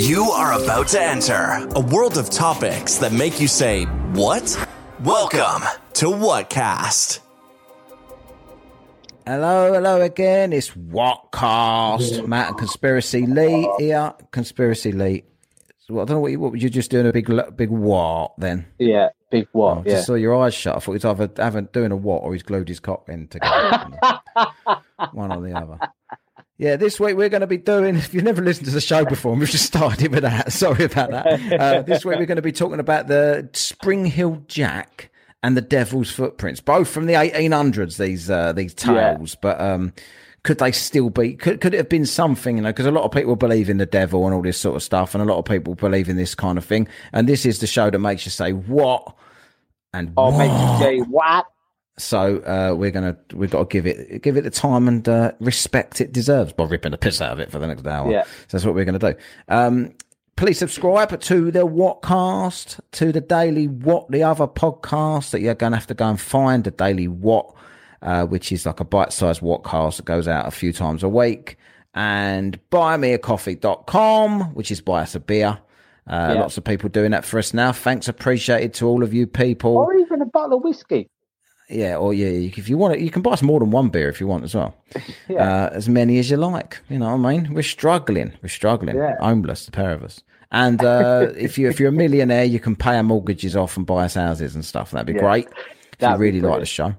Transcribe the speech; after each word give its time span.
You 0.00 0.30
are 0.30 0.54
about 0.54 0.88
to 0.88 1.02
enter 1.02 1.68
a 1.74 1.80
world 1.80 2.16
of 2.16 2.30
topics 2.30 2.96
that 2.96 3.12
make 3.12 3.38
you 3.38 3.46
say, 3.46 3.84
What? 4.14 4.66
Welcome 5.00 5.62
to 5.92 6.06
Whatcast. 6.06 7.18
Hello, 9.26 9.74
hello 9.74 10.00
again. 10.00 10.54
It's 10.54 10.70
Whatcast. 10.70 12.26
Matt 12.26 12.48
and 12.48 12.56
Conspiracy 12.56 13.26
Lee 13.26 13.70
here. 13.78 14.14
Conspiracy 14.30 14.92
Lee. 14.92 15.22
So, 15.80 16.00
I 16.00 16.06
don't 16.06 16.16
know 16.16 16.20
what 16.20 16.32
you, 16.32 16.40
what 16.40 16.52
were 16.52 16.56
you 16.56 16.70
just 16.70 16.90
doing 16.90 17.06
a 17.06 17.12
big 17.12 17.30
big 17.54 17.68
what 17.68 18.32
then? 18.38 18.64
Yeah, 18.78 19.10
big 19.30 19.48
what? 19.52 19.76
Oh, 19.76 19.80
I 19.80 19.82
yeah. 19.84 19.94
just 19.96 20.06
saw 20.06 20.14
your 20.14 20.34
eyes 20.42 20.54
shut. 20.54 20.76
I 20.76 20.80
thought 20.80 20.92
he's 20.92 21.04
either 21.04 21.30
having 21.36 21.66
doing 21.74 21.92
a 21.92 21.96
what 21.96 22.22
or 22.22 22.32
he's 22.32 22.42
glued 22.42 22.68
his 22.68 22.80
cock 22.80 23.06
in 23.10 23.28
together. 23.28 23.90
One 25.12 25.30
or 25.30 25.42
the 25.42 25.52
other. 25.54 25.78
Yeah, 26.60 26.76
this 26.76 27.00
week 27.00 27.16
we're 27.16 27.30
going 27.30 27.40
to 27.40 27.46
be 27.46 27.56
doing. 27.56 27.96
If 27.96 28.12
you've 28.12 28.22
never 28.22 28.42
listened 28.42 28.66
to 28.66 28.72
the 28.72 28.82
show 28.82 29.06
before, 29.06 29.34
we've 29.34 29.48
just 29.48 29.64
started 29.64 30.12
with 30.12 30.24
that. 30.24 30.52
Sorry 30.52 30.84
about 30.84 31.10
that. 31.10 31.52
Uh, 31.58 31.80
this 31.80 32.04
week 32.04 32.18
we're 32.18 32.26
going 32.26 32.36
to 32.36 32.42
be 32.42 32.52
talking 32.52 32.78
about 32.78 33.06
the 33.06 33.48
Spring-heeled 33.54 34.46
Jack 34.46 35.10
and 35.42 35.56
the 35.56 35.62
Devil's 35.62 36.10
Footprints, 36.10 36.60
both 36.60 36.86
from 36.86 37.06
the 37.06 37.14
1800s. 37.14 37.96
These 37.96 38.28
uh, 38.28 38.52
these 38.52 38.74
tales, 38.74 39.36
but 39.36 39.58
um, 39.58 39.94
could 40.42 40.58
they 40.58 40.70
still 40.70 41.08
be? 41.08 41.32
Could 41.32 41.62
could 41.62 41.72
it 41.72 41.78
have 41.78 41.88
been 41.88 42.04
something? 42.04 42.58
You 42.58 42.62
know, 42.62 42.68
because 42.68 42.84
a 42.84 42.90
lot 42.90 43.04
of 43.04 43.10
people 43.10 43.36
believe 43.36 43.70
in 43.70 43.78
the 43.78 43.86
devil 43.86 44.26
and 44.26 44.34
all 44.34 44.42
this 44.42 44.58
sort 44.58 44.76
of 44.76 44.82
stuff, 44.82 45.14
and 45.14 45.22
a 45.22 45.26
lot 45.26 45.38
of 45.38 45.46
people 45.46 45.76
believe 45.76 46.10
in 46.10 46.18
this 46.18 46.34
kind 46.34 46.58
of 46.58 46.64
thing. 46.66 46.88
And 47.14 47.26
this 47.26 47.46
is 47.46 47.60
the 47.60 47.66
show 47.66 47.88
that 47.88 47.98
makes 47.98 48.26
you 48.26 48.30
say 48.30 48.52
what 48.52 49.14
and 49.92 50.12
I'll 50.16 50.36
make 50.36 50.50
you 50.50 50.78
say 50.78 50.98
what? 50.98 51.46
So 52.02 52.38
uh, 52.38 52.74
we're 52.74 52.90
gonna 52.90 53.16
we've 53.32 53.50
got 53.50 53.68
to 53.70 53.72
give 53.72 53.86
it 53.86 54.22
give 54.22 54.36
it 54.36 54.42
the 54.42 54.50
time 54.50 54.88
and 54.88 55.08
uh, 55.08 55.32
respect 55.40 56.00
it 56.00 56.12
deserves 56.12 56.52
by 56.52 56.64
ripping 56.64 56.92
the 56.92 56.98
piss 56.98 57.20
out 57.20 57.32
of 57.32 57.40
it 57.40 57.50
for 57.50 57.58
the 57.58 57.66
next 57.66 57.86
hour. 57.86 58.10
Yeah. 58.10 58.24
So 58.24 58.30
that's 58.52 58.64
what 58.64 58.74
we're 58.74 58.84
gonna 58.84 58.98
do. 58.98 59.14
Um, 59.48 59.94
please 60.36 60.58
subscribe 60.58 61.20
to 61.20 61.50
the 61.50 61.66
Whatcast, 61.66 62.80
to 62.92 63.12
the 63.12 63.20
Daily 63.20 63.68
What, 63.68 64.10
the 64.10 64.22
other 64.22 64.46
podcast 64.46 65.30
that 65.30 65.40
you're 65.40 65.54
gonna 65.54 65.76
have 65.76 65.86
to 65.88 65.94
go 65.94 66.08
and 66.08 66.20
find 66.20 66.64
the 66.64 66.70
Daily 66.70 67.08
What, 67.08 67.54
uh, 68.02 68.24
which 68.24 68.50
is 68.52 68.64
like 68.66 68.80
a 68.80 68.84
bite-sized 68.84 69.40
Whatcast 69.42 69.96
that 69.96 70.06
goes 70.06 70.26
out 70.28 70.46
a 70.46 70.50
few 70.50 70.72
times 70.72 71.02
a 71.02 71.08
week, 71.08 71.56
and 71.94 72.58
buymeacoffee.com, 72.70 74.54
which 74.54 74.70
is 74.70 74.80
buy 74.80 75.02
us 75.02 75.14
a 75.14 75.20
beer. 75.20 75.58
Uh, 76.06 76.32
Yeah. 76.34 76.40
Lots 76.40 76.56
of 76.58 76.64
people 76.64 76.88
doing 76.88 77.10
that 77.12 77.24
for 77.24 77.38
us 77.38 77.52
now. 77.54 77.72
Thanks, 77.72 78.08
appreciated 78.08 78.74
to 78.74 78.86
all 78.86 79.02
of 79.02 79.12
you 79.14 79.26
people. 79.26 79.76
Or 79.76 79.94
even 79.94 80.22
a 80.22 80.26
bottle 80.26 80.58
of 80.58 80.64
whiskey. 80.64 81.08
Yeah, 81.70 81.96
or 81.96 82.12
yeah, 82.12 82.28
you- 82.28 82.50
if 82.56 82.68
you 82.68 82.76
want 82.76 82.94
it, 82.94 83.00
you 83.00 83.10
can 83.10 83.22
buy 83.22 83.32
us 83.32 83.42
more 83.42 83.60
than 83.60 83.70
one 83.70 83.88
beer 83.88 84.08
if 84.08 84.20
you 84.20 84.26
want 84.26 84.44
as 84.44 84.54
well. 84.54 84.74
Yeah. 85.28 85.66
Uh, 85.66 85.70
as 85.72 85.88
many 85.88 86.18
as 86.18 86.28
you 86.30 86.36
like. 86.36 86.80
You 86.88 86.98
know 86.98 87.16
what 87.16 87.24
I 87.30 87.36
mean? 87.38 87.54
We're 87.54 87.62
struggling. 87.62 88.32
We're 88.42 88.48
struggling. 88.48 88.96
Yeah. 88.96 89.16
Homeless, 89.20 89.64
the 89.66 89.70
pair 89.72 89.92
of 89.92 90.02
us. 90.02 90.22
And 90.50 90.82
uh, 90.84 91.28
if 91.36 91.56
you 91.58 91.68
if 91.68 91.78
you're 91.78 91.90
a 91.90 91.92
millionaire, 91.92 92.44
you 92.44 92.58
can 92.58 92.74
pay 92.74 92.96
our 92.96 93.02
mortgages 93.04 93.54
off 93.56 93.76
and 93.76 93.86
buy 93.86 94.04
us 94.06 94.14
houses 94.14 94.54
and 94.56 94.64
stuff. 94.64 94.90
That'd 94.90 95.06
be 95.06 95.12
Yeah. 95.12 95.20
great. 95.20 95.48
If 95.92 95.98
That'd 95.98 96.18
you 96.18 96.22
really 96.24 96.40
like 96.40 96.58
the 96.60 96.66
show, 96.66 96.92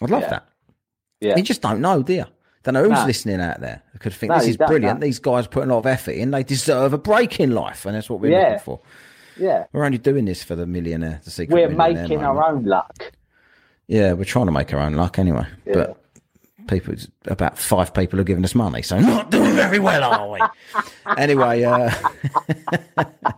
I'd 0.00 0.10
love 0.10 0.22
Yeah. 0.22 0.30
that. 0.30 0.48
Yeah. 1.20 1.36
You 1.36 1.42
just 1.42 1.60
don't 1.60 1.80
know, 1.80 2.02
do 2.02 2.14
you? 2.14 2.24
Don't 2.62 2.72
know 2.74 2.82
who's 2.84 2.92
No. 2.98 3.04
listening 3.04 3.40
out 3.42 3.60
there. 3.60 3.82
They 3.92 3.98
could 3.98 4.14
think 4.14 4.30
No, 4.30 4.38
this 4.38 4.48
is 4.48 4.56
brilliant. 4.56 5.00
These 5.02 5.18
guys 5.18 5.46
put 5.46 5.64
a 5.64 5.66
lot 5.66 5.78
of 5.80 5.86
effort 5.86 6.12
in. 6.12 6.30
They 6.30 6.42
deserve 6.44 6.94
a 6.94 6.98
break 6.98 7.38
in 7.40 7.50
life, 7.54 7.84
and 7.84 7.94
that's 7.94 8.08
what 8.08 8.20
we're 8.20 8.32
Yeah. 8.32 8.42
looking 8.44 8.58
for. 8.60 8.80
Yeah. 9.36 9.64
We're 9.72 9.84
only 9.84 9.98
doing 9.98 10.24
this 10.24 10.42
for 10.42 10.54
the 10.56 10.64
millionaire, 10.66 11.20
the 11.24 11.30
secret 11.30 11.54
We're 11.54 11.68
making 11.68 12.18
moment. 12.18 12.22
our 12.24 12.48
own 12.50 12.64
luck. 12.64 13.12
Yeah, 13.86 14.12
we're 14.12 14.24
trying 14.24 14.46
to 14.46 14.52
make 14.52 14.72
our 14.72 14.80
own 14.80 14.94
luck 14.94 15.18
anyway. 15.18 15.46
Yeah. 15.66 15.72
But 15.74 16.00
people, 16.68 16.94
about 17.26 17.58
five 17.58 17.92
people 17.92 18.18
are 18.20 18.24
giving 18.24 18.44
us 18.44 18.54
money, 18.54 18.82
so 18.82 18.98
not 18.98 19.30
doing 19.30 19.52
very 19.54 19.78
well, 19.78 20.02
are 20.04 20.30
we? 20.30 20.40
anyway, 21.18 21.62
uh, 21.64 21.90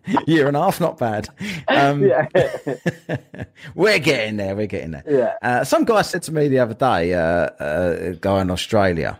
year 0.27 0.47
and 0.48 0.56
a 0.56 0.62
half, 0.62 0.80
not 0.80 0.98
bad. 0.98 1.28
Um, 1.69 2.03
Yeah. 2.05 2.28
we're 3.75 3.98
getting 3.98 4.36
there. 4.36 4.55
We're 4.55 4.66
getting 4.66 4.92
there. 4.92 5.05
Yeah. 5.08 5.34
Uh, 5.42 5.64
some 5.64 5.84
guy 5.84 6.03
said 6.03 6.22
to 6.25 6.33
me 6.33 6.48
the 6.48 6.60
other 6.60 6.75
day, 6.75 7.15
uh, 7.15 7.20
uh, 7.20 7.97
a 8.00 8.12
guy 8.15 8.41
in 8.41 8.50
Australia, 8.50 9.19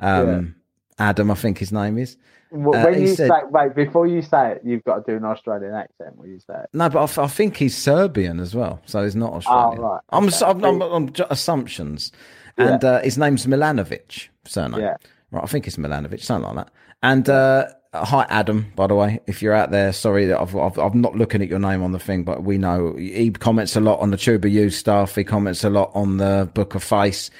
um, 0.00 0.56
Adam, 0.98 1.30
I 1.30 1.34
think 1.34 1.58
his 1.58 1.72
name 1.72 1.98
is. 1.98 2.16
Uh, 2.52 2.58
when 2.84 3.00
you 3.00 3.08
said- 3.14 3.28
say, 3.28 3.40
wait, 3.50 3.74
before 3.74 4.06
you 4.06 4.22
say 4.22 4.52
it, 4.52 4.62
you've 4.64 4.84
got 4.84 5.04
to 5.04 5.12
do 5.12 5.16
an 5.16 5.24
Australian 5.24 5.74
accent 5.74 6.16
when 6.16 6.30
you 6.30 6.38
say 6.38 6.54
it. 6.60 6.68
No, 6.72 6.88
but 6.88 7.18
I 7.18 7.26
think 7.26 7.56
he's 7.56 7.76
Serbian 7.76 8.38
as 8.40 8.54
well, 8.54 8.80
so 8.86 9.02
he's 9.04 9.16
not 9.16 9.32
Australian. 9.32 9.78
Oh, 9.80 9.82
right. 9.82 10.00
I'm, 10.10 10.26
Okay. 10.28 10.44
I'm, 10.44 10.64
I'm, 10.64 10.82
I'm 10.82 11.14
assumptions, 11.30 12.12
and 12.56 12.82
uh, 12.84 13.00
his 13.02 13.18
name's 13.18 13.46
Milanovic, 13.46 14.28
surname. 14.44 14.80
Yeah. 14.80 14.96
Right, 15.32 15.42
I 15.42 15.46
think 15.46 15.66
it's 15.66 15.76
Milanovic, 15.76 16.20
something 16.22 16.54
like 16.54 16.66
that. 16.66 16.72
And 17.02 17.28
uh, 17.28 17.66
hi, 17.92 18.26
Adam. 18.30 18.72
By 18.76 18.86
the 18.86 18.94
way, 18.94 19.20
if 19.26 19.42
you're 19.42 19.52
out 19.52 19.70
there, 19.72 19.92
sorry 19.92 20.26
that 20.26 20.40
I've, 20.40 20.54
I've 20.56 20.78
I'm 20.78 21.00
not 21.00 21.16
looking 21.16 21.42
at 21.42 21.48
your 21.48 21.58
name 21.58 21.82
on 21.82 21.92
the 21.92 21.98
thing, 21.98 22.22
but 22.22 22.44
we 22.44 22.58
know 22.58 22.94
he 22.96 23.30
comments 23.32 23.74
a 23.76 23.80
lot 23.80 23.98
on 24.00 24.10
the 24.12 24.16
Tuba 24.16 24.48
U 24.48 24.70
stuff. 24.70 25.16
He 25.16 25.24
comments 25.24 25.64
a 25.64 25.70
lot 25.70 25.90
on 25.94 26.18
the 26.18 26.48
Book 26.54 26.74
of 26.76 26.82
Face, 26.84 27.30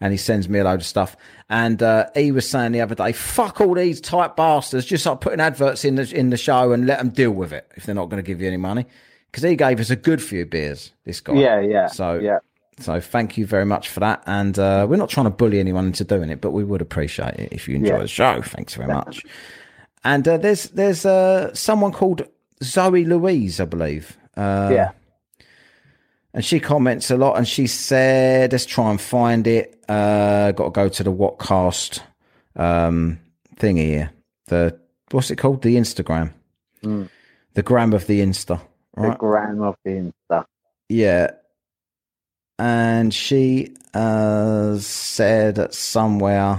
and 0.00 0.12
he 0.12 0.16
sends 0.16 0.48
me 0.48 0.58
a 0.58 0.64
load 0.64 0.80
of 0.80 0.86
stuff. 0.86 1.16
And 1.48 1.82
uh, 1.82 2.06
he 2.14 2.32
was 2.32 2.48
saying 2.48 2.72
the 2.72 2.80
other 2.80 2.94
day, 2.94 3.12
"Fuck 3.12 3.60
all 3.60 3.74
these 3.74 4.00
tight 4.00 4.36
bastards! 4.36 4.86
Just 4.86 5.04
start 5.04 5.20
putting 5.20 5.40
adverts 5.40 5.84
in 5.84 5.94
the 5.94 6.12
in 6.14 6.30
the 6.30 6.36
show 6.36 6.72
and 6.72 6.86
let 6.86 6.98
them 6.98 7.10
deal 7.10 7.30
with 7.30 7.52
it 7.52 7.70
if 7.76 7.86
they're 7.86 7.94
not 7.94 8.10
going 8.10 8.22
to 8.22 8.26
give 8.26 8.40
you 8.40 8.46
any 8.48 8.56
money." 8.56 8.86
Because 9.30 9.42
he 9.42 9.56
gave 9.56 9.80
us 9.80 9.90
a 9.90 9.96
good 9.96 10.22
few 10.22 10.46
beers. 10.46 10.92
This 11.04 11.20
guy. 11.20 11.34
Yeah, 11.34 11.60
yeah. 11.60 11.86
So 11.88 12.18
yeah. 12.18 12.38
so 12.78 13.00
thank 13.00 13.36
you 13.36 13.46
very 13.46 13.66
much 13.66 13.88
for 13.90 14.00
that. 14.00 14.22
And 14.26 14.58
uh, 14.58 14.86
we're 14.88 14.96
not 14.96 15.10
trying 15.10 15.26
to 15.26 15.30
bully 15.30 15.60
anyone 15.60 15.86
into 15.86 16.04
doing 16.04 16.30
it, 16.30 16.40
but 16.40 16.52
we 16.52 16.64
would 16.64 16.80
appreciate 16.80 17.34
it 17.34 17.52
if 17.52 17.68
you 17.68 17.76
enjoy 17.76 17.96
Yeah. 17.96 18.02
the 18.02 18.08
show. 18.08 18.40
Thanks 18.42 18.74
very 18.74 18.92
much. 18.92 19.24
And 20.04 20.26
uh, 20.26 20.38
there's 20.38 20.70
there's 20.70 21.04
uh, 21.04 21.52
someone 21.54 21.92
called 21.92 22.26
Zoe 22.62 23.04
Louise, 23.04 23.60
I 23.60 23.66
believe. 23.66 24.16
Uh, 24.36 24.70
yeah. 24.72 24.90
And 26.32 26.44
she 26.44 26.60
comments 26.60 27.10
a 27.10 27.16
lot, 27.16 27.36
and 27.36 27.48
she 27.48 27.66
said, 27.66 28.52
"Let's 28.52 28.66
try 28.66 28.90
and 28.90 29.00
find 29.00 29.46
it. 29.46 29.75
Uh, 29.88 30.52
got 30.52 30.64
to 30.64 30.70
go 30.70 30.88
to 30.88 31.04
the 31.04 31.12
Whatcast 31.12 32.00
um, 32.56 33.18
thing 33.56 33.76
here. 33.76 34.10
The 34.46 34.78
what's 35.10 35.30
it 35.30 35.36
called? 35.36 35.62
The 35.62 35.76
Instagram, 35.76 36.32
Mm. 36.82 37.08
the 37.54 37.62
gram 37.62 37.92
of 37.92 38.06
the 38.06 38.20
Insta, 38.20 38.60
The 38.96 39.10
gram 39.18 39.62
of 39.62 39.76
the 39.84 40.12
Insta. 40.30 40.44
Yeah. 40.88 41.30
And 42.58 43.12
she 43.12 43.74
uh, 43.92 44.76
said 44.78 45.72
somewhere, 45.74 46.58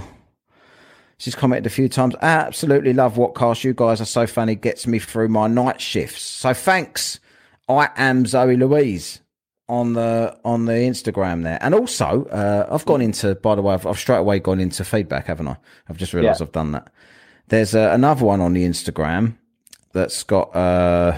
she's 1.18 1.34
commented 1.34 1.66
a 1.66 1.74
few 1.74 1.88
times, 1.88 2.14
I 2.22 2.26
absolutely 2.28 2.92
love 2.92 3.16
what 3.16 3.34
cast 3.34 3.64
you 3.64 3.74
guys 3.74 4.00
are 4.00 4.04
so 4.06 4.26
funny, 4.26 4.54
gets 4.54 4.86
me 4.86 4.98
through 5.00 5.28
my 5.28 5.48
night 5.48 5.80
shifts. 5.80 6.22
So 6.22 6.54
thanks. 6.54 7.18
I 7.68 7.90
am 7.96 8.24
Zoe 8.26 8.56
Louise 8.56 9.20
on 9.68 9.92
the 9.92 10.38
on 10.44 10.64
the 10.64 10.72
Instagram 10.72 11.42
there. 11.42 11.58
And 11.60 11.74
also, 11.74 12.24
uh, 12.26 12.66
I've 12.70 12.84
gone 12.86 13.02
into, 13.02 13.34
by 13.36 13.54
the 13.54 13.62
way, 13.62 13.74
I've, 13.74 13.86
I've 13.86 13.98
straight 13.98 14.18
away 14.18 14.38
gone 14.38 14.60
into 14.60 14.84
feedback, 14.84 15.26
haven't 15.26 15.48
I? 15.48 15.56
I've 15.88 15.96
just 15.98 16.14
realised 16.14 16.40
Yeah. 16.40 16.46
I've 16.46 16.52
done 16.52 16.72
that. 16.72 16.90
There's 17.48 17.74
uh, 17.74 17.90
another 17.92 18.24
one 18.24 18.40
on 18.40 18.54
the 18.54 18.64
Instagram 18.64 19.36
that's 19.92 20.22
got, 20.22 20.54
uh, 20.54 21.16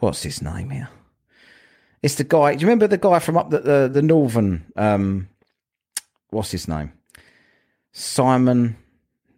what's 0.00 0.22
his 0.22 0.40
name 0.40 0.70
here? 0.70 0.88
It's 2.02 2.14
the 2.14 2.24
guy. 2.24 2.54
Do 2.54 2.60
you 2.60 2.66
remember 2.66 2.86
the 2.86 2.98
guy 2.98 3.18
from 3.18 3.36
up 3.36 3.50
the 3.50 3.58
the, 3.60 3.90
the 3.92 4.02
northern? 4.02 4.64
Um, 4.76 5.28
what's 6.30 6.50
his 6.50 6.68
name? 6.68 6.92
Simon 7.92 8.76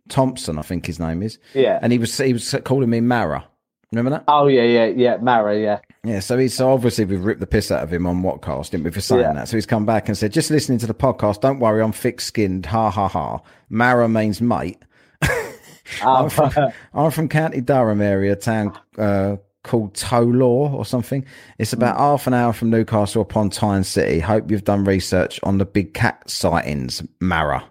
Thompson, 0.09 0.59
I 0.59 0.63
think 0.63 0.87
his 0.87 1.01
name 1.01 1.23
is. 1.23 1.39
Yeah. 1.55 1.79
And 1.81 1.93
he 1.93 1.99
was 1.99 2.17
he 2.19 2.33
was 2.33 2.55
calling 2.65 2.91
me 2.91 3.01
Mara. 3.01 3.47
Remember 3.93 4.11
that? 4.11 4.25
Oh, 4.29 4.47
yeah, 4.47 4.63
yeah, 4.63 4.87
yeah. 4.87 5.17
Mara, 5.17 5.59
yeah. 5.59 5.81
Yeah. 6.05 6.21
So 6.21 6.39
he's 6.39 6.55
so 6.55 6.71
obviously 6.73 7.05
we've 7.05 7.25
ripped 7.25 7.41
the 7.41 7.47
piss 7.47 7.71
out 7.71 7.83
of 7.83 7.93
him 7.93 8.07
on 8.07 8.23
Whatcast, 8.23 8.71
didn't 8.71 8.85
we, 8.85 8.91
for 8.91 9.01
saying 9.01 9.21
Yeah. 9.23 9.33
that? 9.35 9.49
So 9.49 9.57
he's 9.57 9.67
come 9.67 9.85
back 9.87 10.09
and 10.09 10.17
said, 10.17 10.33
just 10.33 10.51
listening 10.51 10.79
to 10.79 10.87
the 10.87 10.95
podcast. 10.95 11.41
Don't 11.41 11.59
worry, 11.61 11.83
I'm 11.83 11.93
thick 11.93 12.21
skinned. 12.21 12.67
Ha 12.67 12.91
ha 12.91 13.09
ha. 13.09 13.41
Mara 13.69 14.09
means 14.09 14.41
mate. 14.41 14.83
I'm 16.03 16.31
from, 16.31 16.51
I'm 16.95 17.11
from 17.11 17.29
County 17.29 17.61
Durham 17.61 18.01
area, 18.01 18.37
town 18.37 18.79
uh, 18.97 19.37
called 19.65 19.95
Tow 19.95 20.23
Law 20.23 20.73
or 20.73 20.85
something. 20.87 21.25
It's 21.59 21.73
about 21.73 21.97
Hmm. 21.97 22.03
half 22.03 22.27
an 22.29 22.35
hour 22.35 22.53
from 22.53 22.71
Newcastle 22.71 23.21
upon 23.23 23.51
Tyne 23.51 23.85
City. 23.85 24.21
Hope 24.21 24.51
you've 24.51 24.65
done 24.65 24.85
research 24.85 25.39
on 25.43 25.59
the 25.59 25.65
big 25.67 25.93
cat 25.93 26.23
sightings, 26.31 27.03
Mara. 27.21 27.65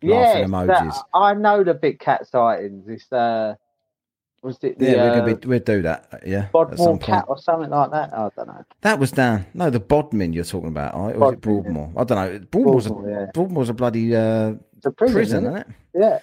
yeah. 0.00 0.46
I 1.12 1.34
know 1.34 1.64
the 1.64 1.74
big 1.74 1.98
cat 1.98 2.26
sightings. 2.28 2.88
It's, 2.88 3.12
uh, 3.12 3.56
was 4.42 4.58
it 4.62 4.78
the 4.78 4.86
Yeah, 4.86 4.92
we're 4.94 5.10
uh, 5.10 5.20
gonna 5.20 5.34
be, 5.36 5.48
we'll 5.48 5.58
do 5.60 5.82
that. 5.82 6.08
uh, 6.12 6.18
Yeah, 6.24 6.48
Bodmore 6.54 7.00
cat 7.00 7.24
or 7.28 7.38
something 7.38 7.70
like 7.70 7.90
that? 7.90 8.12
I 8.12 8.28
don't 8.36 8.46
know. 8.48 8.64
That 8.82 8.98
was 8.98 9.10
down. 9.12 9.46
No, 9.54 9.70
the 9.70 9.80
Bodmin 9.80 10.32
you're 10.32 10.44
talking 10.44 10.68
about, 10.68 10.94
right? 10.94 11.14
Or 11.16 11.18
was 11.18 11.32
it 11.34 11.40
Bodmin, 11.40 11.62
Broadmoor? 11.74 11.92
I 11.96 12.04
don't 12.04 12.18
know. 12.32 12.38
Broadmoor's 12.50 12.86
a, 12.86 12.90
Broadmoor, 12.90 13.10
yeah. 13.10 13.26
Broadmoor's 13.34 13.68
a 13.68 13.74
bloody 13.74 14.14
uh, 14.16 14.52
a 14.84 14.90
prison, 14.92 15.12
prison, 15.14 15.44
isn't 15.44 15.56
it? 15.56 15.66
Yeah. 15.94 16.18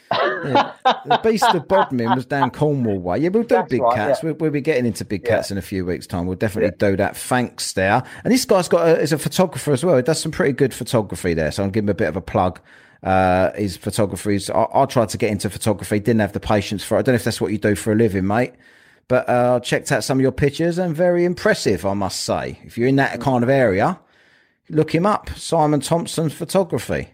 Yeah. 0.46 0.72
the 1.06 1.20
beast 1.24 1.44
of 1.54 1.68
Bodmin 1.68 2.16
was 2.16 2.26
down 2.26 2.52
Cornwall 2.52 3.00
way. 3.00 3.18
Yeah, 3.20 3.30
we'll 3.30 3.44
do 3.44 3.56
That's 3.56 3.70
big 3.70 3.82
right, 3.82 3.96
cats. 3.96 4.20
yeah. 4.24 4.28
We'll, 4.30 4.36
we'll 4.36 4.52
be 4.52 4.62
getting 4.62 4.86
into 4.86 5.04
big 5.04 5.24
Yeah. 5.26 5.36
cats 5.38 5.52
in 5.52 5.58
a 5.58 5.62
few 5.62 5.86
weeks' 5.86 6.08
time. 6.08 6.26
We'll 6.28 6.38
definitely 6.38 6.76
do 6.78 6.96
that. 6.96 7.18
Thanks, 7.18 7.74
there. 7.74 8.02
And 8.24 8.32
this 8.34 8.46
guy's 8.46 8.70
got 8.70 8.88
a, 8.88 9.00
is 9.02 9.12
a 9.12 9.18
photographer 9.18 9.74
as 9.74 9.84
well. 9.84 9.98
He 9.98 10.04
does 10.04 10.22
some 10.22 10.32
pretty 10.32 10.54
good 10.54 10.74
photography 10.74 11.34
there. 11.34 11.52
So 11.52 11.64
I'll 11.64 11.70
give 11.70 11.84
him 11.84 11.90
a 11.90 11.94
bit 11.96 12.08
of 12.08 12.16
a 12.16 12.22
plug. 12.22 12.62
Uh, 13.04 13.52
his 13.54 13.78
photography. 13.78 14.40
I, 14.52 14.66
I 14.74 14.86
tried 14.86 15.10
to 15.10 15.18
get 15.18 15.30
into 15.30 15.50
photography, 15.50 16.00
didn't 16.00 16.22
have 16.22 16.34
the 16.34 16.40
patience 16.40 16.84
for 16.84 16.96
it. 16.96 17.00
I 17.00 17.02
don't 17.04 17.14
know 17.14 17.18
if 17.18 17.24
that's 17.24 17.40
what 17.40 17.52
you 17.52 17.60
do 17.60 17.76
for 17.76 17.92
a 17.92 17.96
living, 17.96 18.26
mate. 18.26 18.54
But 19.08 19.30
uh, 19.30 19.56
I 19.56 19.60
checked 19.60 19.92
out 19.92 20.04
some 20.04 20.18
of 20.18 20.22
your 20.22 20.32
pictures 20.32 20.80
and 20.80 20.96
very 20.96 21.26
impressive, 21.26 21.86
I 21.86 21.94
must 21.94 22.22
say. 22.22 22.60
If 22.64 22.78
you're 22.78 22.88
in 22.88 22.96
that 22.96 23.22
kind 23.22 23.44
of 23.44 23.50
area, 23.50 24.00
look 24.70 24.94
him 24.96 25.06
up, 25.06 25.30
Simon 25.38 25.82
Thompson 25.82 26.30
Photography. 26.30 27.10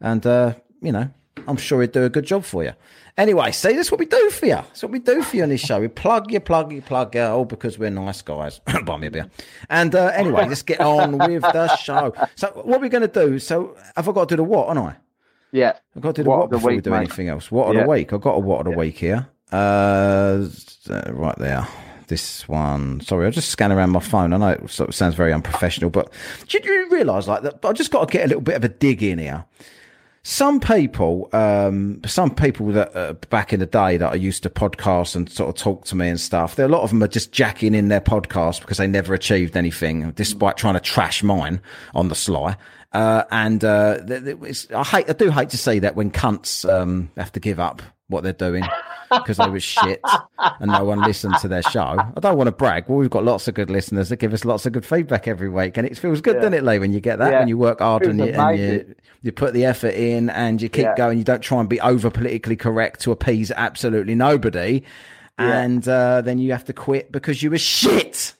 And, 0.00 0.26
uh, 0.26 0.54
you 0.82 0.92
know, 0.92 1.08
I'm 1.48 1.56
sure 1.56 1.80
he'd 1.80 1.92
do 1.92 2.04
a 2.04 2.10
good 2.10 2.26
job 2.26 2.44
for 2.44 2.62
you. 2.62 2.72
Anyway, 3.16 3.50
see, 3.52 3.74
that's 3.74 3.90
what 3.90 4.00
we 4.00 4.06
do 4.06 4.30
for 4.30 4.46
you. 4.46 4.54
That's 4.54 4.82
what 4.82 4.92
we 4.92 4.98
do 4.98 5.22
for 5.22 5.36
you 5.36 5.42
on 5.42 5.48
this 5.48 5.60
show. 5.60 5.80
We 5.80 5.88
plug 5.88 6.30
you, 6.30 6.40
plug 6.40 6.72
you, 6.72 6.80
plug 6.82 7.14
you, 7.14 7.22
all 7.22 7.44
because 7.44 7.78
we're 7.78 7.90
nice 7.90 8.22
guys. 8.22 8.60
Buy 8.84 8.96
me 8.96 9.08
a 9.08 9.10
beer. 9.10 9.30
And 9.68 9.94
uh, 9.94 10.06
anyway, 10.14 10.46
let's 10.46 10.62
get 10.62 10.80
on 10.80 11.18
with 11.18 11.42
the 11.42 11.76
show. 11.76 12.14
So, 12.36 12.48
what 12.64 12.78
are 12.78 12.80
we 12.80 12.88
going 12.88 13.08
to 13.08 13.08
do? 13.08 13.38
So, 13.38 13.76
have 13.96 14.08
I 14.08 14.12
got 14.12 14.28
to 14.28 14.36
do 14.36 14.36
the 14.36 14.44
what, 14.44 14.68
haven't 14.68 14.84
I? 14.84 14.96
Yeah. 15.52 15.72
I've 15.96 16.02
got 16.02 16.14
to 16.14 16.20
do 16.20 16.24
the 16.24 16.30
What 16.30 16.38
what, 16.40 16.50
before 16.50 16.70
we 16.70 16.80
do 16.80 16.90
mate. 16.90 16.96
anything 16.98 17.28
else. 17.28 17.50
What 17.50 17.68
of 17.68 17.74
Yeah. 17.74 17.82
the 17.84 17.88
week? 17.88 18.12
I've 18.12 18.20
got 18.20 18.36
a 18.36 18.38
what 18.38 18.66
of 18.66 18.72
the 18.72 18.78
week 18.78 18.98
here. 18.98 19.26
Uh, 19.52 20.46
uh, 20.88 21.02
right 21.12 21.36
there. 21.38 21.66
This 22.06 22.48
one. 22.48 23.00
Sorry, 23.02 23.26
I 23.26 23.30
just 23.30 23.50
scan 23.50 23.70
around 23.72 23.90
my 23.90 24.00
phone. 24.00 24.32
I 24.32 24.36
know 24.36 24.48
it 24.48 24.70
sort 24.70 24.88
of 24.88 24.94
sounds 24.94 25.14
very 25.14 25.32
unprofessional, 25.32 25.90
but 25.90 26.12
did 26.48 26.64
you 26.64 26.88
realise 26.90 27.26
like 27.28 27.42
that? 27.42 27.64
I 27.64 27.72
just 27.72 27.90
got 27.92 28.08
to 28.08 28.12
get 28.12 28.24
a 28.24 28.28
little 28.28 28.40
bit 28.42 28.56
of 28.56 28.64
a 28.64 28.68
dig 28.68 29.02
in 29.02 29.18
here. 29.18 29.44
Some 30.22 30.60
people, 30.60 31.30
um, 31.32 32.00
some 32.04 32.34
people 32.34 32.66
that 32.72 32.94
uh, 32.94 33.14
back 33.30 33.52
in 33.54 33.60
the 33.60 33.66
day 33.66 33.96
that 33.96 34.12
I 34.12 34.16
used 34.16 34.42
to 34.42 34.50
podcast 34.50 35.16
and 35.16 35.30
sort 35.30 35.48
of 35.48 35.54
talk 35.54 35.84
to 35.86 35.96
me 35.96 36.08
and 36.08 36.20
stuff. 36.20 36.56
There, 36.56 36.66
a 36.66 36.68
lot 36.68 36.82
of 36.82 36.90
them 36.90 37.02
are 37.02 37.08
just 37.08 37.32
jacking 37.32 37.74
in 37.74 37.88
their 37.88 38.02
podcast 38.02 38.60
because 38.60 38.76
they 38.76 38.86
never 38.86 39.14
achieved 39.14 39.56
anything, 39.56 40.10
despite 40.10 40.56
trying 40.58 40.74
to 40.74 40.80
trash 40.80 41.22
mine 41.22 41.60
on 41.94 42.08
the 42.08 42.14
sly. 42.14 42.56
Uh, 42.92 43.22
and 43.30 43.64
uh, 43.64 43.98
th- 44.04 44.24
th- 44.24 44.36
it's, 44.42 44.66
I 44.72 44.82
hate, 44.82 45.08
I 45.08 45.12
do 45.12 45.30
hate 45.30 45.50
to 45.50 45.56
see 45.58 45.78
that 45.80 45.94
when 45.94 46.10
cunts 46.10 46.68
um, 46.68 47.10
have 47.16 47.30
to 47.32 47.40
give 47.40 47.60
up 47.60 47.82
what 48.08 48.24
they're 48.24 48.32
doing 48.32 48.64
because 49.08 49.36
they 49.36 49.48
were 49.48 49.60
shit 49.60 50.00
and 50.58 50.72
no 50.72 50.82
one 50.84 51.00
listened 51.02 51.36
to 51.40 51.46
their 51.46 51.62
show. 51.62 51.80
I 51.98 52.18
don't 52.20 52.36
want 52.36 52.48
to 52.48 52.52
brag. 52.52 52.88
Well, 52.88 52.98
we've 52.98 53.08
got 53.10 53.22
lots 53.24 53.46
of 53.46 53.54
good 53.54 53.70
listeners 53.70 54.08
that 54.08 54.16
give 54.16 54.32
us 54.32 54.44
lots 54.44 54.66
of 54.66 54.72
good 54.72 54.84
feedback 54.84 55.28
every 55.28 55.48
week, 55.48 55.76
and 55.76 55.86
it 55.86 55.96
feels 55.96 56.20
good, 56.20 56.34
Yeah. 56.34 56.40
doesn't 56.40 56.54
it, 56.54 56.64
Lee, 56.64 56.80
when 56.80 56.92
you 56.92 56.98
get 57.00 57.20
that 57.20 57.30
Yeah. 57.32 57.38
when 57.38 57.46
you 57.48 57.56
work 57.56 57.78
hard 57.78 58.02
and 58.02 58.18
you, 58.18 58.24
and 58.26 58.58
you 58.58 58.94
you 59.22 59.30
put 59.30 59.54
the 59.54 59.64
effort 59.66 59.94
in 59.94 60.28
and 60.30 60.60
you 60.60 60.68
keep 60.68 60.82
Yeah. 60.84 60.94
going. 60.96 61.18
You 61.18 61.24
don't 61.24 61.42
try 61.42 61.60
and 61.60 61.68
be 61.68 61.80
over 61.80 62.10
politically 62.10 62.56
correct 62.56 63.00
to 63.02 63.12
appease 63.12 63.52
absolutely 63.52 64.16
nobody, 64.16 64.82
and 65.38 65.86
uh, 65.86 66.22
then 66.22 66.38
you 66.38 66.50
have 66.50 66.64
to 66.64 66.72
quit 66.72 67.12
because 67.12 67.40
you 67.42 67.50
were 67.52 67.58
shit. 67.58 68.34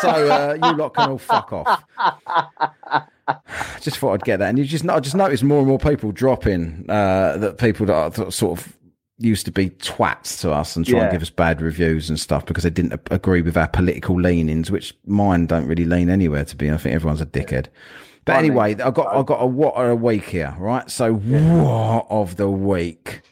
So 0.00 0.08
uh, 0.08 0.54
you 0.54 0.76
lot 0.76 0.94
can 0.94 1.10
all 1.10 1.18
fuck 1.18 1.52
off. 1.52 1.82
Just 3.80 3.98
thought 3.98 4.12
I'd 4.12 4.24
get 4.24 4.38
that, 4.38 4.48
and 4.50 4.58
you 4.58 4.64
just 4.64 4.88
I 4.88 5.00
just 5.00 5.16
noticed 5.16 5.42
more 5.42 5.58
and 5.58 5.68
more 5.68 5.78
people 5.78 6.12
dropping 6.12 6.84
uh, 6.88 7.36
that 7.38 7.58
people 7.58 7.86
that 7.86 7.94
are 7.94 8.10
th- 8.10 8.32
sort 8.32 8.58
of 8.58 8.76
used 9.18 9.44
to 9.46 9.52
be 9.52 9.70
twats 9.70 10.40
to 10.40 10.50
us 10.50 10.76
and 10.76 10.86
try 10.86 11.00
and 11.00 11.12
give 11.12 11.22
us 11.22 11.30
bad 11.30 11.60
reviews 11.60 12.08
and 12.08 12.18
stuff 12.18 12.46
because 12.46 12.64
they 12.64 12.70
didn't 12.70 12.94
a- 12.94 13.14
agree 13.14 13.42
with 13.42 13.56
our 13.56 13.68
political 13.68 14.18
leanings, 14.20 14.70
which 14.70 14.94
mine 15.06 15.46
don't 15.46 15.66
really 15.66 15.84
lean 15.84 16.08
anywhere. 16.10 16.44
To 16.44 16.56
be, 16.56 16.70
I 16.70 16.76
think 16.76 16.94
everyone's 16.94 17.20
a 17.20 17.26
dickhead. 17.26 17.66
But 18.24 18.34
Funny. 18.34 18.48
anyway, 18.48 18.72
I 18.74 18.90
got 18.90 19.14
I 19.14 19.22
got 19.22 19.42
a 19.42 19.46
what 19.46 19.74
of 19.74 19.88
the 19.88 19.96
week 19.96 20.24
here, 20.24 20.54
right? 20.58 20.90
So 20.90 21.14
what 21.14 22.06
of 22.10 22.36
the 22.36 22.50
week, 22.50 23.22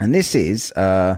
and 0.00 0.14
this 0.14 0.34
is 0.34 0.72
uh, 0.72 1.16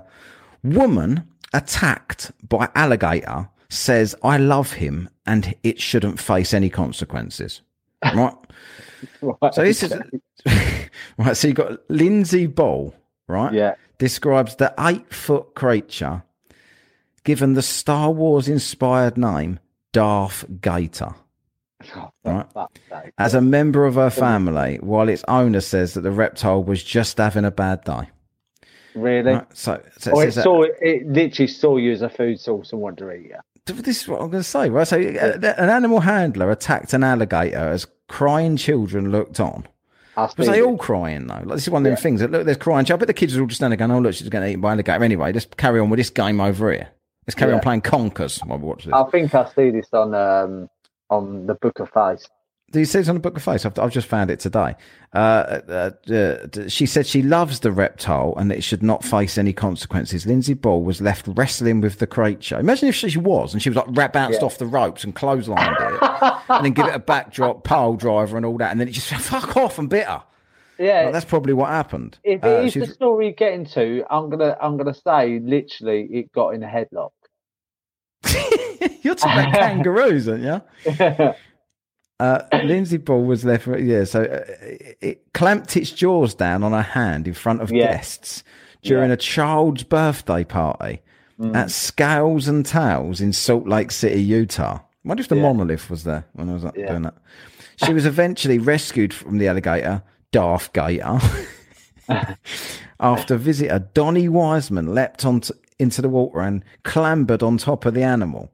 woman 0.63 1.27
attacked 1.53 2.31
by 2.49 2.69
alligator 2.75 3.49
says 3.71 4.15
I 4.23 4.37
love 4.37 4.73
him 4.75 5.09
and 5.27 5.55
it 5.63 5.81
shouldn't 5.81 6.21
face 6.21 6.53
any 6.53 6.69
consequences. 6.69 7.63
Right. 8.15 8.35
Right, 9.23 9.55
So 9.55 9.63
this 9.63 9.83
is 9.83 9.95
right. 11.19 11.35
So 11.37 11.49
you 11.49 11.55
got 11.55 11.79
Lindsay 11.89 12.47
Ball, 12.47 12.95
right? 13.29 13.53
yeah. 13.53 13.75
Describes 13.99 14.57
the 14.57 14.73
eight 14.79 15.13
foot 15.13 15.55
creature 15.55 16.23
given 17.25 17.53
the 17.55 17.63
Star 17.63 18.11
Wars 18.11 18.49
inspired 18.49 19.17
name 19.19 19.59
Darth 19.93 20.45
Gator 20.61 21.15
Oh, 21.97 22.11
Right. 22.25 22.47
as 23.19 23.35
a 23.35 23.41
member 23.41 23.87
of 23.87 23.95
her 23.95 24.11
family, 24.11 24.77
while 24.83 25.09
its 25.09 25.25
owner 25.29 25.61
says 25.61 25.95
that 25.95 26.03
the 26.03 26.11
reptile 26.11 26.63
was 26.63 26.83
just 26.83 27.17
having 27.19 27.45
a 27.47 27.51
bad 27.51 27.85
day. 27.85 28.09
Really? 28.95 29.33
Right? 29.33 29.57
So, 29.57 29.83
so 29.99 30.11
it 30.11 30.15
oh, 30.15 30.17
Or 30.17 30.25
it 30.25 30.35
that- 30.35 30.43
saw 30.43 30.63
it 30.63 31.07
literally 31.09 31.47
saw 31.49 31.77
you 31.77 31.93
as 31.93 32.03
a 32.03 32.11
food 32.11 32.39
source 32.41 32.73
and 32.73 32.81
wanted 32.83 32.99
to 32.99 33.13
eat 33.13 33.27
you. 33.31 33.37
This 33.67 34.03
is 34.03 34.09
what 34.09 34.21
I'm 34.21 34.31
going 34.31 34.43
to 34.43 34.49
say, 34.49 34.69
right? 34.69 34.87
So, 34.87 35.01
uh, 35.01 35.55
an 35.59 35.71
animal 35.71 36.01
handler 36.01 36.51
attacked 36.51 36.93
an 36.93 37.05
alligator 37.05 37.59
as 37.59 37.87
crying 38.09 38.57
children 38.57 39.11
looked 39.11 39.41
on. 39.41 39.67
Was 40.17 40.35
they 40.35 40.61
all 40.61 40.77
crying 40.77 41.29
though? 41.29 41.35
Like 41.35 41.57
this 41.57 41.63
is 41.63 41.71
one 41.71 41.87
of 41.87 41.91
them 41.91 41.97
things 41.97 42.21
that 42.21 42.31
look, 42.31 42.45
there's 42.45 42.59
crying. 42.59 42.91
I 42.91 42.97
bet 42.97 43.07
the 43.07 43.15
kids 43.15 43.37
are 43.37 43.41
all 43.41 43.47
just 43.47 43.59
standing 43.59 43.79
there 43.79 43.87
going, 43.89 43.97
"Oh 43.97 44.03
look, 44.03 44.15
she's 44.15 44.29
going 44.29 44.45
to 44.45 44.51
eat 44.51 44.57
by 44.57 44.73
an 44.73 44.79
alligator." 44.79 45.03
Anyway, 45.05 45.33
let's 45.33 45.47
carry 45.57 45.81
on 45.81 45.89
with 45.89 45.99
this 45.99 46.11
game 46.11 46.41
over 46.41 46.73
here. 46.73 46.89
Let's 47.27 47.37
carry 47.37 47.53
on 47.53 47.61
playing 47.61 47.83
conkers 47.83 48.39
while 48.41 48.59
we 48.59 48.67
watch 48.67 48.85
this. 48.85 48.93
I 48.93 49.05
think 49.05 49.35
I 49.35 49.49
see 49.55 49.71
this 49.71 49.89
on 49.93 50.15
um 50.15 50.69
on 51.09 51.47
the 51.47 51.55
Book 51.55 51.79
of 51.81 51.91
Face. 51.91 52.29
Do 52.73 52.79
you 52.79 52.85
see 52.85 53.01
it 53.01 53.09
on 53.09 53.17
the 53.17 53.21
Book 53.21 53.37
of 53.37 53.43
Face? 53.43 53.67
I've, 53.67 53.77
I've 53.81 53.91
just 53.91 54.07
found 54.07 54.31
it 54.31 54.39
today. 54.39 54.77
Uh, 55.13 55.19
uh, 55.19 55.91
uh, 56.13 56.69
she 56.69 56.87
said 56.87 57.05
she 57.05 57.21
loves 57.21 57.59
the 57.61 57.73
reptile 57.73 58.33
and 58.37 58.53
it 58.53 58.63
should 58.63 58.81
not 58.83 59.03
face 59.05 59.37
any 59.39 59.53
consequences. 59.53 60.25
Lindsay 60.25 60.55
Ball 60.55 60.85
was 60.85 61.01
left 61.01 61.27
wrestling 61.27 61.81
with 61.81 61.99
the 61.99 62.07
creature. 62.07 62.61
Imagine 62.61 62.89
if 62.89 62.95
she 62.95 63.19
was 63.19 63.53
and 63.53 63.61
she 63.61 63.71
was 63.71 63.77
like 63.97 64.13
bounced 64.13 64.39
Yeah. 64.41 64.47
off 64.47 64.59
the 64.59 64.67
ropes 64.67 65.03
and 65.03 65.17
clotheslined 65.17 65.75
it, 65.81 66.43
and 66.49 66.65
then 66.65 66.73
give 66.73 66.87
it 66.87 66.95
a 66.95 67.01
backdrop, 67.01 67.65
pole 67.65 67.97
driver, 67.97 68.37
and 68.37 68.47
all 68.47 68.57
that, 68.59 68.71
and 68.71 68.81
then 68.81 68.87
it 68.87 68.93
just 68.93 69.09
fuck 69.15 69.57
off 69.57 69.79
and 69.81 69.91
bit 69.91 70.07
her. 70.07 70.23
Yeah. 70.79 71.03
Like, 71.07 71.13
that's 71.15 71.25
probably 71.25 71.55
what 71.55 71.71
happened. 71.71 72.19
if 72.23 72.43
it 72.45 72.47
Uh, 72.47 72.63
is 72.63 72.75
the 72.75 72.87
story 72.87 73.27
you're 73.27 73.35
getting 73.35 73.67
to, 73.67 74.05
I'm 74.09 74.31
gonna 74.31 74.57
I'm 74.63 74.77
gonna 74.77 74.95
say 74.95 75.41
literally 75.41 76.03
it 76.13 76.31
got 76.33 76.51
in 76.55 76.63
a 76.63 76.69
headlock. 76.69 77.11
You're 79.03 79.15
talking 79.15 79.41
about 79.41 79.55
kangaroos, 79.55 80.29
aren't 80.29 80.43
you? 80.43 81.33
Uh, 82.21 82.43
Lindsay 82.65 82.99
Ball 82.99 83.23
was 83.25 83.45
left. 83.45 83.67
Yeah, 83.67 84.05
so 84.05 84.23
uh, 84.23 84.45
it, 84.63 84.99
it 85.01 85.33
clamped 85.33 85.77
its 85.77 85.91
jaws 85.91 86.35
down 86.35 86.63
on 86.63 86.73
her 86.73 86.83
hand 86.83 87.27
in 87.27 87.35
front 87.35 87.63
of 87.63 87.71
Yeah. 87.71 87.93
guests 87.93 88.45
during 88.83 89.11
a 89.11 89.17
child's 89.17 89.83
birthday 89.83 90.45
party 90.45 91.03
Mm. 91.39 91.57
at 91.57 91.71
Scales 91.71 92.49
and 92.49 92.67
Tails 92.67 93.23
in 93.23 93.33
Salt 93.33 93.67
Lake 93.67 93.91
City, 93.91 94.21
Utah. 94.23 94.75
I 94.77 95.09
wonder 95.09 95.23
if 95.23 95.29
the 95.29 95.37
Yeah. 95.37 95.43
monolith 95.43 95.89
was 95.89 96.05
there 96.05 96.27
when 96.35 96.51
I 96.51 96.53
was 96.53 96.67
up 96.67 96.77
Yeah. 96.77 96.91
doing 96.91 97.03
that. 97.03 97.15
She 97.77 97.95
was 97.95 98.05
eventually 98.05 98.59
rescued 98.59 99.15
from 99.15 99.39
the 99.39 99.49
alligator, 99.49 100.03
Darth 100.33 100.71
Gator, 100.75 101.19
after 103.01 103.37
visitor 103.37 103.87
Donnie 103.95 104.29
Wiseman 104.29 104.95
leapt 104.95 105.25
onto, 105.25 105.55
into 105.79 106.03
the 106.03 106.09
water 106.11 106.41
and 106.41 106.63
clambered 106.85 107.43
on 107.43 107.57
top 107.57 107.87
of 107.87 107.95
the 107.95 108.03
animal. 108.03 108.53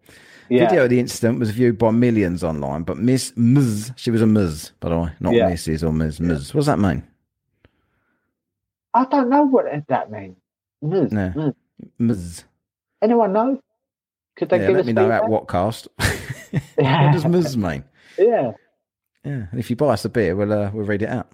Yeah. 0.49 0.69
Video 0.69 0.85
of 0.85 0.91
the 0.91 1.01
incident 1.01 1.39
was 1.39 1.51
viewed 1.51 1.79
by 1.79 1.91
millions 1.91 2.43
online, 2.45 2.83
but 2.83 2.99
Miss 2.99 3.33
Ms, 3.37 3.93
she 3.97 4.11
was 4.11 4.23
a 4.23 4.27
Ms, 4.27 4.73
by 4.81 4.89
the 4.91 4.99
way, 4.99 5.11
not 5.21 5.35
Yeah. 5.35 5.51
Mrs. 5.51 5.83
or 5.87 5.93
Ms. 5.93 6.21
Ms. 6.21 6.55
What 6.55 6.61
does 6.61 6.67
that 6.67 6.79
mean? 6.79 7.03
I 8.95 9.05
don't 9.07 9.29
know 9.29 9.43
what 9.43 9.67
that 9.89 10.11
means. 10.11 10.37
Mm, 10.83 11.13
No. 11.13 11.55
Ms. 11.99 12.45
Anyone 13.03 13.33
know? 13.33 13.61
Could 14.37 14.49
they 14.51 14.59
Yeah, 14.61 14.67
give 14.69 14.77
let 14.77 14.81
us 14.81 14.87
me 14.87 14.93
know 14.93 15.11
at 15.11 15.23
feedback? 15.23 15.31
Whatcast. 15.47 15.89
what 16.77 17.13
does 17.13 17.25
Ms 17.27 17.57
mean? 17.67 17.85
Yeah. 18.19 18.53
Yeah, 19.25 19.47
and 19.51 19.59
if 19.59 19.69
you 19.71 19.77
buy 19.77 19.89
us 19.89 20.05
a 20.05 20.09
beer, 20.09 20.37
we'll 20.37 20.53
uh, 20.53 20.71
we'll 20.73 20.87
read 20.87 21.03
it 21.03 21.09
out. 21.09 21.29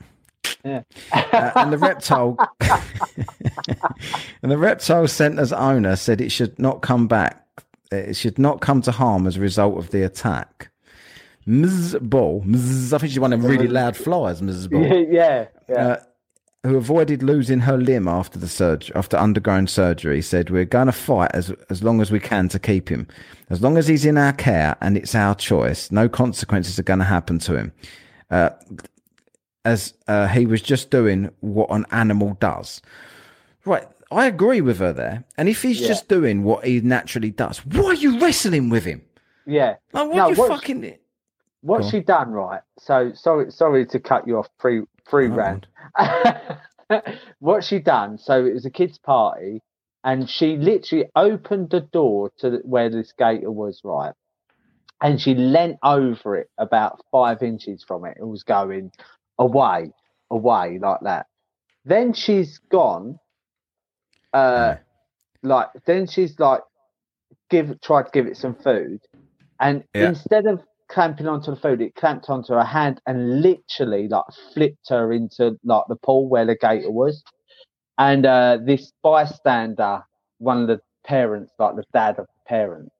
Yeah. 0.64 0.82
Uh, 1.12 1.50
and 1.56 1.72
the 1.72 1.76
reptile, 1.78 2.36
and 4.42 4.50
the 4.50 4.56
reptile 4.58 5.06
center's 5.08 5.52
owner 5.52 5.94
said 5.96 6.20
it 6.20 6.30
should 6.30 6.58
not 6.58 6.80
come 6.82 7.06
back. 7.06 7.44
It 7.92 8.16
should 8.16 8.38
not 8.38 8.60
come 8.60 8.82
to 8.82 8.92
harm 8.92 9.26
as 9.26 9.36
a 9.36 9.40
result 9.40 9.78
of 9.78 9.90
the 9.90 10.02
attack. 10.02 10.70
Ms. 11.46 11.96
Ball, 12.00 12.42
Ms. 12.44 12.92
I 12.92 12.98
think 12.98 13.10
she's 13.10 13.20
one 13.20 13.32
of 13.32 13.42
them 13.42 13.50
really 13.50 13.68
loud 13.68 13.96
flyers, 13.96 14.40
Ms. 14.40 14.68
Ball. 14.68 14.82
yeah, 14.84 15.04
yeah, 15.10 15.46
yeah. 15.68 15.74
uh, 15.74 15.96
who 16.64 16.76
avoided 16.76 17.24
losing 17.24 17.58
her 17.60 17.76
limb 17.76 18.06
after 18.06 18.38
the 18.38 18.46
surgery, 18.46 18.94
after 18.94 19.16
undergoing 19.16 19.66
surgery, 19.66 20.22
said, 20.22 20.50
"We're 20.50 20.64
going 20.64 20.86
to 20.86 20.92
fight 20.92 21.32
as 21.34 21.52
as 21.70 21.82
long 21.82 22.00
as 22.00 22.12
we 22.12 22.20
can 22.20 22.48
to 22.50 22.58
keep 22.58 22.88
him. 22.88 23.08
As 23.50 23.60
long 23.60 23.76
as 23.76 23.88
he's 23.88 24.04
in 24.04 24.16
our 24.16 24.32
care 24.32 24.76
and 24.80 24.96
it's 24.96 25.14
our 25.14 25.34
choice, 25.34 25.90
no 25.90 26.08
consequences 26.08 26.78
are 26.78 26.84
going 26.84 27.00
to 27.00 27.04
happen 27.04 27.38
to 27.40 27.56
him." 27.56 27.72
Uh, 28.30 28.50
as 29.64 29.94
uh, 30.08 30.28
he 30.28 30.46
was 30.46 30.62
just 30.62 30.90
doing 30.90 31.30
what 31.40 31.70
an 31.70 31.86
animal 31.90 32.36
does. 32.40 32.80
Right, 33.64 33.86
I 34.12 34.26
agree 34.26 34.60
with 34.60 34.78
her 34.78 34.92
there. 34.92 35.24
And 35.36 35.48
if 35.48 35.62
he's 35.62 35.80
Yeah. 35.80 35.88
just 35.88 36.08
doing 36.08 36.44
what 36.44 36.64
he 36.64 36.80
naturally 36.80 37.30
does, 37.30 37.58
why 37.66 37.84
are 37.86 37.94
you 37.94 38.18
wrestling 38.20 38.68
with 38.70 38.84
him? 38.84 39.02
yeah. 39.46 39.76
Like, 39.92 40.08
what 40.08 40.16
No, 40.16 40.28
you 40.28 40.34
fucking? 40.36 40.98
What's 41.62 41.86
Go 41.86 41.90
she 41.90 42.00
done 42.00 42.30
right? 42.32 42.62
So 42.78 43.12
sorry, 43.14 43.50
sorry 43.52 43.86
to 43.86 44.00
cut 44.00 44.26
you 44.26 44.38
off 44.38 44.48
pre 44.58 44.82
pre 45.04 45.26
Oh, 45.28 45.30
rant. 45.30 45.66
what 47.38 47.64
she 47.64 47.78
done? 47.78 48.18
So 48.18 48.44
it 48.44 48.52
was 48.54 48.66
a 48.66 48.70
kids' 48.70 48.98
party, 48.98 49.62
and 50.04 50.28
she 50.28 50.56
literally 50.56 51.06
opened 51.14 51.70
the 51.70 51.80
door 51.80 52.30
to 52.38 52.60
where 52.64 52.90
this 52.90 53.12
gator 53.16 53.50
was 53.50 53.80
right, 53.84 54.12
and 55.00 55.20
she 55.20 55.34
leant 55.34 55.78
over 55.82 56.36
it 56.36 56.50
about 56.58 57.00
five 57.12 57.42
inches 57.42 57.84
from 57.84 58.04
it. 58.04 58.16
It 58.20 58.26
was 58.26 58.42
going 58.42 58.90
away, 59.38 59.92
away 60.30 60.78
like 60.80 61.00
that. 61.02 61.26
Then 61.84 62.12
she's 62.12 62.58
gone. 62.58 63.18
Uh, 64.32 64.74
like 65.42 65.68
then 65.86 66.06
she's 66.06 66.38
like 66.38 66.62
give 67.50 67.80
tried 67.80 68.04
to 68.04 68.10
give 68.12 68.26
it 68.26 68.36
some 68.36 68.54
food, 68.54 69.00
and 69.60 69.84
Yeah. 69.94 70.08
instead 70.08 70.46
of 70.46 70.62
clamping 70.88 71.26
onto 71.26 71.50
the 71.50 71.56
food, 71.56 71.80
it 71.80 71.94
clamped 71.94 72.28
onto 72.30 72.52
her 72.54 72.64
hand 72.64 73.00
and 73.06 73.42
literally 73.42 74.08
like 74.08 74.24
flipped 74.54 74.88
her 74.90 75.12
into 75.12 75.58
like 75.64 75.84
the 75.88 75.96
pool 75.96 76.28
where 76.28 76.44
the 76.44 76.56
gator 76.56 76.90
was. 76.90 77.22
And 77.98 78.26
uh, 78.26 78.58
this 78.64 78.92
bystander, 79.02 80.02
one 80.38 80.62
of 80.62 80.68
the 80.68 80.80
parents, 81.06 81.52
like 81.58 81.76
the 81.76 81.84
dad 81.92 82.18
of 82.18 82.26
the 82.26 82.48
parent, 82.48 82.90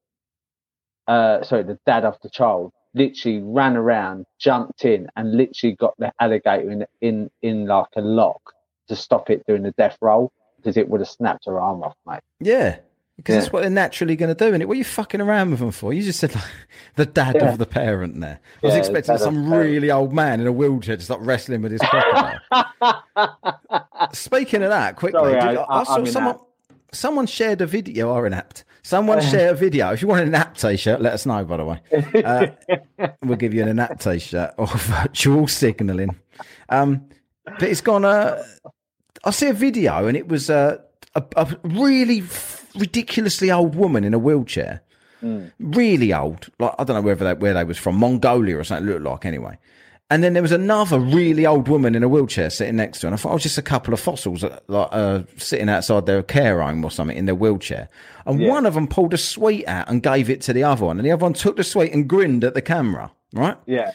uh, 1.08 1.42
sorry, 1.42 1.64
the 1.64 1.78
dad 1.86 2.04
of 2.04 2.16
the 2.22 2.30
child, 2.30 2.72
literally 2.94 3.40
ran 3.42 3.76
around, 3.76 4.26
jumped 4.38 4.84
in, 4.84 5.08
and 5.16 5.36
literally 5.36 5.76
got 5.76 5.94
the 5.98 6.12
alligator 6.20 6.70
in 6.70 6.86
in 7.00 7.30
in 7.42 7.66
like 7.66 7.88
a 7.96 8.00
lock 8.00 8.40
to 8.88 8.96
stop 8.96 9.30
it 9.30 9.42
doing 9.46 9.62
the 9.62 9.72
death 9.72 9.96
roll 10.00 10.32
because 10.62 10.76
it 10.76 10.88
would 10.88 11.00
have 11.00 11.08
snapped 11.08 11.46
her 11.46 11.60
arm 11.60 11.82
off, 11.82 11.96
mate. 12.06 12.20
Yeah. 12.40 12.76
Because 13.16 13.34
Yeah. 13.34 13.40
that's 13.40 13.52
what 13.52 13.60
they're 13.60 13.70
naturally 13.70 14.16
going 14.16 14.34
to 14.34 14.44
do. 14.48 14.54
And 14.54 14.64
what 14.64 14.74
are 14.74 14.78
you 14.78 14.84
fucking 14.84 15.20
around 15.20 15.50
with 15.50 15.60
them 15.60 15.70
for? 15.70 15.92
You 15.92 16.02
just 16.02 16.18
said 16.18 16.34
like, 16.34 16.44
the 16.96 17.04
dad 17.06 17.36
Yeah. 17.38 17.52
of 17.52 17.58
the 17.58 17.66
parent 17.66 18.20
there. 18.20 18.40
I 18.62 18.66
was 18.66 18.74
Yeah, 18.74 18.78
expecting 18.80 19.18
some 19.18 19.52
really 19.52 19.90
old 19.90 20.12
man 20.12 20.40
in 20.40 20.46
a 20.46 20.52
wheelchair 20.52 20.96
to 20.96 21.02
start 21.02 21.20
wrestling 21.20 21.62
with 21.62 21.72
his 21.72 21.80
crocodile. 21.82 22.40
Speaking 24.12 24.62
of 24.62 24.70
that, 24.70 24.96
quickly, 24.96 25.20
Sorry, 25.20 25.36
I- 25.38 25.54
I, 25.54 25.80
I- 25.80 25.84
saw 25.84 26.04
someone. 26.04 26.34
inapt. 26.34 26.46
Someone 26.94 27.26
shared 27.26 27.60
a 27.62 27.66
video. 27.66 28.10
Or 28.10 28.24
inapt. 28.28 28.64
Someone 28.82 29.20
shared 29.22 29.52
a 29.52 29.54
video. 29.54 29.92
If 29.92 30.02
you 30.02 30.08
want 30.08 30.22
an 30.22 30.28
inapt 30.28 30.60
t-shirt, 30.60 31.00
let 31.00 31.12
us 31.14 31.24
know. 31.24 31.42
By 31.44 31.56
the 31.58 31.64
way, 31.64 31.80
uh, 32.22 32.46
we'll 33.22 33.36
give 33.38 33.54
you 33.54 33.62
an 33.62 33.68
inapt 33.68 34.00
t-shirt 34.02 34.52
or 34.58 34.66
virtual 34.66 35.46
signalling. 35.48 36.16
Um, 36.68 37.06
but 37.44 37.62
it's 37.62 37.80
gone. 37.80 38.04
Uh, 38.04 38.42
I 39.24 39.30
see 39.30 39.48
a 39.48 39.52
video, 39.52 40.06
and 40.06 40.16
it 40.16 40.28
was 40.28 40.50
uh, 40.50 40.78
a, 41.14 41.22
a 41.36 41.56
really 41.62 42.22
ridiculously 42.76 43.50
old 43.50 43.74
woman 43.74 44.04
in 44.04 44.14
a 44.14 44.18
wheelchair. 44.18 44.82
Really 45.60 46.12
old. 46.12 46.48
Like 46.58 46.74
I 46.80 46.84
don't 46.84 46.96
know 46.96 47.02
whether 47.02 47.24
they, 47.24 47.34
where 47.34 47.54
they 47.54 47.62
was 47.62 47.78
from, 47.78 47.96
Mongolia 47.96 48.58
or 48.58 48.64
something. 48.64 48.88
It 48.88 48.90
looked 48.90 49.04
like 49.04 49.24
anyway. 49.24 49.56
And 50.10 50.22
then 50.22 50.32
there 50.34 50.42
was 50.42 50.52
another 50.52 50.98
really 50.98 51.46
old 51.46 51.68
woman 51.68 51.94
in 51.94 52.02
a 52.02 52.08
wheelchair 52.08 52.50
sitting 52.50 52.76
next 52.76 52.98
to 53.00 53.06
her. 53.06 53.08
And 53.08 53.14
I 53.14 53.16
thought, 53.16 53.30
it 53.30 53.34
was 53.34 53.42
just 53.44 53.56
a 53.56 53.62
couple 53.62 53.94
of 53.94 54.00
fossils 54.00 54.42
like, 54.42 54.88
uh, 54.90 55.22
sitting 55.38 55.68
outside 55.70 56.04
their 56.06 56.22
care 56.24 56.60
home 56.60 56.84
or 56.84 56.90
something 56.90 57.16
in 57.16 57.24
their 57.26 57.34
wheelchair. 57.36 57.88
And 58.26 58.40
Yeah. 58.40 58.50
one 58.50 58.66
of 58.66 58.74
them 58.74 58.88
pulled 58.88 59.14
a 59.14 59.18
sweet 59.18 59.66
out 59.68 59.88
and 59.88 60.02
gave 60.02 60.28
it 60.28 60.40
to 60.42 60.52
the 60.52 60.64
other 60.64 60.84
one. 60.84 60.98
And 60.98 61.06
the 61.06 61.12
other 61.12 61.22
one 61.22 61.32
took 61.32 61.56
the 61.56 61.64
sweet 61.64 61.94
and 61.94 62.08
grinned 62.08 62.42
at 62.44 62.52
the 62.54 62.60
camera, 62.60 63.10
right? 63.32 63.56
yeah, 63.66 63.92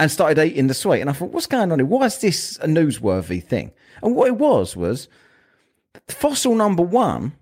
and 0.00 0.10
started 0.10 0.42
eating 0.44 0.66
the 0.66 0.74
sweet. 0.74 1.00
And 1.00 1.10
I 1.10 1.12
thought, 1.12 1.30
what's 1.30 1.46
going 1.46 1.70
on 1.70 1.78
here? 1.78 1.86
Why 1.86 2.06
is 2.06 2.18
this 2.18 2.56
a 2.58 2.66
newsworthy 2.66 3.42
thing? 3.42 3.70
And 4.02 4.16
what 4.16 4.28
it 4.28 4.36
was 4.36 4.74
was 4.76 5.08
fossil 6.08 6.54
number 6.54 6.82
one 6.82 7.32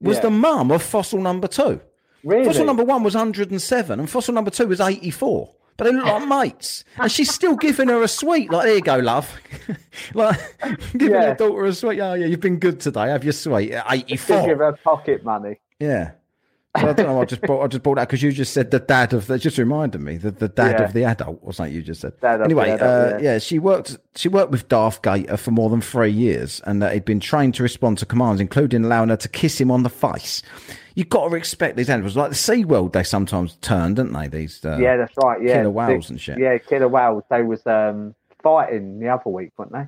was 0.00 0.16
Yeah. 0.16 0.22
the 0.22 0.30
mum 0.30 0.70
of 0.70 0.82
fossil 0.82 1.20
number 1.20 1.48
two. 1.48 1.80
really. 2.24 2.44
Fossil 2.44 2.64
number 2.64 2.84
one 2.84 3.02
was 3.04 3.14
107 3.14 4.00
and 4.00 4.10
fossil 4.10 4.34
number 4.34 4.50
two 4.50 4.66
was 4.66 4.80
84. 4.80 5.52
But 5.76 5.84
they 5.84 5.92
look 5.92 6.06
like 6.06 6.26
mates. 6.54 6.84
And 6.98 7.12
she's 7.12 7.32
still 7.32 7.54
giving 7.54 7.88
her 7.88 8.02
a 8.02 8.08
sweet. 8.08 8.50
Like, 8.50 8.64
there 8.64 8.74
you 8.76 8.80
go, 8.80 8.96
love. 8.98 9.30
like, 10.14 10.38
giving 10.92 11.10
Yeah. 11.14 11.26
her 11.30 11.34
daughter 11.34 11.64
a 11.66 11.72
sweet. 11.74 12.00
Oh, 12.00 12.14
yeah, 12.14 12.26
you've 12.26 12.40
been 12.40 12.58
good 12.58 12.80
today. 12.80 13.08
Have 13.10 13.24
your 13.24 13.32
sweet 13.34 13.72
at 13.72 13.84
Still 13.86 14.38
84. 14.38 14.46
give 14.46 14.58
her 14.58 14.72
pocket 14.82 15.22
money. 15.24 15.60
Yeah. 15.78 16.12
I 16.76 16.92
don't 16.92 17.06
know. 17.06 17.20
I 17.20 17.24
just 17.24 17.42
brought. 17.42 17.62
I 17.64 17.66
just 17.68 17.82
brought 17.82 17.96
that 17.96 18.08
because 18.08 18.22
you 18.22 18.32
just 18.32 18.52
said 18.52 18.70
the 18.70 18.78
dad 18.78 19.12
of. 19.12 19.26
That 19.26 19.38
just 19.38 19.58
reminded 19.58 20.00
me 20.00 20.16
that 20.18 20.38
the 20.38 20.48
dad 20.48 20.78
Yeah. 20.78 20.84
of 20.86 20.92
the 20.92 21.04
adult 21.04 21.38
or 21.42 21.52
something 21.52 21.74
you 21.74 21.82
just 21.82 22.00
said. 22.00 22.12
Anyway, 22.22 22.70
adult, 22.70 22.82
uh, 22.82 23.16
yeah. 23.18 23.32
yeah. 23.32 23.38
she 23.38 23.58
worked. 23.58 23.96
She 24.14 24.28
worked 24.28 24.50
with 24.50 24.68
Darth 24.68 25.02
Gator 25.02 25.36
for 25.36 25.50
more 25.50 25.70
than 25.70 25.80
three 25.80 26.10
years, 26.10 26.60
and 26.64 26.82
uh, 26.82 26.90
he'd 26.90 27.04
been 27.04 27.20
trained 27.20 27.54
to 27.54 27.62
respond 27.62 27.98
to 27.98 28.06
commands, 28.06 28.40
including 28.40 28.84
allowing 28.84 29.08
her 29.08 29.16
to 29.16 29.28
kiss 29.28 29.60
him 29.60 29.70
on 29.70 29.82
the 29.82 29.90
face. 29.90 30.42
You've 30.94 31.10
got 31.10 31.24
to 31.24 31.30
respect 31.30 31.76
these 31.76 31.90
animals. 31.90 32.16
Like 32.16 32.30
the 32.30 32.34
Sea 32.36 32.64
World, 32.64 32.94
they 32.94 33.02
sometimes 33.02 33.56
turn, 33.60 33.94
don't 33.94 34.12
they? 34.12 34.28
These. 34.28 34.64
Uh, 34.64 34.78
yeah, 34.78 34.96
that's 34.96 35.12
right. 35.22 35.42
Yeah, 35.42 35.56
killer 35.58 35.70
whales 35.70 36.06
The- 36.06 36.12
and 36.14 36.20
shit. 36.20 36.38
Yeah, 36.38 36.56
killer 36.58 36.88
whales. 36.88 37.22
They 37.28 37.42
was 37.42 37.66
um, 37.66 38.14
fighting 38.42 38.98
the 38.98 39.08
other 39.08 39.28
week, 39.30 39.50
weren't 39.58 39.72
they? 39.72 39.86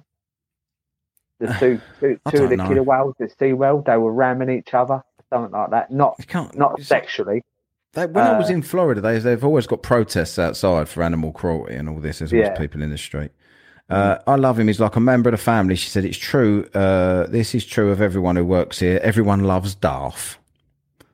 The 1.46 1.54
two, 1.60 1.80
two, 2.00 2.42
of 2.44 2.50
the 2.50 2.56
know. 2.56 2.68
killer 2.68 2.82
whales 2.82 3.14
at 3.20 3.30
SeaWorld, 3.38 3.86
they 3.86 3.96
were 3.96 4.12
ramming 4.12 4.50
each 4.50 4.74
other, 4.74 5.02
something 5.30 5.52
like 5.52 5.70
that. 5.70 5.90
Not 5.90 6.16
can't. 6.26 6.56
not 6.56 6.80
sexually. 6.80 7.42
They, 7.94 8.06
when 8.06 8.26
I 8.26 8.38
was 8.38 8.50
Uh, 8.50 8.54
in 8.54 8.62
Florida, 8.62 9.00
they, 9.00 9.18
they've 9.18 9.44
always 9.44 9.66
got 9.66 9.82
protests 9.82 10.38
outside 10.38 10.88
for 10.88 11.02
animal 11.02 11.32
cruelty 11.32 11.74
and 11.74 11.88
all 11.88 11.98
this. 12.00 12.18
There's 12.18 12.32
always 12.32 12.48
Yeah. 12.48 12.56
people 12.58 12.82
in 12.82 12.90
the 12.90 12.98
street. 12.98 13.30
Uh, 13.90 14.18
I 14.26 14.34
love 14.36 14.58
him. 14.58 14.66
He's 14.66 14.80
like 14.80 14.96
a 14.96 15.00
member 15.00 15.30
of 15.30 15.32
the 15.32 15.38
family. 15.42 15.74
She 15.74 15.88
said, 15.88 16.04
It's 16.04 16.18
true. 16.18 16.68
Uh, 16.74 17.26
this 17.28 17.54
is 17.54 17.64
true 17.64 17.90
of 17.90 18.02
everyone 18.02 18.36
who 18.36 18.44
works 18.44 18.78
here. 18.80 19.00
Everyone 19.02 19.44
loves 19.44 19.74
Darth. 19.74 20.36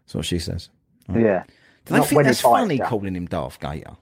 That's 0.05 0.15
what 0.17 0.25
she 0.25 0.41
says. 0.41 0.71
Yeah. 1.09 1.45
Do 1.85 1.93
they 1.93 1.99
Not 1.99 2.09
think 2.09 2.17
when 2.17 2.27
that's 2.27 2.41
funny 2.41 2.77
you. 2.79 2.83
calling 2.83 3.15
him 3.15 3.27
Darth 3.27 3.61
Gator? 3.61 3.97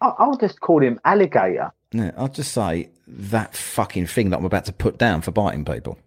I, 0.00 0.12
I'll 0.18 0.36
just 0.36 0.60
call 0.60 0.80
him 0.82 1.00
alligator. 1.04 1.72
Yeah, 1.92 2.12
I'll 2.16 2.28
just 2.28 2.52
say 2.52 2.90
that 3.08 3.56
fucking 3.56 4.06
thing 4.06 4.30
that 4.30 4.38
I'm 4.38 4.44
about 4.44 4.66
to 4.66 4.72
put 4.72 4.96
down 4.96 5.22
for 5.22 5.32
biting 5.32 5.64
people. 5.64 5.98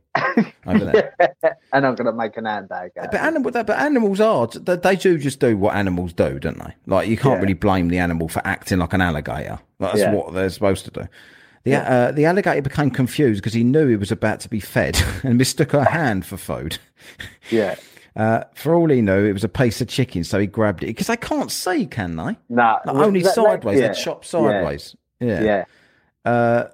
Over 0.65 0.85
there. 0.85 1.15
and 1.73 1.85
I'm 1.85 1.95
going 1.95 2.05
to 2.05 2.13
make 2.13 2.37
an 2.37 2.45
handbag. 2.45 2.91
out 2.99 3.11
But, 3.11 3.19
animal, 3.21 3.51
but 3.51 3.69
animals 3.71 4.19
are, 4.19 4.47
they, 4.47 4.75
they 4.75 4.95
do 4.95 5.17
just 5.17 5.39
do 5.39 5.57
what 5.57 5.75
animals 5.75 6.13
do, 6.13 6.39
don't 6.39 6.57
they? 6.59 6.73
Like, 6.85 7.07
you 7.09 7.17
can't 7.17 7.35
Yeah. 7.35 7.41
really 7.41 7.53
blame 7.53 7.87
the 7.89 7.97
animal 7.97 8.27
for 8.27 8.41
acting 8.45 8.79
like 8.79 8.93
an 8.93 9.01
alligator. 9.01 9.59
Like, 9.79 9.93
that's 9.93 9.99
Yeah. 9.99 10.13
what 10.13 10.33
they're 10.33 10.49
supposed 10.49 10.85
to 10.85 10.91
do. 10.91 11.07
The, 11.63 11.75
uh, 11.75 12.11
the 12.11 12.25
alligator 12.25 12.61
became 12.61 12.89
confused 12.91 13.41
because 13.41 13.53
he 13.53 13.63
knew 13.63 13.87
he 13.87 13.95
was 13.95 14.11
about 14.11 14.41
to 14.41 14.49
be 14.49 14.59
fed 14.59 15.01
and 15.23 15.37
mistook 15.37 15.71
her 15.71 15.85
hand 15.85 16.25
for 16.25 16.37
food. 16.37 16.77
Yeah. 17.49 17.75
Uh, 18.15 18.43
for 18.53 18.75
all 18.75 18.89
he 18.89 19.01
knew, 19.01 19.25
it 19.25 19.33
was 19.33 19.43
a 19.43 19.49
piece 19.49 19.81
of 19.81 19.87
chicken, 19.87 20.23
so 20.23 20.39
he 20.39 20.45
grabbed 20.45 20.83
it. 20.83 20.87
Because 20.87 21.07
they 21.07 21.17
can't 21.17 21.51
see, 21.51 21.87
can 21.87 22.15
they? 22.15 22.37
Nah, 22.47 22.79
Like, 22.85 22.95
only 22.95 23.21
that- 23.23 23.33
sideways. 23.33 23.79
yeah, 23.79 23.87
They're 23.87 23.95
chopped 23.95 24.25
sideways. 24.25 24.95
Yeah. 25.19 25.41
Yeah. 25.41 25.65
Uh, 26.23 26.65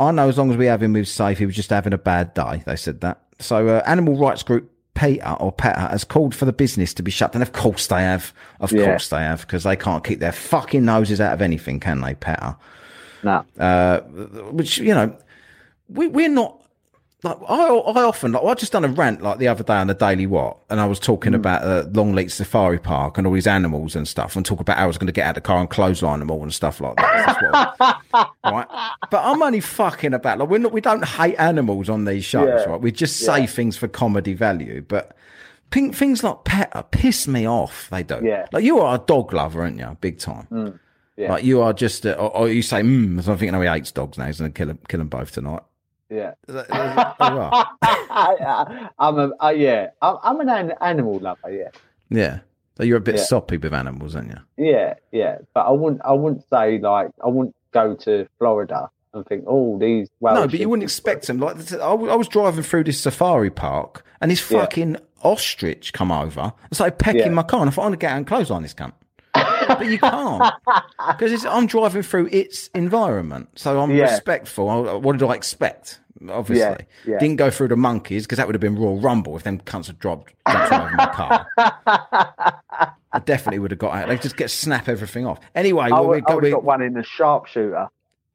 I 0.00 0.10
know 0.10 0.28
as 0.28 0.36
long 0.38 0.50
as 0.50 0.56
we 0.56 0.66
have 0.66 0.82
him, 0.82 0.94
he's 0.94 1.10
safe. 1.10 1.38
He 1.38 1.46
was 1.46 1.54
just 1.54 1.70
having 1.70 1.92
a 1.92 1.98
bad 1.98 2.34
day. 2.34 2.62
They 2.66 2.76
said 2.76 3.00
that. 3.02 3.20
So, 3.38 3.68
uh, 3.68 3.82
animal 3.86 4.16
rights 4.16 4.42
group 4.42 4.70
PETA 4.94 5.34
or 5.36 5.52
PETA 5.52 5.80
has 5.80 6.04
called 6.04 6.34
for 6.34 6.44
the 6.44 6.52
business 6.52 6.94
to 6.94 7.02
be 7.02 7.10
shut 7.10 7.32
down. 7.32 7.42
Of 7.42 7.52
course 7.52 7.86
they 7.86 8.02
have. 8.02 8.32
Of 8.60 8.72
Yeah. 8.72 8.86
course 8.86 9.08
they 9.08 9.18
have, 9.18 9.40
because 9.42 9.64
they 9.64 9.76
can't 9.76 10.02
keep 10.04 10.20
their 10.20 10.32
fucking 10.32 10.84
noses 10.84 11.20
out 11.20 11.32
of 11.32 11.42
anything, 11.42 11.80
can 11.80 12.00
they, 12.00 12.14
PETA? 12.14 12.56
Nah. 13.22 13.42
Uh, 13.58 14.00
which 14.50 14.78
you 14.78 14.94
know, 14.94 15.16
we 15.88 16.08
we're 16.08 16.28
not. 16.28 16.60
Like 17.24 17.38
I, 17.48 17.54
I 17.68 18.02
often 18.02 18.32
like 18.32 18.44
I 18.44 18.54
just 18.54 18.70
done 18.72 18.84
a 18.84 18.88
rant 18.88 19.22
like 19.22 19.38
the 19.38 19.48
other 19.48 19.64
day 19.64 19.74
on 19.74 19.86
the 19.86 19.94
Daily 19.94 20.26
What, 20.26 20.58
and 20.70 20.78
I 20.78 20.86
was 20.86 21.00
talking 21.00 21.34
about 21.34 21.64
uh, 21.64 21.84
Longleat 21.90 22.30
Safari 22.30 22.78
Park 22.78 23.18
and 23.18 23.26
all 23.26 23.32
these 23.32 23.46
animals 23.46 23.96
and 23.96 24.06
stuff, 24.06 24.36
and 24.36 24.44
talk 24.44 24.60
about 24.60 24.76
how 24.76 24.84
I 24.84 24.86
was 24.86 24.98
going 24.98 25.06
to 25.06 25.12
get 25.12 25.24
out 25.26 25.30
of 25.30 25.34
the 25.36 25.40
car 25.40 25.58
and 25.58 25.68
clothesline 25.70 26.18
them 26.20 26.30
all 26.30 26.42
and 26.42 26.52
stuff 26.54 26.80
like 26.80 26.96
that. 26.96 27.26
That's 27.26 27.42
what 27.80 28.00
I- 28.12 28.26
right? 28.50 28.68
But 29.10 29.24
I'm 29.24 29.42
only 29.42 29.60
fucking 29.60 30.12
about. 30.14 30.38
Like 30.38 30.48
we're 30.50 30.58
not. 30.58 30.72
We 30.72 30.80
don't 30.80 31.04
hate 31.04 31.36
animals 31.36 31.88
on 31.88 32.04
these 32.04 32.24
shows, 32.24 32.46
Yeah. 32.48 32.70
right? 32.72 32.80
We 32.80 32.92
just 32.92 33.16
say 33.20 33.40
Yeah. 33.40 33.46
things 33.46 33.76
for 33.76 33.88
comedy 33.88 34.34
value, 34.34 34.82
but. 34.86 35.16
Pink, 35.70 35.96
things 35.96 36.22
like 36.22 36.44
PETA 36.44 36.84
piss 36.92 37.26
me 37.26 37.48
off. 37.48 37.88
They 37.90 38.04
do. 38.04 38.20
Yeah. 38.22 38.46
Like 38.52 38.62
you 38.62 38.78
are 38.78 38.94
a 38.94 38.98
dog 38.98 39.32
lover, 39.32 39.62
aren't 39.62 39.76
you? 39.78 39.96
Big 40.00 40.20
time. 40.20 40.78
Yeah. 41.16 41.32
Like 41.32 41.42
you 41.42 41.62
are 41.62 41.72
just, 41.72 42.06
uh, 42.06 42.10
or, 42.12 42.36
or 42.36 42.48
you 42.48 42.62
say, 42.62 42.80
mm, 42.82 43.20
so 43.20 43.32
I'm 43.32 43.38
thinking, 43.38 43.56
oh, 43.56 43.60
he 43.60 43.66
hates 43.66 43.90
dogs 43.90 44.16
now. 44.16 44.26
He's 44.26 44.38
going 44.38 44.52
to 44.52 44.56
kill 44.56 44.68
them, 44.68 44.78
kill 44.88 44.98
them 44.98 45.08
both 45.08 45.32
tonight. 45.32 45.62
Yeah. 46.14 46.32
Is 46.48 46.54
that- 46.54 46.64
is 46.66 46.68
that- 46.68 47.16
you. 47.20 47.66
I, 48.16 48.88
I'm 48.98 49.18
a 49.18 49.30
uh, 49.42 49.48
yeah. 49.50 49.88
I'm, 50.00 50.16
I'm 50.22 50.40
an 50.40 50.48
an- 50.48 50.74
animal 50.80 51.18
lover. 51.18 51.50
Yeah. 51.50 51.68
yeah. 52.10 52.38
So 52.76 52.82
you're 52.84 52.98
a 52.98 53.00
bit 53.00 53.16
Yeah. 53.16 53.22
soppy 53.24 53.56
with 53.56 53.72
animals, 53.74 54.16
aren't 54.16 54.28
you? 54.30 54.38
Yeah. 54.64 54.94
Yeah. 55.12 55.38
But 55.54 55.66
I 55.66 55.70
wouldn't. 55.70 56.02
I 56.04 56.12
wouldn't 56.12 56.42
say 56.50 56.78
like 56.78 57.08
I 57.24 57.28
wouldn't 57.28 57.54
go 57.72 57.94
to 57.96 58.26
Florida 58.38 58.90
and 59.12 59.24
think, 59.26 59.44
oh, 59.46 59.78
these. 59.78 60.08
Well, 60.20 60.34
no, 60.34 60.46
but 60.48 60.58
you 60.58 60.68
wouldn't 60.68 60.82
expect 60.84 61.26
them. 61.26 61.38
Like 61.38 61.56
I 61.72 61.76
w- 61.78 62.10
I 62.10 62.16
was 62.16 62.28
driving 62.28 62.62
through 62.62 62.84
this 62.84 63.00
safari 63.00 63.50
park, 63.50 64.04
and 64.20 64.30
this 64.30 64.48
Yeah. 64.50 64.60
fucking 64.60 64.96
ostrich 65.22 65.92
come 65.92 66.12
over 66.12 66.40
and 66.62 66.72
started 66.74 66.98
pecking 66.98 67.20
Yeah. 67.22 67.28
my 67.30 67.42
car. 67.42 67.60
And 67.60 67.70
I 67.70 67.72
thought, 67.72 67.86
I'm 67.86 67.92
to 67.92 67.96
get 67.96 68.10
out 68.12 68.16
and 68.18 68.26
close 68.26 68.50
on 68.50 68.62
this 68.62 68.74
cunt. 68.74 68.92
but 69.68 69.86
you 69.86 69.98
can't 69.98 70.52
because 71.08 71.44
I'm 71.46 71.66
driving 71.66 72.02
through 72.02 72.28
its 72.30 72.68
environment, 72.74 73.48
so 73.56 73.80
I'm 73.80 73.90
Yeah. 73.92 74.04
respectful. 74.10 74.68
I- 74.68 74.94
What 74.94 75.16
did 75.18 75.28
I 75.28 75.34
expect? 75.34 76.00
Obviously, 76.28 76.86
yeah. 77.04 77.18
didn't 77.18 77.36
go 77.36 77.50
through 77.50 77.68
the 77.68 77.76
monkeys 77.76 78.24
because 78.24 78.38
that 78.38 78.46
would 78.46 78.54
have 78.54 78.60
been 78.60 78.76
Royal 78.76 79.00
Rumble 79.00 79.36
if 79.36 79.42
them 79.42 79.58
cunts 79.60 79.88
had 79.88 79.98
dropped 79.98 80.32
all 80.46 80.56
over 80.56 80.90
my 80.96 81.06
car. 81.06 81.46
I 83.12 83.18
definitely 83.24 83.58
would 83.58 83.70
have 83.70 83.78
got 83.78 83.94
out. 83.94 84.08
They 84.08 84.16
just 84.18 84.36
get 84.36 84.50
snap 84.50 84.88
everything 84.88 85.26
off. 85.26 85.40
Anyway, 85.54 85.88
I 85.90 86.00
would, 86.00 86.24
we 86.26 86.32
I 86.32 86.36
we, 86.36 86.50
got 86.50 86.64
one 86.64 86.82
in 86.82 86.94
the 86.94 87.02
sharpshooter. 87.04 87.88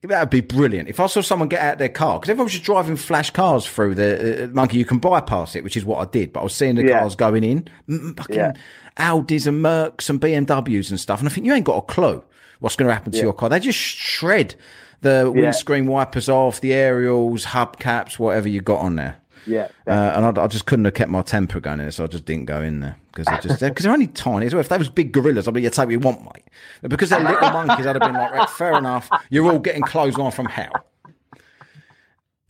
that 0.04 0.20
would 0.20 0.30
be 0.30 0.42
brilliant. 0.42 0.88
If 0.90 1.00
I 1.00 1.08
saw 1.08 1.22
someone 1.22 1.50
get 1.50 1.62
out 1.62 1.78
their 1.78 1.90
car, 1.90 2.20
because 2.20 2.30
everyone 2.30 2.46
was 2.46 2.54
just 2.54 2.64
driving 2.66 2.96
flash 2.96 3.30
cars 3.32 3.66
through 3.66 3.96
the 3.96 4.46
uh, 4.46 4.48
monkey, 4.48 4.78
you 4.78 4.86
can 4.86 5.00
bypass 5.00 5.56
it, 5.56 5.64
which 5.64 5.76
is 5.78 5.84
what 5.86 6.06
I 6.06 6.10
did. 6.10 6.32
But 6.34 6.42
I 6.42 6.44
was 6.44 6.54
seeing 6.56 6.76
the 6.76 6.84
Yeah. 6.86 7.00
cars 7.00 7.16
going 7.16 7.44
in, 7.44 7.68
fucking 8.16 8.36
Yeah. 8.36 8.54
Audis 8.98 9.48
and 9.48 9.64
Mercs 9.64 10.10
and 10.10 10.20
BMWs 10.20 10.90
and 10.90 11.00
stuff. 11.00 11.20
And 11.20 11.28
I 11.30 11.32
think 11.32 11.46
you 11.46 11.54
ain't 11.54 11.66
got 11.66 11.78
a 11.78 11.82
clue 11.82 12.24
what's 12.60 12.76
going 12.76 12.88
to 12.88 12.94
happen 12.94 13.12
to 13.14 13.18
Yeah. 13.18 13.26
your 13.26 13.34
car. 13.34 13.50
They 13.50 13.60
just 13.60 13.80
shred 13.80 14.56
the 15.02 15.32
Yeah. 15.36 15.42
windscreen 15.42 15.88
wipers 15.88 16.30
off, 16.30 16.62
the 16.62 16.74
aerials, 16.74 17.46
hubcaps, 17.46 18.20
whatever 18.20 18.48
you 18.50 18.62
got 18.62 18.80
on 18.80 18.96
there. 18.96 19.18
Yeah. 19.46 19.70
Uh, 19.88 19.92
and 19.92 20.38
I, 20.38 20.44
I 20.44 20.48
just 20.48 20.66
couldn't 20.66 20.86
have 20.86 20.94
kept 20.94 21.10
my 21.10 21.22
temper 21.22 21.60
going 21.60 21.80
in 21.80 21.86
there, 21.86 21.92
so 21.92 22.04
I 22.04 22.08
just 22.08 22.26
didn't 22.26 22.46
go 22.46 22.62
in 22.62 22.82
there 22.82 22.98
because 23.08 23.26
they're 23.26 23.42
just 23.42 23.60
because 23.62 23.84
they're 23.84 23.94
only 23.94 24.08
tiny 24.08 24.46
as 24.46 24.54
well. 24.54 24.60
If 24.62 24.70
they 24.70 24.78
was 24.78 24.90
big 24.90 25.12
gorillas, 25.12 25.48
I'd 25.48 25.54
be, 25.54 25.62
you 25.62 25.70
take 25.70 25.86
what 25.86 25.92
you 25.92 26.00
want, 26.00 26.22
mate. 26.24 26.44
But 26.82 26.92
because 26.92 27.10
they're 27.10 27.20
little 27.20 27.50
monkeys, 27.52 27.86
I'd 27.88 27.96
have 27.96 28.02
been 28.02 28.14
like, 28.14 28.32
right, 28.32 28.50
fair 28.50 28.74
enough. 28.78 29.10
You're 29.30 29.52
all 29.52 29.60
getting 29.60 29.82
clothes 29.82 30.18
on 30.20 30.32
from 30.32 30.46
hell. 30.46 30.74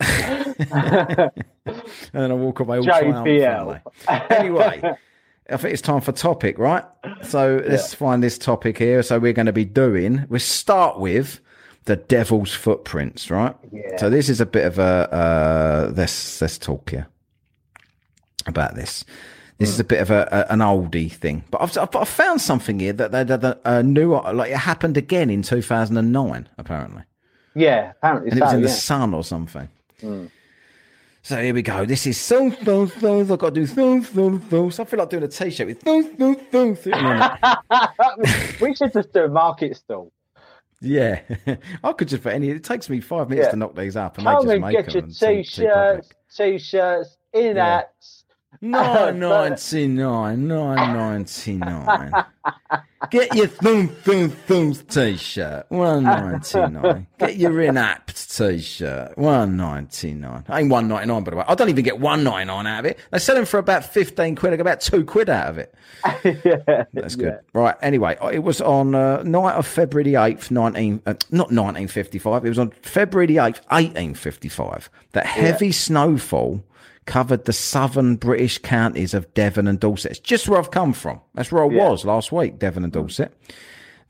and 0.00 1.30
then 2.12 2.30
I 2.30 2.34
walk 2.34 2.60
away 2.60 2.78
all 2.78 2.84
triumphantly. 2.84 3.42
Anyway, 4.30 4.82
I 5.50 5.56
think 5.56 5.72
it's 5.72 5.82
time 5.82 6.00
for 6.00 6.12
topic, 6.12 6.58
right? 6.58 6.84
So 7.22 7.62
let's 7.66 7.94
find 7.94 8.22
this 8.22 8.38
topic 8.38 8.78
here. 8.78 9.02
So 9.02 9.18
we're 9.18 9.32
going 9.32 9.46
to 9.46 9.52
be 9.52 9.64
doing. 9.64 10.24
We 10.28 10.38
start 10.38 10.98
with 10.98 11.40
the 11.84 11.96
devil's 11.96 12.52
footprints, 12.52 13.30
right? 13.30 13.54
Yeah. 13.72 13.96
So 13.98 14.10
this 14.10 14.28
is 14.28 14.40
a 14.40 14.46
bit 14.46 14.66
of 14.66 14.78
a 14.78 15.12
uh, 15.12 15.92
let's 15.94 16.40
let's 16.40 16.58
talk 16.58 16.90
here 16.90 17.08
about 18.46 18.74
this. 18.74 19.04
This 19.58 19.68
is 19.68 19.80
a 19.80 19.84
bit 19.84 20.00
of 20.00 20.10
a, 20.10 20.26
a 20.32 20.52
an 20.52 20.60
oldie 20.60 21.12
thing, 21.12 21.44
but 21.50 21.60
I've, 21.60 21.76
I've, 21.76 21.94
I've 21.94 22.08
found 22.08 22.40
something 22.40 22.80
here 22.80 22.94
that 22.94 23.12
that, 23.12 23.26
that, 23.28 23.40
that 23.42 23.60
uh, 23.64 23.82
new 23.82 24.14
like 24.14 24.50
it 24.50 24.56
happened 24.56 24.96
again 24.96 25.28
in 25.30 25.42
two 25.42 25.60
thousand 25.62 25.98
and 25.98 26.12
nine, 26.12 26.48
apparently 26.56 27.02
Yeah, 27.54 27.92
apparently 27.98 28.30
and 28.30 28.40
it 28.40 28.42
was 28.42 28.54
in 28.54 28.62
the 28.62 28.68
sun 28.70 29.12
or 29.12 29.22
something. 29.24 29.68
So 31.22 31.36
here 31.42 31.52
we 31.52 31.60
go. 31.60 31.84
This 31.84 32.06
is 32.06 32.18
so 32.18 32.50
so 32.64 32.86
so. 32.86 33.20
I've 33.20 33.28
got 33.38 33.54
to 33.54 33.60
do 33.60 33.66
so 33.66 34.00
so 34.02 34.40
so. 34.48 34.70
So 34.70 34.82
I 34.82 34.86
feel 34.86 34.98
like 34.98 35.10
doing 35.10 35.24
a 35.24 35.28
t-shirt 35.28 35.66
with 35.66 35.82
so 35.84 36.02
so. 36.10 36.74
so 36.76 36.94
we 38.60 38.74
should 38.74 38.92
just 38.94 39.12
do 39.12 39.24
a 39.24 39.28
market 39.28 39.76
stall. 39.76 40.10
Yeah, 40.80 41.20
I 41.84 41.92
could 41.92 42.08
just 42.08 42.22
put 42.22 42.32
any. 42.32 42.50
It 42.50 42.64
takes 42.64 42.88
me 42.88 43.00
five 43.00 43.28
minutes 43.28 43.46
yeah. 43.46 43.50
to 43.50 43.56
knock 43.56 43.76
these 43.76 43.96
up, 43.96 44.16
and 44.18 44.26
Come 44.26 44.36
I 44.36 44.40
just 44.40 44.52
and 44.52 44.60
make 44.62 44.76
get 44.76 44.86
them. 44.86 45.10
Your 45.10 45.32
t-shirts, 45.42 46.08
t-shirts, 46.34 47.16
in 47.34 47.56
hats. 47.56 48.19
yeah. 48.19 48.19
Ah, 48.62 49.10
999, 49.10 50.46
999. 50.46 52.12
Get 53.10 53.34
your 53.34 53.46
Thum 53.46 53.88
Thum 53.88 54.28
Thums 54.28 54.82
t 54.82 55.16
shirt, 55.16 55.64
199. 55.70 57.06
Get 57.18 57.36
your 57.36 57.52
Inapt 57.52 58.36
t 58.36 58.58
shirt, 58.58 59.16
199. 59.16 60.44
I 60.46 60.60
ain't 60.60 60.70
199, 60.70 61.24
by 61.24 61.30
the 61.30 61.36
way. 61.38 61.44
I 61.48 61.54
don't 61.54 61.70
even 61.70 61.82
get 61.82 61.98
199 62.00 62.66
out 62.66 62.78
of 62.80 62.84
it. 62.84 62.98
They 63.10 63.18
sell 63.18 63.34
them 63.34 63.46
for 63.46 63.56
about 63.56 63.86
15 63.86 64.36
quid. 64.36 64.52
I 64.52 64.56
get 64.56 64.60
about 64.60 64.82
two 64.82 65.06
quid 65.06 65.30
out 65.30 65.48
of 65.48 65.56
it. 65.56 65.74
yeah, 66.44 66.84
That's 66.92 67.16
good. 67.16 67.32
Yeah. 67.32 67.40
Right. 67.54 67.76
Anyway, 67.80 68.18
uh, 68.20 68.28
it 68.28 68.40
was 68.40 68.60
on 68.60 68.94
uh, 68.94 69.22
night 69.22 69.54
of 69.54 69.66
February 69.66 70.12
8th, 70.12 70.50
19, 70.50 71.00
uh, 71.06 71.14
not 71.30 71.50
1955. 71.50 72.44
It 72.44 72.48
was 72.50 72.58
on 72.58 72.72
February 72.82 73.28
8th, 73.28 73.62
1855, 73.70 74.90
that 75.12 75.24
heavy 75.24 75.66
yeah. 75.68 75.72
snowfall 75.72 76.62
covered 77.10 77.44
the 77.44 77.52
southern 77.52 78.14
British 78.14 78.58
counties 78.58 79.14
of 79.14 79.34
Devon 79.34 79.66
and 79.66 79.80
Dorset. 79.80 80.12
It's 80.12 80.20
just 80.20 80.48
where 80.48 80.60
I've 80.60 80.70
come 80.70 80.92
from. 80.92 81.20
That's 81.34 81.50
where 81.50 81.64
I 81.64 81.68
Yeah. 81.68 81.88
was 81.88 82.04
last 82.04 82.30
week, 82.30 82.60
Devon 82.60 82.84
and 82.84 82.92
hmm. 82.94 83.00
Dorset. 83.00 83.36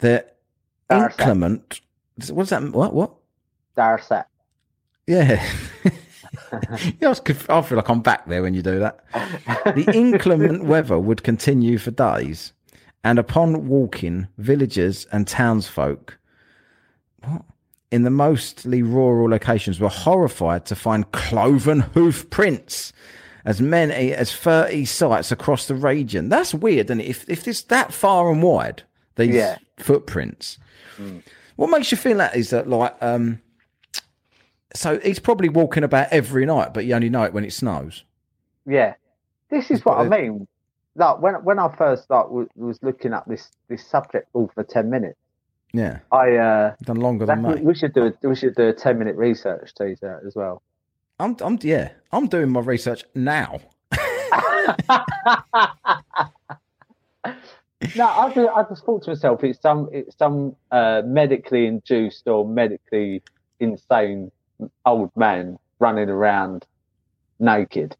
The 0.00 0.26
Dorset. 0.90 1.18
inclement. 1.18 1.80
What's 2.28 2.50
that? 2.50 2.62
What? 2.62 2.92
What? 2.92 3.14
Darset. 3.74 4.26
Yeah. 5.06 5.42
yeah, 7.00 7.14
I, 7.14 7.58
I 7.58 7.62
feel 7.62 7.76
like 7.76 7.88
I'm 7.88 8.02
back 8.02 8.26
there 8.26 8.42
when 8.42 8.52
you 8.52 8.60
do 8.60 8.78
that. 8.80 9.02
The 9.64 9.90
inclement 9.94 10.64
weather 10.64 10.98
would 10.98 11.22
continue 11.22 11.78
for 11.78 11.90
days, 11.90 12.52
and 13.02 13.18
upon 13.18 13.66
walking, 13.66 14.28
villagers 14.36 15.06
and 15.10 15.26
townsfolk 15.26 16.18
what? 17.22 17.42
In 17.90 18.02
the 18.02 18.10
mostly 18.10 18.82
rural 18.82 19.28
locations 19.28 19.80
were 19.80 19.88
horrified 19.88 20.64
to 20.66 20.76
find 20.76 21.10
cloven 21.12 21.80
hoof 21.80 22.28
prints 22.30 22.92
as 23.44 23.60
many 23.60 24.12
as 24.12 24.34
30 24.34 24.84
sites 24.84 25.32
across 25.32 25.66
the 25.66 25.74
region. 25.74 26.28
That's 26.28 26.54
weird, 26.54 26.90
and 26.90 27.00
it 27.00 27.06
if 27.08 27.28
if 27.28 27.48
it's 27.48 27.62
that 27.64 27.92
far 27.92 28.30
and 28.30 28.42
wide, 28.42 28.82
these 29.16 29.34
Yeah. 29.34 29.56
footprints. 29.78 30.58
What 31.56 31.70
makes 31.70 31.90
you 31.90 31.98
feel 31.98 32.18
that 32.18 32.36
is 32.36 32.50
that 32.50 32.68
like 32.68 32.94
um 33.00 33.40
so 34.74 34.98
he's 35.00 35.18
probably 35.18 35.48
walking 35.48 35.82
about 35.82 36.08
every 36.12 36.46
night, 36.46 36.72
but 36.72 36.84
you 36.84 36.94
only 36.94 37.10
know 37.10 37.24
it 37.24 37.32
when 37.32 37.44
it 37.44 37.52
snows. 37.52 38.04
Yeah, 38.66 38.94
this 39.50 39.70
is 39.70 39.84
what 39.84 39.98
I 39.98 40.08
mean. 40.08 40.46
Like 40.94 41.20
when 41.20 41.34
when 41.44 41.58
I 41.58 41.74
first 41.76 42.08
like, 42.10 42.26
was 42.28 42.78
looking 42.82 43.12
at 43.14 43.26
this 43.28 43.50
this 43.68 43.84
subject 43.86 44.28
all 44.32 44.50
for 44.54 44.62
ten 44.64 44.90
minutes, 44.90 45.18
Yeah, 45.72 46.00
I 46.10 46.36
uh, 46.36 46.74
done 46.82 46.96
longer 46.96 47.26
than 47.26 47.42
that- 47.42 47.56
me. 47.58 47.62
we 47.62 47.74
should 47.74 47.92
do 47.94 48.06
a, 48.06 48.28
we 48.28 48.34
should 48.34 48.54
do 48.56 48.68
a 48.68 48.72
ten 48.72 48.98
minute 48.98 49.16
research 49.16 49.72
teaser 49.74 50.20
as 50.26 50.34
well. 50.34 50.62
I'm, 51.18 51.36
I'm, 51.40 51.58
yeah, 51.62 51.90
I'm 52.12 52.26
doing 52.28 52.50
my 52.50 52.60
research 52.60 53.04
now. 53.14 53.60
No, 57.96 58.06
I 58.06 58.30
just, 58.34 58.50
I 58.54 58.62
just 58.68 58.84
thought 58.84 59.02
to 59.04 59.10
myself, 59.10 59.42
it's 59.42 59.60
some 59.60 59.88
it's 59.90 60.16
some 60.18 60.54
uh, 60.70 61.00
medically 61.04 61.66
induced 61.66 62.28
or 62.28 62.46
medically 62.46 63.22
insane 63.58 64.30
old 64.84 65.10
man 65.16 65.58
running 65.78 66.10
around 66.10 66.66
naked. 67.38 67.96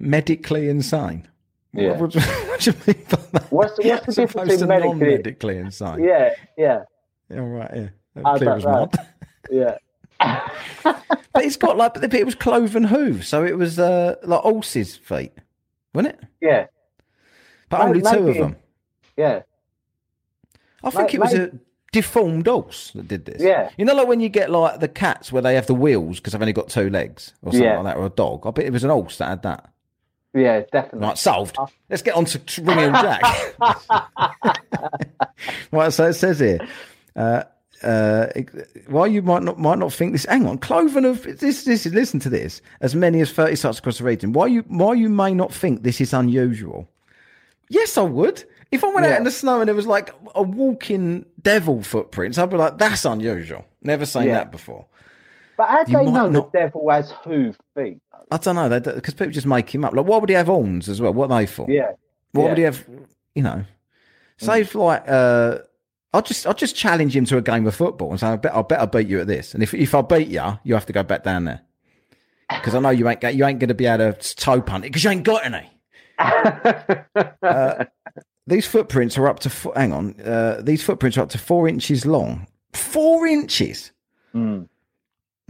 Medically 0.00 0.68
insane. 0.68 1.28
Yeah. 1.74 1.92
What, 1.98 2.14
what, 2.14 2.24
what 2.48 2.60
do 2.60 2.70
you 2.70 2.76
mean 2.94 3.04
by 3.10 3.16
that? 3.32 3.52
What's 3.52 3.76
the- 3.76 3.88
what's 3.88 4.06
the 4.06 4.12
difference 4.14 4.56
to 4.58 4.66
medically- 4.66 4.88
non-medically 4.90 5.58
insane? 5.58 6.04
Yeah, 6.04 6.34
yeah, 6.56 6.82
Yeah, 7.30 7.38
right. 7.38 7.70
Yeah, 7.74 8.22
I 8.24 8.38
clear 8.38 8.54
as 8.56 8.64
mud. 8.64 8.94
yeah. 9.50 9.76
But 11.34 11.44
it's 11.44 11.56
got 11.56 11.76
like, 11.76 11.94
but 11.94 12.14
it 12.14 12.24
was 12.24 12.36
cloven 12.36 12.84
hooves, 12.84 13.26
so 13.26 13.44
it 13.44 13.58
was 13.58 13.80
uh, 13.80 14.14
like 14.22 14.40
horses' 14.42 14.94
feet, 14.96 15.32
wasn't 15.92 16.14
it? 16.14 16.20
Yeah, 16.40 16.66
But 17.68 17.80
only 17.80 18.00
two 18.02 18.28
of 18.28 18.34
them. 18.36 18.56
yeah, 19.16 19.42
I 20.84 20.90
think 20.90 21.12
it 21.12 21.18
was 21.20 21.34
a 21.34 21.50
deformed 21.90 22.46
horse 22.46 22.92
that 22.94 23.08
did 23.08 23.24
this. 23.24 23.42
Yeah. 23.42 23.70
You 23.76 23.84
know, 23.84 23.94
like 23.94 24.06
when 24.06 24.20
you 24.20 24.28
get 24.28 24.48
like 24.48 24.78
the 24.78 24.86
cats 24.86 25.32
where 25.32 25.42
they 25.42 25.56
have 25.56 25.66
the 25.66 25.74
wheels 25.74 26.18
because 26.20 26.34
they've 26.34 26.42
only 26.42 26.52
got 26.52 26.68
two 26.68 26.88
legs 26.88 27.32
or 27.42 27.50
something 27.50 27.68
Yeah. 27.68 27.80
like 27.80 27.94
that, 27.94 27.96
or 27.96 28.06
a 28.06 28.10
dog. 28.10 28.46
I 28.46 28.52
bet 28.52 28.66
it 28.66 28.72
was 28.72 28.84
an 28.84 28.90
horse 28.90 29.18
that 29.18 29.28
had 29.28 29.42
that. 29.42 29.70
Yeah, 30.34 30.60
definitely. 30.72 31.00
Right, 31.06 31.18
solved. 31.18 31.56
Let's 31.88 32.02
get 32.02 32.14
on 32.14 32.24
to 32.26 32.62
Ringing 32.62 32.92
Jack. 32.92 33.22
right, 35.72 35.92
so 35.92 36.06
it 36.06 36.14
says 36.14 36.40
here. 36.40 36.58
Uh, 37.16 37.44
uh, 37.82 38.26
while 38.88 39.06
you 39.06 39.20
might 39.22 39.42
not 39.42 39.58
might 39.58 39.78
not 39.78 39.92
think 39.92 40.12
this, 40.12 40.24
hang 40.24 40.46
on, 40.46 40.58
cloven 40.58 41.04
of 41.04 41.22
this. 41.22 41.64
This 41.64 41.86
is 41.86 41.92
listen 41.92 42.18
to 42.20 42.30
this. 42.30 42.62
As 42.80 42.94
many 42.94 43.20
as 43.20 43.30
thirty 43.30 43.56
sites 43.56 43.78
across 43.78 43.98
the 43.98 44.04
region. 44.04 44.32
Why 44.32 44.46
you 44.46 44.64
why 44.68 44.94
you 44.94 45.08
may 45.10 45.34
not 45.34 45.52
think 45.52 45.82
this 45.82 46.00
is 46.00 46.12
unusual? 46.14 46.88
Yes, 47.68 47.98
I 47.98 48.02
would. 48.02 48.44
If 48.70 48.82
I 48.84 48.88
went 48.92 49.06
out 49.06 49.18
in 49.18 49.24
the 49.24 49.30
snow 49.30 49.60
and 49.60 49.68
there 49.68 49.74
was 49.74 49.86
like 49.86 50.10
a 50.34 50.42
walking 50.42 51.26
devil 51.42 51.82
footprints, 51.82 52.38
I'd 52.38 52.50
be 52.50 52.56
like, 52.56 52.78
"That's 52.78 53.04
unusual. 53.04 53.64
Never 53.82 54.06
seen 54.06 54.24
Yeah. 54.24 54.34
that 54.34 54.50
before." 54.50 54.86
But 55.56 55.68
how 55.68 55.84
do 55.84 55.92
You 55.92 55.98
they 55.98 56.04
know 56.06 56.28
not- 56.28 56.52
the 56.52 56.58
devil 56.58 56.90
has 56.90 57.10
hoof 57.22 57.56
feet? 57.76 57.98
I 58.30 58.36
don't 58.38 58.56
know 58.56 58.68
because 58.80 59.14
people 59.14 59.32
just 59.32 59.46
make 59.46 59.72
him 59.74 59.84
up. 59.84 59.92
Like, 59.94 60.06
why 60.06 60.16
would 60.18 60.28
he 60.28 60.34
have 60.34 60.46
horns 60.46 60.88
as 60.88 61.00
well? 61.00 61.12
What 61.12 61.30
are 61.30 61.38
they 61.40 61.46
for? 61.46 61.66
Yeah, 61.70 61.92
What 62.32 62.42
Yeah. 62.44 62.48
would 62.48 62.58
he 62.58 62.64
have? 62.64 62.84
You 63.34 63.42
know, 63.42 63.64
say 64.38 64.62
if 64.62 64.74
like 64.74 65.04
uh, 65.06 65.58
I'll 66.12 66.22
just 66.22 66.46
I'll 66.46 66.54
just 66.54 66.74
challenge 66.74 67.14
him 67.14 67.24
to 67.26 67.36
a 67.36 67.42
game 67.42 67.66
of 67.66 67.74
football 67.74 68.10
and 68.10 68.18
say 68.20 68.28
I 68.28 68.36
bet 68.36 68.54
I 68.54 68.62
bet 68.62 68.80
I 68.80 68.86
beat 68.86 69.08
you 69.08 69.20
at 69.20 69.26
this. 69.26 69.54
And 69.54 69.62
if 69.62 69.74
if 69.74 69.94
I 69.94 70.02
beat 70.02 70.28
you, 70.28 70.58
you 70.64 70.74
have 70.74 70.86
to 70.86 70.92
go 70.92 71.02
back 71.02 71.22
down 71.24 71.44
there 71.44 71.60
because 72.50 72.74
I 72.74 72.80
know 72.80 72.90
you 72.90 73.08
ain't 73.08 73.22
you 73.22 73.44
ain't 73.44 73.58
going 73.58 73.68
to 73.68 73.74
be 73.74 73.86
able 73.86 74.12
to 74.14 74.36
toe 74.36 74.60
punt 74.62 74.84
it 74.84 74.88
because 74.88 75.04
you 75.04 75.10
ain't 75.10 75.24
got 75.24 75.44
any. 75.44 75.70
Uh, 77.42 77.84
these 78.46 78.66
footprints 78.66 79.16
are 79.18 79.26
up 79.28 79.40
to 79.40 79.48
hang 79.74 79.92
on. 79.92 80.20
Uh, 80.20 80.60
these 80.62 80.82
footprints 80.82 81.16
are 81.18 81.22
up 81.22 81.30
to 81.30 81.38
four 81.38 81.68
inches 81.68 82.04
long. 82.06 82.46
Four 82.72 83.26
inches. 83.26 83.92
Mm. 84.34 84.68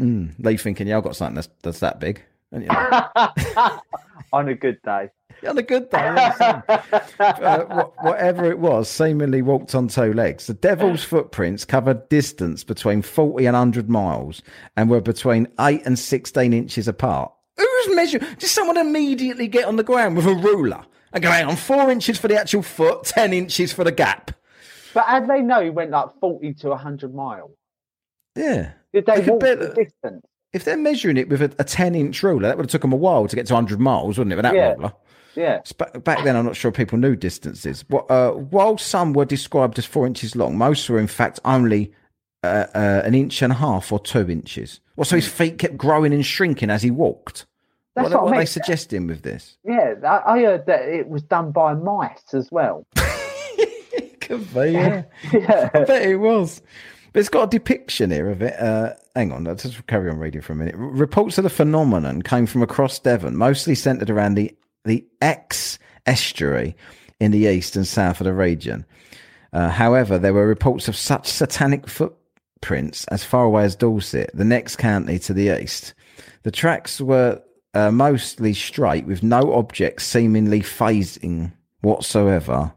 Mm, 0.01 0.35
Lee 0.39 0.57
thinking, 0.57 0.87
yeah, 0.89 0.97
I've 0.97 1.05
got 1.05 1.17
something 1.17 1.37
that's 1.37 1.49
that's 1.63 1.81
that 1.81 2.01
big. 2.01 2.23
And, 2.53 2.63
you 2.63 2.69
know, 2.69 3.79
on 4.33 4.49
a 4.49 4.55
good 4.55 4.81
day. 4.83 5.11
on 5.49 5.59
a 5.59 5.63
good 5.63 5.91
day. 5.91 5.99
uh, 7.19 7.85
whatever 8.03 8.49
it 8.51 8.59
was, 8.61 8.89
seemingly 8.89 9.43
walked 9.43 9.75
on 9.75 9.89
two 9.89 10.13
legs. 10.13 10.47
The 10.47 10.55
devil's 10.55 11.03
footprints 11.13 11.65
covered 11.65 12.09
distance 12.09 12.63
between 12.65 13.03
40 13.03 13.47
and 13.47 13.55
100 13.55 13.89
miles 13.91 14.43
and 14.77 14.89
were 14.89 15.01
between 15.01 15.49
8 15.59 15.83
and 15.85 15.99
16 15.99 16.53
inches 16.53 16.87
apart. 16.87 17.33
Who's 17.57 17.97
measuring? 17.97 18.25
Did 18.39 18.49
someone 18.49 18.77
immediately 18.77 19.49
get 19.49 19.65
on 19.67 19.77
the 19.77 19.83
ground 19.85 20.17
with 20.17 20.27
a 20.27 20.35
ruler 20.35 20.85
and 21.13 21.23
go, 21.23 21.31
hang 21.31 21.47
on, 21.47 21.57
four 21.57 21.91
inches 21.91 22.19
for 22.19 22.29
the 22.29 22.39
actual 22.39 22.63
foot, 22.63 23.05
10 23.05 23.33
inches 23.33 23.73
for 23.73 23.85
the 23.85 23.93
gap. 23.93 24.31
But 24.93 25.21
do 25.21 25.27
they 25.27 25.41
know 25.43 25.61
he 25.63 25.71
went 25.71 25.91
like 25.91 26.09
forty 26.21 26.55
to 26.55 26.77
hundred 26.77 27.13
miles? 27.15 27.51
Yeah. 28.37 28.73
Did 28.93 29.07
they, 29.07 29.21
They 29.21 29.31
walk 29.31 29.41
the 29.41 29.75
distance? 29.77 30.25
If 30.53 30.65
they're 30.65 30.77
measuring 30.77 31.17
it 31.17 31.29
with 31.29 31.43
a, 31.43 31.53
a 31.59 31.65
10 31.65 31.95
inch 31.95 32.23
ruler, 32.23 32.49
that 32.49 32.57
would 32.57 32.67
have 32.67 32.71
took 32.71 32.83
them 32.83 32.93
a 32.93 32.97
while 32.97 33.27
to 33.27 33.35
get 33.37 33.47
to 33.47 33.55
100 33.55 33.81
miles, 33.81 34.19
wouldn't 34.19 34.33
it, 34.33 34.37
with 34.37 34.45
that 34.45 34.55
Yeah. 34.55 34.75
ruler? 34.75 34.93
Yeah. 35.35 35.61
Back 36.05 36.23
then, 36.23 36.37
I'm 36.37 36.45
not 36.45 36.55
sure 36.55 36.71
people 36.71 36.97
knew 36.97 37.17
distances. 37.17 37.85
Uh, 38.09 38.31
while 38.31 38.79
some 38.79 39.13
were 39.15 39.25
described 39.25 39.79
as 39.79 39.85
four 39.85 40.07
inches 40.07 40.37
long, 40.37 40.57
most 40.57 40.89
were 40.89 41.01
in 41.01 41.09
fact 41.09 41.41
only 41.45 41.93
uh, 42.45 42.67
uh, 42.73 43.03
an 43.05 43.15
inch 43.17 43.43
and 43.43 43.53
a 43.53 43.57
half 43.57 43.91
or 43.91 43.99
two 43.99 44.31
inches. 44.31 44.81
Well, 44.95 45.05
so 45.05 45.17
his 45.17 45.27
feet 45.27 45.59
kept 45.59 45.77
growing 45.77 46.13
and 46.15 46.25
shrinking 46.25 46.71
as 46.71 46.83
he 46.83 46.93
walked. 46.93 47.47
That's 47.97 48.11
what, 48.11 48.15
what, 48.15 48.25
what 48.27 48.37
are 48.37 48.41
they 48.41 48.47
suggesting 48.47 49.09
with 49.09 49.23
this? 49.23 49.57
Yeah, 49.65 49.95
I, 50.05 50.35
I 50.35 50.41
heard 50.43 50.67
that 50.67 50.83
it 50.89 51.09
was 51.09 51.23
done 51.23 51.51
by 51.51 51.75
mice 51.75 52.33
as 52.33 52.51
well. 52.53 52.87
Could 54.21 54.55
be, 54.55 54.71
yeah. 54.73 55.03
yeah. 55.33 55.71
I 55.75 55.85
bet 55.85 56.03
it 56.03 56.17
was. 56.17 56.63
But 57.15 57.21
it's 57.21 57.29
got 57.29 57.45
a 57.45 57.59
depiction 57.59 58.11
here 58.11 58.29
of 58.29 58.43
it. 58.43 58.59
Uh, 58.59 58.95
hang 59.15 59.31
on, 59.31 59.45
let's 59.45 59.63
just 59.63 59.87
carry 59.87 60.11
on 60.11 60.19
reading 60.19 60.41
for 60.41 60.53
a 60.53 60.57
minute. 60.57 60.75
Reports 60.77 61.39
of 61.39 61.45
the 61.45 61.51
phenomenon 61.51 62.23
came 62.23 62.45
from 62.45 62.61
across 62.61 62.99
Devon, 62.99 63.37
mostly 63.37 63.77
centred 63.77 64.11
around 64.11 64.35
the, 64.35 64.53
the 64.85 65.07
Exe 65.23 65.79
estuary 66.07 66.77
in 67.21 67.31
the 67.31 67.47
east 67.47 67.77
and 67.77 67.87
south 67.87 68.21
of 68.21 68.25
the 68.25 68.35
region. 68.35 68.85
Uh, 69.53 69.69
however, 69.69 70.19
there 70.19 70.35
were 70.35 70.45
reports 70.45 70.89
of 70.89 70.97
such 70.97 71.29
satanic 71.29 71.89
footprints 71.89 73.05
as 73.05 73.23
far 73.23 73.45
away 73.45 73.63
as 73.63 73.77
Dorset, 73.77 74.33
the 74.35 74.45
next 74.45 74.75
county 74.75 75.21
to 75.21 75.33
the 75.33 75.57
east. 75.63 75.95
The 76.43 76.51
tracks 76.51 77.01
were 77.01 77.41
uh, 77.75 77.93
mostly 77.93 78.55
straight, 78.55 79.07
with 79.07 79.23
no 79.23 79.55
objects 79.55 80.03
seemingly 80.03 80.63
phasing 80.63 81.53
whatsoever. 81.81 82.73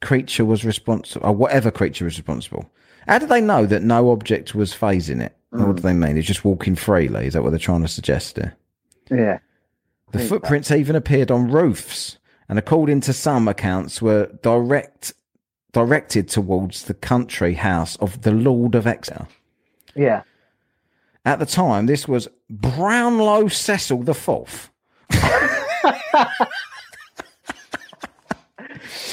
Creature 0.00 0.44
was 0.44 0.64
responsible, 0.64 1.26
or 1.26 1.32
whatever 1.32 1.70
creature 1.70 2.04
was 2.04 2.16
responsible. 2.16 2.70
How 3.06 3.18
do 3.18 3.26
they 3.26 3.40
know 3.40 3.66
that 3.66 3.82
no 3.82 4.10
object 4.10 4.54
was 4.54 4.74
phasing 4.74 5.22
it? 5.22 5.34
What 5.50 5.76
do 5.76 5.82
they 5.82 5.94
mean? 5.94 6.18
It's 6.18 6.26
just 6.26 6.44
walking 6.44 6.76
freely. 6.76 7.26
Is 7.26 7.32
that 7.32 7.42
what 7.42 7.50
they're 7.50 7.58
trying 7.58 7.82
to 7.82 7.88
suggest 7.88 8.36
here? 8.36 8.54
Yeah. 9.10 9.38
The 10.12 10.18
footprints 10.18 10.70
even 10.70 10.94
appeared 10.94 11.30
on 11.30 11.50
roofs, 11.50 12.18
and 12.48 12.58
according 12.58 13.00
to 13.02 13.12
some 13.12 13.48
accounts, 13.48 14.02
were 14.02 14.26
direct 14.42 15.14
directed 15.72 16.28
towards 16.28 16.84
the 16.84 16.94
country 16.94 17.54
house 17.54 17.96
of 17.96 18.22
the 18.22 18.32
Lord 18.32 18.74
of 18.74 18.86
Exeter. 18.86 19.26
Yeah. 19.94 20.22
At 21.24 21.38
the 21.38 21.46
time, 21.46 21.86
this 21.86 22.08
was 22.08 22.28
Brownlow 22.48 23.48
Cecil 23.48 24.02
the 24.02 24.14
Fourth. 24.14 24.70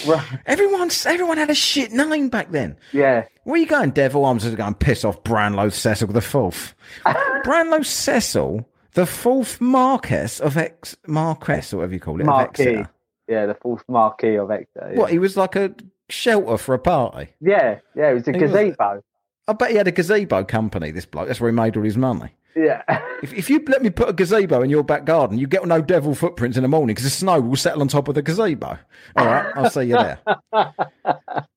Right. 0.07 0.39
Everyone, 0.45 0.89
everyone 1.05 1.37
had 1.37 1.49
a 1.49 1.55
shit 1.55 1.91
name 1.91 2.29
back 2.29 2.51
then. 2.51 2.77
Yeah. 2.91 3.25
Where 3.43 3.59
you 3.59 3.65
going, 3.65 3.91
devil? 3.91 4.25
I'm 4.25 4.39
just 4.39 4.55
going 4.57 4.73
to 4.73 4.77
piss 4.77 5.03
off 5.05 5.23
Branlow 5.23 5.71
Cecil 5.71 6.07
the 6.07 6.21
fourth. 6.21 6.73
Branlow 7.05 7.85
Cecil, 7.85 8.67
the 8.93 9.05
fourth 9.05 9.59
Marquess 9.61 10.39
of 10.39 10.57
Ex 10.57 10.95
Marquess, 11.07 11.73
or 11.73 11.77
whatever 11.77 11.93
you 11.93 11.99
call 11.99 12.15
it, 12.17 12.21
of 12.21 12.27
Marquis. 12.27 12.83
Yeah, 13.27 13.45
the 13.47 13.55
fourth 13.55 13.83
Marquis 13.87 14.35
of 14.37 14.51
Exeter. 14.51 14.91
Yeah. 14.93 14.99
What? 14.99 15.11
He 15.11 15.19
was 15.19 15.35
like 15.37 15.55
a 15.55 15.73
shelter 16.09 16.57
for 16.57 16.75
a 16.75 16.79
party. 16.79 17.29
Yeah, 17.41 17.79
yeah, 17.95 18.11
it 18.11 18.13
was 18.13 18.27
a 18.27 18.31
He 18.33 18.39
was- 18.39 18.51
gazebo. 18.51 19.03
I 19.47 19.53
bet 19.53 19.71
he 19.71 19.77
had 19.77 19.87
a 19.87 19.91
gazebo 19.91 20.43
company. 20.43 20.91
This 20.91 21.05
bloke. 21.05 21.27
That's 21.27 21.39
where 21.39 21.49
he 21.51 21.55
made 21.55 21.77
all 21.77 21.83
his 21.83 21.97
money. 21.97 22.29
Yeah. 22.55 22.81
If, 23.21 23.33
if 23.33 23.49
you 23.49 23.63
let 23.67 23.81
me 23.83 23.89
put 23.89 24.07
a 24.07 24.13
gazebo 24.13 24.61
in 24.61 24.69
your 24.69 24.83
back 24.83 25.03
garden, 25.03 25.37
you 25.37 25.45
get 25.45 25.65
no 25.65 25.81
devil 25.81 26.15
footprints 26.15 26.55
in 26.57 26.63
the 26.63 26.69
morning 26.69 26.93
because 26.95 27.03
the 27.03 27.09
snow 27.09 27.41
will 27.41 27.57
settle 27.57 27.81
on 27.81 27.87
top 27.89 28.07
of 28.07 28.15
the 28.15 28.21
gazebo. 28.21 28.77
All 29.17 29.25
right, 29.25 29.51
I'll 29.55 29.69
see 29.69 29.83
you 29.83 29.95
there. 29.95 30.19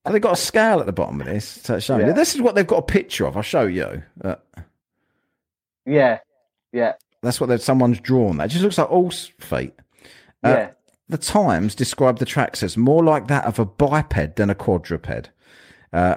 And 0.04 0.14
they've 0.14 0.22
got 0.22 0.32
a 0.32 0.36
scale 0.36 0.80
at 0.80 0.86
the 0.86 0.92
bottom 0.92 1.20
of 1.20 1.26
this 1.26 1.62
to 1.64 1.80
show. 1.82 1.98
Yeah. 1.98 2.12
This 2.12 2.34
is 2.34 2.40
what 2.40 2.54
they've 2.54 2.66
got 2.66 2.78
a 2.78 2.82
picture 2.82 3.26
of. 3.26 3.36
I'll 3.36 3.42
show 3.42 3.66
you. 3.66 4.02
Uh, 4.24 4.36
yeah. 5.84 6.20
Yeah. 6.72 6.94
That's 7.22 7.40
what 7.40 7.60
someone's 7.60 8.00
drawn. 8.00 8.38
That 8.38 8.48
just 8.48 8.62
looks 8.62 8.78
like 8.78 8.90
all 8.90 9.10
feet. 9.10 9.74
Uh, 10.42 10.48
Yeah. 10.48 10.70
The 11.10 11.18
Times 11.18 11.74
described 11.74 12.18
the 12.20 12.26
tracks 12.26 12.62
as 12.62 12.76
more 12.76 13.02
like 13.04 13.28
that 13.28 13.44
of 13.44 13.58
a 13.58 13.64
biped 13.66 14.36
than 14.36 14.48
a 14.50 14.54
quadruped. 14.54 15.30
Uh, 15.92 16.16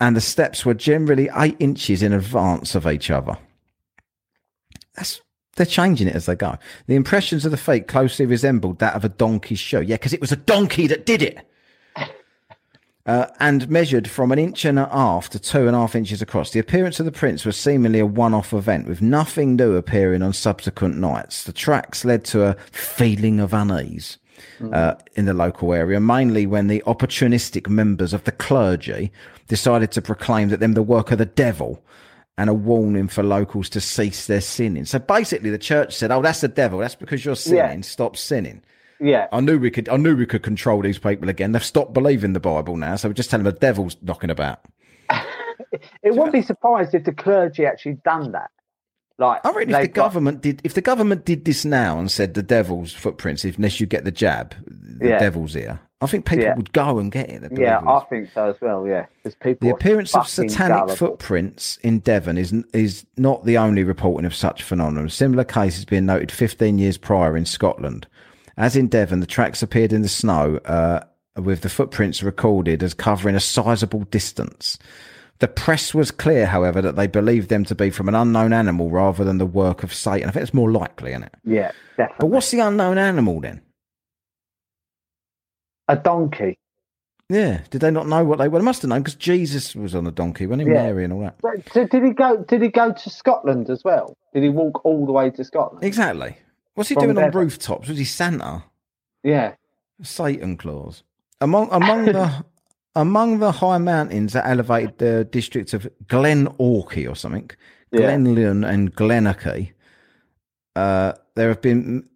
and 0.00 0.16
the 0.16 0.20
steps 0.20 0.64
were 0.64 0.74
generally 0.74 1.28
eight 1.36 1.56
inches 1.58 2.02
in 2.02 2.12
advance 2.12 2.74
of 2.74 2.86
each 2.86 3.10
other. 3.10 3.38
That's 4.94 5.20
they're 5.56 5.66
changing 5.66 6.06
it 6.06 6.14
as 6.14 6.26
they 6.26 6.36
go. 6.36 6.56
The 6.86 6.94
impressions 6.94 7.44
of 7.44 7.50
the 7.50 7.56
feet 7.56 7.88
closely 7.88 8.26
resembled 8.26 8.78
that 8.78 8.94
of 8.94 9.04
a 9.04 9.08
donkey's 9.08 9.58
shoe. 9.58 9.82
Yeah, 9.82 9.96
because 9.96 10.12
it 10.12 10.20
was 10.20 10.30
a 10.30 10.36
donkey 10.36 10.86
that 10.86 11.04
did 11.04 11.22
it. 11.22 11.38
Uh, 13.06 13.26
and 13.40 13.70
measured 13.70 14.06
from 14.06 14.30
an 14.32 14.38
inch 14.38 14.66
and 14.66 14.78
a 14.78 14.84
half 14.84 15.30
to 15.30 15.38
two 15.38 15.66
and 15.66 15.74
a 15.74 15.78
half 15.78 15.96
inches 15.96 16.20
across. 16.20 16.50
The 16.50 16.58
appearance 16.58 17.00
of 17.00 17.06
the 17.06 17.10
prints 17.10 17.46
was 17.46 17.56
seemingly 17.56 18.00
a 18.00 18.04
one 18.04 18.34
off 18.34 18.52
event, 18.52 18.86
with 18.86 19.00
nothing 19.00 19.56
new 19.56 19.76
appearing 19.76 20.20
on 20.20 20.34
subsequent 20.34 20.98
nights. 20.98 21.44
The 21.44 21.54
tracks 21.54 22.04
led 22.04 22.22
to 22.26 22.44
a 22.44 22.54
feeling 22.70 23.40
of 23.40 23.54
unease 23.54 24.18
uh, 24.72 24.94
in 25.14 25.24
the 25.24 25.34
local 25.34 25.72
area, 25.72 26.00
mainly 26.00 26.46
when 26.46 26.66
the 26.66 26.82
opportunistic 26.86 27.68
members 27.68 28.12
of 28.12 28.24
the 28.24 28.32
clergy 28.32 29.12
decided 29.46 29.90
to 29.92 30.02
proclaim 30.02 30.48
that 30.48 30.60
them 30.60 30.74
the 30.74 30.82
work 30.82 31.10
of 31.10 31.18
the 31.18 31.26
devil 31.26 31.82
and 32.36 32.48
a 32.48 32.54
warning 32.54 33.08
for 33.08 33.22
locals 33.22 33.68
to 33.70 33.80
cease 33.80 34.26
their 34.26 34.40
sinning. 34.40 34.84
So 34.84 34.98
basically, 34.98 35.50
the 35.50 35.58
church 35.58 35.94
said, 35.94 36.10
"Oh, 36.10 36.22
that's 36.22 36.40
the 36.40 36.48
devil. 36.48 36.78
That's 36.78 36.94
because 36.94 37.24
you're 37.24 37.36
sinning. 37.36 37.82
Stop 37.82 38.16
sinning." 38.16 38.62
Yeah. 39.00 39.28
I 39.32 39.40
knew 39.40 39.58
we 39.58 39.70
could. 39.70 39.88
I 39.88 39.96
knew 39.96 40.16
we 40.16 40.26
could 40.26 40.42
control 40.42 40.82
these 40.82 40.98
people 40.98 41.28
again. 41.28 41.52
They've 41.52 41.64
stopped 41.64 41.92
believing 41.92 42.32
the 42.32 42.40
Bible 42.40 42.76
now, 42.76 42.96
so 42.96 43.08
we 43.08 43.14
just 43.14 43.30
tell 43.30 43.38
them 43.38 43.44
the 43.44 43.52
devil's 43.52 43.96
knocking 44.02 44.30
about. 44.30 44.60
It 46.02 46.12
wouldn't 46.12 46.32
be 46.32 46.40
surprised 46.40 46.94
if 46.94 47.04
the 47.04 47.12
clergy 47.12 47.66
actually 47.66 47.98
done 48.04 48.32
that. 48.32 48.50
Like, 49.18 49.44
I 49.44 49.50
reckon 49.50 49.74
if 49.74 49.80
the 49.82 49.88
got- 49.88 50.04
government 50.04 50.40
did, 50.42 50.60
if 50.62 50.74
the 50.74 50.80
government 50.80 51.24
did 51.24 51.44
this 51.44 51.64
now 51.64 51.98
and 51.98 52.08
said 52.10 52.34
the 52.34 52.42
devil's 52.42 52.92
footprints, 52.92 53.44
if, 53.44 53.56
unless 53.56 53.80
you 53.80 53.86
get 53.86 54.04
the 54.04 54.12
jab, 54.12 54.54
the 54.66 55.08
Yeah. 55.08 55.18
devil's 55.18 55.54
here, 55.54 55.80
I 56.00 56.06
think 56.06 56.24
people 56.24 56.44
Yeah. 56.44 56.54
would 56.54 56.72
go 56.72 57.00
and 57.00 57.10
get 57.10 57.28
it. 57.28 57.42
Yeah. 57.58 57.80
I 57.84 57.98
think 58.08 58.28
so 58.32 58.50
as 58.50 58.56
well. 58.60 58.86
Yeah, 58.86 59.06
because 59.16 59.34
people. 59.34 59.68
The 59.68 59.74
appearance 59.74 60.14
of 60.14 60.28
satanic 60.28 60.76
gullible. 60.76 60.94
footprints 60.96 61.78
in 61.82 61.98
Devon 61.98 62.38
is 62.38 62.54
is 62.72 63.04
not 63.16 63.44
the 63.44 63.58
only 63.58 63.82
reporting 63.82 64.24
of 64.24 64.34
such 64.36 64.62
phenomenon. 64.62 65.08
Similar 65.08 65.42
cases 65.42 65.84
being 65.84 66.06
noted 66.06 66.30
15 66.30 66.78
years 66.78 66.96
prior 66.96 67.36
in 67.36 67.44
Scotland. 67.44 68.06
As 68.56 68.76
in 68.76 68.86
Devon, 68.86 69.18
the 69.18 69.26
tracks 69.26 69.62
appeared 69.62 69.92
in 69.92 70.02
the 70.02 70.08
snow, 70.08 70.58
uh, 70.64 71.00
with 71.36 71.62
the 71.62 71.68
footprints 71.68 72.22
recorded 72.22 72.82
as 72.84 72.94
covering 72.94 73.34
a 73.34 73.40
sizable 73.40 74.00
distance. 74.04 74.78
The 75.40 75.48
press 75.48 75.94
was 75.94 76.10
clear, 76.10 76.46
however, 76.46 76.82
that 76.82 76.96
they 76.96 77.06
believed 77.06 77.48
them 77.48 77.64
to 77.66 77.74
be 77.74 77.90
from 77.90 78.08
an 78.08 78.14
unknown 78.14 78.52
animal 78.52 78.90
rather 78.90 79.22
than 79.24 79.38
the 79.38 79.46
work 79.46 79.82
of 79.84 79.94
Satan. 79.94 80.28
I 80.28 80.32
think 80.32 80.42
it's 80.42 80.54
more 80.54 80.70
likely, 80.70 81.12
isn't 81.12 81.24
it? 81.24 81.34
Yeah, 81.44 81.70
definitely. 81.96 82.16
But 82.18 82.26
what's 82.26 82.50
the 82.50 82.60
unknown 82.60 82.98
animal 82.98 83.40
then? 83.40 83.62
A 85.86 85.96
donkey. 85.96 86.58
Yeah, 87.30 87.60
did 87.70 87.82
they 87.82 87.90
not 87.90 88.08
know 88.08 88.24
what 88.24 88.38
they 88.38 88.48
were? 88.48 88.58
They 88.58 88.64
must 88.64 88.82
have 88.82 88.88
known 88.88 89.02
because 89.02 89.14
Jesus 89.14 89.76
was 89.76 89.94
on 89.94 90.06
a 90.06 90.10
donkey, 90.10 90.46
wasn't 90.46 90.68
he? 90.68 90.74
Yeah. 90.74 90.84
Mary 90.84 91.04
and 91.04 91.12
all 91.12 91.20
that. 91.20 91.36
So, 91.42 91.62
so 91.72 91.86
did 91.86 92.02
he 92.02 92.10
go? 92.10 92.38
Did 92.38 92.62
he 92.62 92.68
go 92.68 92.92
to 92.92 93.10
Scotland 93.10 93.68
as 93.68 93.84
well? 93.84 94.16
Did 94.32 94.42
he 94.42 94.48
walk 94.48 94.84
all 94.84 95.04
the 95.04 95.12
way 95.12 95.30
to 95.30 95.44
Scotland? 95.44 95.84
Exactly. 95.84 96.38
What's 96.74 96.88
he 96.88 96.94
From 96.94 97.04
doing 97.12 97.18
on 97.18 97.30
rooftops? 97.30 97.88
Was 97.88 97.98
he 97.98 98.04
Santa? 98.04 98.64
Yeah, 99.22 99.54
Satan 100.02 100.56
claus. 100.56 101.02
Among 101.40 101.68
among 101.70 102.04
the 102.12 102.44
among 103.00 103.38
the 103.38 103.52
high 103.52 103.78
mountains 103.78 104.32
that 104.32 104.46
elevated 104.46 104.98
the 104.98 105.24
districts 105.24 105.72
of 105.72 105.88
Glen 106.08 106.46
Orkey 106.58 107.08
or 107.10 107.14
something, 107.14 107.50
Yeah. 107.92 108.00
Glenlyon 108.00 108.68
and 108.68 108.94
Glenackey, 108.94 109.72
uh, 110.76 111.12
there 111.34 111.48
have 111.48 111.62
been. 111.62 112.08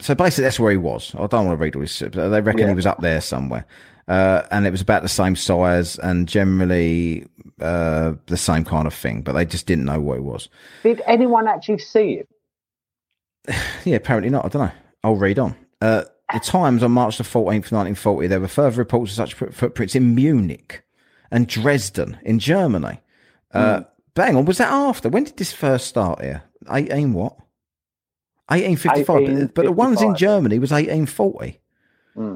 So 0.00 0.14
basically, 0.14 0.44
that's 0.44 0.60
where 0.60 0.70
he 0.70 0.76
was. 0.76 1.14
I 1.14 1.26
don't 1.26 1.46
want 1.46 1.58
to 1.58 1.62
read 1.62 1.74
all 1.76 1.82
this. 1.82 1.98
They 1.98 2.40
reckon 2.40 2.58
Yeah. 2.60 2.68
he 2.68 2.74
was 2.74 2.86
up 2.86 3.00
there 3.00 3.20
somewhere, 3.20 3.64
uh, 4.08 4.42
and 4.50 4.66
it 4.66 4.70
was 4.70 4.80
about 4.80 5.02
the 5.02 5.08
same 5.08 5.34
size 5.36 5.98
and 5.98 6.28
generally 6.28 7.26
uh, 7.60 8.14
the 8.26 8.36
same 8.36 8.64
kind 8.64 8.86
of 8.86 8.94
thing. 8.94 9.22
But 9.22 9.32
they 9.32 9.44
just 9.44 9.66
didn't 9.66 9.84
know 9.86 10.00
what 10.00 10.18
it 10.18 10.24
was. 10.24 10.48
Did 10.82 11.00
anyone 11.06 11.48
actually 11.48 11.78
see 11.78 12.18
him? 12.18 12.26
Yeah, 13.84 13.96
apparently 13.96 14.30
not. 14.30 14.44
I 14.44 14.48
don't 14.48 14.62
know. 14.66 14.72
I'll 15.04 15.16
read 15.16 15.38
on. 15.38 15.54
Uh, 15.80 16.02
the 16.32 16.40
Times 16.40 16.82
on 16.82 16.92
March 16.92 17.18
the 17.18 17.24
14th, 17.24 17.72
1940, 17.72 18.26
there 18.26 18.40
were 18.40 18.48
further 18.48 18.76
reports 18.78 19.12
of 19.12 19.16
such 19.16 19.34
footprints 19.34 19.94
in 19.94 20.14
Munich 20.14 20.82
and 21.30 21.46
Dresden 21.46 22.18
in 22.22 22.38
Germany. 22.38 23.00
Uh, 23.52 23.82
Bang 24.14 24.36
on, 24.36 24.44
was 24.44 24.58
that 24.58 24.72
after? 24.72 25.08
When 25.08 25.24
did 25.24 25.36
this 25.36 25.52
first 25.52 25.86
start 25.86 26.20
here? 26.22 26.42
18 26.70 27.12
what? 27.12 27.36
1855. 28.48 29.46
But- 29.48 29.54
But 29.54 29.64
the 29.66 29.72
ones 29.72 30.02
in 30.02 30.14
Germany 30.16 30.58
was 30.58 30.72
1840 30.72 31.60
Hmm. 32.14 32.34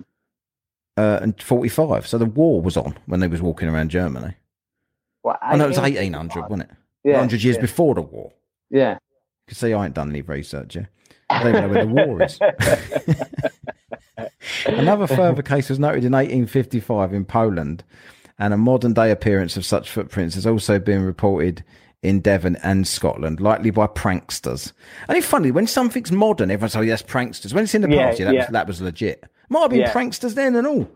uh, 0.96 1.18
and 1.22 1.40
45. 1.42 2.06
So 2.06 2.18
the 2.18 2.24
war 2.26 2.60
was 2.62 2.76
on 2.76 2.96
when 3.06 3.20
they 3.20 3.26
was 3.28 3.42
walking 3.42 3.68
around 3.68 3.90
Germany. 3.90 4.34
Well, 5.24 5.38
Oh, 5.42 5.56
no, 5.56 5.64
it 5.64 5.68
was 5.68 5.78
1800, 5.78 6.42
wasn't 6.42 6.70
it? 6.70 6.76
Yeah, 7.04 7.14
100 7.14 7.42
years 7.42 7.56
yeah, 7.56 7.62
before 7.62 7.94
the 7.94 8.02
war. 8.02 8.32
Yeah. 8.70 8.92
You 8.92 8.98
can 9.48 9.56
see 9.56 9.72
I 9.72 9.84
ain't 9.86 9.94
done 9.94 10.10
any 10.10 10.22
research, 10.22 10.76
yeah? 10.76 10.86
I 11.30 11.42
don't 11.42 11.56
even 11.56 11.62
know 11.62 11.68
where 11.68 12.04
the 12.06 12.06
war 12.06 12.22
is. 12.22 12.38
Another 14.66 15.06
further 15.06 15.42
case 15.42 15.68
was 15.68 15.78
noted 15.78 16.04
in 16.04 16.12
1855 16.12 17.12
in 17.14 17.24
Poland, 17.24 17.84
and 18.38 18.52
a 18.52 18.56
modern 18.56 18.92
day 18.92 19.10
appearance 19.10 19.56
of 19.56 19.64
such 19.64 19.90
footprints 19.90 20.34
has 20.34 20.46
also 20.46 20.78
been 20.78 21.02
reported 21.04 21.64
in 22.02 22.20
Devon 22.20 22.56
and 22.64 22.86
Scotland, 22.88 23.40
likely 23.40 23.70
by 23.70 23.86
pranksters. 23.86 24.72
And 25.08 25.16
it's 25.16 25.26
funny, 25.26 25.52
when 25.52 25.68
something's 25.68 26.10
modern, 26.10 26.50
everyone's, 26.50 26.74
oh, 26.74 26.80
yes, 26.80 27.00
pranksters. 27.02 27.54
When 27.54 27.62
it's 27.64 27.74
in 27.76 27.82
the 27.82 27.88
Yeah, 27.90 28.08
past, 28.08 28.18
yeah, 28.18 28.24
that, 28.26 28.34
yeah. 28.34 28.40
Was, 28.40 28.48
that 28.52 28.66
was 28.66 28.80
legit. 28.80 29.24
Might 29.48 29.60
have 29.60 29.70
been 29.70 29.82
pranksters 29.84 30.34
then 30.34 30.56
and 30.56 30.66
all. 30.66 30.90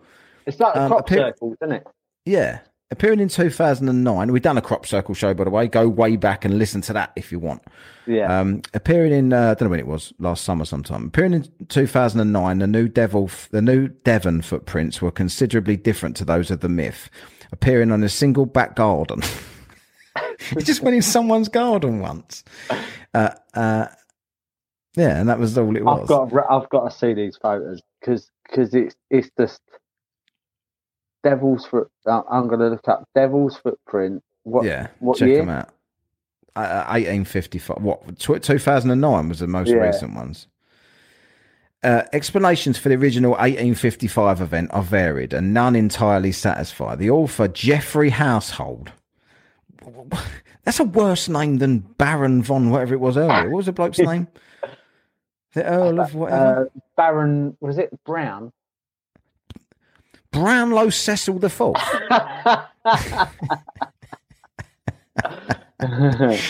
It's 0.46 0.58
like 0.58 0.74
the 0.74 0.82
Um, 0.82 0.88
crop 0.88 1.00
appear- 1.02 1.18
circles, 1.28 1.56
isn't 1.62 1.76
it? 1.76 1.86
Yeah. 2.24 2.58
Appearing 2.90 3.20
in 3.20 3.28
2009, 3.28 4.32
we've 4.32 4.42
done 4.42 4.58
a 4.58 4.62
crop 4.62 4.86
circle 4.86 5.14
show, 5.14 5.34
by 5.34 5.44
the 5.44 5.50
way. 5.50 5.66
Go 5.66 5.88
way 5.88 6.16
back 6.16 6.44
and 6.44 6.58
listen 6.58 6.80
to 6.82 6.92
that 6.92 7.12
if 7.16 7.32
you 7.32 7.38
want. 7.38 7.62
Yeah. 8.06 8.40
Um, 8.40 8.62
appearing 8.74 9.12
in, 9.12 9.32
uh, 9.32 9.50
I 9.50 9.54
don't 9.54 9.62
know 9.62 9.70
when 9.70 9.80
it 9.80 9.86
was, 9.86 10.12
last 10.18 10.44
summer 10.44 10.64
sometime. 10.64 11.06
Appearing 11.06 11.34
in 11.34 11.48
2009, 11.68 12.58
the 12.58 12.66
new 12.66 12.88
devil, 12.88 13.30
the 13.50 13.62
new 13.62 13.88
Devon 13.88 14.42
footprints 14.42 15.02
were 15.02 15.10
considerably 15.10 15.76
different 15.76 16.16
to 16.16 16.24
those 16.24 16.50
of 16.50 16.60
the 16.60 16.68
myth. 16.68 17.10
Appearing 17.52 17.90
on 17.90 18.02
a 18.02 18.08
single 18.08 18.46
back 18.46 18.76
garden. 18.76 19.22
he 20.56 20.62
just 20.62 20.82
went 20.82 20.96
in 20.96 21.02
someone's 21.02 21.48
garden 21.48 22.00
once. 22.00 22.44
Uh, 23.14 23.30
uh, 23.54 23.86
yeah, 24.96 25.20
and 25.20 25.28
that 25.28 25.38
was 25.38 25.56
all 25.58 25.76
it 25.76 25.84
was. 25.84 26.02
I've 26.02 26.08
got 26.08 26.50
I've 26.50 26.68
got 26.70 26.90
to 26.90 26.96
see 26.96 27.12
these 27.12 27.36
photos 27.36 27.82
because 28.00 28.30
because 28.48 28.74
it's 28.74 28.96
it's 29.10 29.30
just 29.38 29.60
devil's 31.28 31.66
foot. 31.66 31.90
uh, 32.06 32.22
I'm 32.30 32.46
going 32.48 32.60
to 32.60 32.68
look 32.68 32.86
up 32.88 33.08
devil's 33.14 33.56
footprint. 33.56 34.22
What? 34.44 34.64
yeah, 34.64 34.88
what 35.00 35.18
check 35.18 35.28
year? 35.28 35.38
them 35.38 35.48
out. 35.48 35.68
Uh, 36.54 36.84
1855. 36.88 37.82
What? 37.82 38.18
2009 38.18 39.28
was 39.28 39.40
the 39.40 39.46
most 39.46 39.68
Yeah. 39.68 39.76
recent 39.76 40.14
ones. 40.14 40.46
Uh, 41.82 42.02
explanations 42.12 42.78
for 42.78 42.88
the 42.88 42.94
original 42.94 43.32
1855 43.32 44.40
event 44.40 44.70
are 44.72 44.82
varied 44.82 45.32
and 45.34 45.52
none 45.52 45.76
entirely 45.76 46.32
satisfy. 46.32 46.94
The 46.96 47.10
author, 47.10 47.48
Geoffrey 47.48 48.10
Household. 48.10 48.92
That's 50.64 50.80
a 50.80 50.84
worse 50.84 51.28
name 51.28 51.58
than 51.58 51.78
Baron 51.80 52.42
von 52.42 52.70
whatever 52.70 52.94
it 52.94 53.00
was 53.00 53.16
earlier. 53.16 53.50
What 53.50 53.56
was 53.58 53.66
the 53.66 53.72
bloke's 53.72 53.98
name? 54.12 54.26
The 55.52 55.64
Earl 55.64 56.00
of 56.00 56.14
whatever? 56.14 56.70
Uh, 56.74 56.80
Baron 56.96 57.56
was 57.60 57.78
it 57.78 57.90
Brown? 58.04 58.52
Brownlow 60.36 60.90
Cecil 60.90 61.38
the 61.38 61.50
Fourth. 61.50 61.80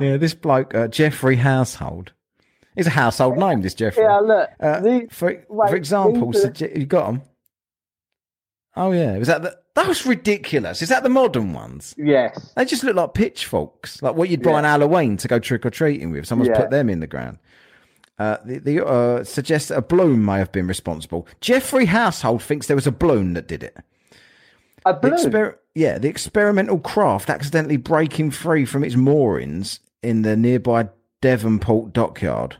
Yeah, 0.00 0.16
this 0.16 0.34
bloke, 0.34 0.74
uh, 0.74 0.88
Geoffrey 0.88 1.36
Household. 1.36 2.12
It's 2.74 2.88
a 2.88 2.90
household 2.90 3.36
name, 3.36 3.60
this 3.60 3.74
Geoffrey. 3.74 4.02
yeah, 4.02 4.18
look. 4.18 4.48
Uh, 4.58 4.80
the- 4.80 5.06
for 5.10 5.44
wait, 5.48 5.68
for 5.70 5.76
example, 5.76 6.32
sugge- 6.32 6.76
you 6.76 6.86
got 6.86 7.06
them. 7.06 7.22
Oh 8.74 8.92
yeah, 8.92 9.18
was 9.18 9.28
that 9.28 9.42
the? 9.42 9.56
That 9.74 9.86
was 9.86 10.06
ridiculous. 10.06 10.80
Is 10.82 10.88
that 10.88 11.02
the 11.02 11.08
modern 11.10 11.52
ones? 11.52 11.94
yes. 11.98 12.52
They 12.56 12.64
just 12.64 12.82
look 12.84 12.96
like 12.96 13.14
pitchforks, 13.14 14.02
like 14.02 14.16
what 14.16 14.28
you'd 14.30 14.42
buy 14.42 14.52
on 14.54 14.64
Halloween 14.64 15.16
to 15.18 15.28
go 15.28 15.38
trick 15.38 15.64
or 15.66 15.70
treating 15.70 16.10
with. 16.10 16.26
Someone's 16.26 16.48
Yeah. 16.50 16.60
put 16.60 16.70
them 16.70 16.88
in 16.90 17.00
the 17.00 17.06
ground. 17.06 17.38
Uh, 18.22 18.36
the 18.44 18.58
the 18.58 18.86
uh, 18.86 19.24
suggests 19.24 19.68
that 19.68 19.78
a 19.78 19.82
balloon 19.82 20.24
may 20.24 20.38
have 20.38 20.52
been 20.52 20.68
responsible. 20.68 21.26
Geoffrey 21.40 21.86
Household 21.86 22.40
thinks 22.40 22.68
there 22.68 22.76
was 22.76 22.86
a 22.86 22.92
balloon 22.92 23.32
that 23.32 23.48
did 23.48 23.64
it. 23.64 23.76
A 24.86 24.92
The 24.92 25.10
exper- 25.10 25.56
yeah, 25.74 25.98
the 25.98 26.08
experimental 26.08 26.78
craft 26.78 27.28
accidentally 27.28 27.78
breaking 27.78 28.30
free 28.30 28.64
from 28.64 28.84
its 28.84 28.94
moorings 28.94 29.80
in 30.04 30.22
the 30.22 30.36
nearby 30.36 30.90
Devonport 31.20 31.92
dockyard. 31.92 32.58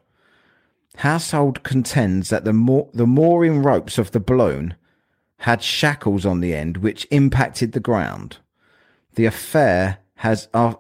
Household 0.97 1.63
contends 1.63 2.29
that 2.31 2.45
the 2.45 2.53
moor- 2.53 2.91
the 2.93 3.07
mooring 3.07 3.63
ropes 3.63 3.99
of 3.99 4.11
the 4.11 4.21
balloon 4.21 4.75
had 5.39 5.63
shackles 5.63 6.27
on 6.27 6.41
the 6.41 6.57
end 6.57 6.79
which 6.79 7.07
impacted 7.13 7.71
the 7.71 7.81
ground. 7.81 8.39
The 9.15 9.27
affair 9.27 9.99
has 10.17 10.49
uh, 10.53 10.75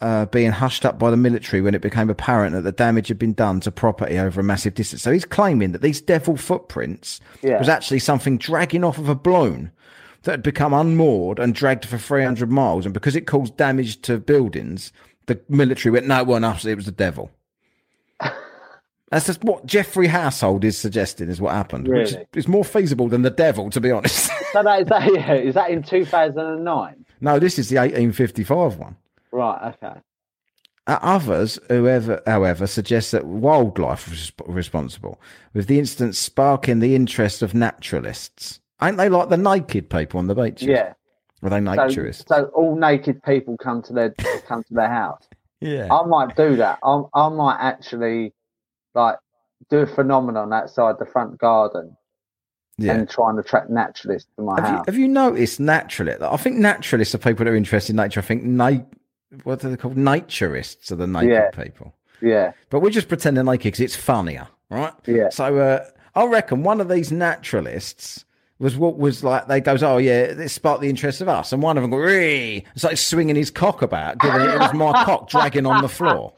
uh, 0.00 0.26
been 0.26 0.52
hushed 0.52 0.84
up 0.84 0.98
by 0.98 1.10
the 1.10 1.16
military 1.16 1.62
when 1.62 1.74
it 1.74 1.80
became 1.80 2.10
apparent 2.10 2.54
that 2.54 2.62
the 2.62 2.72
damage 2.72 3.08
had 3.08 3.18
been 3.18 3.32
done 3.32 3.60
to 3.60 3.70
property 3.70 4.18
over 4.18 4.40
a 4.40 4.44
massive 4.44 4.74
distance. 4.74 5.02
So 5.02 5.12
he's 5.12 5.24
claiming 5.24 5.72
that 5.72 5.82
these 5.82 6.00
devil 6.00 6.36
footprints 6.36 7.20
Yeah. 7.42 7.58
was 7.58 7.68
actually 7.68 8.00
something 8.00 8.36
dragging 8.36 8.84
off 8.84 8.98
of 8.98 9.08
a 9.08 9.14
balloon 9.14 9.70
that 10.24 10.32
had 10.32 10.42
become 10.42 10.72
unmoored 10.74 11.38
and 11.38 11.54
dragged 11.54 11.84
for 11.84 11.96
300 11.98 12.50
miles. 12.50 12.84
And 12.86 12.92
because 12.94 13.14
it 13.16 13.26
caused 13.26 13.56
damage 13.56 14.00
to 14.02 14.18
buildings, 14.18 14.92
the 15.26 15.40
military 15.48 15.92
went, 15.92 16.06
no, 16.06 16.20
it 16.20 16.26
wasn't 16.26 16.46
us, 16.46 16.64
it 16.64 16.74
was 16.76 16.86
the 16.86 16.92
devil. 16.92 17.30
That's 19.10 19.26
just 19.26 19.44
what 19.44 19.64
Geoffrey 19.66 20.08
Household 20.08 20.64
is 20.64 20.76
suggesting 20.76 21.28
is 21.28 21.40
what 21.40 21.52
happened. 21.52 21.86
Which 21.86 22.12
is, 22.12 22.16
is 22.34 22.48
more 22.48 22.64
feasible 22.64 23.08
than 23.08 23.22
the 23.22 23.30
devil, 23.30 23.70
to 23.70 23.80
be 23.80 23.90
honest. 23.90 24.30
So 24.52 24.62
that 24.62 24.82
is 24.82 24.88
that. 24.88 25.14
Yeah, 25.14 25.34
is 25.34 25.54
that 25.54 25.70
in 25.70 25.82
2009? 25.82 27.04
no, 27.20 27.38
this 27.38 27.58
is 27.58 27.68
the 27.68 27.76
1855 27.76 28.76
one. 28.78 28.96
Right. 29.34 29.74
Okay. 29.74 30.00
Others, 30.86 31.58
whoever, 31.68 32.22
however, 32.26 32.66
suggest 32.66 33.12
that 33.12 33.24
wildlife 33.26 34.08
was 34.10 34.30
responsible, 34.46 35.18
with 35.54 35.66
the 35.66 35.78
incident 35.78 36.14
sparking 36.14 36.80
the 36.80 36.94
interest 36.94 37.40
of 37.42 37.54
naturalists. 37.54 38.60
Ain't 38.82 38.98
they 38.98 39.08
like 39.08 39.30
the 39.30 39.38
naked 39.38 39.88
people 39.88 40.18
on 40.18 40.26
the 40.26 40.34
beach? 40.34 40.62
Yeah. 40.62 40.92
Are 41.42 41.50
they 41.50 41.56
So, 41.58 41.62
naturists? 41.62 42.28
so 42.28 42.44
all 42.54 42.76
naked 42.76 43.22
people 43.22 43.56
come 43.56 43.82
to 43.82 43.92
their 43.94 44.10
come 44.46 44.62
to 44.64 44.74
their 44.74 44.88
house. 44.88 45.26
yeah. 45.60 45.88
I 45.90 46.04
might 46.06 46.36
do 46.36 46.56
that. 46.56 46.78
I 46.82 47.02
I 47.14 47.28
might 47.30 47.58
actually 47.60 48.34
like 48.94 49.16
do 49.70 49.78
a 49.78 49.86
phenomenon 49.86 50.52
outside 50.52 50.96
the 50.98 51.06
front 51.06 51.38
garden 51.38 51.96
yeah. 52.76 52.92
and 52.92 53.08
try 53.08 53.30
and 53.30 53.38
attract 53.38 53.70
naturalists 53.70 54.28
to 54.36 54.42
my 54.42 54.60
Have 54.60 54.70
you, 54.70 54.76
house. 54.76 54.86
have 54.86 54.98
you 54.98 55.08
noticed 55.08 55.60
naturalists? 55.60 56.22
I 56.22 56.36
think 56.36 56.56
naturalists 56.58 57.14
are 57.14 57.18
people 57.18 57.44
that 57.46 57.50
are 57.52 57.56
interested 57.56 57.92
in 57.92 57.96
nature. 57.96 58.20
I 58.20 58.22
think 58.22 58.42
na- 58.44 58.80
what 59.42 59.64
are 59.64 59.70
they 59.70 59.76
called? 59.76 59.96
Naturists 59.96 60.90
are 60.92 60.96
the 60.96 61.06
naked 61.06 61.30
Yeah. 61.30 61.50
people. 61.50 61.94
Yeah. 62.20 62.52
But 62.70 62.80
we're 62.80 62.90
just 62.90 63.08
pretending 63.08 63.44
naked 63.44 63.64
because 63.64 63.80
it's 63.80 63.96
funnier, 63.96 64.48
right? 64.70 64.92
Yeah. 65.06 65.28
So 65.30 65.58
uh, 65.58 65.84
I 66.14 66.24
reckon 66.26 66.62
one 66.62 66.80
of 66.80 66.88
these 66.88 67.10
naturalists 67.12 68.24
was 68.58 68.76
what 68.76 68.96
was 68.98 69.24
like. 69.24 69.48
They 69.48 69.60
goes, 69.60 69.82
oh 69.82 69.98
yeah, 69.98 70.32
this 70.32 70.52
sparked 70.52 70.80
the 70.80 70.88
interest 70.88 71.20
of 71.20 71.28
us, 71.28 71.52
and 71.52 71.60
one 71.62 71.76
of 71.76 71.82
them 71.82 71.90
go, 71.90 71.96
Ree! 71.98 72.64
It's 72.74 72.84
like 72.84 72.96
swinging 72.96 73.36
his 73.36 73.50
cock 73.50 73.82
about, 73.82 74.20
giving 74.20 74.40
it, 74.40 74.48
it 74.50 74.58
was 74.60 74.72
my 74.72 75.04
cock 75.04 75.28
dragging 75.30 75.66
on 75.66 75.82
the 75.82 75.88
floor. 75.88 76.32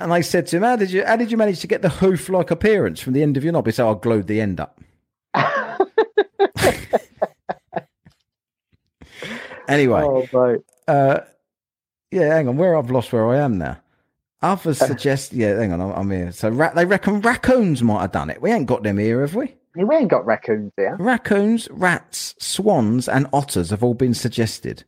And 0.00 0.12
I 0.12 0.20
said 0.20 0.48
to 0.48 0.56
him, 0.56 0.62
"How 0.64 0.74
did 0.76 0.90
you? 0.90 1.04
How 1.04 1.14
did 1.16 1.30
you 1.30 1.36
manage 1.36 1.60
to 1.60 1.68
get 1.68 1.80
the 1.80 1.88
hoof-like 1.88 2.50
appearance 2.50 3.00
from 3.00 3.12
the 3.12 3.22
end 3.22 3.36
of 3.36 3.44
your 3.44 3.52
knob?" 3.52 3.66
He 3.66 3.72
said, 3.72 3.86
"I 3.86 3.94
glued 3.94 4.26
the 4.26 4.40
end 4.40 4.58
up." 4.58 4.80
Anyway, 9.72 10.02
Oh, 10.04 10.26
mate. 10.32 10.60
uh, 10.88 11.20
yeah, 12.10 12.34
hang 12.34 12.48
on. 12.48 12.56
Where 12.56 12.76
I've 12.76 12.90
lost 12.90 13.12
where 13.12 13.26
I 13.28 13.38
am 13.38 13.58
now. 13.58 13.78
Others 14.42 14.78
suggest, 14.78 15.32
yeah, 15.32 15.54
hang 15.56 15.72
on, 15.72 15.80
I'm, 15.80 15.90
I'm 15.92 16.10
here. 16.10 16.32
So 16.32 16.48
ra- 16.48 16.72
they 16.74 16.84
reckon 16.84 17.20
raccoons 17.20 17.82
might 17.82 18.00
have 18.00 18.12
done 18.12 18.28
it. 18.28 18.42
We 18.42 18.50
ain't 18.50 18.66
got 18.66 18.82
them 18.82 18.98
here, 18.98 19.20
have 19.20 19.36
we? 19.36 19.54
We 19.76 19.94
ain't 19.96 20.10
got 20.10 20.26
raccoons 20.26 20.72
here. 20.76 20.96
Raccoons, 20.98 21.68
rats, 21.70 22.34
swans, 22.40 23.08
and 23.08 23.28
otters 23.32 23.70
have 23.70 23.84
all 23.84 23.94
been 23.94 24.14
suggested. 24.14 24.84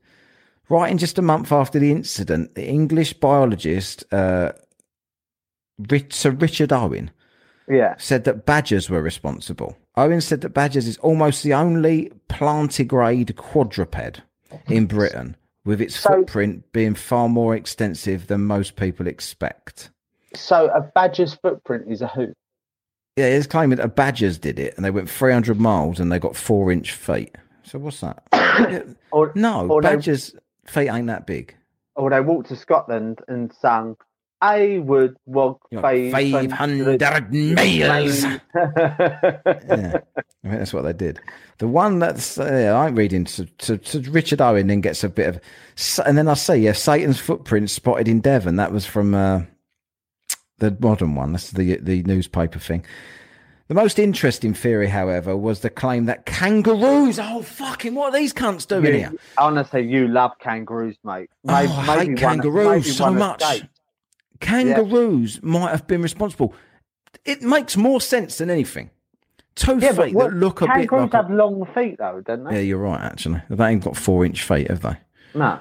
Right 0.69 0.81
Writing 0.81 0.99
just 0.99 1.19
a 1.19 1.23
month 1.23 1.53
after 1.53 1.79
the 1.79 1.93
incident, 1.93 2.55
the 2.57 2.67
English 2.67 3.13
biologist 3.15 4.05
uh, 4.13 4.53
Rich, 5.89 6.13
Sir 6.15 6.31
Richard 6.31 6.73
Owen 6.73 7.11
Yeah. 7.69 7.95
said 7.99 8.25
that 8.25 8.47
badgers 8.47 8.91
were 8.91 9.03
responsible. 9.03 9.77
Owen 9.97 10.21
said 10.21 10.41
that 10.41 10.51
badgers 10.51 10.87
is 10.89 10.99
almost 10.99 11.43
the 11.45 11.55
only 11.55 12.11
plantigrade 12.29 13.37
quadruped 13.37 14.23
in 14.69 14.87
Britain, 14.87 15.37
with 15.65 15.81
its 15.81 15.97
So- 15.97 16.11
footprint 16.11 16.71
being 16.73 16.95
far 16.95 17.29
more 17.29 17.55
extensive 17.55 18.27
than 18.27 18.43
most 18.47 18.77
people 18.77 19.07
expect. 19.07 19.91
So 20.35 20.67
a 20.69 20.81
badger's 20.81 21.35
footprint 21.35 21.85
is 21.89 22.03
a 22.03 22.09
hoop. 22.09 22.33
Yeah, 23.17 23.33
he's 23.35 23.47
claiming 23.47 23.79
that 23.79 23.95
badgers 23.95 24.39
did 24.39 24.59
it 24.59 24.75
and 24.77 24.85
they 24.85 24.91
went 24.91 25.09
300 25.09 25.61
miles 25.61 26.01
and 26.01 26.11
they 26.11 26.19
got 26.19 26.35
four 26.35 26.73
inch 26.73 26.93
feet. 26.93 27.37
So 27.63 27.79
what's 27.79 28.01
that? 28.01 28.25
Yeah, 28.33 28.83
Or 29.13 29.31
no, 29.37 29.69
or 29.69 29.81
they- 29.81 29.91
badgers' 29.91 30.35
feet 30.67 30.89
ain't 30.89 31.07
that 31.07 31.27
big. 31.27 31.55
or 31.97 32.11
they 32.11 32.21
walked 32.21 32.49
to 32.49 32.57
Scotland 32.57 33.21
and 33.29 33.53
sang, 33.55 33.97
"I 34.45 34.79
would 34.83 35.17
walk 35.27 35.67
You 35.71 35.77
know, 35.77 35.83
five 35.83 36.13
500 36.13 37.01
miles. 37.01 38.23
miles." 38.23 38.25
yeah, 38.55 39.99
I 40.17 40.23
think 40.43 40.59
that's 40.59 40.73
what 40.73 40.83
they 40.83 40.93
did. 40.93 41.21
The 41.59 41.69
one 41.69 41.99
that's 41.99 42.39
uh, 42.39 42.75
I'm 42.77 42.95
reading 42.97 43.25
to, 43.25 43.47
to, 43.47 43.79
to 43.79 44.01
Richard 44.11 44.41
Owen, 44.41 44.67
then 44.67 44.81
gets 44.81 45.05
a 45.05 45.09
bit 45.09 45.29
of, 45.29 45.41
and 46.07 46.19
then 46.19 46.29
I 46.29 46.35
say, 46.35 46.59
yeah, 46.59 46.73
Satan's 46.73 47.21
footprint 47.21 47.71
spotted 47.71 48.09
in 48.09 48.21
Devon. 48.21 48.57
That 48.57 48.73
was 48.73 48.85
from 48.87 49.15
uh, 49.15 49.43
the 50.59 50.77
modern 50.81 51.15
one. 51.15 51.33
That's 51.33 51.51
the 51.53 51.77
the 51.79 52.03
newspaper 52.03 52.59
thing. 52.59 52.85
The 53.69 53.75
most 53.75 53.99
interesting 53.99 54.53
theory, 54.53 54.89
however, 54.89 55.35
was 55.35 55.61
the 55.61 55.71
claim 55.71 56.05
that 56.05 56.27
kangaroos. 56.27 57.19
Oh 57.19 57.41
fucking! 57.41 57.95
What 57.95 58.13
are 58.15 58.19
these 58.19 58.35
cunts 58.35 58.67
doing 58.67 58.85
You- 58.85 58.93
here? 58.93 59.13
Honestly, 59.39 59.83
you 59.87 60.07
love 60.07 60.33
kangaroos, 60.39 60.97
mate. 61.03 61.31
Oh, 61.49 61.55
I 61.55 61.67
hate 62.05 62.19
kangaroos 62.19 62.69
maybe 62.69 62.83
so 62.91 63.11
much. 63.11 63.41
escaped. 63.43 63.69
Kangaroos 64.41 65.43
might 65.43 65.71
have 65.71 65.87
been 65.87 66.03
responsible. 66.03 66.55
It 67.25 67.43
makes 67.43 67.77
more 67.77 68.01
sense 68.01 68.39
than 68.39 68.51
anything. 68.51 68.91
Two 69.55 69.79
Yeah, 69.79 69.93
feet 69.93 70.15
what, 70.15 70.31
that 70.31 70.37
look 70.37 70.61
a 70.63 70.67
bit 70.67 70.89
kangaroos 70.89 71.13
like. 71.13 71.15
a- 71.15 71.17
have 71.19 71.31
long 71.31 71.65
feet, 71.75 71.97
though, 71.99 72.21
don't 72.27 72.45
they? 72.45 72.55
Yeah, 72.57 72.61
you're 72.61 72.79
right. 72.79 73.01
Actually, 73.01 73.43
they 73.49 73.67
ain't 73.69 73.85
got 73.85 73.97
four 73.97 74.25
inch 74.25 74.43
feet, 74.43 74.69
have 74.69 74.83
they? 74.83 74.97
No. 75.35 75.61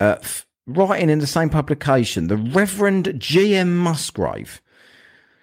Uh, 0.00 0.16
f- 0.20 0.46
writing 0.66 1.10
in 1.10 1.18
the 1.18 1.26
same 1.26 1.50
publication, 1.50 2.28
the 2.28 2.36
Reverend 2.36 3.14
G. 3.18 3.56
M. 3.56 3.76
Musgrave 3.76 4.62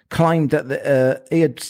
claimed 0.08 0.50
that 0.50 0.68
the, 0.68 0.90
uh, 0.90 1.20
he 1.30 1.40
had 1.40 1.62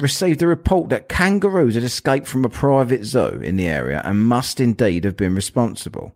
received 0.00 0.40
a 0.42 0.46
report 0.46 0.88
that 0.90 1.08
kangaroos 1.08 1.74
had 1.74 1.84
escaped 1.84 2.26
from 2.26 2.44
a 2.44 2.48
private 2.48 3.04
zoo 3.04 3.40
in 3.42 3.56
the 3.56 3.66
area 3.68 4.00
and 4.04 4.20
must 4.26 4.60
indeed 4.60 5.04
have 5.04 5.16
been 5.16 5.34
responsible. 5.34 6.14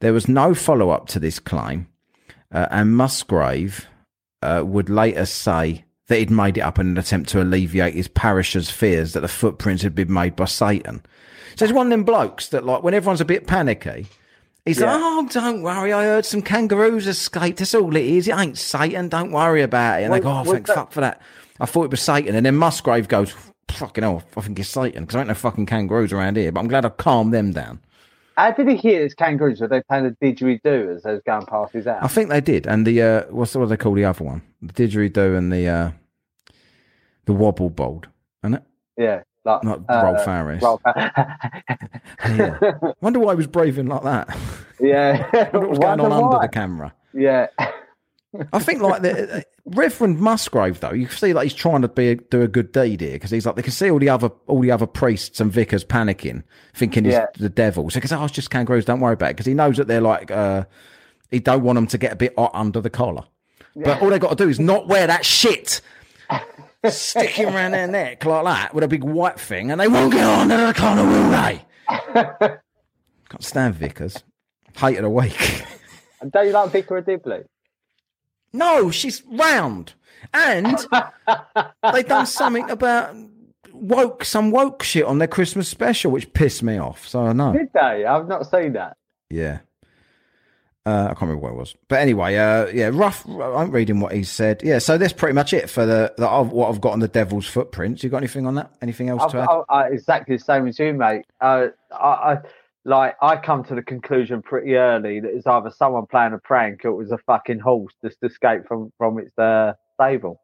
There 0.00 0.12
was 0.12 0.28
no 0.28 0.54
follow 0.54 0.90
up 0.90 1.06
to 1.08 1.18
this 1.20 1.38
claim, 1.38 1.88
uh, 2.52 2.66
and 2.70 2.96
Musgrave 2.96 3.86
uh, 4.42 4.62
would 4.64 4.88
later 4.88 5.26
say 5.26 5.84
that 6.06 6.18
he'd 6.18 6.30
made 6.30 6.56
it 6.56 6.62
up 6.62 6.78
in 6.78 6.86
an 6.88 6.98
attempt 6.98 7.28
to 7.30 7.42
alleviate 7.42 7.94
his 7.94 8.08
parish's 8.08 8.70
fears 8.70 9.12
that 9.12 9.20
the 9.20 9.28
footprints 9.28 9.82
had 9.82 9.94
been 9.94 10.12
made 10.12 10.34
by 10.36 10.46
Satan. 10.46 11.02
So 11.56 11.64
it's 11.64 11.74
one 11.74 11.86
of 11.88 11.90
them 11.90 12.04
blokes 12.04 12.48
that, 12.48 12.64
like, 12.64 12.82
when 12.82 12.94
everyone's 12.94 13.20
a 13.20 13.24
bit 13.26 13.46
panicky, 13.46 14.06
he's 14.64 14.78
Yeah. 14.80 14.92
like, 14.94 15.00
"Oh, 15.02 15.28
don't 15.30 15.62
worry, 15.62 15.92
I 15.92 16.04
heard 16.04 16.24
some 16.24 16.40
kangaroos 16.40 17.06
escaped. 17.06 17.58
That's 17.58 17.74
all 17.74 17.94
it 17.96 18.04
is. 18.04 18.28
It 18.28 18.36
ain't 18.38 18.56
Satan. 18.58 19.08
Don't 19.08 19.32
worry 19.32 19.62
about 19.62 20.00
it." 20.00 20.04
And 20.04 20.14
they 20.14 20.20
go, 20.20 20.30
"Oh, 20.30 20.44
thank 20.44 20.66
that- 20.66 20.74
fuck 20.76 20.92
for 20.92 21.00
that." 21.00 21.20
I 21.60 21.66
thought 21.66 21.84
it 21.84 21.90
was 21.90 22.00
Satan, 22.00 22.34
and 22.36 22.46
then 22.46 22.56
Musgrave 22.56 23.08
goes, 23.08 23.34
"Fucking 23.72 24.04
hell, 24.04 24.22
I 24.36 24.40
think 24.40 24.58
it's 24.60 24.68
Satan 24.70 25.02
because 25.02 25.16
I 25.16 25.18
ain't 25.20 25.28
no 25.28 25.34
fucking 25.34 25.66
kangaroos 25.66 26.12
around 26.12 26.36
here." 26.36 26.52
But 26.52 26.60
I'm 26.60 26.68
glad 26.68 26.84
I 26.86 26.90
calmed 26.90 27.34
them 27.34 27.52
down. 27.52 27.80
How 28.38 28.52
did 28.52 28.68
he 28.68 28.76
hear 28.76 29.02
his 29.02 29.14
kangaroos? 29.14 29.60
Were 29.60 29.66
they 29.66 29.82
playing 29.82 30.04
the 30.04 30.16
didgeridoo 30.24 30.94
as 30.94 31.02
they 31.02 31.12
was 31.12 31.22
going 31.26 31.44
past 31.46 31.72
his 31.72 31.86
house? 31.86 31.98
I 32.02 32.06
think 32.06 32.28
they 32.30 32.40
did, 32.40 32.68
and 32.68 32.86
the 32.86 33.02
uh, 33.02 33.22
what's 33.30 33.52
what 33.56 33.68
they 33.68 33.76
call 33.76 33.94
the 33.94 34.04
other 34.04 34.22
one? 34.22 34.42
The 34.62 34.72
didgeridoo 34.74 35.36
and 35.36 35.52
the 35.52 35.66
uh, 35.66 35.90
the 37.24 37.32
wobble 37.32 37.68
board, 37.68 38.06
isn't 38.44 38.54
it? 38.54 38.62
yeah, 38.96 39.22
like 39.44 39.64
Not 39.64 39.80
uh, 39.88 40.02
Rolf 40.04 40.24
Harris. 40.24 40.62
Rolf- 40.62 40.82
Yeah. 42.28 42.58
Wonder 43.00 43.18
why 43.18 43.32
he 43.32 43.36
was 43.38 43.48
braving 43.48 43.86
like 43.86 44.02
that. 44.04 44.36
yeah. 44.78 45.26
What 45.52 45.70
was 45.70 45.78
going 45.80 45.98
on 46.00 46.10
Wonder 46.10 46.26
under 46.36 46.38
the 46.46 46.48
camera. 46.48 46.94
Yeah, 47.12 47.48
I 48.52 48.58
think 48.58 48.82
like 48.82 49.02
the 49.02 49.38
uh, 49.38 49.40
Reverend 49.64 50.18
Musgrave 50.20 50.80
though, 50.80 50.92
you 50.92 51.06
can 51.06 51.16
see 51.16 51.32
like 51.32 51.44
he's 51.44 51.54
trying 51.54 51.82
to 51.82 51.88
be 51.88 52.10
a, 52.10 52.14
do 52.16 52.42
a 52.42 52.48
good 52.48 52.72
deed 52.72 53.00
here 53.00 53.12
because 53.12 53.30
he's 53.30 53.46
like 53.46 53.56
they 53.56 53.62
can 53.62 53.72
see 53.72 53.90
all 53.90 53.98
the 53.98 54.10
other 54.10 54.28
all 54.46 54.60
the 54.60 54.70
other 54.70 54.86
priests 54.86 55.40
and 55.40 55.50
vicars 55.50 55.84
panicking, 55.84 56.42
thinking 56.74 57.04
he's 57.04 57.14
Yeah. 57.14 57.26
the 57.38 57.48
devil. 57.48 57.88
So 57.88 57.96
because 57.96 58.12
oh, 58.12 58.22
it's 58.24 58.34
just 58.34 58.50
kangaroos, 58.50 58.84
don't 58.84 59.00
worry 59.00 59.14
about 59.14 59.30
it 59.30 59.36
because 59.36 59.46
he 59.46 59.54
knows 59.54 59.78
that 59.78 59.86
they're 59.88 60.02
like 60.02 60.30
uh, 60.30 60.64
he 61.30 61.40
don't 61.40 61.62
want 61.62 61.76
them 61.76 61.86
to 61.86 61.98
get 61.98 62.12
a 62.12 62.16
bit 62.16 62.34
hot 62.36 62.50
under 62.54 62.80
the 62.80 62.90
collar. 62.90 63.24
But 63.74 64.02
all 64.02 64.10
they 64.10 64.18
got 64.18 64.36
to 64.36 64.44
do 64.44 64.50
is 64.50 64.58
not 64.60 64.88
wear 64.88 65.06
that 65.06 65.24
shit. 65.24 65.80
Sticking 66.88 67.46
around 67.46 67.72
their 67.72 67.86
neck 67.86 68.24
like 68.24 68.44
that 68.44 68.74
with 68.74 68.84
a 68.84 68.88
big 68.88 69.04
white 69.04 69.38
thing, 69.40 69.70
and 69.70 69.80
they 69.80 69.88
won't 69.88 70.12
get 70.12 70.24
on 70.24 70.50
under 70.50 70.66
the 70.66 70.74
collar, 70.74 71.04
will 71.04 71.30
they? 71.30 71.64
Can't 73.28 73.44
stand 73.44 73.74
vicars. 73.74 74.22
Hate 74.76 74.96
of 74.96 75.02
the 75.02 75.10
week. 75.10 75.64
don't 76.30 76.46
you 76.46 76.52
like 76.52 76.70
Vicar 76.70 76.98
of 76.98 77.06
Dibley? 77.06 77.42
No, 78.52 78.90
she's 78.90 79.22
round. 79.26 79.94
And 80.32 80.78
they 81.92 82.02
done 82.02 82.26
something 82.26 82.68
about 82.70 83.14
woke 83.72 84.24
some 84.24 84.50
woke 84.50 84.82
shit 84.82 85.04
on 85.04 85.18
their 85.18 85.28
Christmas 85.28 85.68
special, 85.68 86.10
which 86.10 86.32
pissed 86.32 86.62
me 86.62 86.78
off. 86.78 87.06
So 87.06 87.20
I 87.22 87.32
know. 87.32 87.52
Did 87.52 87.72
they? 87.72 88.04
I've 88.04 88.28
not 88.28 88.50
seen 88.50 88.72
that. 88.74 88.96
Yeah. 89.30 89.60
Uh, 90.86 91.04
I 91.04 91.08
can't 91.08 91.22
remember 91.22 91.42
what 91.42 91.52
it 91.52 91.56
was, 91.56 91.76
but 91.88 92.00
anyway, 92.00 92.36
uh, 92.36 92.66
yeah, 92.68 92.88
rough. 92.90 93.28
I'm 93.28 93.70
reading 93.70 94.00
what 94.00 94.12
he 94.12 94.24
said. 94.24 94.62
Yeah, 94.64 94.78
so 94.78 94.96
that's 94.96 95.12
pretty 95.12 95.34
much 95.34 95.52
it 95.52 95.68
for 95.68 95.84
the, 95.84 96.14
the 96.16 96.26
of 96.26 96.50
what 96.50 96.70
I've 96.70 96.80
got 96.80 96.92
on 96.92 97.00
the 97.00 97.08
Devil's 97.08 97.46
footprints. 97.46 98.02
You 98.02 98.08
got 98.08 98.18
anything 98.18 98.46
on 98.46 98.54
that? 98.54 98.70
Anything 98.80 99.10
else 99.10 99.22
I've, 99.22 99.32
to 99.32 99.40
add? 99.40 99.48
I, 99.50 99.62
I, 99.68 99.88
exactly 99.88 100.36
the 100.36 100.42
same 100.42 100.66
as 100.66 100.78
you, 100.78 100.94
mate. 100.94 101.26
Uh, 101.42 101.66
I, 101.92 102.06
I 102.06 102.38
like 102.88 103.16
I 103.20 103.36
come 103.36 103.62
to 103.64 103.74
the 103.74 103.82
conclusion 103.82 104.40
pretty 104.42 104.74
early 104.74 105.20
that 105.20 105.28
it's 105.30 105.46
either 105.46 105.70
someone 105.70 106.06
playing 106.06 106.32
a 106.32 106.38
prank 106.38 106.84
or 106.84 106.88
it 106.88 106.94
was 106.96 107.12
a 107.12 107.18
fucking 107.18 107.58
horse 107.58 107.92
just 108.02 108.16
escaped 108.22 108.66
from 108.66 108.92
from 108.98 109.18
its 109.18 109.36
uh, 109.38 109.74
stable. 109.94 110.40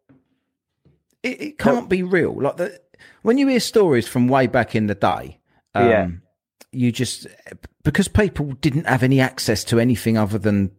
it, 1.23 1.41
it 1.41 1.59
can't 1.59 1.89
be 1.89 2.03
real. 2.03 2.35
Like 2.35 2.57
the 2.59 2.81
when 3.23 3.39
you 3.39 3.49
hear 3.49 3.61
stories 3.61 4.07
from 4.07 4.29
way 4.29 4.47
back 4.47 4.75
in 4.75 4.87
the 4.87 4.95
day, 4.95 5.39
um, 5.75 5.89
Yeah. 5.89 6.09
you 6.73 6.93
just 6.93 7.27
because 7.83 8.09
people 8.09 8.53
didn't 8.61 8.87
have 8.87 9.03
any 9.03 9.21
access 9.21 9.65
to 9.65 9.79
anything 9.81 10.17
other 10.19 10.39
than 10.39 10.71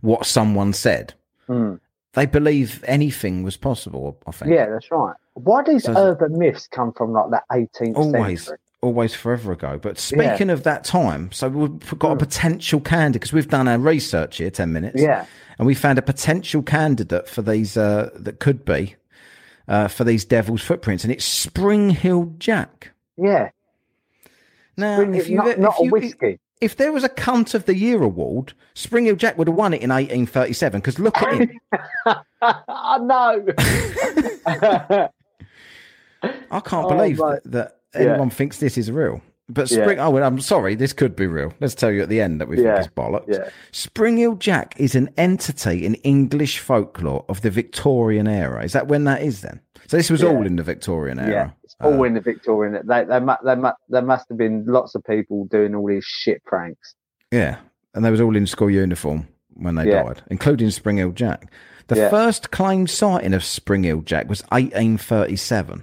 what 0.00 0.26
someone 0.26 0.72
said. 0.72 1.14
Mm. 1.48 1.80
They 2.14 2.26
believe 2.26 2.84
anything 2.86 3.42
was 3.42 3.56
possible. 3.56 4.18
I 4.26 4.32
think. 4.32 4.52
Yeah, 4.52 4.66
that's 4.70 4.90
right. 4.90 5.14
Why 5.34 5.62
do 5.62 5.72
these 5.72 5.84
Does- 5.84 5.96
urban 5.96 6.38
myths 6.38 6.68
come 6.68 6.92
from 6.92 7.12
like 7.12 7.30
the 7.30 7.42
18th 7.52 7.96
Always, 7.96 8.44
century? 8.44 8.58
Always, 8.82 9.14
forever 9.14 9.52
ago. 9.52 9.78
But 9.80 9.96
speaking 9.98 10.50
of 10.50 10.64
that 10.64 10.82
time, 10.84 11.30
so 11.30 11.48
we've 11.48 11.98
got 12.00 12.12
a 12.12 12.16
potential 12.16 12.80
candidate 12.80 13.20
because 13.22 13.32
we've 13.32 13.48
done 13.48 13.68
our 13.68 13.78
research 13.78 14.38
here, 14.38 14.50
ten 14.50 14.72
minutes. 14.72 15.00
Yeah. 15.00 15.24
and 15.58 15.66
we 15.68 15.74
found 15.76 15.98
a 15.98 16.02
potential 16.02 16.62
candidate 16.62 17.28
for 17.28 17.42
these 17.42 17.76
uh, 17.76 18.10
that 18.16 18.40
could 18.40 18.64
be 18.64 18.96
uh, 19.68 19.86
for 19.86 20.02
these 20.02 20.24
devil's 20.24 20.62
footprints, 20.62 21.04
and 21.04 21.12
it's 21.12 21.24
Spring-heeled 21.24 22.40
Jack. 22.40 22.90
Yeah, 23.16 23.50
Now, 24.76 24.96
Bring 24.96 25.14
if 25.14 25.28
you 25.28 25.36
not, 25.36 25.58
not 25.60 25.74
a 25.78 25.84
whiskey. 25.88 26.40
if 26.60 26.74
there 26.76 26.90
was 26.90 27.04
a 27.04 27.08
cunt 27.08 27.54
of 27.54 27.66
the 27.66 27.76
year 27.76 28.02
award, 28.02 28.52
Spring-heeled 28.74 29.18
Jack 29.18 29.38
would 29.38 29.46
have 29.46 29.56
won 29.56 29.74
it 29.74 29.82
in 29.82 29.90
1837. 29.90 30.80
Because 30.80 30.98
look 30.98 31.16
at 31.22 31.34
him. 31.34 31.60
I 32.42 32.98
know. 32.98 33.46
I 36.50 36.60
can't 36.60 36.86
Oh, 36.86 36.88
believe 36.88 37.18
right. 37.20 37.40
that, 37.44 37.52
that 37.52 37.76
Yeah. 37.94 38.00
anyone 38.10 38.30
thinks 38.30 38.58
this 38.58 38.76
is 38.78 38.90
real. 38.90 39.20
But 39.48 39.70
Yeah. 39.70 39.82
Spring, 39.82 39.98
oh, 39.98 40.10
well, 40.10 40.24
I'm 40.24 40.40
sorry, 40.40 40.74
this 40.76 40.92
could 40.92 41.14
be 41.16 41.26
real. 41.26 41.52
Let's 41.60 41.74
tell 41.74 41.90
you 41.90 42.02
at 42.02 42.08
the 42.08 42.20
end 42.20 42.40
that 42.40 42.48
we 42.48 42.62
Yeah. 42.62 42.74
think 42.76 42.86
it's 42.86 42.94
bollocks. 42.94 43.24
Yeah. 43.28 43.48
Spring-heeled 43.72 44.40
Jack 44.40 44.74
is 44.78 44.94
an 44.94 45.10
entity 45.18 45.84
in 45.84 45.94
English 45.96 46.58
folklore 46.60 47.24
of 47.28 47.42
the 47.42 47.50
Victorian 47.50 48.26
era. 48.28 48.64
Is 48.64 48.72
that 48.72 48.88
when 48.88 49.04
that 49.04 49.20
is 49.22 49.40
then? 49.42 49.60
So 49.88 49.96
this 49.96 50.08
was 50.10 50.22
Yeah. 50.22 50.28
all 50.28 50.46
in 50.46 50.56
the 50.56 50.62
Victorian 50.62 51.18
yeah, 51.18 51.24
era. 51.26 51.54
it's 51.64 51.74
all 51.80 52.00
Uh, 52.00 52.04
in 52.04 52.14
the 52.14 52.20
Victorian. 52.20 52.80
They, 52.86 53.04
they, 53.04 53.20
mu- 53.20 53.32
they, 53.44 53.56
there 53.90 54.02
must 54.02 54.28
have 54.30 54.38
been 54.38 54.64
lots 54.66 54.94
of 54.94 55.04
people 55.04 55.44
doing 55.46 55.74
all 55.74 55.86
these 55.86 56.04
shit 56.04 56.42
pranks. 56.44 56.94
Yeah, 57.30 57.56
and 57.94 58.04
they 58.04 58.10
was 58.10 58.20
all 58.20 58.36
in 58.36 58.46
school 58.46 58.70
uniform 58.70 59.26
when 59.54 59.74
they 59.74 59.88
Yeah. 59.88 60.04
died, 60.04 60.22
including 60.30 60.70
Spring-heeled 60.70 61.16
Jack. 61.16 61.50
The 61.88 61.96
Yeah. 61.96 62.08
first 62.10 62.52
claimed 62.52 62.88
sighting 62.88 63.34
of 63.34 63.44
Spring-heeled 63.44 64.06
Jack 64.06 64.28
was 64.30 64.44
1837. 64.52 65.82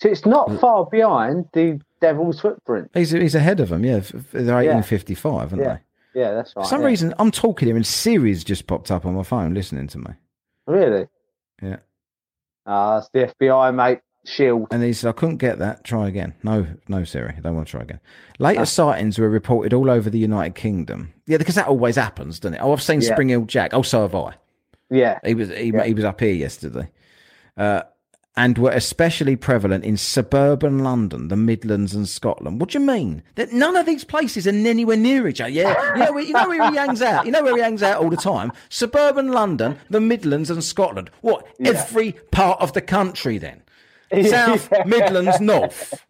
So 0.00 0.08
it's 0.08 0.24
not 0.26 0.60
far 0.60 0.86
behind 0.86 1.46
the 1.52 1.80
Devil's 2.00 2.40
Footprint. 2.40 2.90
He's 2.94 3.10
he's 3.10 3.34
ahead 3.34 3.60
of 3.60 3.70
them. 3.70 3.84
Yeah, 3.84 4.00
they're 4.32 4.54
1855, 4.54 5.52
aren't 5.52 5.62
Yeah. 5.64 5.78
they? 6.14 6.20
Yeah, 6.20 6.32
that's 6.34 6.54
right. 6.56 6.64
For 6.64 6.68
some 6.68 6.80
yeah. 6.82 6.86
reason, 6.86 7.14
I'm 7.18 7.30
talking 7.30 7.66
here 7.66 7.76
and 7.76 7.86
Siri's 7.86 8.42
just 8.44 8.66
popped 8.66 8.90
up 8.90 9.04
on 9.04 9.14
my 9.14 9.22
phone 9.22 9.54
listening 9.54 9.86
to 9.88 9.98
me. 9.98 10.10
really. 10.66 11.08
Yeah. 11.62 11.76
Ah, 12.66 12.98
it's 12.98 13.08
the 13.12 13.32
FBI, 13.40 13.74
mate. 13.74 14.00
Shield. 14.24 14.68
And 14.70 14.82
he 14.82 14.92
said, 14.92 15.08
I 15.08 15.12
couldn't 15.12 15.38
get 15.38 15.58
that. 15.58 15.84
Try 15.84 16.06
again. 16.06 16.34
No, 16.42 16.66
no, 16.86 17.02
Siri. 17.04 17.34
I 17.36 17.40
don't 17.40 17.54
want 17.56 17.66
to 17.66 17.70
try 17.70 17.80
again. 17.80 18.00
Later 18.38 18.66
sightings 18.66 19.18
were 19.18 19.28
reported 19.30 19.72
all 19.72 19.88
over 19.90 20.10
the 20.10 20.18
United 20.18 20.54
Kingdom. 20.54 21.14
Yeah, 21.26 21.38
because 21.38 21.54
that 21.54 21.66
always 21.66 21.96
happens, 21.96 22.38
doesn't 22.38 22.54
it? 22.54 22.60
Oh, 22.62 22.72
I've 22.72 22.82
seen 22.82 23.00
Yeah. 23.00 23.12
Spring-heeled 23.14 23.48
Jack. 23.48 23.72
Oh, 23.72 23.80
so 23.82 24.02
have 24.02 24.14
I. 24.14 24.34
Yeah, 24.90 25.18
He 25.24 25.34
was 25.34 25.48
he, 25.48 25.70
Yeah. 25.72 25.84
he 25.84 25.94
was 25.94 26.04
up 26.04 26.20
here 26.20 26.32
yesterday, 26.34 26.90
uh, 27.56 27.82
and 28.38 28.56
were 28.56 28.70
especially 28.70 29.34
prevalent 29.34 29.84
in 29.84 29.96
suburban 29.96 30.78
London, 30.78 31.26
the 31.26 31.36
Midlands, 31.36 31.92
and 31.92 32.08
Scotland. 32.08 32.60
What 32.60 32.70
do 32.70 32.78
you 32.78 32.86
mean? 32.86 33.24
That 33.34 33.52
none 33.52 33.74
of 33.74 33.84
these 33.84 34.04
places 34.04 34.46
are 34.46 34.50
anywhere 34.50 34.96
near 34.96 35.26
each 35.26 35.40
other. 35.40 35.50
Yeah, 35.50 35.94
you 35.96 36.04
know, 36.04 36.12
where, 36.12 36.22
you 36.22 36.32
know 36.32 36.48
where 36.48 36.70
he 36.70 36.76
hangs 36.76 37.02
out. 37.02 37.26
You 37.26 37.32
know 37.32 37.42
where 37.42 37.56
he 37.56 37.62
hangs 37.62 37.82
out 37.82 38.00
all 38.00 38.08
the 38.08 38.16
time. 38.16 38.52
Suburban 38.68 39.32
London, 39.32 39.76
the 39.90 40.00
Midlands, 40.00 40.50
and 40.50 40.62
Scotland. 40.62 41.10
What? 41.20 41.48
Yeah. 41.58 41.70
Every 41.72 42.12
part 42.30 42.60
of 42.60 42.74
the 42.74 42.80
country 42.80 43.38
then. 43.38 43.62
South, 44.28 44.72
Midlands, 44.86 45.40
North. 45.40 46.06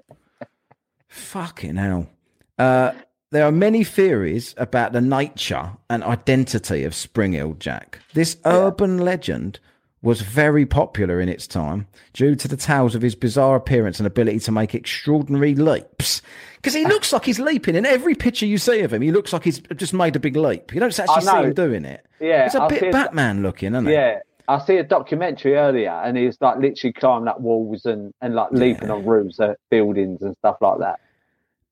Fucking 1.08 1.76
hell. 1.76 2.10
Uh, 2.58 2.92
there 3.30 3.46
are 3.46 3.52
many 3.52 3.84
theories 3.84 4.54
about 4.58 4.92
the 4.92 5.00
nature 5.00 5.72
and 5.88 6.04
identity 6.04 6.84
of 6.84 6.94
Spring-heeled 6.94 7.58
Jack. 7.58 8.00
This 8.12 8.36
urban 8.44 8.98
legend 8.98 9.60
was 10.00 10.20
very 10.20 10.64
popular 10.64 11.20
in 11.20 11.28
its 11.28 11.46
time 11.46 11.86
due 12.12 12.36
to 12.36 12.46
the 12.46 12.56
tales 12.56 12.94
of 12.94 13.02
his 13.02 13.14
bizarre 13.14 13.56
appearance 13.56 13.98
and 13.98 14.06
ability 14.06 14.38
to 14.38 14.52
make 14.52 14.74
extraordinary 14.74 15.54
leaps. 15.54 16.22
Because 16.56 16.74
he 16.74 16.84
looks 16.84 17.12
like 17.12 17.24
he's 17.24 17.40
leaping 17.40 17.74
in 17.74 17.84
every 17.86 18.14
picture 18.14 18.46
you 18.46 18.58
see 18.58 18.80
of 18.80 18.92
him. 18.92 19.02
He 19.02 19.10
looks 19.10 19.32
like 19.32 19.44
he's 19.44 19.60
just 19.76 19.94
made 19.94 20.16
a 20.16 20.20
big 20.20 20.36
leap. 20.36 20.72
You 20.72 20.80
don't 20.80 20.98
actually 20.98 21.22
see 21.22 21.36
him 21.36 21.54
doing 21.54 21.84
it. 21.84 22.06
Yeah, 22.20 22.46
it's 22.46 22.54
a 22.54 22.62
I 22.62 22.68
bit 22.68 22.92
Batman 22.92 23.42
looking, 23.42 23.74
isn't 23.74 23.88
it? 23.88 23.92
yeah. 23.92 24.18
I 24.48 24.58
see 24.64 24.78
a 24.78 24.82
documentary 24.82 25.56
earlier, 25.56 25.90
and 25.90 26.16
he 26.16 26.24
was 26.24 26.38
like 26.40 26.56
literally 26.58 26.94
climbing 26.94 27.28
up 27.28 27.38
walls 27.38 27.84
and 27.84 28.14
and 28.22 28.34
like 28.34 28.50
leaping 28.50 28.90
on 28.90 29.04
roofs 29.04 29.38
of 29.40 29.56
buildings 29.70 30.22
and 30.22 30.34
stuff 30.38 30.56
like 30.62 30.78
that. 30.78 31.00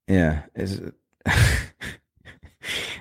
Yeah. 0.07 0.43
Is 0.55 0.83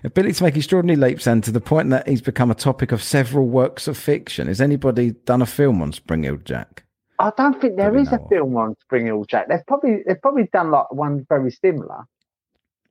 ability 0.06 0.34
to 0.36 0.44
make 0.44 0.56
extraordinary 0.56 0.98
leaps 0.98 1.28
and 1.28 1.44
to 1.44 1.52
the 1.52 1.62
point 1.62 1.90
that 1.90 2.08
he's 2.08 2.22
become 2.22 2.52
a 2.52 2.56
topic 2.56 2.92
of 2.92 3.02
several 3.02 3.48
works 3.48 3.88
of 3.88 3.98
fiction. 3.98 4.48
Has 4.48 4.62
anybody 4.62 5.12
done 5.12 5.42
a 5.42 5.46
film 5.46 5.82
on 5.82 5.92
Spring-heeled 5.94 6.46
Jack? 6.46 6.84
I 7.20 7.32
don't 7.38 7.60
think 7.62 7.78
there 7.78 7.86
Probably 7.92 8.02
is 8.02 8.12
a 8.12 8.20
of. 8.22 8.28
film 8.30 8.58
on 8.58 8.76
Spring-heeled 8.82 9.28
Jack. 9.30 9.48
They've 9.48 9.66
probably 9.68 10.04
they've 10.06 10.22
probably 10.22 10.50
done 10.52 10.72
like 10.72 10.92
one 10.92 11.26
very 11.30 11.52
similar. 11.52 12.04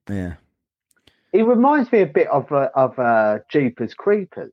Yeah. 0.09 0.35
He 1.33 1.43
reminds 1.43 1.91
me 1.93 2.01
a 2.01 2.07
bit 2.07 2.29
of 2.29 2.51
uh, 2.53 2.69
of 2.75 2.99
uh, 2.99 3.41
Jeepers 3.51 3.93
Creepers. 3.95 4.53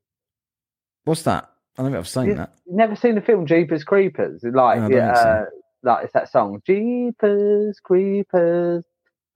What's 1.06 1.24
that? 1.24 1.50
I 1.78 1.84
don't 1.84 1.92
think 1.92 2.00
I've 2.00 2.08
seen 2.08 2.26
You- 2.26 2.36
that. 2.36 2.54
Never 2.68 2.96
seen 2.96 3.16
the 3.16 3.22
film 3.22 3.46
Jeepers 3.46 3.84
Creepers? 3.84 4.44
Like 4.44 4.80
No, 4.82 4.90
yeah, 4.90 5.12
uh, 5.14 5.46
like 5.84 6.04
it's 6.06 6.14
that 6.14 6.30
song, 6.32 6.62
Jeepers 6.68 7.80
Creepers, 7.82 8.84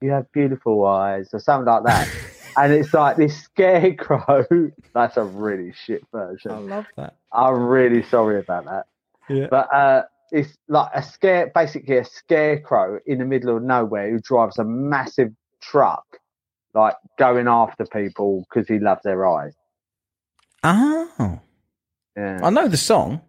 you 0.01 0.11
have 0.11 0.29
beautiful 0.33 0.85
eyes, 0.85 1.29
or 1.33 1.39
something 1.39 1.65
like 1.71 1.83
that. 1.85 2.09
and 2.57 2.73
it's 2.73 2.93
like 2.93 3.17
this 3.17 3.37
scarecrow. 3.43 4.45
That's 4.93 5.17
a 5.17 5.23
really 5.23 5.73
shit 5.85 6.03
version. 6.11 6.51
I 6.51 6.57
love 6.59 6.85
that. 6.97 7.15
I'm 7.31 7.55
really 7.67 8.03
sorry 8.03 8.39
about 8.39 8.65
that. 8.65 8.85
Yeah. 9.29 9.47
But 9.49 9.73
uh, 9.73 10.03
it's 10.31 10.55
like 10.67 10.89
a 10.93 11.01
scare, 11.03 11.51
basically 11.53 11.97
a 11.97 12.05
scarecrow 12.05 12.99
in 13.05 13.19
the 13.19 13.25
middle 13.25 13.55
of 13.55 13.63
nowhere 13.63 14.09
who 14.11 14.19
drives 14.19 14.57
a 14.59 14.63
massive 14.63 15.31
truck, 15.61 16.05
like 16.73 16.95
going 17.19 17.47
after 17.47 17.85
people 17.85 18.45
because 18.49 18.67
he 18.67 18.79
loves 18.79 19.01
their 19.03 19.25
eyes. 19.27 19.53
Oh, 20.63 21.39
Yeah. 22.17 22.39
I 22.43 22.49
know 22.49 22.67
the 22.67 22.77
song, 22.77 23.21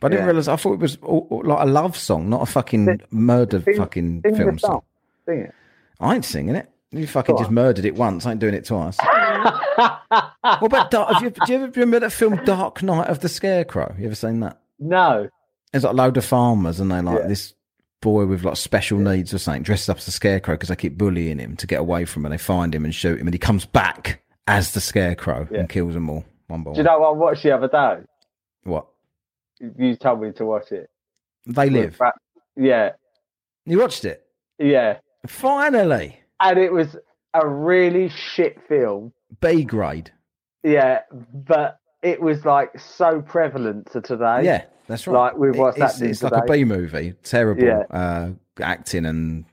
but 0.00 0.06
I 0.06 0.10
didn't 0.10 0.22
Yeah. 0.24 0.26
realize. 0.26 0.48
I 0.48 0.56
thought 0.56 0.74
it 0.74 0.80
was 0.80 0.96
all, 1.02 1.26
all- 1.30 1.44
like 1.44 1.62
a 1.62 1.70
love 1.70 1.96
song, 1.96 2.28
not 2.28 2.42
a 2.42 2.46
fucking 2.46 3.00
murder 3.10 3.60
sing- 3.62 3.76
fucking 3.76 4.22
Sing 4.24 4.36
film 4.36 4.58
song. 4.58 4.70
song. 4.70 4.82
Sing 5.26 5.38
it. 5.42 5.54
I 6.00 6.14
ain't 6.16 6.24
singing 6.24 6.56
it. 6.56 6.68
You 6.92 7.06
fucking 7.06 7.34
Go 7.34 7.38
just 7.40 7.48
on. 7.48 7.54
murdered 7.54 7.84
it 7.86 7.94
once. 7.94 8.26
I 8.26 8.32
ain't 8.32 8.40
doing 8.40 8.54
it 8.54 8.66
twice. 8.66 8.98
what 9.78 10.62
about 10.62 10.90
Dark? 10.90 11.12
Have 11.14 11.22
you, 11.22 11.30
do 11.30 11.52
you 11.52 11.54
ever 11.62 11.66
remember 11.80 12.00
that 12.00 12.12
film 12.12 12.36
Dark 12.44 12.82
Night 12.82 13.08
of 13.08 13.20
the 13.20 13.28
Scarecrow? 13.28 13.94
You 13.98 14.06
ever 14.06 14.14
seen 14.14 14.40
that? 14.40 14.60
no. 14.78 15.28
There's 15.72 15.84
like 15.84 15.94
a 15.94 15.96
load 15.96 16.18
of 16.18 16.24
farmers, 16.26 16.80
and 16.80 16.90
they 16.90 17.00
like 17.00 17.20
Yeah. 17.20 17.28
this 17.28 17.54
boy 18.02 18.26
with 18.26 18.44
like 18.44 18.58
special 18.58 18.98
needs 18.98 19.32
or 19.32 19.38
something 19.38 19.62
dressed 19.62 19.88
up 19.88 19.96
as 19.96 20.06
a 20.06 20.10
scarecrow 20.12 20.52
because 20.54 20.68
they 20.68 20.76
keep 20.76 20.98
bullying 20.98 21.38
him 21.38 21.56
to 21.56 21.66
get 21.66 21.80
away 21.80 22.04
from 22.04 22.20
him. 22.22 22.26
And 22.26 22.34
they 22.34 22.44
find 22.44 22.74
him 22.74 22.84
and 22.84 22.94
shoot 22.94 23.18
him, 23.18 23.26
and 23.26 23.32
he 23.32 23.38
comes 23.38 23.64
back 23.64 24.22
as 24.46 24.72
the 24.74 24.82
scarecrow 24.82 25.48
Yeah. 25.50 25.60
and 25.60 25.68
kills 25.70 25.94
them 25.94 26.10
all 26.10 26.26
one 26.48 26.62
by 26.62 26.68
one. 26.68 26.74
Do 26.74 26.80
you 26.80 26.84
know 26.84 26.98
what 26.98 27.08
I 27.08 27.12
watched 27.12 27.42
the 27.44 27.52
other 27.52 27.68
day? 27.68 28.04
What 28.64 28.86
You 29.78 29.96
told 29.96 30.20
me 30.20 30.32
to 30.32 30.44
watch 30.44 30.70
it. 30.72 30.90
they 31.46 31.70
live? 31.70 31.98
Yeah. 32.54 32.90
You 33.64 33.78
watched 33.78 34.04
it 34.04 34.26
Yeah. 34.58 34.98
finally. 35.26 36.20
And 36.42 36.58
it 36.58 36.72
was 36.72 36.96
a 37.34 37.46
really 37.46 38.08
shit 38.10 38.58
film. 38.68 39.12
B 39.40 39.64
grade. 39.64 40.10
Yeah. 40.62 41.00
But 41.32 41.78
it 42.02 42.20
was 42.20 42.44
like 42.44 42.78
so 42.78 43.22
prevalent 43.22 43.90
to 43.92 44.00
today. 44.00 44.40
Yeah, 44.44 44.64
that's 44.88 45.06
right. 45.06 45.14
Like 45.32 45.36
with 45.36 45.56
what's 45.56 45.76
It- 45.76 45.82
it's, 45.82 45.92
happening 45.92 46.10
it's 46.10 46.22
like 46.22 46.32
a 46.32 46.40
today. 46.42 46.58
B 46.58 46.64
movie, 46.64 47.14
terrible 47.22 47.64
Yeah. 47.64 47.82
uh, 47.90 48.30
acting 48.60 49.06
and 49.06 49.44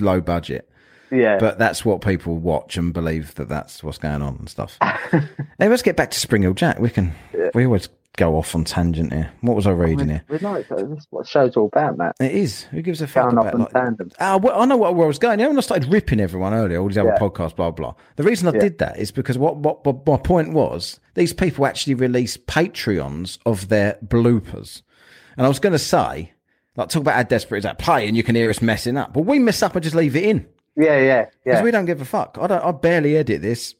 low 0.00 0.20
budget. 0.20 0.68
Yeah. 1.12 1.38
But 1.38 1.58
that's 1.58 1.84
what 1.84 2.00
people 2.00 2.36
watch 2.38 2.76
and 2.76 2.92
believe 2.92 3.34
that 3.36 3.48
that's 3.48 3.84
what's 3.84 3.98
going 3.98 4.22
on 4.22 4.36
and 4.36 4.48
stuff. 4.48 4.76
hey, 4.82 5.68
let's 5.68 5.82
get 5.82 5.96
back 5.96 6.10
to 6.10 6.18
Spring-heeled 6.18 6.56
Jack. 6.56 6.80
We 6.80 6.90
can. 6.90 7.14
We 7.54 7.64
always 7.64 7.88
go 8.16 8.36
off 8.36 8.54
on 8.54 8.64
tangent 8.64 9.12
here. 9.12 9.30
What 9.42 9.54
was 9.56 9.66
I 9.66 9.70
reading 9.70 10.08
here? 10.08 10.24
we 10.28 10.38
like 10.38 10.68
that. 10.68 10.88
That's 10.88 11.06
what 11.10 11.26
show's 11.28 11.56
all 11.56 11.66
about, 11.66 11.98
Matt. 11.98 12.16
It 12.20 12.32
is. 12.32 12.62
Who 12.64 12.82
gives 12.82 13.00
a 13.02 13.06
fuck 13.06 13.26
Going 13.30 13.38
off 13.38 13.44
about 13.44 13.54
on 13.54 13.60
like, 13.60 13.72
tandem. 13.72 14.10
Ah, 14.18 14.36
well, 14.36 14.60
I 14.60 14.64
know 14.64 14.76
what, 14.76 14.94
where 14.94 15.04
I 15.04 15.08
was 15.08 15.18
going. 15.18 15.38
You 15.38 15.44
know, 15.44 15.50
when 15.50 15.58
I 15.58 15.62
started 15.62 15.92
ripping 15.92 16.20
everyone 16.20 16.52
earlier, 16.54 16.80
all 16.80 16.88
these 16.88 16.98
other 16.98 17.10
Yeah. 17.10 17.18
podcasts, 17.18 17.54
blah 17.54 17.70
blah. 17.70 17.94
The 18.16 18.22
reason 18.22 18.48
I 18.48 18.52
Yeah. 18.52 18.60
did 18.60 18.78
that 18.78 18.98
is 18.98 19.10
because 19.12 19.38
what, 19.38 19.56
what 19.58 19.84
what 19.86 20.06
my 20.06 20.16
point 20.16 20.52
was, 20.52 20.98
these 21.14 21.32
people 21.32 21.66
actually 21.66 21.94
release 21.94 22.36
Patreons 22.36 23.38
of 23.46 23.68
their 23.68 23.98
bloopers, 24.04 24.82
and 25.36 25.46
I 25.46 25.48
was 25.48 25.58
going 25.58 25.72
to 25.74 25.78
say, 25.78 26.32
like, 26.76 26.88
talk 26.88 27.02
about 27.02 27.14
how 27.16 27.22
desperate 27.22 27.58
is 27.58 27.64
that 27.64 27.78
play, 27.78 28.06
and 28.08 28.16
you 28.16 28.22
can 28.22 28.34
hear 28.34 28.50
us 28.50 28.60
messing 28.62 28.96
up, 28.96 29.12
but 29.12 29.22
we 29.22 29.38
mess 29.38 29.62
up 29.62 29.74
and 29.76 29.82
just 29.82 29.94
leave 29.96 30.16
it 30.16 30.24
in 30.24 30.46
Yeah, 30.76 30.96
yeah, 30.96 31.02
yeah. 31.02 31.26
because 31.44 31.62
we 31.62 31.70
don't 31.70 31.84
give 31.86 32.00
a 32.00 32.04
fuck. 32.04 32.38
I 32.40 32.46
don't. 32.46 32.64
I 32.64 32.70
barely 32.72 33.16
edit 33.16 33.42
this 33.42 33.74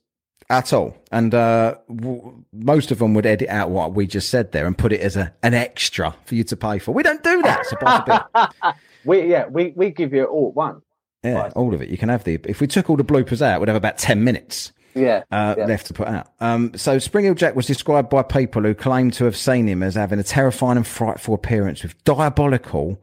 at 0.48 0.72
all, 0.72 0.96
and 1.10 1.34
uh, 1.34 1.76
w- 1.88 2.44
most 2.52 2.90
of 2.90 2.98
them 2.98 3.14
would 3.14 3.26
edit 3.26 3.48
out 3.48 3.70
what 3.70 3.94
we 3.94 4.06
just 4.06 4.28
said 4.30 4.52
there 4.52 4.66
and 4.66 4.76
put 4.78 4.92
it 4.92 5.00
as 5.00 5.16
a 5.16 5.32
an 5.42 5.54
extra 5.54 6.14
for 6.24 6.34
you 6.34 6.44
to 6.44 6.56
pay 6.56 6.78
for. 6.78 6.92
We 6.92 7.02
don't 7.02 7.22
do 7.22 7.42
that. 7.42 7.66
Supposed 7.66 8.06
to 8.06 8.50
be. 8.62 8.68
we 9.04 9.30
yeah, 9.30 9.46
we, 9.48 9.72
we 9.76 9.90
give 9.90 10.12
you 10.12 10.24
all 10.24 10.48
at 10.48 10.54
once. 10.54 10.82
Yeah, 11.24 11.32
Right. 11.34 11.52
all 11.54 11.74
of 11.74 11.82
it. 11.82 11.88
You 11.88 11.98
can 11.98 12.08
have 12.08 12.24
the. 12.24 12.38
If 12.44 12.60
we 12.60 12.66
took 12.66 12.88
all 12.88 12.96
the 12.96 13.04
bloopers 13.04 13.42
out, 13.42 13.60
we'd 13.60 13.68
have 13.68 13.76
about 13.76 13.98
ten 13.98 14.22
minutes 14.22 14.72
Yeah. 14.94 15.24
uh, 15.32 15.56
yeah. 15.58 15.66
left 15.66 15.86
to 15.86 15.94
put 15.94 16.06
out. 16.06 16.28
Um, 16.40 16.72
so 16.76 16.98
Spring-heeled 17.00 17.38
Jack 17.38 17.56
was 17.56 17.66
described 17.66 18.08
by 18.10 18.22
people 18.22 18.62
who 18.62 18.74
claim 18.74 19.10
to 19.12 19.24
have 19.24 19.36
seen 19.36 19.66
him 19.68 19.82
as 19.82 19.96
having 19.96 20.20
a 20.20 20.22
terrifying 20.22 20.76
and 20.76 20.86
frightful 20.86 21.34
appearance 21.34 21.82
with 21.82 22.02
diabolical, 22.04 23.00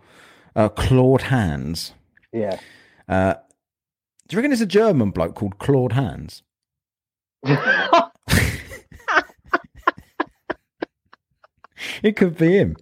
uh, 0.55 0.69
clawed 0.69 1.23
hands. 1.23 1.93
Yeah. 2.31 2.57
Uh, 3.09 3.33
do 4.29 4.35
you 4.35 4.37
reckon 4.37 4.51
there's 4.51 4.61
a 4.61 4.65
German 4.65 5.11
bloke 5.11 5.35
called 5.35 5.59
Claude 5.59 5.91
Hands? 5.91 6.41
It 12.01 12.15
could 12.15 12.37
be 12.37 12.57
him. 12.57 12.75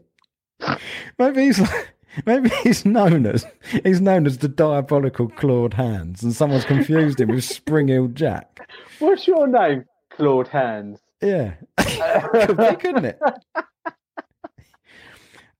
Maybe 1.18 1.46
he's 1.46 1.60
like, 1.60 1.94
maybe 2.26 2.50
he's 2.64 2.86
known 2.86 3.26
as 3.26 3.46
he's 3.84 4.02
known 4.02 4.26
as 4.26 4.40
the 4.40 4.48
diabolical 4.48 5.28
Claude 5.30 5.74
Hands, 5.76 6.22
and 6.22 6.34
someone's 6.34 6.66
confused 6.66 7.20
him 7.20 7.30
with 7.30 7.44
Spring-heeled 7.44 8.16
Jack. 8.16 8.68
What's 9.00 9.28
your 9.28 9.48
name? 9.48 9.86
Claude 10.12 10.48
Hands. 10.48 11.00
Yeah, 11.22 11.54
could 11.78 12.58
be, 12.58 12.76
couldn't 12.76 13.06
it? 13.06 13.20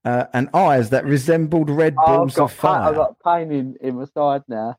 Uh, 0.04 0.24
and 0.32 0.48
eyes 0.52 0.90
that 0.90 1.04
resembled 1.04 1.70
red 1.70 1.94
Oh, 1.98 2.06
balls 2.18 2.38
of 2.38 2.52
fire. 2.52 2.88
I've 2.88 2.94
got 2.96 3.16
pain 3.24 3.52
in, 3.52 3.76
in 3.80 3.96
my 3.96 4.04
side 4.06 4.42
now. 4.48 4.76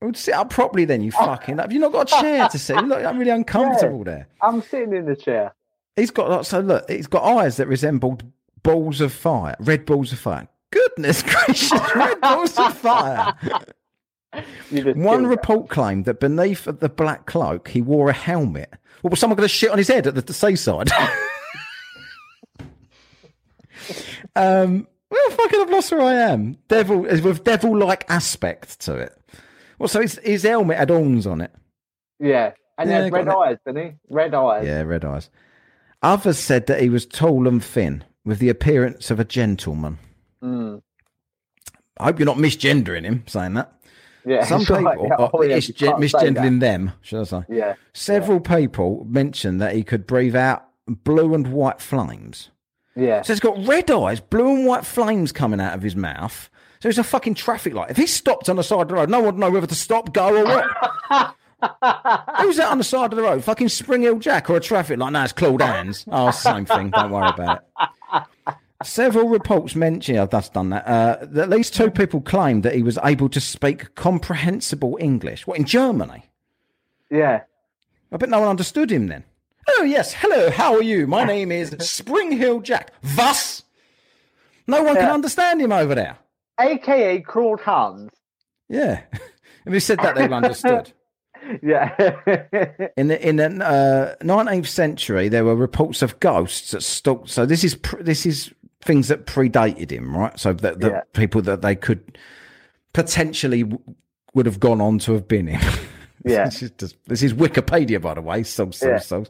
Well, 0.00 0.14
sit 0.14 0.34
up 0.34 0.48
properly 0.50 0.86
then, 0.86 1.02
you 1.02 1.12
fucking. 1.12 1.58
Have 1.58 1.72
you 1.72 1.78
not 1.78 1.92
got 1.92 2.10
a 2.10 2.20
chair 2.20 2.48
to 2.48 2.58
sit? 2.58 2.76
You 2.76 2.86
look 2.86 3.04
I'm 3.04 3.18
really 3.18 3.30
uncomfortable 3.40 4.04
there. 4.04 4.28
I'm 4.40 4.62
sitting 4.62 4.94
in 4.94 5.04
the 5.04 5.16
chair. 5.16 5.54
He's 5.96 6.10
got 6.10 6.46
so 6.46 6.60
look. 6.60 6.88
He's 6.88 7.06
got 7.06 7.24
eyes 7.24 7.56
that 7.58 7.66
resembled 7.66 8.24
balls 8.62 9.00
of 9.00 9.12
fire, 9.12 9.56
red 9.60 9.84
balls 9.84 10.12
of 10.12 10.18
fire. 10.18 10.48
Goodness 10.70 11.22
gracious, 11.46 11.72
red 11.94 12.20
balls 12.22 12.56
of 12.58 12.76
fire. 12.76 13.34
One 14.70 15.26
report 15.26 15.68
claimed 15.68 16.04
that 16.04 16.20
beneath 16.20 16.64
the 16.64 16.88
black 16.88 17.26
cloak, 17.26 17.68
he 17.68 17.82
wore 17.82 18.08
a 18.08 18.14
helmet. 18.14 18.72
Well, 19.02 19.10
was 19.10 19.18
someone 19.20 19.36
going 19.36 19.48
to 19.48 19.54
shit 19.54 19.70
on 19.70 19.78
his 19.78 19.88
head 19.88 20.06
at 20.06 20.14
the, 20.14 20.22
the 20.22 20.32
seaside? 20.32 20.90
um, 24.36 24.86
well, 25.10 25.30
fucking, 25.30 25.60
I've 25.60 25.70
lost 25.70 25.90
where 25.90 26.02
I 26.02 26.14
am. 26.14 26.56
Devil 26.68 27.06
is 27.06 27.22
with 27.22 27.42
devil-like 27.42 28.08
aspect 28.08 28.78
to 28.80 28.94
it. 28.96 29.16
Well, 29.80 29.88
so 29.88 30.00
his, 30.02 30.20
his 30.22 30.42
helmet 30.44 30.76
had 30.76 30.90
horns 30.90 31.26
on 31.26 31.40
it. 31.40 31.50
Yeah. 32.20 32.52
And 32.78 32.88
he 32.88 32.94
Yeah, 32.94 33.02
has 33.02 33.10
got 33.10 33.16
red 33.16 33.26
that- 33.28 33.36
eyes, 33.36 33.56
doesn't 33.66 33.82
he? 33.82 33.92
Red 34.08 34.34
eyes. 34.34 34.66
Yeah, 34.66 34.82
red 34.82 35.04
eyes. 35.04 35.30
Others 36.02 36.38
said 36.38 36.66
that 36.66 36.80
he 36.80 36.88
was 36.88 37.04
tall 37.06 37.48
and 37.48 37.62
thin, 37.64 38.04
with 38.24 38.38
the 38.38 38.48
appearance 38.50 39.10
of 39.10 39.18
a 39.18 39.24
gentleman. 39.24 39.98
Mm. 40.42 40.80
I 41.98 42.04
hope 42.04 42.18
you're 42.18 42.26
not 42.26 42.36
misgendering 42.38 43.04
him, 43.04 43.24
saying 43.26 43.54
that. 43.54 43.72
Yeah. 44.24 44.44
Some 44.46 44.60
people, 44.60 44.82
yeah, 45.08 45.16
oh, 45.32 45.42
yeah, 45.42 45.56
it's 45.56 45.68
you 45.68 45.74
gen- 45.74 45.90
can't 45.98 46.10
say 46.10 46.18
that. 46.18 46.34
misgendering 46.34 46.60
them, 46.60 46.92
should 47.02 47.20
I 47.20 47.24
say? 47.24 47.42
Yeah. 47.48 47.74
Several 47.92 48.40
people 48.40 49.06
mentioned 49.08 49.60
that 49.60 49.74
he 49.74 49.82
could 49.82 50.06
breathe 50.06 50.36
out 50.36 50.64
blue 50.86 51.34
and 51.34 51.52
white 51.52 51.80
flames. 51.80 52.50
Yeah. 52.96 53.22
So 53.22 53.32
he's 53.32 53.40
got 53.40 53.66
red 53.66 53.90
eyes, 53.90 54.20
blue 54.20 54.54
and 54.56 54.66
white 54.66 54.84
flames 54.84 55.32
coming 55.32 55.60
out 55.60 55.74
of 55.74 55.82
his 55.82 55.96
mouth. 55.96 56.50
So 56.80 56.88
it's 56.88 56.98
a 56.98 57.04
fucking 57.04 57.34
traffic 57.34 57.74
light. 57.74 57.90
If 57.90 57.98
he 57.98 58.06
stopped 58.06 58.48
on 58.48 58.56
the 58.56 58.62
side 58.62 58.82
of 58.82 58.88
the 58.88 58.94
road, 58.94 59.10
no 59.10 59.18
one 59.18 59.26
would 59.26 59.38
know 59.38 59.50
whether 59.50 59.66
to 59.66 59.74
stop, 59.74 60.14
go, 60.14 60.34
or 60.34 60.44
what. 60.44 61.34
Who's 62.40 62.56
that 62.56 62.68
on 62.70 62.78
the 62.78 62.84
side 62.84 63.12
of 63.12 63.16
the 63.16 63.22
road? 63.22 63.44
Fucking 63.44 63.68
Spring-heeled 63.68 64.22
Jack 64.22 64.48
or 64.48 64.56
a 64.56 64.60
traffic 64.60 64.98
light? 64.98 65.12
No, 65.12 65.22
it's 65.22 65.32
Claude 65.34 65.60
Hands. 65.60 66.06
Oh, 66.10 66.30
same 66.30 66.64
thing. 66.64 66.88
Don't 66.88 67.10
worry 67.10 67.28
about 67.28 67.64
it. 67.82 68.54
Several 68.82 69.28
reports 69.28 69.76
mention, 69.76 70.16
I've 70.16 70.30
just 70.30 70.54
done 70.54 70.70
that, 70.70 70.86
uh, 70.86 71.18
that 71.20 71.42
at 71.42 71.50
least 71.50 71.74
two 71.74 71.90
people 71.90 72.22
claimed 72.22 72.62
that 72.62 72.74
he 72.74 72.82
was 72.82 72.98
able 73.04 73.28
to 73.28 73.40
speak 73.40 73.94
comprehensible 73.94 74.96
English. 74.98 75.46
What, 75.46 75.58
in 75.58 75.66
Germany? 75.66 76.30
Yeah. 77.10 77.42
I 78.10 78.16
bet 78.16 78.30
no 78.30 78.40
one 78.40 78.48
understood 78.48 78.90
him 78.90 79.08
then. 79.08 79.24
Oh, 79.68 79.82
yes. 79.82 80.14
Hello, 80.14 80.50
how 80.50 80.74
are 80.76 80.82
you? 80.82 81.06
My 81.06 81.24
name 81.24 81.52
is 81.52 81.76
Spring-heeled 81.78 82.64
Jack. 82.64 82.90
Was? 83.18 83.64
No 84.66 84.82
one 84.82 84.96
can 84.96 85.10
understand 85.10 85.60
him 85.60 85.72
over 85.72 85.94
there. 85.94 86.16
AKA 86.66 87.20
Claude 87.22 87.60
Hands. 87.60 88.10
Yeah. 88.68 89.02
If 89.66 89.74
he 89.74 89.80
said 89.80 89.98
that, 89.98 90.14
they 90.16 90.26
understood. 90.28 90.92
Yeah. 91.62 91.94
In 92.96 93.08
the 93.08 93.28
in 93.28 93.36
the 93.36 93.46
uh, 93.64 94.24
19th 94.24 94.66
century, 94.66 95.28
there 95.28 95.44
were 95.44 95.54
reports 95.56 96.00
of 96.02 96.18
ghosts 96.20 96.70
that 96.72 96.82
stalked. 96.82 97.28
So 97.30 97.44
this 97.46 97.64
is 97.64 97.74
pr- 97.74 98.02
this 98.02 98.24
is 98.26 98.52
things 98.82 99.08
that 99.08 99.26
predated 99.26 99.90
him, 99.90 100.16
right? 100.16 100.38
So 100.38 100.52
that 100.52 100.80
the 100.80 100.88
Yeah. 100.90 101.00
people 101.14 101.42
that 101.42 101.60
they 101.62 101.74
could 101.76 102.18
potentially 102.92 103.62
w- 103.64 103.82
would 104.34 104.46
have 104.46 104.60
gone 104.60 104.80
on 104.80 104.98
to 105.00 105.12
have 105.12 105.26
been 105.28 105.46
him. 105.48 105.60
Yeah. 106.24 106.44
this 106.44 106.62
is 106.62 106.70
just, 106.72 106.96
this 107.06 107.22
is 107.22 107.32
Wikipedia, 107.32 108.00
by 108.00 108.14
the 108.14 108.20
way. 108.20 108.42
So, 108.42 108.70
so, 108.70 108.88
Yeah. 108.90 108.98
so. 108.98 109.24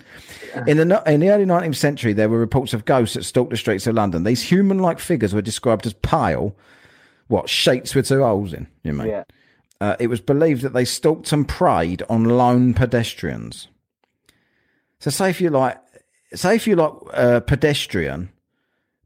In 0.67 0.77
the 0.77 1.03
in 1.07 1.21
the 1.21 1.31
early 1.31 1.45
19th 1.45 1.77
century, 1.77 2.13
there 2.13 2.29
were 2.29 2.39
reports 2.41 2.75
of 2.75 2.85
ghosts 2.85 3.15
that 3.15 3.25
stalked 3.25 3.51
the 3.51 3.57
streets 3.57 3.87
of 3.87 3.95
London. 3.95 4.25
These 4.25 4.43
human-like 4.43 4.99
figures 4.99 5.33
were 5.33 5.43
described 5.43 5.87
as 5.87 5.93
pale, 5.95 6.57
what 7.31 7.49
shapes 7.49 7.95
with 7.95 8.09
two 8.09 8.23
holes 8.23 8.53
in. 8.53 8.67
You 8.83 8.93
mean? 8.93 9.09
Yeah. 9.09 9.25
Uh, 9.81 9.97
it 9.99 10.09
was 10.09 10.21
believed 10.21 10.63
that 10.63 10.73
they 10.73 10.85
stalked 10.85 11.33
and 11.33 11.49
preyed 11.49 12.03
on 12.11 12.25
lone 12.25 12.75
pedestrians. 12.75 13.69
So 14.99 15.11
say 15.11 15.31
if 15.31 15.41
you 15.41 15.49
like, 15.49 15.79
say 16.35 16.57
if 16.57 16.67
you 16.67 16.77
like 16.77 16.93
a 17.15 17.41
pedestrian, 17.41 18.31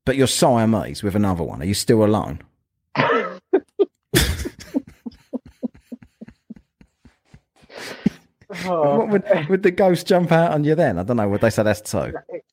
but 0.04 0.16
you're 0.16 0.26
Siamese 0.26 1.02
with 1.02 1.14
another 1.14 1.44
one, 1.44 1.62
are 1.62 1.66
you 1.66 1.74
still 1.74 2.04
alone? 2.04 2.40
Oh. 8.66 8.98
What 8.98 9.08
would, 9.08 9.48
would 9.48 9.62
the 9.64 9.72
ghost 9.72 10.06
jump 10.06 10.30
out 10.30 10.52
on 10.52 10.62
you 10.62 10.76
then? 10.76 10.96
I 10.96 11.02
don't 11.02 11.16
know. 11.16 11.28
Would 11.28 11.40
they 11.40 11.50
say 11.50 11.64
that's 11.64 11.90
so? 11.90 12.12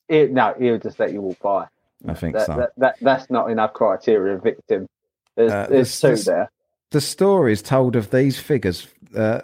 It, 0.09 0.31
no, 0.31 0.55
he'll 0.57 0.79
just 0.79 0.99
let 0.99 1.13
you 1.13 1.21
walk 1.21 1.39
by. 1.39 1.67
I 2.07 2.15
think 2.15 2.33
that, 2.35 2.47
so. 2.47 2.55
That, 2.55 2.71
that, 2.77 2.95
that's 3.01 3.29
not 3.29 3.51
enough 3.51 3.73
criteria 3.73 4.39
victim. 4.39 4.87
There's, 5.35 5.51
Uh, 5.51 5.67
there's 5.69 6.01
this- 6.01 6.23
two 6.25 6.31
there. 6.31 6.51
the 6.91 7.01
stories 7.01 7.61
told 7.61 7.95
of 7.95 8.11
these 8.11 8.37
figures 8.39 8.87
uh, 9.15 9.41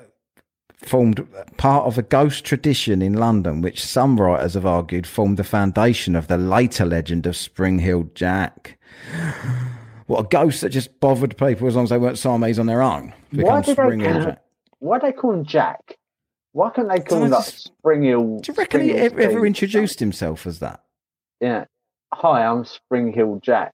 formed 0.78 1.26
part 1.58 1.86
of 1.86 1.98
a 1.98 2.02
ghost 2.04 2.46
tradition 2.46 3.02
in 3.02 3.14
London, 3.14 3.62
which 3.62 3.84
some 3.84 4.20
writers 4.20 4.54
have 4.54 4.66
argued 4.66 5.08
formed 5.08 5.38
the 5.38 5.44
foundation 5.44 6.16
of 6.16 6.28
the 6.28 6.38
later 6.38 6.86
legend 6.86 7.26
of 7.26 7.36
Spring-heeled 7.36 8.16
Jack. 8.16 8.78
What 10.08 10.22
a 10.22 10.28
ghost 10.30 10.62
that 10.62 10.70
just 10.70 11.02
bothered 11.02 11.36
people 11.38 11.68
as 11.68 11.76
long 11.76 11.84
as 11.84 11.90
they 11.90 11.98
weren't 11.98 12.18
Siamese 12.18 12.60
on 12.60 12.66
their 12.66 12.82
own. 12.82 13.14
Why 13.34 13.60
did 13.62 13.76
they 13.76 13.98
Hill 13.98 14.22
Jack. 14.24 14.42
Why 14.80 15.00
do 15.00 15.08
they 15.08 15.12
call 15.12 15.34
him 15.34 15.44
Jack? 15.44 15.98
Why 16.54 16.70
can't 16.70 16.88
they 16.90 17.00
call 17.02 17.24
him 17.26 17.32
like 17.32 17.44
Spring-heeled? 17.44 18.42
Do 18.44 18.52
you 18.54 18.58
reckon 18.58 18.82
he 18.84 18.88
Spring-heeled 18.92 19.20
ever, 19.20 19.32
ever 19.36 19.46
introduced 19.46 20.00
himself 20.00 20.48
as 20.48 20.60
that? 20.60 20.82
Yeah. 21.42 21.66
Hi, 22.14 22.46
I'm 22.46 22.64
Spring-heeled 22.64 23.44
Jack. 23.44 23.74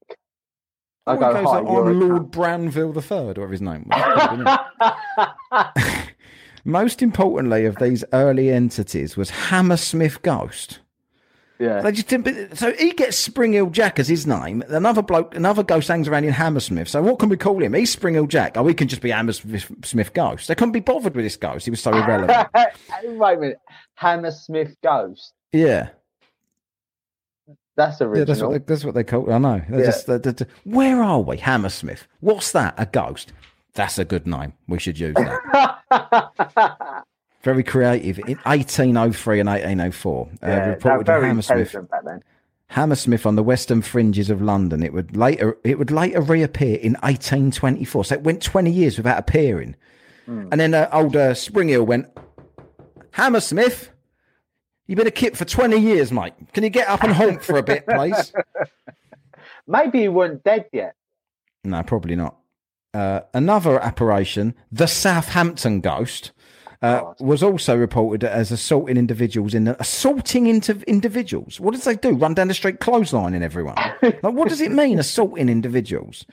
I 1.06 1.16
go, 1.16 1.34
goes 1.34 1.46
hi, 1.46 1.58
I'm 1.60 2.00
Lord 2.00 2.32
Branville 2.32 2.94
the 2.94 3.02
Third, 3.02 3.38
whatever 3.38 3.52
his 3.52 3.62
name 3.62 3.88
was. 3.90 4.60
Most 6.66 7.02
importantly 7.02 7.66
of 7.66 7.76
these 7.78 8.06
early 8.14 8.50
entities 8.52 9.18
was 9.18 9.30
Hammersmith 9.30 10.22
Ghost. 10.22 10.80
yeah. 11.60 11.82
They 11.82 11.92
just 11.92 12.08
didn't, 12.08 12.56
so 12.58 12.72
he 12.74 12.94
gets 12.94 13.18
Spring-heeled 13.18 13.74
Jack 13.74 14.00
as 14.00 14.08
his 14.08 14.26
name. 14.26 14.64
Another 14.70 15.02
bloke, 15.02 15.36
another 15.36 15.62
ghost 15.62 15.90
hangs 15.90 16.08
around 16.08 16.24
in 16.24 16.32
Hammersmith. 16.32 16.88
So 16.88 17.02
what 17.02 17.20
can 17.20 17.28
we 17.28 17.36
call 17.36 17.62
him? 17.62 17.74
He's 17.74 17.92
Spring-heeled 17.92 18.30
Jack. 18.30 18.56
Oh, 18.56 18.66
he 18.66 18.74
can 18.74 18.88
just 18.88 19.02
be 19.02 19.10
Hammersmith 19.12 20.14
Ghost. 20.14 20.48
They 20.48 20.56
couldn't 20.56 20.72
be 20.72 20.80
bothered 20.80 21.16
with 21.18 21.26
this 21.26 21.36
ghost. 21.36 21.66
He 21.66 21.70
was 21.72 21.82
so 21.82 21.92
irrelevant. 21.92 22.48
Wait 23.04 23.38
a 23.38 23.40
minute. 23.42 23.58
Hammersmith 23.96 24.74
Ghost. 24.82 25.34
yeah, 25.52 25.90
That's 27.76 28.00
yeah, 28.00 28.08
original. 28.08 28.26
that's 28.28 28.42
what 28.42 28.52
they, 28.52 28.58
that's 28.60 28.86
what 28.86 28.94
they 28.96 29.04
call. 29.04 29.32
I 29.32 29.38
know. 29.40 29.62
Yeah. 29.72 29.78
just, 29.86 30.08
they're- 30.08 30.20
they're- 30.20 30.48
where 30.64 31.02
are 31.02 31.22
we? 31.22 31.38
Hammersmith. 31.38 32.08
What's 32.20 32.52
that? 32.52 32.76
A 32.78 32.86
ghost. 32.86 33.34
That's 33.74 33.98
a 33.98 34.06
good 34.06 34.28
name. 34.28 34.54
We 34.68 34.78
should 34.80 35.00
use 35.00 35.16
that. 35.16 37.04
Very 37.44 37.64
creative. 37.64 38.20
In 38.20 38.38
1803 38.44 39.40
and 39.40 39.50
1804, 39.50 40.22
uh, 40.22 40.28
yeah, 40.48 40.48
they're 40.60 40.70
reported 40.70 41.10
in 41.12 41.24
Hammersmith. 41.24 41.58
intelligent 41.60 41.90
back 41.92 42.04
then. 42.06 42.24
Hammersmith 42.68 43.26
on 43.26 43.36
the 43.36 43.44
western 43.44 43.82
fringes 43.82 44.30
of 44.30 44.42
London. 44.42 44.82
It 44.82 44.94
would 44.94 45.16
later 45.18 45.58
it 45.64 45.78
would 45.78 45.92
later 45.92 46.22
reappear 46.22 46.76
in 46.78 46.94
1824. 47.02 48.06
So 48.06 48.16
it 48.16 48.24
went 48.24 48.42
20 48.42 48.72
years 48.72 48.98
without 48.98 49.20
appearing. 49.20 49.76
And 50.26 50.54
then 50.54 50.74
uh, 50.74 50.88
old 50.94 51.16
uh, 51.18 51.34
Spring-heeled 51.34 51.86
went, 51.88 52.08
Hammersmith, 53.12 53.90
you've 54.88 54.98
been 54.98 55.08
a 55.08 55.12
kid 55.12 55.38
for 55.38 55.46
20 55.46 55.78
years, 55.78 56.12
mate. 56.12 56.34
Can 56.54 56.64
you 56.64 56.70
get 56.70 56.88
up 56.88 57.04
and 57.04 57.14
haunt 57.14 57.44
for 57.44 57.58
a 57.58 57.64
bit, 57.64 57.86
please? 57.88 58.34
Maybe 59.68 60.02
he 60.02 60.08
weren't 60.10 60.44
dead 60.44 60.66
yet. 60.72 60.96
no, 61.64 61.82
probably 61.84 62.16
not. 62.16 62.38
Uh, 62.94 63.22
another 63.34 63.80
apparition, 63.80 64.54
the 64.72 64.86
Southampton 64.88 65.82
ghost, 65.82 66.32
uh, 66.84 67.00
God. 67.00 67.16
was 67.20 67.42
also 67.42 67.76
reported 67.76 68.24
as 68.24 68.52
assaulting 68.52 68.98
individuals 68.98 69.54
in 69.54 69.64
the, 69.64 69.80
assaulting 69.82 70.48
into 70.48 70.80
individuals. 70.86 71.60
What 71.60 71.74
does 71.74 71.86
they 71.86 71.96
do? 71.96 72.12
Run 72.12 72.34
down 72.34 72.50
the 72.50 72.54
street 72.54 72.80
clotheslining 72.80 73.42
everyone? 73.42 73.76
like, 74.02 74.22
what 74.22 74.50
does 74.50 74.62
it 74.62 74.72
mean, 74.72 75.00
assaulting 75.00 75.50
individuals? 75.50 76.26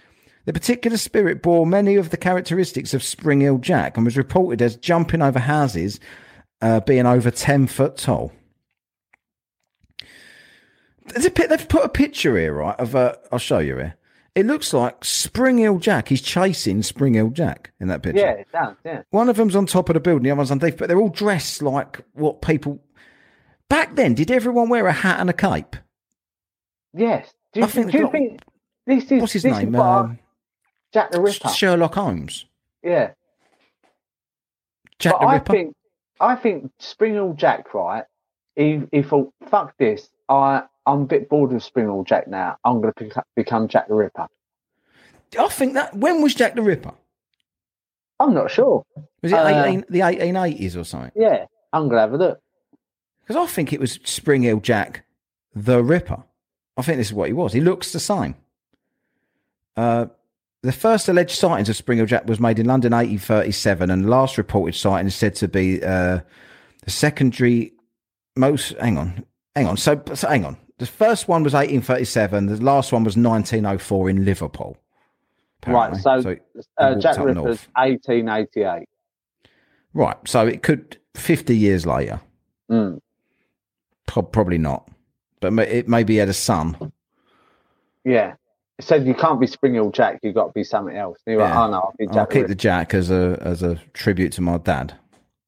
The 0.45 0.53
particular 0.53 0.97
spirit 0.97 1.43
bore 1.43 1.67
many 1.67 1.97
of 1.97 2.11
the 2.11 2.17
characteristics 2.17 2.93
of 2.93 3.03
Spring-heeled 3.03 3.63
Jack 3.63 3.97
and 3.97 4.05
was 4.05 4.17
reported 4.17 4.61
as 4.61 4.77
jumping 4.77 5.23
over 5.23 5.39
houses, 5.39 6.01
uh, 6.61 6.81
being 6.81 7.07
over 7.07 7.31
10 7.31 7.69
foot 7.69 7.97
tall. 7.97 8.33
A, 11.17 11.31
pi- 11.31 11.47
they've 11.47 11.69
put 11.69 11.85
a 11.85 11.89
picture 11.89 12.37
here, 12.37 12.55
right? 12.55 12.79
Of 12.79 12.95
uh, 12.95 13.15
I'll 13.33 13.39
show 13.39 13.59
you 13.59 13.77
here. 13.77 13.95
It 14.35 14.47
looks 14.47 14.73
like 14.73 15.05
Spring-heeled 15.05 15.83
Jack. 15.83 16.09
He's 16.09 16.23
chasing 16.23 16.83
Spring-heeled 16.83 17.35
Jack 17.35 17.73
in 17.81 17.89
that 17.89 18.03
picture. 18.03 18.21
Yeah, 18.21 18.31
it 18.33 18.47
does. 18.53 18.77
Yeah. 18.85 19.03
One 19.11 19.29
of 19.29 19.37
them's 19.37 19.57
on 19.57 19.67
top 19.67 19.89
of 19.89 19.95
the 19.95 20.01
building, 20.01 20.23
the 20.23 20.31
other 20.31 20.39
one's 20.39 20.53
underneath, 20.53 20.77
but 20.79 20.87
they're 20.89 21.01
all 21.01 21.09
dressed 21.09 21.63
like 21.63 22.01
what 22.13 22.41
people. 22.41 22.81
Back 23.69 23.97
then, 23.97 24.15
did 24.15 24.31
everyone 24.31 24.69
wear 24.69 24.87
a 24.87 24.93
hat 24.93 25.19
and 25.21 25.29
a 25.29 25.33
cape? 25.33 25.75
Yes. 26.95 27.33
Do 27.53 27.61
you, 27.61 27.67
I 27.67 27.69
think 27.69 27.91
do 27.91 27.99
you 27.99 28.03
look- 28.05 28.13
think 28.13 28.41
this 28.87 29.11
is 29.11 29.21
What's 29.21 29.33
his 29.33 29.45
name? 29.45 29.75
Um, 29.75 30.19
Jack 30.93 31.11
the 31.11 31.21
Ripper. 31.21 31.49
Sherlock 31.49 31.95
Holmes. 31.95 32.47
yeah. 32.83 33.13
Jack 34.99 35.15
but 35.15 35.21
the 35.21 35.27
I 35.27 35.35
Ripper. 35.35 35.53
think 35.53 35.77
I 36.21 36.35
think 36.37 36.71
Spring-heeled 36.79 37.37
Jack, 37.39 37.73
right? 37.75 38.05
He 38.57 38.83
he 38.93 39.03
thought, 39.03 39.33
fuck 39.49 39.77
this. 39.79 40.09
I 40.29 40.65
I'm 40.91 41.03
a 41.03 41.07
bit 41.07 41.29
bored 41.29 41.53
of 41.53 41.63
Spring-heeled 41.63 42.07
Jack 42.07 42.27
now. 42.27 42.57
I'm 42.65 42.81
going 42.81 42.93
to 42.99 43.25
become 43.37 43.69
Jack 43.69 43.87
the 43.89 43.95
Ripper. 43.95 44.27
I 45.39 45.49
think 45.49 45.75
that. 45.75 45.97
When 45.97 46.21
was 46.21 46.35
Jack 46.35 46.57
the 46.57 46.63
Ripper? 46.63 46.93
I'm 48.19 48.35
not 48.35 48.51
sure. 48.51 48.85
Was 49.23 49.33
it 49.33 49.37
Uh, 49.39 49.65
18, 49.65 49.85
the 49.89 50.01
1880s 50.01 50.77
or 50.77 50.85
something? 50.85 51.13
Yeah, 51.15 51.47
I'm 51.73 51.83
going 51.85 51.95
to 51.97 52.01
have 52.01 52.13
a 52.13 52.17
look. 52.17 52.41
Because 53.23 53.37
I 53.37 53.47
think 53.47 53.73
it 53.73 53.79
was 53.81 54.01
Spring-heeled 54.05 54.65
Jack 54.65 55.05
the 55.55 55.83
Ripper. 55.83 56.25
I 56.77 56.83
think 56.83 56.99
this 56.99 57.09
is 57.09 57.15
what 57.15 57.29
he 57.29 57.33
was. 57.33 57.53
He 57.53 57.61
looks 57.61 57.93
the 57.93 58.01
same. 58.01 58.35
Uh, 59.77 60.07
the 60.63 60.73
first 60.73 61.09
alleged 61.09 61.39
sightings 61.39 61.69
of 61.69 61.77
Spring-heeled 61.77 62.09
Jack 62.09 62.27
was 62.27 62.41
made 62.41 62.59
in 62.59 62.67
London 62.67 62.93
1837, 62.93 63.91
and 63.91 64.05
the 64.05 64.09
last 64.09 64.37
reported 64.37 64.75
sighting 64.75 65.07
is 65.07 65.15
said 65.15 65.37
to 65.37 65.47
be 65.47 65.83
uh, 65.85 66.19
the 66.85 66.91
secondary 66.91 67.75
most. 68.37 68.73
Hang 68.79 68.99
on, 68.99 69.25
hang 69.55 69.69
on. 69.69 69.77
So, 69.77 70.03
so 70.15 70.29
hang 70.29 70.45
on. 70.45 70.57
The 70.81 70.87
first 70.87 71.29
one 71.29 71.43
was 71.43 71.53
1837. 71.53 72.47
The 72.47 72.57
last 72.65 72.91
one 72.93 73.05
was 73.05 73.17
1904 73.17 74.11
in 74.11 74.25
Liverpool. 74.25 74.77
Right, 75.67 75.93
apparently. 75.93 76.41
so, 76.57 76.63
Uh, 76.79 76.95
Jack 76.95 77.19
Ripper's 77.19 77.35
north. 77.37 77.69
1888. 77.77 78.89
right. 79.93 80.17
So 80.27 80.47
it 80.47 80.63
could 80.63 80.97
50 81.15 81.55
years 81.57 81.85
later. 81.85 82.21
Mm. 82.71 82.99
Pro- 84.07 84.23
Probably 84.23 84.57
not, 84.57 84.89
but 85.41 85.53
it 85.59 85.87
maybe 85.87 86.15
he 86.15 86.19
had 86.19 86.31
a 86.31 86.33
son. 86.33 86.93
Yeah. 88.05 88.35
It 88.79 88.85
said 88.87 89.07
you 89.07 89.13
can't 89.13 89.39
be 89.39 89.47
Spring-heeled 89.47 89.93
Jack. 89.93 90.21
You've 90.23 90.35
got 90.35 90.47
to 90.47 90.53
be 90.53 90.65
something 90.65 90.97
else. 90.97 91.19
And 91.27 91.35
you're 91.35 91.43
like, 91.43 91.53
Yeah. 91.53 91.65
oh 91.67 91.71
no, 91.71 91.77
I'll 91.79 91.95
be 91.99 92.09
I'll 92.09 92.27
keep 92.27 92.47
the 92.47 92.55
Jack 92.55 92.95
as 92.95 93.11
a 93.11 93.39
as 93.43 93.63
a 93.63 93.75
tribute 93.93 94.33
to 94.33 94.41
my 94.41 94.57
dad, 94.57 94.95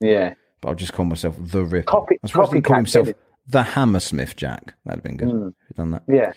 Yeah. 0.00 0.34
but 0.60 0.68
I'll 0.68 0.74
just 0.74 0.92
call 0.92 1.06
myself 1.06 1.36
the 1.40 1.64
Ripper. 1.64 1.86
Copy- 1.90 2.18
I 2.22 2.26
suppose 2.28 2.52
he 2.52 2.60
call 2.60 2.76
himself 2.76 3.08
the 3.46 3.62
Hammersmith 3.62 4.36
Jack. 4.36 4.74
That'd 4.84 4.98
have 4.98 5.02
been 5.04 5.16
good. 5.16 5.28
Mm. 5.28 5.54
done 5.76 5.90
that. 5.92 6.02
Yeah. 6.08 6.32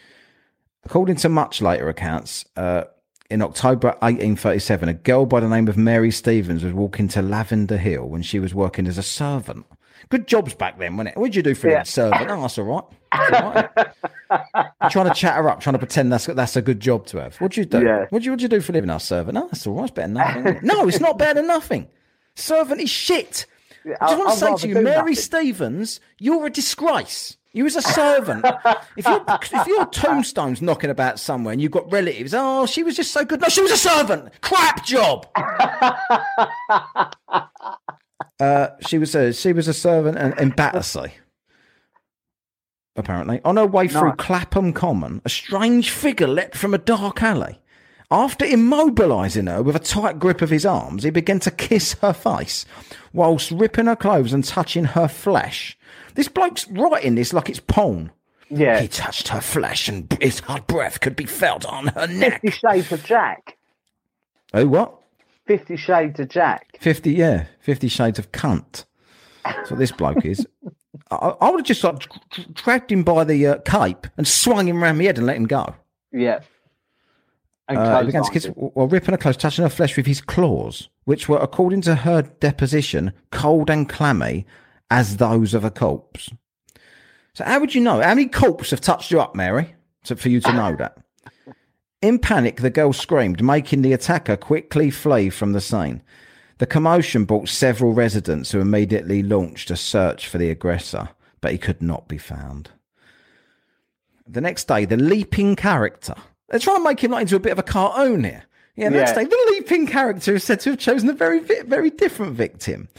According 0.84 1.16
to 1.18 1.30
much 1.30 1.62
later 1.62 1.90
accounts, 1.90 2.46
uh, 2.56 2.84
in 3.30 3.42
October 3.42 3.88
1837, 4.02 4.90
a 4.90 4.94
girl 4.94 5.26
by 5.26 5.40
the 5.40 5.50
name 5.50 5.68
of 5.68 5.78
Mary 5.78 6.12
Stevens 6.12 6.64
was 6.64 6.74
walking 6.74 7.08
to 7.10 7.22
Lavender 7.24 7.78
Hill 7.78 8.06
when 8.08 8.22
she 8.22 8.40
was 8.40 8.54
working 8.54 8.86
as 8.88 8.98
a 9.00 9.04
servant. 9.04 9.66
Good 10.10 10.28
jobs 10.28 10.54
back 10.54 10.78
then, 10.78 10.96
wasn't 10.98 11.16
it? 11.16 11.20
What'd 11.20 11.36
you 11.36 11.42
do 11.42 11.56
for 11.56 11.70
Yeah. 11.70 11.82
a 11.82 11.86
servant? 11.86 12.30
Oh, 12.30 12.42
that's 12.42 12.60
all 12.60 12.66
right. 12.66 12.84
That's 13.12 13.42
all 13.42 13.54
right. 13.54 14.72
Trying 14.92 15.08
to 15.08 15.14
chat 15.16 15.36
her 15.38 15.50
up, 15.50 15.60
trying 15.62 15.74
to 15.74 15.80
pretend 15.80 16.12
that's 16.12 16.26
that's 16.28 16.56
a 16.56 16.62
good 16.62 16.80
job 16.80 17.08
to 17.08 17.18
have. 17.22 17.36
What'd 17.38 17.58
you 17.58 17.66
do? 17.66 17.82
Yeah. 17.84 18.06
What'd 18.10 18.26
you, 18.26 18.32
what'd 18.32 18.42
you 18.44 18.48
do 18.50 18.62
for 18.62 18.72
a 18.72 18.76
living? 18.76 18.92
Was 18.92 19.04
servant. 19.04 19.34
No, 19.36 19.48
that's 19.48 19.66
all 19.66 19.74
right. 19.74 19.84
It's 19.86 19.92
better 19.92 20.08
than 20.08 20.14
nothing. 20.14 20.46
it? 20.58 20.64
no, 20.64 20.88
it's 20.88 21.00
not 21.00 21.18
better 21.18 21.36
than 21.36 21.48
nothing. 21.48 21.88
Servant 22.36 22.82
is 22.82 22.90
shit. 22.90 23.46
I 23.86 24.08
just 24.08 24.18
want 24.18 24.32
to 24.32 24.38
say 24.38 24.56
to 24.56 24.68
you, 24.68 24.76
Mary 24.82 25.12
nothing. 25.12 25.16
Stevens, 25.16 26.00
you're 26.20 26.46
a 26.48 26.50
disgrace. 26.50 27.38
You 27.56 27.66
as 27.66 27.76
a 27.78 27.82
servant. 27.82 28.46
if 28.98 29.06
your 29.06 29.24
if 29.30 29.68
your 29.68 29.86
tombstone's 29.86 30.62
knocking 30.62 30.90
about 30.90 31.20
somewhere 31.20 31.54
and 31.54 31.62
you've 31.62 31.72
got 31.72 31.90
relatives, 31.90 32.34
oh, 32.36 32.66
she 32.66 32.84
was 32.84 32.98
just 32.98 33.12
so 33.12 33.24
good. 33.24 33.40
No, 33.40 33.48
she 33.48 33.62
was 33.62 33.72
a 33.72 33.78
servant. 33.78 34.30
Crap 34.42 34.84
job. 34.86 35.28
uh, 38.40 38.68
she 38.86 38.98
was 38.98 39.16
a 39.16 39.32
she 39.32 39.54
was 39.54 39.70
a 39.70 39.74
servant 39.74 40.18
in, 40.18 40.38
in 40.38 40.50
Battersea. 40.50 41.14
Apparently, 42.98 43.40
on 43.46 43.56
her 43.58 43.66
way 43.66 43.88
through 43.88 44.10
Nice. 44.10 44.18
Clapham 44.18 44.74
Common, 44.74 45.22
a 45.24 45.30
strange 45.30 45.92
figure 45.92 46.28
leapt 46.28 46.58
from 46.58 46.74
a 46.74 46.78
dark 46.78 47.24
alley. 47.24 47.62
After 48.12 48.46
immobilising 48.46 49.48
her 49.48 49.64
with 49.64 49.76
a 49.76 49.80
tight 49.80 50.20
grip 50.20 50.42
of 50.42 50.50
his 50.52 50.66
arms, 50.66 51.04
he 51.04 51.10
began 51.10 51.40
to 51.40 51.52
kiss 51.52 51.94
her 52.02 52.14
face, 52.14 52.66
whilst 53.14 53.52
ripping 53.52 53.88
her 53.88 53.96
clothes 53.96 54.34
and 54.34 54.44
touching 54.44 54.86
her 54.86 55.08
flesh. 55.08 55.78
This 56.14 56.28
bloke's 56.28 56.68
writing 56.70 57.16
this 57.16 57.34
like 57.34 57.50
it's 57.50 57.60
porn. 57.60 58.12
Yeah. 58.50 58.80
He 58.80 58.88
touched 58.88 59.30
her 59.30 59.42
flesh, 59.42 59.88
and 59.90 60.16
his 60.22 60.40
hot 60.42 60.68
breath 60.68 61.00
could 61.00 61.16
be 61.16 61.26
felt 61.26 61.66
on 61.66 61.88
her 61.88 62.08
neck. 62.08 62.42
Fifty 62.42 62.52
Shades 62.52 62.92
of 62.92 63.04
Jack. 63.04 63.58
Oh, 64.54 64.68
what? 64.68 64.96
Fifty 65.48 65.76
Shades 65.76 66.20
of 66.20 66.30
Jack. 66.30 66.78
50, 66.80 67.12
yeah, 67.12 67.46
50 67.62 67.88
shades 67.88 68.20
of 68.20 68.32
cunt. 68.32 68.86
That's 69.44 69.72
what 69.72 69.80
this 69.80 69.92
bloke 69.92 70.26
is. 70.26 70.46
I, 71.12 71.16
I 71.16 71.50
would 71.50 71.60
have 71.60 71.66
just 71.66 71.84
like 71.84 72.00
dr- 72.00 72.54
dragged 72.54 72.92
him 72.92 73.04
by 73.04 73.24
the 73.24 73.46
uh, 73.48 73.58
cape 73.60 74.08
and 74.18 74.28
swung 74.28 74.68
him 74.68 74.82
round 74.82 74.98
my 74.98 75.04
head 75.06 75.18
and 75.18 75.28
let 75.28 75.38
him 75.38 75.46
go. 75.46 75.76
Yeah. 76.12 76.40
And 77.68 77.78
Uh, 77.78 78.04
began 78.04 78.24
to 78.24 78.32
kiss 78.32 78.46
while 78.46 78.88
ripping 78.88 79.14
her 79.14 79.18
clothes, 79.18 79.38
touching 79.38 79.64
her 79.64 79.70
flesh 79.70 79.98
with 79.98 80.06
his 80.06 80.22
claws, 80.22 80.90
which 81.06 81.28
were, 81.28 81.40
according 81.40 81.82
to 81.82 81.96
her 81.96 82.22
deposition, 82.22 83.12
cold 83.32 83.70
and 83.70 83.90
clammy, 83.90 84.46
as 84.92 85.18
those 85.18 85.54
of 85.54 85.64
a 85.64 85.72
corpse. 85.72 86.30
So, 87.34 87.44
how 87.44 87.60
would 87.60 87.74
you 87.74 87.82
know? 87.82 88.02
How 88.02 88.10
many 88.14 88.28
corpses 88.28 88.72
have 88.72 88.82
touched 88.82 89.10
you 89.10 89.20
up, 89.20 89.36
Mary, 89.36 89.76
to, 90.04 90.16
for 90.16 90.30
you 90.30 90.40
to 90.42 90.54
know 90.54 90.76
that? 90.76 90.98
In 92.02 92.20
panic, 92.20 92.58
the 92.58 92.70
girl 92.70 92.94
screamed, 92.94 93.44
making 93.44 93.82
the 93.82 93.94
attacker 93.94 94.38
quickly 94.38 94.92
flee 94.92 95.32
from 95.32 95.54
the 95.54 95.62
scene. 95.62 96.04
The 96.60 96.68
commotion 96.68 97.26
brought 97.26 97.50
several 97.50 97.94
residents 97.94 98.52
who 98.52 98.62
immediately 98.62 99.24
launched 99.24 99.72
a 99.72 99.76
search 99.76 100.28
for 100.28 100.38
the 100.38 100.52
aggressor, 100.52 101.10
but 101.42 101.52
he 101.52 101.58
could 101.58 101.82
not 101.82 102.08
be 102.08 102.20
found. 102.20 102.70
The 104.28 104.42
next 104.42 104.68
day, 104.68 104.86
the 104.86 104.98
leaping 104.98 105.56
character. 105.56 106.16
They're 106.50 106.60
trying 106.60 106.78
to 106.78 106.84
make 106.84 107.04
him 107.04 107.12
like 107.12 107.24
into 107.24 107.36
a 107.36 107.40
bit 107.40 107.52
of 107.52 107.60
a 107.60 107.64
cartoon 107.64 108.24
here. 108.24 108.44
Yeah, 108.76 108.90
the 108.90 108.98
next 108.98 109.12
Yeah. 109.12 109.24
day, 109.24 109.26
the 109.26 109.48
leaping 109.52 109.88
character 109.88 110.36
is 110.36 110.44
said 110.44 110.60
to 110.62 110.72
have 110.72 110.80
chosen 110.80 111.10
a 111.10 111.14
very, 111.14 111.40
very 111.40 111.90
different 111.90 112.34
victim, 112.34 112.90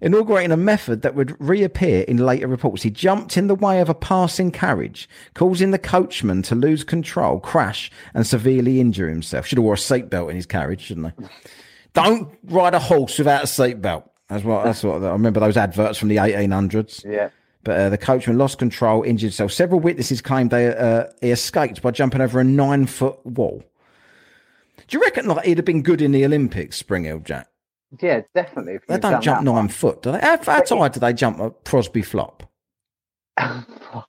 inaugurating 0.00 0.50
a 0.50 0.56
method 0.56 1.02
that 1.02 1.14
would 1.14 1.36
reappear 1.38 2.02
in 2.02 2.16
later 2.16 2.46
reports. 2.48 2.82
He 2.82 2.90
jumped 2.90 3.36
in 3.36 3.46
the 3.46 3.54
way 3.54 3.80
of 3.80 3.88
a 3.90 3.94
passing 3.94 4.50
carriage, 4.50 5.08
causing 5.34 5.72
the 5.72 5.78
coachman 5.78 6.40
to 6.42 6.54
lose 6.54 6.84
control, 6.84 7.38
crash, 7.38 7.90
and 8.14 8.26
severely 8.26 8.80
injure 8.80 9.08
himself. 9.10 9.46
Should 9.46 9.58
have 9.58 9.64
wore 9.64 9.74
a 9.74 9.76
seatbelt 9.76 10.30
in 10.30 10.36
his 10.36 10.46
carriage, 10.46 10.80
shouldn't 10.82 11.12
he? 11.18 11.26
Don't 11.92 12.28
ride 12.44 12.74
a 12.74 12.78
horse 12.78 13.18
without 13.18 13.42
a 13.44 13.46
seatbelt. 13.46 14.04
That's 14.28 14.42
what. 14.42 14.64
That's 14.64 14.82
what. 14.82 15.02
I 15.04 15.10
remember 15.12 15.38
those 15.40 15.56
adverts 15.56 15.98
from 15.98 16.08
the 16.08 16.16
1800s. 16.16 17.04
Yeah. 17.04 17.28
But 17.66 17.80
uh, 17.80 17.88
the 17.90 17.98
coachman 17.98 18.38
lost 18.38 18.58
control, 18.58 19.02
injured 19.02 19.30
himself. 19.30 19.50
Several 19.50 19.80
witnesses 19.80 20.22
claimed 20.22 20.52
they 20.52 20.68
uh, 20.68 21.06
he 21.20 21.32
escaped 21.32 21.82
by 21.82 21.90
jumping 21.90 22.20
over 22.20 22.38
a 22.38 22.44
nine 22.44 22.86
foot 22.86 23.18
wall. 23.26 23.64
Do 24.86 24.96
you 24.96 25.02
reckon 25.02 25.26
like 25.26 25.44
he'd 25.44 25.58
have 25.58 25.64
been 25.64 25.82
good 25.82 26.00
in 26.00 26.12
the 26.12 26.24
Olympics, 26.24 26.76
Spring-heeled 26.76 27.24
Jack? 27.24 27.48
Yeah, 28.00 28.20
definitely. 28.36 28.78
They 28.86 28.98
don't 28.98 29.20
jump 29.20 29.44
that 29.44 29.50
nine 29.50 29.66
foot, 29.66 30.02
do 30.02 30.12
they? 30.12 30.20
How, 30.20 30.38
how 30.44 30.62
high 30.64 30.88
do 30.88 31.00
they 31.00 31.12
jump 31.12 31.40
at 31.40 31.64
Fosbury 31.64 32.04
Flop? 32.04 32.48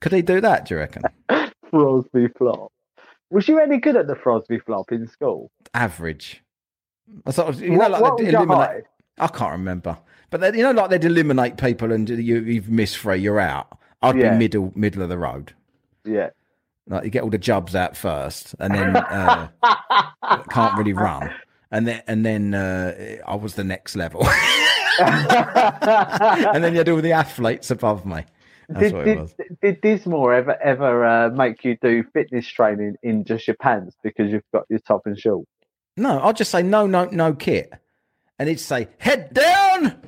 Could 0.00 0.12
he 0.12 0.22
do 0.22 0.40
that? 0.40 0.66
Do 0.66 0.74
you 0.74 0.78
reckon? 0.78 1.02
Fosbury 1.72 2.32
flop. 2.38 2.70
Was 3.30 3.48
you 3.48 3.58
any 3.58 3.78
good 3.78 3.96
at 3.96 4.06
the 4.06 4.14
Fosbury 4.14 4.64
flop 4.64 4.92
in 4.92 5.08
school? 5.08 5.50
Average. 5.74 6.44
I 7.26 7.32
sort 7.32 7.48
of, 7.48 7.60
you 7.60 7.70
know, 7.70 7.88
like 7.88 8.02
what 8.02 8.20
was 8.20 8.30
your 8.30 8.46
height? 8.46 8.84
I 9.18 9.26
can't 9.26 9.52
remember, 9.52 9.98
but 10.32 10.40
they, 10.40 10.56
you 10.58 10.64
know, 10.64 10.72
like 10.72 10.90
they'd 10.90 11.04
eliminate 11.04 11.56
people 11.58 11.92
and 11.92 12.08
you, 12.08 12.40
you've 12.40 12.68
missed 12.68 12.98
three, 12.98 13.18
you're 13.18 13.38
out. 13.38 13.78
I'd 14.02 14.16
Yeah. 14.16 14.32
be 14.32 14.38
middle, 14.38 14.72
middle 14.74 15.02
of 15.02 15.08
the 15.08 15.18
road. 15.18 15.52
Yeah. 16.04 16.30
Like 16.88 17.04
you 17.04 17.10
get 17.10 17.22
all 17.22 17.30
the 17.30 17.38
jobs 17.38 17.76
out 17.76 17.96
first, 17.96 18.56
and 18.58 18.74
then 18.74 18.96
uh, 18.96 19.46
can't 20.50 20.76
really 20.76 20.92
run, 20.94 21.30
and 21.70 21.86
then 21.86 22.02
and 22.08 22.26
then 22.26 22.54
uh, 22.54 23.18
I 23.24 23.36
was 23.36 23.54
the 23.54 23.62
next 23.62 23.94
level, 23.94 24.26
and 24.98 26.64
then 26.64 26.72
you 26.72 26.78
had 26.78 26.88
all 26.88 27.00
the 27.00 27.12
athletes 27.12 27.70
above 27.70 28.04
me. 28.04 28.24
That's 28.68 28.80
did, 28.86 28.92
what 28.94 29.02
it 29.02 29.04
did, 29.04 29.18
was. 29.20 29.34
did 29.62 29.80
Dismore 29.80 30.34
ever 30.34 30.60
ever 30.60 31.04
uh, 31.06 31.30
make 31.30 31.64
you 31.64 31.76
do 31.80 32.02
fitness 32.12 32.48
training 32.48 32.96
in 33.04 33.24
just 33.24 33.46
your 33.46 33.56
pants 33.56 33.96
because 34.02 34.32
you've 34.32 34.42
got 34.52 34.64
your 34.68 34.80
top 34.80 35.02
and 35.06 35.16
short? 35.16 35.46
No, 35.96 36.18
I'll 36.18 36.32
just 36.32 36.50
say 36.50 36.64
no, 36.64 36.88
no, 36.88 37.04
no 37.06 37.32
kit, 37.32 37.72
and 38.40 38.48
he'd 38.48 38.58
say 38.58 38.88
head 38.98 39.32
down, 39.32 40.01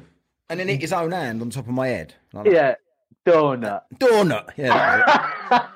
and 0.49 0.61
then 0.61 0.69
hit 0.69 0.81
his 0.81 0.93
own 0.93 1.13
hand 1.13 1.41
on 1.43 1.51
top 1.51 1.67
of 1.67 1.73
my 1.73 1.89
head. 1.89 2.15
Like 2.33 2.45
that. 2.45 2.53
Yeah, 2.53 2.75
donut. 3.27 3.83
donut. 3.99 4.51
Yeah. 4.57 5.69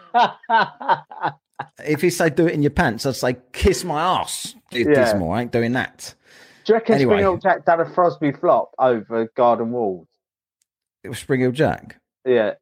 if 1.84 2.00
he 2.00 2.10
say 2.10 2.30
do 2.30 2.46
it 2.46 2.54
in 2.54 2.62
your 2.62 2.70
pants, 2.70 3.06
I'd 3.06 3.16
say 3.16 3.36
kiss 3.52 3.84
my 3.84 4.00
ass. 4.00 4.54
It's 4.70 4.88
Yeah. 4.88 5.04
Dismal. 5.04 5.32
I 5.32 5.42
ain't 5.42 5.52
doing 5.52 5.72
that. 5.72 6.14
Do 6.64 6.72
you 6.72 6.74
reckon 6.74 6.94
Anyway. 6.96 7.14
Spring-heeled 7.14 7.42
Jack 7.42 7.64
done 7.64 7.80
a 7.80 7.84
Fosbury 7.86 8.38
flop 8.38 8.72
over 8.78 9.26
garden 9.34 9.70
walls? 9.72 10.06
It 11.02 11.08
was 11.08 11.18
Spring-heeled 11.18 11.54
Jack. 11.54 11.98
Yeah. 12.26 12.54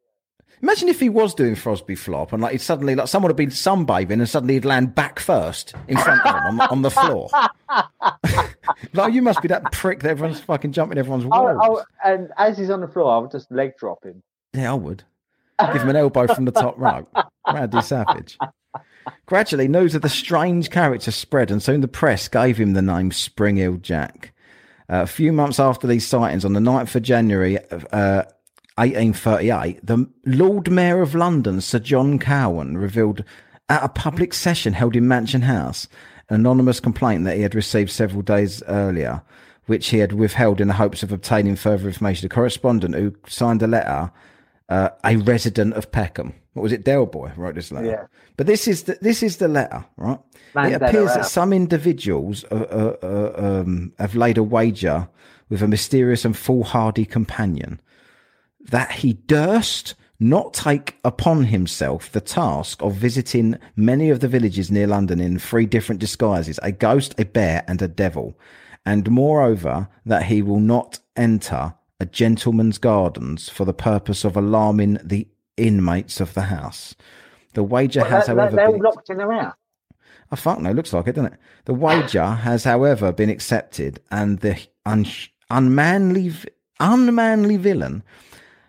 Imagine 0.63 0.89
if 0.89 1.01
he 1.01 1.09
was 1.09 1.35
doing 1.35 1.55
Fosbury 1.55 1.99
flop 1.99 2.33
and 2.33 2.43
like 2.43 2.53
he'd 2.53 2.61
suddenly 2.61 2.95
like 2.95 3.09
someone 3.09 3.29
had 3.31 3.37
been 3.37 3.51
sunbathing 3.51 4.13
and 4.13 4.29
suddenly 4.29 4.55
he'd 4.55 4.65
land 4.65 4.95
back 4.95 5.19
first 5.21 5.75
in 5.87 5.99
front 5.99 6.25
of 6.27 6.35
him 6.35 6.45
on, 6.45 6.57
the- 6.57 6.71
on 6.71 6.83
the 6.83 6.91
floor. 6.91 7.29
like 8.95 9.13
you 9.13 9.23
must 9.23 9.43
be 9.43 9.49
that 9.49 9.71
prick 9.73 10.01
that 10.01 10.11
everyone's 10.11 10.41
fucking 10.41 10.73
jumping 10.73 10.99
everyone's 10.99 11.25
Oh, 11.25 11.29
walls. 11.29 11.59
oh, 11.63 11.85
and 12.05 12.31
as 12.39 12.57
he's 12.59 12.71
on 12.71 12.81
the 12.81 12.89
floor, 12.89 13.15
I 13.15 13.19
would 13.19 13.31
just 13.31 13.51
leg 13.51 13.77
drop 13.79 14.05
him. 14.05 14.23
Yeah, 14.55 14.73
I 14.73 14.75
would. 14.75 15.05
Give 15.73 15.83
him 15.83 15.89
an 15.89 15.97
elbow 15.97 16.27
from 16.27 16.45
the 16.45 16.53
top 16.53 16.79
rope. 16.79 17.09
Randy 17.51 17.81
Savage. 17.81 18.37
Gradually, 19.27 19.69
news 19.69 19.95
of 19.95 20.03
the 20.03 20.09
strange 20.09 20.69
character 20.71 21.11
spread, 21.11 21.51
and 21.51 21.63
soon 21.63 21.81
the 21.81 21.89
press 21.89 22.29
gave 22.29 22.59
him 22.59 22.73
the 22.75 22.83
name 22.83 23.11
Spring-heeled 23.11 23.83
Jack. 23.83 24.35
Uh, 24.91 25.03
a 25.03 25.07
few 25.07 25.33
months 25.33 25.59
after 25.59 25.87
these 25.87 26.07
sightings, 26.07 26.45
on 26.45 26.53
the 26.53 26.61
9th 26.61 26.95
of 26.95 27.03
January 27.03 27.59
uh, 27.93 28.25
1838, 28.77 29.85
the 29.85 30.09
Lord 30.25 30.71
Mayor 30.71 31.01
of 31.01 31.15
London, 31.15 31.61
Sir 31.61 31.79
John 31.79 32.19
Cowan, 32.19 32.77
revealed 32.77 33.25
at 33.69 33.83
a 33.83 33.89
public 33.89 34.35
session 34.35 34.75
held 34.75 34.95
in 34.95 35.09
Mansion 35.09 35.43
House 35.43 35.89
an 36.29 36.37
anonymous 36.37 36.81
complaint 36.81 37.25
that 37.25 37.37
he 37.37 37.43
had 37.43 37.55
received 37.55 37.91
several 37.91 38.23
days 38.23 38.63
earlier, 38.69 39.23
which 39.67 39.89
he 39.89 39.99
had 39.99 40.13
withheld 40.13 40.61
in 40.61 40.69
the 40.69 40.75
hopes 40.75 41.03
of 41.03 41.11
obtaining 41.11 41.57
further 41.57 41.87
information. 41.87 42.29
The 42.29 42.35
correspondent 42.35 42.95
who 42.95 43.15
signed 43.27 43.61
the 43.61 43.67
letter 43.67 44.11
uh, 44.69 44.91
a 45.05 45.17
resident 45.17 45.75
of 45.75 45.91
Peckham. 45.93 46.35
What 46.55 46.65
was 46.65 46.73
it? 46.73 46.85
Del 46.85 47.07
Boy 47.07 47.33
wrote 47.37 47.55
this 47.55 47.71
letter. 47.71 47.87
Yeah. 47.87 48.07
But 48.37 48.47
this 48.47 48.67
is 48.67 48.85
the, 48.85 48.99
this 49.01 49.23
is 49.23 49.37
the 49.37 49.49
letter, 49.49 49.85
right? 49.97 50.19
it 50.57 50.83
appears 50.83 51.15
that 51.15 51.27
some 51.27 51.53
individuals 51.53 52.45
uh, 52.51 52.55
uh, 52.55 52.97
uh, 53.03 53.33
um, 53.37 53.93
have 53.99 54.15
laid 54.15 54.39
a 54.39 54.43
wager 54.43 55.09
with 55.49 55.63
a 55.63 55.69
mysterious 55.69 56.25
and 56.25 56.37
foolhardy 56.37 57.05
companion 57.05 57.81
that 58.71 58.93
he 58.93 59.15
durst 59.15 59.95
not 60.19 60.55
take 60.55 60.99
upon 61.05 61.45
himself 61.45 62.11
the 62.11 62.21
task 62.23 62.83
of 62.83 62.95
visiting 62.95 63.59
many 63.77 64.09
of 64.09 64.21
the 64.21 64.29
villages 64.29 64.71
near 64.71 64.87
London 64.87 65.21
in 65.21 65.39
three 65.39 65.67
different 65.67 66.01
disguises 66.01 66.59
a 66.63 66.73
ghost, 66.73 67.15
a 67.21 67.25
bear, 67.25 67.63
and 67.69 67.83
a 67.83 67.89
devil. 67.89 68.39
And 68.85 69.11
moreover, 69.11 69.89
that 70.07 70.25
he 70.25 70.41
will 70.43 70.61
not 70.61 71.01
enter 71.17 71.75
a 72.01 72.07
gentleman's 72.07 72.79
gardens 72.79 73.49
for 73.49 73.65
the 73.65 73.75
purpose 73.75 74.25
of 74.25 74.37
alarming 74.37 74.99
the 75.03 75.27
inmates 75.57 76.21
of 76.21 76.35
the 76.35 76.43
house. 76.43 76.95
The 77.55 77.63
wager 77.63 78.05
has, 78.05 78.27
They- 78.27 78.33
however, 78.35 78.57
they're 78.57 78.71
been 78.73 78.81
locked 78.81 79.11
in 79.11 79.19
their 79.19 79.33
house. 79.33 79.55
Oh, 80.33 80.37
fuck 80.37 80.61
no, 80.61 80.73
looks 80.73 80.93
like 80.93 81.07
it, 81.09 81.15
doesn't 81.15 81.35
it? 81.35 81.39
The 81.67 81.75
wager 81.75 82.25
has, 82.27 82.65
however, 82.65 83.13
been 83.13 83.31
accepted, 83.31 84.01
and 84.11 84.41
the 84.41 84.59
un- 84.85 85.07
unmanly, 85.51 86.29
v- 86.31 86.49
unmanly 86.81 87.57
villain 87.57 88.03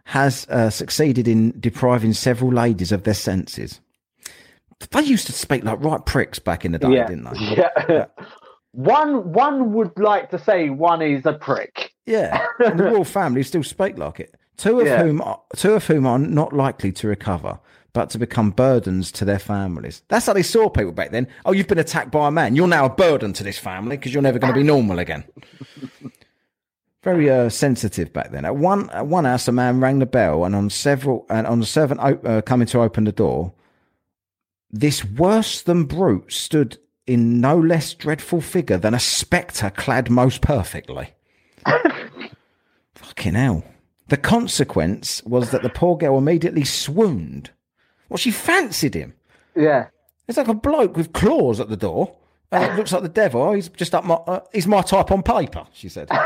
has 0.08 0.48
uh, 0.50 0.70
succeeded 0.70 1.28
in 1.28 1.54
depriving 1.60 2.14
several 2.14 2.50
ladies 2.52 2.94
of 2.94 3.04
their 3.04 3.14
senses. 3.14 3.82
They 4.92 5.02
used 5.02 5.26
to 5.28 5.34
speak 5.34 5.66
like 5.66 5.84
right 5.84 6.06
pricks 6.06 6.40
back 6.40 6.64
in 6.64 6.72
the 6.72 6.80
day, 6.80 6.92
yeah. 6.92 7.08
didn't 7.08 7.26
they? 7.26 7.40
Yeah. 7.90 8.06
one 8.72 9.34
one 9.34 9.74
would 9.74 9.92
like 9.98 10.30
to 10.32 10.40
say 10.40 10.70
one 10.70 11.02
is 11.02 11.26
a 11.26 11.34
prick. 11.34 11.92
Yeah, 12.06 12.46
and 12.60 12.80
the 12.80 12.86
royal 12.86 13.04
family 13.04 13.44
still 13.44 13.64
speak 13.64 13.98
like 13.98 14.22
it. 14.22 14.36
Two 14.56 14.80
of 14.80 14.88
Yeah. 14.92 15.04
whom, 15.04 15.22
are, 15.22 15.42
two 15.58 15.74
of 15.74 15.86
whom 15.86 16.06
are 16.08 16.20
not 16.20 16.54
likely 16.54 16.94
to 16.94 17.08
recover, 17.08 17.60
but 17.92 18.10
to 18.12 18.18
become 18.18 18.52
burdens 18.52 19.12
to 19.14 19.26
their 19.26 19.40
families. 19.40 20.04
That's 20.08 20.28
how 20.28 20.34
they 20.34 20.44
saw 20.44 20.70
people 20.70 20.94
back 20.94 21.12
then. 21.12 21.28
Oh, 21.46 21.52
you've 21.52 21.68
been 21.68 21.80
attacked 21.80 22.12
by 22.12 22.30
a 22.30 22.32
man. 22.32 22.56
You're 22.56 22.68
now 22.68 22.86
a 22.86 22.90
burden 22.90 23.34
to 23.34 23.44
this 23.44 23.58
family 23.60 23.98
because 23.98 24.14
you're 24.14 24.24
never 24.24 24.40
going 24.40 24.54
to 24.54 24.60
be 24.60 24.64
normal 24.64 25.00
again. 25.00 25.26
Very 27.04 27.30
uh, 27.30 27.50
sensitive 27.50 28.12
back 28.12 28.32
then. 28.32 28.44
At 28.44 28.56
one 28.56 28.90
at 28.90 29.08
one 29.08 29.26
house, 29.26 29.48
a 29.48 29.52
man 29.52 29.80
rang 29.80 30.00
the 30.00 30.06
bell, 30.06 30.44
and 30.44 30.56
on 30.56 30.70
several 30.70 31.26
and 31.30 31.46
on 31.46 31.60
the 31.60 31.66
servant 31.66 32.00
op- 32.00 32.26
uh, 32.26 32.42
coming 32.42 32.68
to 32.68 32.82
open 32.82 33.04
the 33.04 33.12
door, 33.12 33.54
this 34.72 35.06
worse 35.06 35.62
than 35.62 35.86
brute 35.86 36.32
stood 36.34 36.78
in 37.06 37.40
no 37.40 37.58
less 37.58 37.94
dreadful 37.94 38.42
figure 38.42 38.78
than 38.78 38.94
a 38.94 39.00
spectre 39.00 39.70
clad 39.70 40.10
most 40.10 40.42
perfectly. 40.42 41.10
Fucking 42.96 43.36
hell. 43.36 43.64
The 44.10 44.18
consequence 44.18 45.22
was 45.24 45.52
that 45.52 45.64
the 45.64 45.70
poor 45.70 45.98
girl 45.98 46.18
immediately 46.18 46.64
swooned. 46.64 47.52
Well, 48.10 48.18
she 48.18 48.32
fancied 48.32 48.94
him. 48.94 49.14
Yeah. 49.56 49.88
It's 50.28 50.38
like 50.38 50.48
a 50.48 50.54
bloke 50.54 50.96
with 50.98 51.14
claws 51.14 51.60
at 51.60 51.70
the 51.70 51.78
door. 51.78 52.16
It 52.52 52.76
looks 52.78 52.94
like 52.94 53.04
the 53.04 53.10
devil. 53.10 53.42
Oh, 53.42 53.54
he's 53.54 53.68
just 53.70 53.94
up 53.94 54.06
my. 54.06 54.16
Uh, 54.16 54.40
he's 54.54 54.68
my 54.68 54.82
type 54.82 55.12
on 55.12 55.22
paper. 55.24 55.66
She 55.74 55.90
said. 55.90 56.10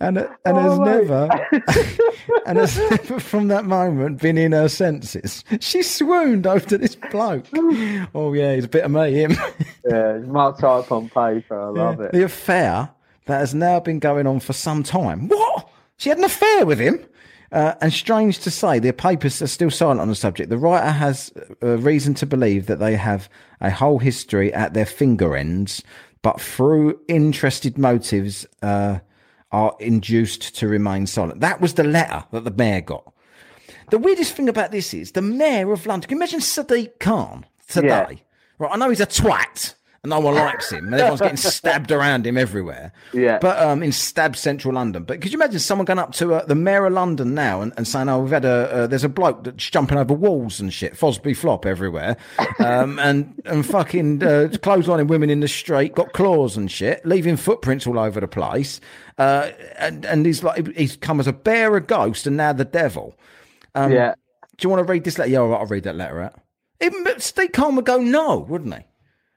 and 0.00 0.18
uh, 0.18 0.26
and 0.44 0.56
has 0.56 0.72
Oh, 0.72 0.84
mate. 0.84 1.08
never 1.08 1.28
and 2.46 2.58
has 2.58 2.76
never 2.78 3.20
from 3.20 3.48
that 3.48 3.64
moment 3.64 4.20
been 4.20 4.36
in 4.36 4.52
her 4.52 4.68
senses. 4.68 5.44
She 5.60 5.82
swooned 5.82 6.46
over 6.46 6.78
this 6.78 6.96
bloke. 7.10 7.46
Oh 8.14 8.32
yeah, 8.32 8.54
he's 8.54 8.64
a 8.64 8.68
bit 8.68 8.84
of 8.84 8.90
me, 8.90 9.12
him. 9.12 9.32
Yeah. 9.88 10.18
He's 10.18 10.26
my 10.26 10.52
type 10.52 10.90
on 10.90 11.08
paper. 11.08 11.60
I 11.60 11.68
love 11.68 12.00
it. 12.00 12.12
The 12.12 12.24
affair 12.24 12.90
that 13.26 13.38
has 13.38 13.54
now 13.54 13.78
been 13.80 13.98
going 14.00 14.26
on 14.26 14.40
for 14.40 14.52
some 14.52 14.82
time. 14.82 15.28
What? 15.28 15.68
She 15.96 16.08
had 16.08 16.18
an 16.18 16.24
affair 16.24 16.66
with 16.66 16.80
him? 16.80 17.04
Uh, 17.52 17.74
and 17.82 17.92
strange 17.92 18.38
to 18.38 18.50
say, 18.50 18.78
the 18.78 18.92
papers 18.92 19.42
are 19.42 19.46
still 19.46 19.70
silent 19.70 20.00
on 20.00 20.08
the 20.08 20.14
subject. 20.14 20.48
The 20.48 20.56
writer 20.56 20.90
has 20.90 21.30
uh, 21.62 21.78
reason 21.78 22.14
to 22.14 22.26
believe 22.26 22.66
that 22.66 22.78
they 22.78 22.96
have 22.96 23.28
a 23.60 23.70
whole 23.70 23.98
history 23.98 24.52
at 24.54 24.72
their 24.72 24.86
finger 24.86 25.36
ends, 25.36 25.82
but 26.22 26.40
through 26.40 26.98
interested 27.08 27.76
motives, 27.76 28.46
uh, 28.62 29.00
are 29.52 29.76
induced 29.78 30.56
to 30.56 30.66
remain 30.66 31.06
silent. 31.06 31.40
That 31.40 31.60
was 31.60 31.74
the 31.74 31.84
letter 31.84 32.24
that 32.32 32.44
the 32.44 32.50
mayor 32.50 32.80
got. 32.80 33.12
The 33.90 33.98
weirdest 33.98 34.34
thing 34.34 34.48
about 34.48 34.72
this 34.72 34.94
is 34.94 35.12
the 35.12 35.22
mayor 35.22 35.72
of 35.72 35.84
London. 35.84 36.08
Can 36.08 36.16
you 36.16 36.20
imagine 36.20 36.40
Sadiq 36.40 36.98
Khan 36.98 37.44
today? 37.68 37.86
Yeah. 37.88 38.14
Right, 38.58 38.70
I 38.72 38.76
know 38.76 38.88
he's 38.88 39.00
a 39.00 39.06
twat 39.06 39.74
and 40.02 40.10
no 40.10 40.18
one 40.18 40.34
likes 40.34 40.70
him 40.72 40.86
and 40.86 40.94
everyone's 40.94 41.20
getting 41.20 41.36
stabbed 41.36 41.92
around 41.92 42.26
him 42.26 42.36
everywhere. 42.36 42.92
Yeah. 43.12 43.38
But 43.38 43.58
um, 43.62 43.84
in 43.84 43.92
stab 43.92 44.36
central 44.36 44.74
London. 44.74 45.04
But 45.04 45.20
could 45.20 45.32
you 45.32 45.38
imagine 45.38 45.60
someone 45.60 45.84
going 45.84 46.00
up 46.00 46.12
to 46.14 46.34
uh, 46.34 46.44
the 46.44 46.56
mayor 46.56 46.86
of 46.86 46.92
London 46.92 47.34
now 47.34 47.60
and, 47.60 47.72
and 47.76 47.86
saying, 47.86 48.08
"Oh, 48.08 48.20
we've 48.20 48.32
had 48.32 48.44
a 48.44 48.72
uh, 48.72 48.86
there's 48.88 49.04
a 49.04 49.08
bloke 49.08 49.44
that's 49.44 49.70
jumping 49.70 49.98
over 49.98 50.12
walls 50.12 50.58
and 50.58 50.72
shit, 50.72 50.94
Fosbury 50.94 51.36
flop 51.36 51.64
everywhere, 51.64 52.16
um, 52.58 52.98
and 52.98 53.40
and 53.44 53.64
fucking 53.64 54.22
uh, 54.22 54.48
clotheslining 54.54 55.06
women 55.06 55.30
in 55.30 55.40
the 55.40 55.48
street, 55.48 55.94
got 55.94 56.12
claws 56.12 56.56
and 56.56 56.70
shit, 56.70 57.04
leaving 57.06 57.36
footprints 57.36 57.86
all 57.86 57.98
over 57.98 58.20
the 58.20 58.28
place, 58.28 58.80
uh, 59.18 59.50
and 59.78 60.04
and 60.04 60.26
he's 60.26 60.42
like 60.42 60.66
he's 60.76 60.96
come 60.96 61.20
as 61.20 61.28
a 61.28 61.32
bear, 61.32 61.76
a 61.76 61.80
ghost, 61.80 62.26
and 62.26 62.36
now 62.36 62.52
the 62.52 62.64
devil." 62.64 63.16
Um, 63.74 63.92
yeah. 63.92 64.14
Do 64.56 64.66
you 64.66 64.70
want 64.70 64.86
to 64.86 64.90
read 64.90 65.04
this 65.04 65.16
letter? 65.16 65.30
Yeah, 65.30 65.38
all 65.38 65.48
right, 65.48 65.60
I'll 65.60 65.66
read 65.66 65.84
that 65.84 65.96
letter 65.96 66.20
out. 66.20 66.34
Even 66.80 67.04
but 67.04 67.18
Sadiq 67.18 67.52
Khan 67.52 67.76
would 67.76 67.84
go 67.86 67.98
no, 67.98 68.38
wouldn't 68.38 68.74
he? 68.74 68.80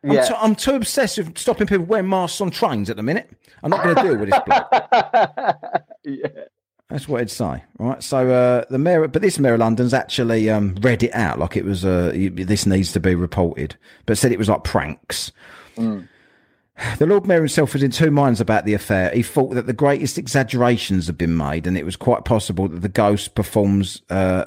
I'm, 0.06 0.12
Yeah. 0.12 0.24
too, 0.26 0.36
I'm 0.36 0.56
too 0.56 0.76
obsessed 0.76 1.18
with 1.18 1.38
stopping 1.38 1.68
people 1.68 1.86
wearing 1.86 2.08
masks 2.10 2.40
on 2.42 2.52
trains 2.52 2.90
at 2.90 2.96
the 2.98 3.04
minute. 3.04 3.30
I'm 3.64 3.70
not 3.72 3.84
going 3.84 3.96
to 3.96 4.02
deal 4.04 4.18
with 4.18 4.30
this 4.30 4.40
bloke. 4.46 4.68
yeah. 6.04 6.44
That's 6.90 7.08
what 7.08 7.18
it'd 7.18 7.32
say, 7.32 7.64
right? 7.80 8.04
So 8.04 8.30
uh, 8.30 8.66
the 8.70 8.78
mayor, 8.78 9.08
but 9.08 9.22
this 9.24 9.40
mayor 9.40 9.56
of 9.56 9.60
London's 9.60 9.94
actually 9.94 10.52
um, 10.52 10.76
read 10.82 11.02
it 11.02 11.14
out 11.16 11.40
like 11.40 11.58
it 11.58 11.66
was. 11.66 11.84
Uh, 11.84 12.12
this 12.34 12.68
needs 12.68 12.92
to 12.92 13.00
be 13.00 13.16
reported, 13.16 13.76
but 14.06 14.20
said 14.20 14.32
it 14.32 14.38
was 14.38 14.50
like 14.50 14.64
pranks. 14.64 15.32
The 17.00 17.06
Lord 17.06 17.26
Mayor 17.26 17.40
himself 17.40 17.74
was 17.74 17.82
in 17.84 17.90
two 17.92 18.12
minds 18.12 18.42
about 18.42 18.66
the 18.66 18.74
affair. 18.74 19.10
He 19.16 19.24
thought 19.24 19.54
that 19.56 19.66
the 19.66 19.74
greatest 19.74 20.18
exaggerations 20.18 21.08
had 21.08 21.18
been 21.18 21.36
made, 21.36 21.66
and 21.68 21.78
it 21.78 21.86
was 21.86 21.96
quite 21.96 22.26
possible 22.26 22.68
that 22.68 22.82
the 22.82 22.90
ghost 22.90 23.34
performs. 23.34 24.02
Uh, 24.10 24.46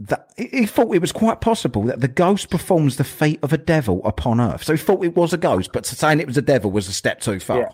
that 0.00 0.30
he 0.36 0.64
thought 0.66 0.94
it 0.94 1.00
was 1.00 1.12
quite 1.12 1.40
possible 1.40 1.82
that 1.84 2.00
the 2.00 2.08
ghost 2.08 2.50
performs 2.50 2.96
the 2.96 3.04
fate 3.04 3.40
of 3.42 3.52
a 3.52 3.58
devil 3.58 4.00
upon 4.04 4.40
earth. 4.40 4.62
So 4.62 4.72
he 4.72 4.78
thought 4.78 5.04
it 5.04 5.16
was 5.16 5.32
a 5.32 5.38
ghost, 5.38 5.72
but 5.72 5.86
saying 5.86 6.20
it 6.20 6.26
was 6.26 6.36
a 6.36 6.42
devil 6.42 6.70
was 6.70 6.88
a 6.88 6.92
step 6.92 7.20
too 7.20 7.40
far. 7.40 7.58
Yeah. 7.58 7.68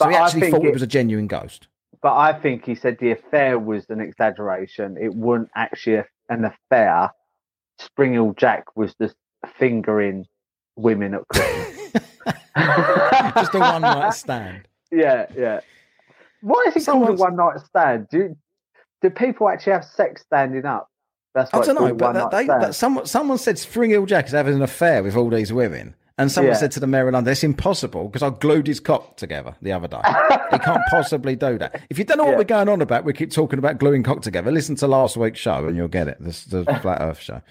So 0.00 0.08
he 0.08 0.14
actually 0.14 0.50
thought 0.50 0.64
it 0.64 0.68
it- 0.68 0.72
was 0.74 0.82
a 0.82 0.86
genuine 0.86 1.26
ghost. 1.26 1.68
But 2.02 2.16
I 2.16 2.32
think 2.32 2.64
he 2.64 2.74
said 2.74 2.96
the 2.98 3.10
affair 3.10 3.58
was 3.58 3.84
an 3.90 4.00
exaggeration. 4.00 4.96
It 4.98 5.14
wasn't 5.14 5.50
actually 5.54 6.02
an 6.30 6.46
affair. 6.46 7.10
Spring-heeled 7.78 8.38
Jack 8.38 8.64
was 8.74 8.94
just 8.94 9.16
fingering 9.58 10.26
women 10.76 11.14
at 11.14 11.28
Christmas. 11.28 11.92
Just 13.36 13.54
a 13.54 13.58
one 13.58 13.82
night 13.82 14.14
stand. 14.14 14.62
Yeah, 14.90 15.26
yeah. 15.36 15.60
Why 16.40 16.64
is 16.68 16.76
it 16.76 16.90
called 16.90 17.08
a 17.10 17.12
one 17.12 17.36
night 17.36 17.60
stand? 17.60 18.08
Do 18.10 18.36
do 19.02 19.10
people 19.10 19.48
actually 19.48 19.74
have 19.74 19.84
sex 19.84 20.22
standing 20.22 20.64
up? 20.66 20.88
That's 21.34 21.52
I 21.54 21.60
don't 21.62 21.76
know, 21.76 21.94
but 21.94 22.12
that, 22.14 22.30
they, 22.32 22.46
that 22.46 22.74
someone 22.74 23.06
someone 23.06 23.38
said 23.38 23.58
Spring-heeled 23.58 24.08
Jack 24.08 24.26
is 24.26 24.32
having 24.32 24.54
an 24.54 24.62
affair 24.62 25.02
with 25.02 25.14
all 25.16 25.30
these 25.30 25.52
women, 25.52 25.94
and 26.18 26.30
someone 26.30 26.54
Yeah. 26.54 26.58
said 26.58 26.72
to 26.72 26.80
the 26.80 26.88
mayor 26.88 27.06
of 27.06 27.14
London, 27.14 27.30
"It's 27.30 27.44
impossible 27.44 28.08
because 28.08 28.22
I 28.24 28.30
glued 28.30 28.66
his 28.66 28.80
cock 28.80 29.16
together 29.16 29.54
the 29.62 29.70
other 29.72 29.86
day. 29.86 30.00
he 30.50 30.58
can't 30.58 30.82
possibly 30.90 31.36
do 31.36 31.56
that." 31.58 31.82
If 31.88 31.98
you 31.98 32.04
don't 32.04 32.18
know 32.18 32.24
what 32.24 32.32
Yeah. 32.32 32.38
we're 32.38 32.44
going 32.44 32.68
on 32.68 32.82
about, 32.82 33.04
we 33.04 33.12
keep 33.12 33.30
talking 33.30 33.60
about 33.60 33.78
gluing 33.78 34.02
cock 34.02 34.22
together. 34.22 34.50
Listen 34.50 34.74
to 34.76 34.88
last 34.88 35.16
week's 35.16 35.38
show, 35.38 35.66
and 35.66 35.76
you'll 35.76 35.86
get 35.88 36.08
it. 36.08 36.16
This 36.18 36.44
the 36.46 36.64
Flat 36.82 37.00
Earth 37.00 37.20
show. 37.20 37.42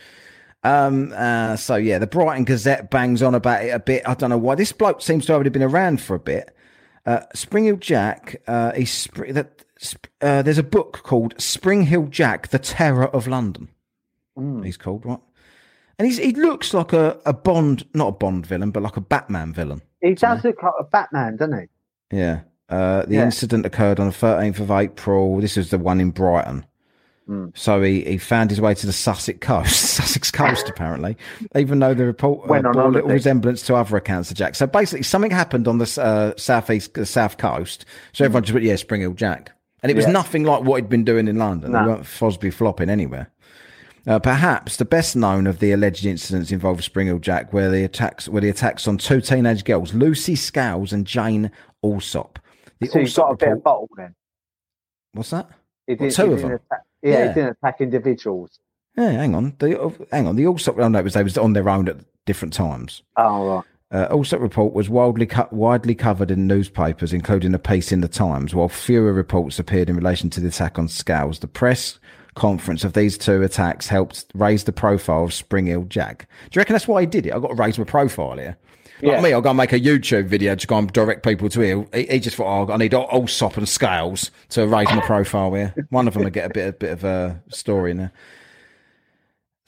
Um. 0.64 1.14
Uh, 1.16 1.56
so 1.56 1.76
yeah, 1.78 2.00
the 2.00 2.08
Brighton 2.08 2.44
Gazette 2.44 2.90
bangs 2.92 3.24
on 3.24 3.34
about 3.34 3.64
it 3.64 3.70
a 3.70 3.80
bit. 3.80 4.04
I 4.06 4.14
don't 4.14 4.30
know 4.30 4.38
why. 4.38 4.56
This 4.56 4.74
bloke 4.74 5.02
seems 5.02 5.26
to 5.28 5.32
have 5.32 5.38
already 5.38 5.52
been 5.52 5.64
around 5.64 6.02
for 6.02 6.16
a 6.16 6.20
bit. 6.20 6.54
Uh, 7.06 7.22
Spring-heeled 7.34 7.80
Jack. 7.80 8.42
Uh, 8.46 8.74
he's 8.74 9.08
that. 9.30 9.64
Uh, 10.22 10.42
there's 10.42 10.58
a 10.58 10.64
book 10.64 11.02
called 11.04 11.34
Spring-heeled 11.38 12.12
Jack: 12.12 12.50
The 12.50 12.60
Terror 12.60 13.08
of 13.08 13.28
London. 13.28 13.70
Mm. 14.38 14.66
He's 14.66 14.78
called 14.78 15.06
right, 15.06 15.20
and 15.98 16.06
he's 16.08 16.18
he 16.18 16.32
looks 16.34 16.74
like 16.74 16.94
a, 16.94 17.18
a 17.26 17.34
Bond, 17.34 17.86
not 17.94 18.08
a 18.08 18.12
Bond 18.14 18.46
villain, 18.46 18.72
but 18.72 18.84
like 18.84 18.98
a 18.98 19.02
Batman 19.02 19.54
villain. 19.54 19.82
He 20.02 20.16
does 20.16 20.44
look 20.44 20.62
like 20.64 20.74
a 20.80 20.84
Batman, 20.84 21.38
doesn't 21.38 21.60
he? 22.12 22.18
Yeah. 22.18 22.42
Uh, 22.70 23.04
the 23.06 23.16
Yeah. 23.16 23.26
incident 23.26 23.66
occurred 23.66 24.00
on 24.00 24.08
the 24.08 24.14
13th 24.14 24.60
of 24.60 24.70
April. 24.72 25.42
This 25.42 25.58
is 25.58 25.72
the 25.72 25.78
one 25.78 26.00
in 26.00 26.12
Brighton. 26.12 26.66
Mm. 27.28 27.52
So 27.58 27.82
he, 27.82 28.04
he 28.06 28.18
found 28.18 28.50
his 28.50 28.62
way 28.62 28.74
to 28.74 28.86
the 28.88 28.94
Sussex 28.94 29.40
coast, 29.40 29.76
Sussex 29.96 30.32
coast 30.32 30.70
apparently, 30.70 31.18
even 31.56 31.80
though 31.80 31.94
the 31.94 32.06
report 32.06 32.46
uh, 32.46 32.48
Went 32.48 32.66
on 32.66 32.74
bore 32.74 32.92
little 32.92 33.10
resemblance 33.10 33.62
to 33.64 33.76
other 33.76 33.98
accounts 33.98 34.32
of 34.32 34.38
Jack. 34.38 34.56
So 34.56 34.68
basically, 34.68 35.04
something 35.04 35.32
happened 35.32 35.68
on 35.68 35.80
the 35.80 36.00
uh, 36.02 36.34
southeast, 36.38 36.94
the 36.94 37.06
south 37.06 37.38
coast. 37.38 37.86
So 38.14 38.24
everyone 38.26 38.44
just 38.44 38.54
went, 38.54 38.66
yeah, 38.66 38.76
Spring-heeled 38.78 39.18
Jack, 39.18 39.52
and 39.84 39.92
it 39.92 39.96
was 39.96 40.06
Yeah. 40.06 40.12
nothing 40.12 40.44
like 40.44 40.64
what 40.64 40.78
he'd 40.78 40.90
been 40.90 41.04
doing 41.04 41.28
in 41.28 41.38
London. 41.38 41.72
No. 41.72 41.80
They 41.82 41.88
weren't 41.88 42.04
Fosbury 42.04 42.54
flopping 42.54 42.90
anywhere. 42.90 43.30
Uh, 44.08 44.18
perhaps 44.18 44.78
the 44.78 44.86
best 44.86 45.16
known 45.16 45.46
of 45.46 45.60
the 45.60 45.72
alleged 45.72 46.06
incidents 46.06 46.52
involved 46.52 46.84
Spring-heeled 46.84 47.22
Jack, 47.22 47.52
where 47.54 47.70
the 47.70 47.84
attacks 47.84 48.28
were 48.28 48.40
the 48.42 48.50
attacks 48.50 48.88
on 48.88 48.98
two 48.98 49.22
teenage 49.22 49.64
girls, 49.66 49.94
Lucy 49.94 50.36
Scales 50.36 50.94
and 50.94 51.06
Jane 51.06 51.52
Allsop. 51.84 52.40
The 52.80 52.88
So 52.88 53.00
he's 53.00 53.18
Allsop 53.18 53.40
got 53.40 53.44
a 53.44 53.46
bit 53.50 53.58
of 53.58 53.64
bottle 53.64 53.90
then. 53.98 54.16
What's 55.14 55.32
that? 55.32 55.50
What, 55.86 55.98
didn't, 56.00 56.14
two 56.14 56.34
of 56.34 56.42
them? 56.42 56.52
Attack, 56.54 56.82
yeah, 57.02 57.12
Yeah. 57.12 57.28
he 57.28 57.34
didn't 57.34 57.58
attack 57.62 57.82
individuals. 57.82 58.60
Yeah, 58.96 59.12
hang 59.12 59.36
on. 59.36 59.54
The 59.60 60.08
hang 60.12 60.28
on. 60.28 60.36
The 60.36 60.46
Allsop. 60.48 60.78
Oh 60.80 60.88
no, 60.88 61.00
it 61.00 61.04
was 61.04 61.14
they 61.14 61.24
was 61.24 61.38
on 61.38 61.54
their 61.54 61.70
own 61.70 61.88
at 61.90 61.98
different 62.26 62.54
times. 62.54 63.04
Oh, 63.18 63.48
right. 63.56 63.64
Uh, 63.92 64.08
Allsop 64.12 64.40
report 64.40 64.74
was 64.74 64.88
widely 64.88 65.26
co- 65.26 65.48
widely 65.52 65.96
covered 65.96 66.30
in 66.30 66.46
newspapers, 66.46 67.12
including 67.12 67.54
a 67.56 67.60
piece 67.60 67.92
in 67.92 68.02
the 68.02 68.08
Times, 68.08 68.54
while 68.54 68.70
fewer 68.70 69.12
reports 69.14 69.58
appeared 69.58 69.90
in 69.90 69.96
relation 69.96 70.30
to 70.30 70.40
the 70.40 70.48
attack 70.50 70.78
on 70.78 70.88
Scales. 70.88 71.40
The 71.40 71.48
press 71.48 72.00
conference 72.36 72.84
of 72.84 72.94
these 72.94 73.18
two 73.18 73.42
attacks 73.42 73.88
helped 73.88 74.26
raise 74.36 74.66
the 74.66 74.72
profile 74.72 75.24
of 75.24 75.34
Spring-heeled 75.34 75.90
Jack. 75.90 76.28
Do 76.52 76.58
you 76.58 76.60
reckon 76.62 76.74
that's 76.76 76.88
why 76.88 77.02
he 77.02 77.08
did 77.08 77.26
it? 77.26 77.34
I've 77.34 77.42
got 77.42 77.48
to 77.50 77.56
raise 77.56 77.80
my 77.80 77.84
profile 77.84 78.38
here. 78.38 78.58
Like 79.02 79.14
Yeah. 79.14 79.22
me, 79.22 79.34
I'll 79.34 79.42
go 79.42 79.50
and 79.50 79.58
make 79.58 79.74
a 79.74 79.80
YouTube 79.80 80.28
video 80.28 80.54
to 80.56 80.68
go 80.68 80.78
and 80.78 80.92
direct 80.94 81.24
people 81.24 81.50
to 81.50 81.60
here. 81.62 81.88
He, 81.94 82.06
he 82.06 82.20
just 82.20 82.36
thought, 82.36 82.70
oh, 82.70 82.72
I 82.72 82.78
need 82.78 82.94
all 82.94 83.06
Allsop 83.06 83.58
and 83.58 83.68
Scales 83.68 84.30
to 84.50 84.68
raise 84.68 84.88
my 84.90 85.02
profile 85.02 85.52
here. 85.54 85.74
One 85.90 86.08
of 86.08 86.14
them 86.14 86.24
will 86.24 86.30
get 86.30 86.52
a 86.52 86.54
bit, 86.54 86.68
a 86.68 86.74
bit 86.74 86.92
of 86.92 87.04
a 87.06 87.42
story 87.50 87.92
in 87.92 87.98
there. 87.98 88.12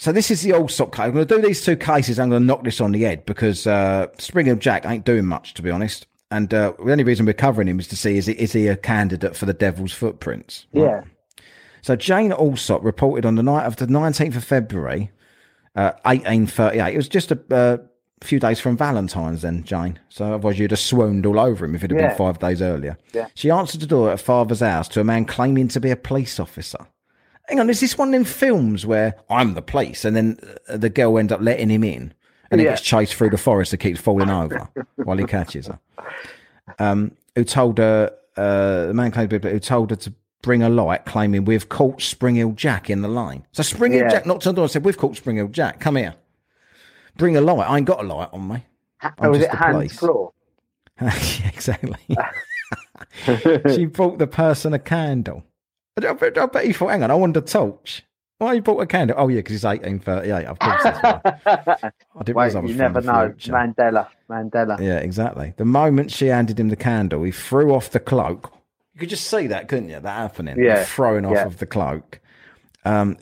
So 0.02 0.12
this 0.12 0.32
is 0.32 0.42
the 0.42 0.54
old 0.54 0.72
sock 0.72 0.96
case. 0.96 1.02
I'm 1.06 1.12
going 1.14 1.28
to 1.28 1.36
do 1.36 1.48
these 1.48 1.64
two 1.64 1.78
cases. 1.78 2.18
I'm 2.18 2.32
going 2.32 2.42
to 2.42 2.46
knock 2.48 2.64
this 2.64 2.82
on 2.82 2.92
the 2.92 3.04
head 3.04 3.24
because 3.28 3.68
uh, 3.68 4.08
Spring-heeled 4.18 4.60
Jack 4.60 4.84
ain't 4.88 5.06
doing 5.06 5.28
much, 5.28 5.54
to 5.54 5.62
be 5.62 5.70
honest. 5.70 6.08
And 6.32 6.52
uh, 6.52 6.74
the 6.84 6.92
only 6.92 7.04
reason 7.04 7.28
we're 7.28 7.34
covering 7.34 7.68
him 7.68 7.80
is 7.80 7.88
to 7.90 7.96
see 7.96 8.18
is 8.18 8.26
he, 8.26 8.34
is 8.34 8.52
he 8.52 8.68
a 8.68 8.76
candidate 8.76 9.36
for 9.36 9.46
the 9.46 9.54
Devil's 9.54 9.94
Footprints? 9.94 10.66
right? 10.74 10.82
Yeah. 10.84 11.44
So 11.84 11.96
Jane 11.96 12.34
Allsop 12.34 12.84
reported 12.84 13.28
on 13.28 13.36
the 13.36 13.44
night 13.44 13.66
of 13.66 13.76
the 13.76 13.86
19th 13.86 14.38
of 14.38 14.44
February, 14.44 15.12
uh, 15.76 15.92
1838. 16.02 16.94
It 16.96 16.98
was 16.98 17.08
just 17.08 17.32
a 17.32 17.40
uh, 17.52 17.78
few 18.24 18.40
days 18.40 18.60
from 18.60 18.78
Valentine's 18.78 19.44
then, 19.44 19.64
Jane. 19.64 20.00
So 20.10 20.34
otherwise 20.34 20.58
you'd 20.58 20.72
have 20.72 20.80
swooned 20.80 21.28
all 21.28 21.40
over 21.40 21.64
him 21.64 21.76
if 21.76 21.84
it 21.84 21.92
had 21.92 22.00
Yeah. 22.00 22.08
been 22.08 22.18
five 22.18 22.40
days 22.40 22.64
earlier. 22.64 22.98
Yeah. 23.14 23.28
She 23.36 23.52
answered 23.52 23.82
the 23.82 23.86
door 23.86 24.10
at 24.10 24.14
her 24.20 24.24
father's 24.24 24.62
house 24.62 24.88
to 24.88 25.00
a 25.00 25.04
man 25.04 25.26
claiming 25.26 25.68
to 25.68 25.80
be 25.80 25.92
a 25.92 25.96
police 25.96 26.40
officer. 26.40 26.88
Hang 27.52 27.60
on, 27.60 27.70
is 27.70 27.82
this 27.82 27.98
one 27.98 28.08
of 28.08 28.14
them 28.14 28.24
films 28.24 28.86
where 28.86 29.16
I'm 29.30 29.56
the 29.56 29.62
place 29.62 30.06
and 30.06 30.16
then 30.16 30.40
uh, 30.70 30.78
the 30.78 30.90
girl 30.90 31.18
ends 31.18 31.34
up 31.34 31.42
letting 31.42 31.70
him 31.70 31.84
in 31.84 32.14
and 32.50 32.62
he 32.62 32.66
gets 32.66 32.80
chased 32.82 33.14
through 33.14 33.32
the 33.32 33.38
forest 33.38 33.74
and 33.74 33.80
keeps 33.82 34.00
falling 34.00 34.30
over 34.30 34.70
while 34.96 35.18
he 35.18 35.26
catches 35.26 35.68
her? 35.68 35.78
Um, 36.80 37.12
who 37.36 37.44
told 37.44 37.78
her, 37.78 38.14
uh, 38.38 38.86
the 38.88 38.94
man 38.94 39.12
claimed 39.12 39.32
to 39.32 39.40
who 39.40 39.60
told 39.60 39.90
her 39.90 39.98
to 39.98 40.14
bring 40.42 40.64
a 40.64 40.70
light, 40.70 41.04
claiming 41.04 41.44
we've 41.44 41.68
caught 41.68 42.02
Spring-heeled 42.02 42.56
Jack 42.56 42.90
in 42.90 43.02
the 43.02 43.10
line. 43.10 43.46
So 43.52 43.64
Spring-heeled 43.64 44.06
Yeah. 44.06 44.12
Jack 44.12 44.26
knocked 44.26 44.48
on 44.48 44.54
the 44.54 44.60
door 44.60 44.64
and 44.64 44.72
said, 44.72 44.86
We've 44.86 44.98
caught 44.98 45.18
Spring-heeled 45.18 45.52
Jack, 45.52 45.82
come 45.82 45.98
here. 45.98 46.16
Bring 47.18 47.36
a 47.36 47.42
light. 47.42 47.70
I 47.70 47.78
ain't 47.78 47.86
got 47.86 48.00
a 48.00 48.08
light 48.08 48.30
on 48.32 48.48
me. 48.48 48.66
I'm 49.02 49.32
was 49.32 49.42
it 49.42 49.52
police. 49.52 49.98
Claw? 50.00 50.32
exactly. 51.02 51.98
she 53.76 53.86
brought 53.86 54.20
the 54.20 54.28
person 54.28 54.74
a 54.74 54.80
candle. 54.80 55.44
I, 56.00 56.08
I 56.08 56.14
bet- 56.14 56.38
I 56.38 56.46
bet 56.46 56.66
he 56.66 56.74
thought, 56.74 56.90
hang 56.90 57.04
on, 57.04 57.12
I 57.12 57.16
want 57.16 57.38
a 57.38 57.42
torch. 57.42 58.04
Why 58.38 58.54
you 58.54 58.62
bought 58.64 58.80
a 58.80 58.88
candle? 58.88 59.16
Oh, 59.20 59.28
yeah, 59.28 59.38
because 59.38 59.58
it's 59.58 59.64
1838. 59.64 60.46
Of 60.48 60.58
course, 60.58 60.84
that's 60.84 61.04
why. 61.04 61.22
I 62.20 62.24
didn't 62.24 62.36
Wait, 62.38 62.56
I 62.56 62.60
was 62.60 62.72
you 62.72 62.78
never 62.78 63.00
know. 63.02 63.30
future. 63.30 63.52
Mandela. 63.52 64.08
Mandela. 64.28 64.80
Yeah, 64.80 64.98
exactly. 64.98 65.54
The 65.58 65.66
moment 65.66 66.10
she 66.12 66.26
handed 66.28 66.60
him 66.60 66.70
the 66.70 66.76
candle, 66.76 67.22
he 67.22 67.32
threw 67.32 67.72
off 67.72 67.92
the 67.92 68.00
cloak. 68.00 68.52
You 68.96 69.00
could 69.00 69.10
just 69.10 69.28
see 69.28 69.46
that, 69.48 69.68
couldn't 69.68 69.90
you? 69.90 70.00
That 70.00 70.16
happening. 70.18 70.56
The 70.58 70.64
Yeah, 70.64 70.84
Throwing 70.86 71.24
off 71.26 71.34
yeah. 71.36 71.46
of 71.46 71.58
the 71.60 71.68
cloak. 71.68 72.20
Um, 72.84 73.18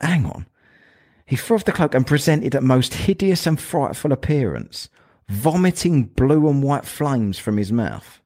hang 0.00 0.26
on. 0.26 0.46
He 1.26 1.34
threw 1.34 1.56
off 1.56 1.64
the 1.64 1.72
cloak 1.72 1.94
and 1.96 2.06
presented 2.06 2.54
a 2.54 2.60
most 2.60 2.94
hideous 2.94 3.48
and 3.48 3.58
frightful 3.60 4.12
appearance, 4.12 4.88
vomiting 5.28 6.04
blue 6.04 6.48
and 6.48 6.62
white 6.62 6.84
flames 6.84 7.36
from 7.36 7.56
his 7.56 7.72
mouth, 7.72 8.20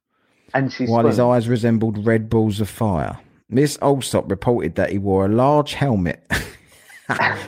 And 0.52 0.70
while 0.86 1.06
his 1.06 1.18
eyes 1.18 1.48
resembled 1.48 2.04
red 2.04 2.28
balls 2.28 2.60
of 2.60 2.68
fire. 2.68 3.18
Miss 3.48 3.76
Allsop 3.78 4.30
reported 4.30 4.74
that 4.74 4.90
he 4.90 4.98
wore 4.98 5.26
a 5.26 5.28
large 5.28 5.74
helmet. 5.74 6.24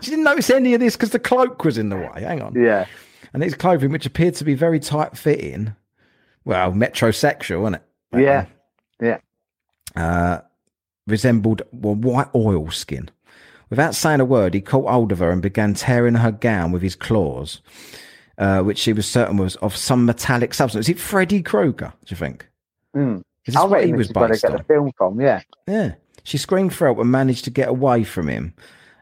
she 0.01 0.11
didn't 0.11 0.25
notice 0.25 0.51
any 0.51 0.75
of 0.75 0.81
this 0.81 0.97
because 0.97 1.11
the 1.11 1.19
cloak 1.19 1.65
was 1.65 1.79
in 1.79 1.89
the 1.89 1.97
way. 1.97 2.23
Hang 2.23 2.41
on. 2.41 2.55
Yeah. 2.55 2.87
And 3.33 3.43
his 3.43 3.55
clothing, 3.55 3.91
which 3.91 4.07
appeared 4.07 4.35
to 4.37 4.45
be 4.45 4.55
very 4.55 4.81
tight 4.81 5.17
fitting, 5.17 5.75
well, 6.45 6.73
metrosexual, 6.73 7.63
wasn't 7.63 7.83
it? 8.13 8.23
Yeah. 8.23 8.47
Yeah. 9.01 9.19
Uh, 9.97 10.41
resembled 11.07 11.63
well, 11.73 11.95
white 11.95 12.29
oil 12.35 12.71
skin. 12.71 13.11
Without 13.71 13.95
saying 13.95 14.21
a 14.21 14.25
word, 14.25 14.55
he 14.55 14.61
caught 14.61 14.91
hold 14.91 15.13
of 15.13 15.19
her 15.19 15.31
and 15.31 15.43
began 15.43 15.75
tearing 15.75 16.15
her 16.15 16.33
gown 16.33 16.73
with 16.73 16.81
his 16.81 16.95
claws, 16.95 17.61
uh, 18.39 18.63
which 18.63 18.79
she 18.79 18.93
was 18.93 19.07
certain 19.07 19.37
was 19.37 19.57
of 19.57 19.77
some 19.77 20.07
metallic 20.07 20.55
substance. 20.55 20.87
Is 20.87 20.97
it 20.97 21.01
Freddy 21.01 21.43
Krueger, 21.43 21.93
do 22.05 22.13
you 22.13 22.17
think? 22.17 22.49
Mm. 22.97 23.23
Is 23.49 23.55
this 23.55 23.63
I 23.63 23.67
what 23.67 23.85
he 23.85 23.93
was 23.93 24.13
where 24.13 24.29
they 24.29 24.39
get 24.39 24.53
the 24.53 24.65
film 24.65 24.93
from. 24.97 25.21
Yeah. 25.21 25.43
Yeah. 25.67 25.95
She 26.23 26.37
screamed 26.39 26.75
for 26.75 26.87
help 26.87 26.99
and 26.99 27.11
managed 27.11 27.45
to 27.45 27.51
get 27.51 27.69
away 27.69 28.05
from 28.05 28.29
him 28.29 28.55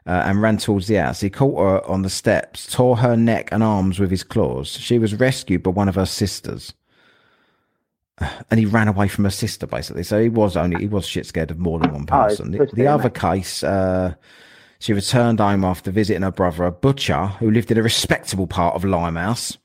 uh, 0.06 0.22
and 0.24 0.40
ran 0.40 0.58
towards 0.58 0.86
the 0.86 0.94
house. 0.94 1.20
He 1.20 1.30
caught 1.30 1.58
her 1.58 1.86
on 1.86 2.02
the 2.02 2.10
steps, 2.10 2.66
tore 2.72 2.98
her 2.98 3.16
neck 3.16 3.48
and 3.50 3.62
arms 3.62 3.98
with 3.98 4.10
his 4.10 4.22
claws. 4.22 4.68
She 4.68 4.98
was 4.98 5.14
rescued 5.14 5.62
by 5.62 5.70
one 5.70 5.88
of 5.88 5.96
her 5.96 6.06
sisters. 6.06 6.72
And 8.50 8.58
he 8.58 8.64
ran 8.64 8.88
away 8.88 9.08
from 9.08 9.24
her 9.24 9.30
sister, 9.30 9.66
basically. 9.66 10.02
So 10.02 10.22
he 10.22 10.30
was 10.30 10.56
only 10.56 10.80
he 10.80 10.86
was 10.86 11.06
shit 11.06 11.26
scared 11.26 11.50
of 11.50 11.58
more 11.58 11.78
than 11.78 11.92
one 11.92 12.06
person. 12.06 12.52
the, 12.52 12.64
the 12.72 12.86
other 12.86 13.10
case, 13.10 13.62
uh, 13.62 14.14
she 14.78 14.94
returned 14.94 15.40
home 15.40 15.64
after 15.64 15.90
visiting 15.90 16.22
her 16.22 16.30
brother, 16.30 16.64
a 16.64 16.72
butcher 16.72 17.26
who 17.26 17.50
lived 17.50 17.70
in 17.70 17.76
a 17.76 17.82
respectable 17.82 18.46
part 18.46 18.74
of 18.74 18.84
Limehouse. 18.84 19.58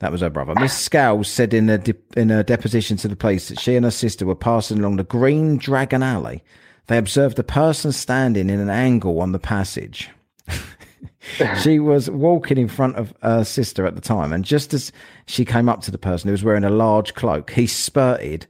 That 0.00 0.12
was 0.12 0.20
her 0.20 0.30
brother. 0.30 0.54
Miss 0.60 0.76
Scales 0.76 1.28
said 1.28 1.52
in 1.52 1.68
a, 1.68 1.78
de- 1.78 1.94
in 2.16 2.30
a 2.30 2.44
deposition 2.44 2.96
to 2.98 3.08
the 3.08 3.16
police 3.16 3.48
that 3.48 3.58
she 3.58 3.74
and 3.74 3.84
her 3.84 3.90
sister 3.90 4.24
were 4.24 4.36
passing 4.36 4.78
along 4.78 4.96
the 4.96 5.04
Green 5.04 5.58
Dragon 5.58 6.02
Alley. 6.02 6.44
They 6.86 6.98
observed 6.98 7.38
a 7.38 7.42
person 7.44 7.92
standing 7.92 8.48
in 8.48 8.60
an 8.60 8.70
angle 8.70 9.20
on 9.20 9.32
the 9.32 9.38
passage. 9.38 10.08
she 11.62 11.78
was 11.80 12.08
walking 12.08 12.58
in 12.58 12.68
front 12.68 12.96
of 12.96 13.12
her 13.22 13.44
sister 13.44 13.86
at 13.86 13.94
the 13.96 14.00
time, 14.00 14.32
and 14.32 14.44
just 14.44 14.72
as 14.72 14.92
she 15.26 15.44
came 15.44 15.68
up 15.68 15.82
to 15.82 15.90
the 15.90 15.98
person 15.98 16.28
who 16.28 16.32
was 16.32 16.44
wearing 16.44 16.64
a 16.64 16.70
large 16.70 17.14
cloak, 17.14 17.50
he 17.50 17.66
spurted 17.66 18.46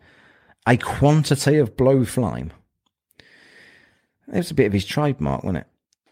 a 0.66 0.76
quantity 0.76 1.56
of 1.56 1.76
blue 1.76 2.04
flame. 2.04 2.52
It 4.32 4.36
was 4.36 4.50
a 4.50 4.54
bit 4.54 4.66
of 4.66 4.72
his 4.74 4.84
trademark, 4.84 5.42
wasn't 5.42 5.64
it? 5.64 5.66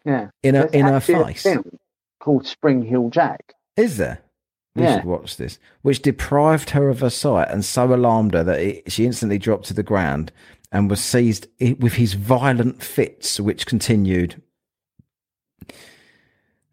Yeah. 0.07 0.28
In 0.43 0.55
her 0.55 0.62
There's 0.62 0.72
in 0.74 0.87
her 0.87 1.01
face. 1.01 1.43
film 1.43 1.78
called 2.20 2.47
Spring-heeled 2.47 3.12
Jack. 3.12 3.53
Is 3.76 3.99
there? 3.99 4.20
We 4.77 4.83
Yeah. 4.83 4.97
should 4.97 5.05
watch 5.07 5.37
this. 5.39 5.59
Which 5.83 6.03
deprived 6.03 6.70
her 6.70 6.89
of 6.89 7.01
her 7.01 7.11
sight 7.11 7.49
and 7.51 7.64
so 7.64 7.93
alarmed 7.95 8.35
her 8.35 8.45
that 8.45 8.61
it, 8.61 8.93
she 8.93 9.07
instantly 9.07 9.39
dropped 9.39 9.64
to 9.66 9.74
the 9.74 9.83
ground 9.83 10.31
and 10.70 10.91
was 10.91 11.01
seized 11.03 11.47
with 11.81 11.95
his 11.95 12.12
violent 12.14 12.83
fits, 12.83 13.41
which 13.41 13.66
continued 13.66 14.43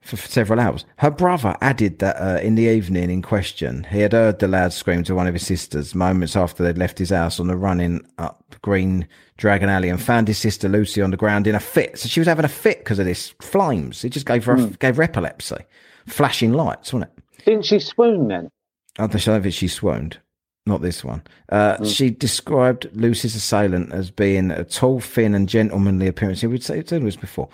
for, 0.02 0.18
for 0.18 0.28
several 0.28 0.60
hours. 0.60 0.84
Her 0.98 1.12
brother 1.12 1.56
added 1.62 2.00
that 2.00 2.18
uh, 2.22 2.40
in 2.42 2.56
the 2.56 2.64
evening 2.64 3.10
in 3.10 3.22
question, 3.22 3.86
he 3.90 4.00
had 4.02 4.12
heard 4.12 4.40
the 4.40 4.48
loud 4.48 4.74
scream 4.74 5.04
to 5.06 5.16
one 5.16 5.28
of 5.28 5.34
his 5.34 5.46
sisters 5.46 5.96
moments 5.96 6.36
after 6.36 6.62
they'd 6.64 6.78
left 6.78 7.00
his 7.00 7.12
house 7.12 7.40
on 7.40 7.48
the 7.48 7.56
running 7.56 8.06
up 8.18 8.56
Green 8.62 9.08
Dragon 9.38 9.70
Alley 9.70 9.90
and 9.90 10.02
found 10.02 10.28
his 10.28 10.38
sister 10.38 10.68
Lucy 10.68 11.02
on 11.02 11.12
the 11.12 11.18
ground 11.18 11.48
in 11.48 11.56
a 11.56 11.60
fit. 11.60 11.98
So 12.00 12.10
she 12.10 12.20
was 12.20 12.28
having 12.28 12.46
a 12.46 12.50
fit 12.50 12.80
because 12.80 13.00
of 13.00 13.06
this 13.06 13.34
flames. 13.42 14.04
It 14.04 14.10
just 14.10 14.26
gave 14.26 14.44
her 14.46 14.68
gave 14.68 14.98
her 14.98 15.04
epilepsy, 15.04 15.58
flashing 16.06 16.52
lights, 16.54 16.92
wasn't 16.92 17.12
it? 17.16 17.23
Didn't 17.46 17.66
she 17.66 17.80
swoon 17.80 18.28
then? 18.28 18.50
I 18.98 19.08
don't 19.08 19.26
know 19.28 19.36
if 19.36 19.54
she 19.54 19.68
swooned. 19.68 20.20
Not 20.66 20.82
this 20.82 21.04
one. 21.04 21.24
Uh, 21.50 21.84
She 21.84 22.10
described 22.10 22.88
Lucy's 22.94 23.36
assailant 23.36 23.92
as 23.92 24.12
being 24.12 24.50
a 24.50 24.64
tall, 24.64 25.02
thin, 25.02 25.36
and 25.36 25.50
gentlemanly 25.50 26.08
appearance. 26.08 26.42
He 26.42 26.48
would 26.48 26.64
say 26.64 26.82
this 26.82 27.16
before. 27.18 27.50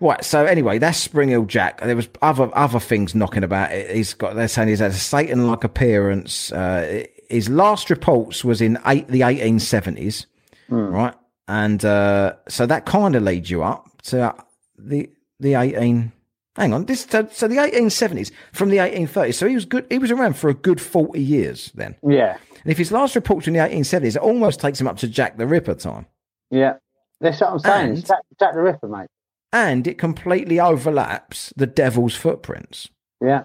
Right. 0.00 0.22
So 0.22 0.44
anyway, 0.44 0.78
that's 0.78 0.98
Spring-heeled 0.98 1.48
Jack. 1.48 1.80
There 1.80 1.96
was 1.96 2.08
other 2.20 2.50
other 2.54 2.80
things 2.80 3.14
knocking 3.14 3.44
about. 3.44 3.70
He's 3.70 4.12
got. 4.12 4.34
They're 4.34 4.48
saying 4.48 4.68
he's 4.68 4.80
had 4.80 4.90
a 4.90 4.94
Satan-like 4.94 5.64
appearance. 5.64 6.52
Uh, 6.52 7.04
his 7.30 7.48
last 7.48 7.88
reports 7.88 8.44
was 8.44 8.60
in 8.60 8.78
eight, 8.86 9.08
the 9.08 9.20
1870s, 9.22 10.26
right? 10.68 11.14
And 11.48 11.82
uh, 11.84 12.34
so 12.48 12.66
that 12.66 12.84
kind 12.84 13.14
of 13.14 13.22
leads 13.22 13.50
you 13.50 13.62
up 13.62 13.88
to 14.04 14.34
the 14.76 15.08
the 15.40 15.54
18. 15.54 16.12
Hang 16.56 16.72
on, 16.72 16.84
this 16.84 17.02
so, 17.10 17.28
so 17.32 17.48
the 17.48 17.56
1870s 17.56 18.30
from 18.52 18.68
the 18.68 18.76
1830s. 18.76 19.34
So 19.34 19.48
he 19.48 19.54
was 19.54 19.64
good. 19.64 19.86
He 19.90 19.98
was 19.98 20.10
around 20.10 20.36
for 20.36 20.48
a 20.48 20.54
good 20.54 20.80
40 20.80 21.20
years 21.20 21.72
then. 21.74 21.96
Yeah. 22.06 22.36
And 22.62 22.70
if 22.72 22.78
his 22.78 22.92
last 22.92 23.16
reports 23.16 23.48
in 23.48 23.54
the 23.54 23.58
1870s, 23.60 24.16
it 24.16 24.22
almost 24.22 24.60
takes 24.60 24.80
him 24.80 24.86
up 24.86 24.96
to 24.98 25.08
Jack 25.08 25.36
the 25.36 25.46
Ripper 25.46 25.74
time. 25.74 26.06
Yeah. 26.50 26.74
That's 27.20 27.40
what 27.40 27.50
I'm 27.50 27.58
saying. 27.58 27.88
And- 27.90 28.06
Jack, 28.06 28.20
Jack 28.38 28.54
the 28.54 28.60
Ripper, 28.60 28.88
mate. 28.88 29.08
And 29.52 29.86
it 29.86 29.98
completely 29.98 30.58
overlaps 30.58 31.52
the 31.56 31.66
devil's 31.66 32.14
footprints. 32.16 32.88
Yeah. 33.20 33.44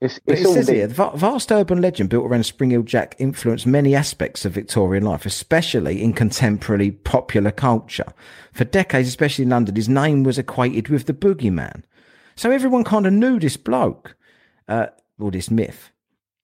It's, 0.00 0.18
it's 0.26 0.40
it 0.40 0.46
says 0.46 0.66
the- 0.66 0.74
here, 0.74 0.86
the 0.86 1.10
vast 1.14 1.52
urban 1.52 1.82
legend 1.82 2.08
built 2.08 2.24
around 2.26 2.44
Spring-heeled 2.44 2.86
Jack 2.86 3.14
influenced 3.18 3.66
many 3.66 3.94
aspects 3.94 4.44
of 4.46 4.52
Victorian 4.52 5.04
life, 5.04 5.26
especially 5.26 6.02
in 6.02 6.14
contemporary 6.14 6.90
popular 6.90 7.50
culture. 7.50 8.12
For 8.52 8.64
decades, 8.64 9.08
especially 9.08 9.44
in 9.44 9.50
London, 9.50 9.76
his 9.76 9.88
name 9.88 10.22
was 10.22 10.38
equated 10.38 10.88
with 10.88 11.06
the 11.06 11.12
boogeyman. 11.12 11.82
So 12.34 12.50
everyone 12.50 12.84
kind 12.84 13.06
of 13.06 13.12
knew 13.12 13.38
this 13.38 13.58
bloke, 13.58 14.16
uh, 14.68 14.86
or 15.18 15.30
this 15.30 15.50
myth. 15.50 15.90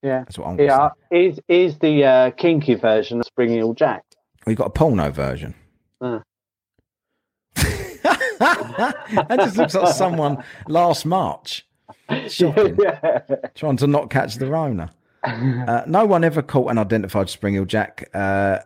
Yeah. 0.02 0.20
That's 0.20 0.38
what 0.38 0.48
I'm 0.48 0.60
Yeah. 0.60 0.90
Is 1.10 1.40
is 1.48 1.78
the 1.78 2.04
uh, 2.04 2.30
kinky 2.32 2.74
version 2.74 3.20
of 3.20 3.26
Spring-heeled 3.26 3.78
Jack? 3.78 4.04
We've 4.46 4.56
got 4.56 4.66
a 4.66 4.70
porno 4.70 5.10
version. 5.10 5.54
Uh. 6.00 6.20
that 7.56 9.36
just 9.38 9.56
looks 9.56 9.74
like 9.74 9.94
someone 9.94 10.44
last 10.68 11.06
March 11.06 11.65
shopping, 12.28 12.76
yeah. 12.82 13.20
trying 13.54 13.76
to 13.78 13.86
not 13.86 14.10
catch 14.10 14.36
the 14.36 14.46
Rona. 14.46 14.92
Uh, 15.24 15.82
no 15.86 16.06
one 16.06 16.22
ever 16.22 16.40
caught 16.42 16.70
and 16.70 16.78
identified 16.78 17.28
Spring-heeled 17.28 17.68
Jack, 17.68 18.08
uh, 18.14 18.58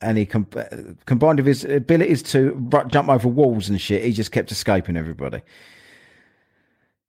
and 0.00 0.16
he 0.18 0.24
com- 0.26 0.46
uh, 0.54 0.64
combined 1.04 1.38
with 1.40 1.46
his 1.46 1.64
abilities 1.64 2.22
to 2.24 2.52
ru- 2.72 2.84
jump 2.88 3.08
over 3.08 3.26
walls 3.28 3.68
and 3.68 3.80
shit, 3.80 4.04
he 4.04 4.12
just 4.12 4.30
kept 4.30 4.52
escaping 4.52 4.96
everybody. 4.96 5.42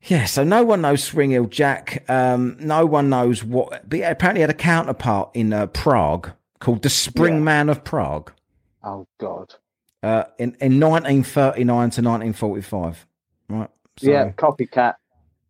Yeah, 0.03 0.25
so 0.25 0.43
no 0.43 0.63
one 0.63 0.81
knows 0.81 1.03
Spring-heeled 1.03 1.51
Jack. 1.51 2.09
Um, 2.09 2.55
no 2.59 2.85
one 2.85 3.09
knows 3.09 3.43
what. 3.43 3.87
But 3.89 3.99
apparently, 4.01 4.41
had 4.41 4.49
a 4.49 4.53
counterpart 4.55 5.31
in 5.33 5.51
uh, 5.53 5.67
Prague 5.67 6.31
called 6.59 6.81
the 6.83 6.89
Spring 6.89 7.35
Yeah. 7.35 7.39
Man 7.41 7.69
of 7.69 7.83
Prague. 7.83 8.31
Oh 8.83 9.07
God. 9.19 9.53
uh, 10.03 10.23
in 10.37 10.55
in 10.61 10.79
1939 10.79 11.65
to 11.65 12.01
1945. 12.01 13.05
Right. 13.49 13.69
So, 13.97 14.09
yeah. 14.09 14.31
Copycat. 14.31 14.95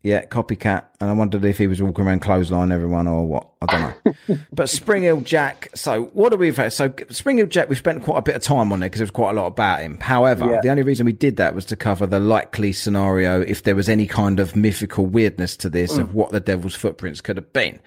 Yeah, 0.07 0.23
copycat. 0.23 0.85
And 1.01 1.09
I 1.09 1.13
wondered 1.13 1.43
if 1.43 1.57
he 1.57 1.67
was 1.67 1.81
walking 1.81 2.05
around 2.05 2.21
clothesline 2.21 2.71
everyone 2.71 3.07
or 3.09 3.27
what. 3.27 3.49
I 3.61 3.65
don't 3.65 4.05
know. 4.29 4.37
but 4.53 4.69
Spring-heeled 4.69 5.25
Jack. 5.25 5.67
So 5.75 6.03
what 6.13 6.29
do 6.29 6.37
we 6.37 6.53
have? 6.53 6.71
So 6.71 6.93
Spring-heeled 7.09 7.49
Jack, 7.49 7.67
we 7.67 7.75
spent 7.75 8.03
quite 8.03 8.19
a 8.19 8.21
bit 8.21 8.35
of 8.35 8.41
time 8.41 8.71
on 8.71 8.79
there 8.79 8.87
because 8.87 8.99
there 8.99 9.03
was 9.05 9.11
quite 9.11 9.31
a 9.31 9.33
lot 9.33 9.47
about 9.47 9.81
him. 9.81 9.99
However, 9.99 10.45
Yeah. 10.49 10.61
the 10.61 10.69
only 10.69 10.83
reason 10.83 11.05
we 11.05 11.11
did 11.11 11.35
that 11.35 11.53
was 11.53 11.65
to 11.65 11.75
cover 11.75 12.05
the 12.07 12.21
likely 12.21 12.71
scenario 12.71 13.41
if 13.41 13.63
there 13.63 13.75
was 13.75 13.89
any 13.89 14.07
kind 14.07 14.39
of 14.39 14.55
mythical 14.55 15.05
weirdness 15.05 15.57
to 15.57 15.69
this 15.69 15.97
of 15.97 16.15
what 16.15 16.31
the 16.31 16.39
devil's 16.39 16.73
footprints 16.75 17.19
could 17.19 17.35
have 17.35 17.51
been. 17.51 17.77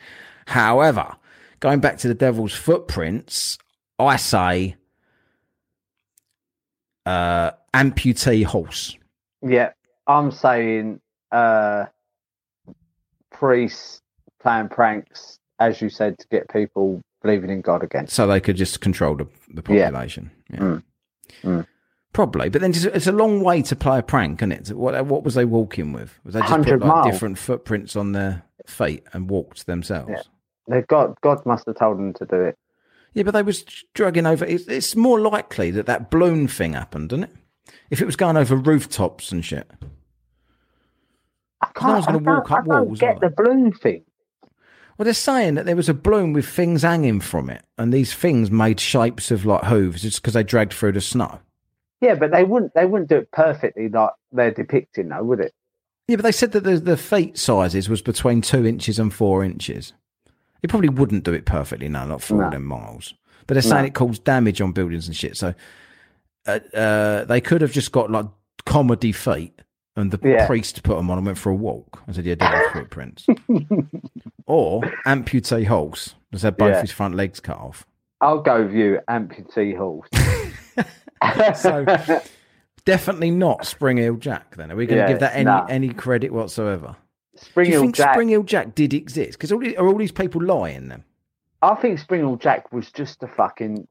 However, 0.46 1.16
going 1.60 1.80
back 1.80 1.96
to 2.00 2.08
the 2.08 2.14
devil's 2.14 2.52
footprints, 2.52 3.56
I 3.98 4.16
say 4.16 4.76
uh 7.06 7.52
amputee 7.72 8.44
horse. 8.44 8.94
Yeah. 9.40 9.70
I'm 10.06 10.32
saying 10.32 11.00
uh, 11.32 11.86
priests 13.40 14.02
playing 14.40 14.68
pranks, 14.68 15.38
as 15.58 15.80
you 15.80 15.88
said, 15.88 16.18
to 16.18 16.28
get 16.28 16.48
people 16.50 17.00
believing 17.22 17.50
in 17.50 17.62
God 17.62 17.82
again. 17.82 18.06
so 18.06 18.26
they 18.26 18.40
could 18.40 18.56
just 18.56 18.80
control 18.80 19.16
the, 19.16 19.26
the 19.52 19.62
population. 19.62 20.30
Yeah. 20.50 20.58
Mm. 20.58 20.82
Mm. 21.42 21.66
Probably, 22.12 22.48
but 22.48 22.60
then 22.60 22.70
it's, 22.70 22.84
it's 22.84 23.06
a 23.06 23.12
long 23.12 23.40
way 23.42 23.62
to 23.62 23.76
play 23.76 23.98
a 23.98 24.02
prank, 24.02 24.42
isn't 24.42 24.52
it? 24.52 24.76
What 24.76 25.06
what 25.06 25.22
was 25.22 25.34
they 25.34 25.44
walking 25.44 25.92
with? 25.92 26.18
Was 26.24 26.34
they 26.34 26.40
just 26.40 26.52
put 26.52 26.68
like 26.68 26.80
miles. 26.80 27.06
different 27.06 27.38
footprints 27.38 27.94
on 27.94 28.12
their 28.12 28.42
feet 28.66 29.04
and 29.12 29.30
walked 29.30 29.66
themselves? 29.66 30.10
Yeah. 30.10 30.22
They 30.68 30.82
God, 30.82 31.16
God 31.22 31.46
must 31.46 31.66
have 31.66 31.78
told 31.78 31.98
them 31.98 32.12
to 32.14 32.26
do 32.26 32.40
it. 32.42 32.58
Yeah, 33.14 33.22
but 33.22 33.32
they 33.32 33.42
was 33.42 33.64
drugging 33.94 34.26
over. 34.26 34.44
It's, 34.44 34.66
it's 34.66 34.96
more 34.96 35.20
likely 35.20 35.70
that 35.70 35.86
that 35.86 36.10
balloon 36.10 36.48
thing 36.48 36.72
happened, 36.74 37.12
isn't 37.12 37.24
it? 37.24 37.36
If 37.90 38.02
it 38.02 38.06
was 38.06 38.16
going 38.16 38.36
over 38.36 38.56
rooftops 38.56 39.30
and 39.30 39.44
shit. 39.44 39.70
I 41.76 41.86
No 41.86 41.92
one's 41.94 42.06
gonna 42.06 42.18
walk 42.18 42.48
don't- 42.48 42.58
up 42.58 42.64
I 42.70 42.80
walls, 42.80 42.98
get 43.00 43.20
the 43.20 43.30
balloon 43.30 43.72
thing. 43.72 44.02
Well, 44.98 45.04
they're 45.04 45.14
saying 45.14 45.54
that 45.54 45.64
there 45.66 45.76
was 45.76 45.88
a 45.88 45.94
balloon 45.94 46.32
with 46.34 46.46
things 46.46 46.82
hanging 46.82 47.20
from 47.20 47.48
it, 47.48 47.62
and 47.78 47.92
these 47.92 48.12
things 48.12 48.50
made 48.50 48.78
shapes 48.80 49.30
of 49.30 49.46
like 49.46 49.64
hooves 49.64 50.02
just 50.02 50.20
because 50.20 50.34
they 50.34 50.42
dragged 50.42 50.74
through 50.74 50.92
the 50.92 51.00
snow. 51.00 51.40
Yeah, 52.02 52.14
but 52.16 52.30
they 52.32 52.44
wouldn't. 52.44 52.74
They 52.74 52.86
wouldn't 52.86 53.08
do 53.08 53.16
it 53.18 53.30
perfectly 53.30 53.88
like 53.88 54.10
they're 54.32 54.50
depicting, 54.50 55.08
though, 55.08 55.22
would 55.24 55.40
it? 55.40 55.52
Yeah, 56.08 56.16
but 56.16 56.22
they 56.22 56.32
said 56.32 56.52
that 56.52 56.64
the, 56.64 56.76
the 56.78 56.96
feet 56.96 57.38
sizes 57.38 57.88
was 57.88 58.02
between 58.02 58.40
two 58.42 58.66
inches 58.66 58.98
and 58.98 59.12
four 59.14 59.44
inches. 59.44 59.92
He 60.60 60.68
probably 60.68 60.88
wouldn't 60.90 61.24
do 61.24 61.32
it 61.32 61.46
perfectly, 61.46 61.88
no, 61.88 62.04
not 62.06 62.20
for 62.22 62.34
all 62.34 62.40
No. 62.42 62.50
them 62.50 62.64
miles. 62.66 63.14
but 63.46 63.54
they're 63.54 63.62
saying 63.62 63.82
No. 63.82 63.86
it 63.86 63.94
caused 63.94 64.24
damage 64.24 64.60
on 64.60 64.72
buildings 64.72 65.06
and 65.08 65.16
shit. 65.16 65.36
So 65.36 65.54
uh, 66.46 66.58
uh, 66.74 67.24
they 67.24 67.40
could 67.40 67.62
have 67.62 67.72
just 67.72 67.90
got 67.92 68.10
like 68.10 68.26
comedy 68.66 69.12
feet, 69.12 69.60
and 70.00 70.10
the 70.10 70.18
Yeah. 70.28 70.46
priest 70.46 70.82
put 70.82 70.96
them 70.96 71.10
on 71.10 71.18
and 71.18 71.26
went 71.26 71.38
for 71.38 71.50
a 71.50 71.54
walk. 71.54 72.02
I 72.08 72.12
said, 72.12 72.24
"Yeah, 72.26 72.34
devil's 72.34 72.66
footprints," 72.72 73.26
or 74.46 74.82
amputee 75.06 75.66
horse. 75.66 76.14
Just 76.32 76.44
had 76.44 76.56
both 76.56 76.74
Yeah. 76.74 76.80
his 76.80 76.90
front 76.92 77.14
legs 77.14 77.40
cut 77.40 77.58
off. 77.58 77.86
I'll 78.20 78.40
go 78.42 78.62
with 78.64 78.74
you, 78.74 79.00
amputee 79.08 79.76
horse. 79.76 80.08
So 81.54 81.84
definitely 82.86 83.30
not 83.30 83.66
Spring-heeled 83.66 84.20
Jack. 84.22 84.56
Then 84.56 84.72
are 84.72 84.76
we 84.76 84.86
going 84.86 84.96
to 84.98 85.02
Yeah, 85.04 85.08
give 85.08 85.20
that 85.20 85.34
any 85.34 85.44
nah. 85.44 85.66
any 85.68 85.90
credit 85.90 86.32
whatsoever? 86.32 86.96
Spring 87.36 87.64
Do 87.66 87.68
you 87.70 87.74
Hill 87.74 87.82
think 87.82 87.94
Jack. 87.96 88.14
Spring-heeled 88.14 88.46
Jack 88.46 88.74
did 88.74 88.94
exist? 88.94 89.32
Because 89.32 89.52
all 89.52 89.58
these, 89.58 89.76
are 89.76 89.86
all 89.86 89.98
these 89.98 90.12
people 90.12 90.42
lying 90.42 90.88
then? 90.88 91.04
I 91.60 91.74
think 91.74 91.98
Spring-heeled 91.98 92.40
Jack 92.40 92.72
was 92.72 92.90
just 92.90 93.22
a 93.22 93.26
fucking 93.28 93.86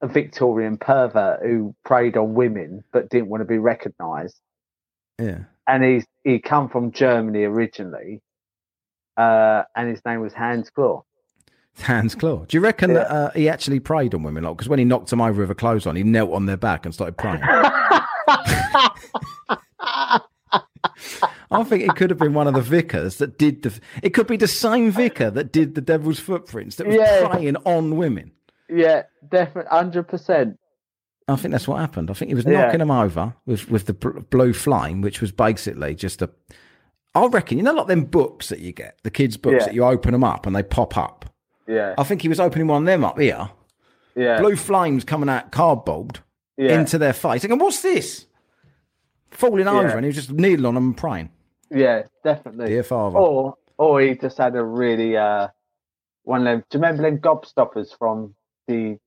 a 0.00 0.06
Victorian 0.08 0.78
pervert 0.78 1.40
who 1.42 1.74
preyed 1.84 2.16
on 2.16 2.32
women 2.34 2.82
but 2.92 3.10
didn't 3.10 3.28
want 3.28 3.42
to 3.42 3.44
be 3.44 3.58
recognised. 3.58 4.40
Yeah. 5.20 5.38
And 5.66 5.82
he's 5.84 6.06
he 6.24 6.38
come 6.38 6.68
from 6.68 6.92
Germany 6.92 7.44
originally, 7.44 8.20
uh, 9.16 9.64
and 9.76 9.88
his 9.90 10.02
name 10.04 10.20
was 10.20 10.32
Hans 10.32 10.70
Claw. 10.70 11.02
Hans 11.82 12.14
Claw. 12.14 12.44
Do 12.46 12.56
you 12.56 12.60
reckon 12.60 12.90
Yeah. 12.90 12.96
that 12.98 13.10
uh, 13.10 13.30
he 13.32 13.48
actually 13.48 13.80
preyed 13.80 14.14
on 14.14 14.22
women? 14.22 14.44
Because 14.44 14.68
when 14.68 14.78
he 14.78 14.84
knocked 14.84 15.10
them 15.10 15.20
over 15.20 15.42
with 15.42 15.50
a 15.50 15.54
clothes 15.54 15.86
on, 15.86 15.94
he 15.96 16.02
knelt 16.02 16.32
on 16.32 16.46
their 16.46 16.56
back 16.56 16.84
and 16.84 16.94
started 16.94 17.16
praying. 17.16 17.40
I 21.50 21.64
think 21.64 21.82
it 21.84 21.96
could 21.96 22.10
have 22.10 22.18
been 22.18 22.34
one 22.34 22.46
of 22.46 22.54
the 22.54 22.60
vicars 22.60 23.16
that 23.18 23.38
did 23.38 23.62
the. 23.62 23.78
It 24.02 24.10
could 24.10 24.26
be 24.26 24.36
the 24.36 24.48
same 24.48 24.90
vicar 24.90 25.30
that 25.30 25.52
did 25.52 25.74
the 25.74 25.80
devil's 25.80 26.18
footprints 26.20 26.76
that 26.76 26.86
was 26.86 26.96
Yeah. 26.96 27.28
preying 27.28 27.56
on 27.64 27.96
women. 27.96 28.32
yeah, 28.68 29.02
definitely, 29.30 29.68
hundred 29.70 30.08
percent. 30.08 30.58
I 31.28 31.36
think 31.36 31.52
that's 31.52 31.68
what 31.68 31.78
happened. 31.80 32.10
I 32.10 32.14
think 32.14 32.30
he 32.30 32.34
was 32.34 32.44
Yeah. 32.44 32.62
knocking 32.64 32.78
them 32.78 32.90
over 32.90 33.34
with 33.46 33.70
with 33.70 33.86
the 33.86 33.92
blue 33.94 34.52
flame, 34.52 35.00
which 35.02 35.20
was 35.20 35.30
basically 35.32 35.94
just 35.94 36.22
a. 36.22 36.30
I 37.14 37.26
reckon 37.26 37.58
you 37.58 37.64
know, 37.64 37.72
like 37.74 37.86
them 37.86 38.04
books 38.04 38.48
that 38.48 38.60
you 38.60 38.72
get, 38.72 38.98
the 39.02 39.10
kids' 39.10 39.36
books 39.36 39.56
Yeah. 39.60 39.64
that 39.66 39.74
you 39.74 39.84
open 39.84 40.12
them 40.12 40.24
up 40.24 40.46
and 40.46 40.54
they 40.56 40.62
pop 40.62 40.96
up. 40.96 41.24
Yeah, 41.66 41.94
I 41.98 42.04
think 42.04 42.22
he 42.22 42.28
was 42.28 42.40
opening 42.40 42.66
one 42.66 42.82
of 42.82 42.86
them 42.86 43.04
up 43.04 43.18
here. 43.18 43.50
yeah, 44.14 44.40
Blue 44.40 44.56
flames 44.56 45.04
coming 45.04 45.28
out 45.28 45.50
cardboard 45.52 46.20
yeah, 46.56 46.78
into 46.80 46.96
their 46.98 47.12
face. 47.12 47.42
Thinking, 47.42 47.58
what's 47.58 47.82
this? 47.82 48.26
Falling 49.30 49.68
over, 49.68 49.88
and 49.88 50.04
he 50.04 50.08
was 50.08 50.16
just 50.16 50.32
kneeling 50.32 50.64
on 50.64 50.74
them 50.74 50.86
and 50.86 50.96
praying. 50.96 51.30
yeah, 51.70 52.02
definitely. 52.24 52.68
Dear 52.68 52.82
Father. 52.82 53.18
Or 53.18 53.54
or 53.76 54.00
he 54.00 54.14
just 54.16 54.38
had 54.38 54.56
a 54.56 54.64
really 54.64 55.16
uh 55.16 55.48
one 56.24 56.40
of 56.40 56.44
them. 56.46 56.64
Do 56.70 56.78
you 56.78 56.82
remember 56.82 57.02
them 57.02 57.18
gobstoppers 57.18 57.96
from 57.96 58.34
the 58.66 58.98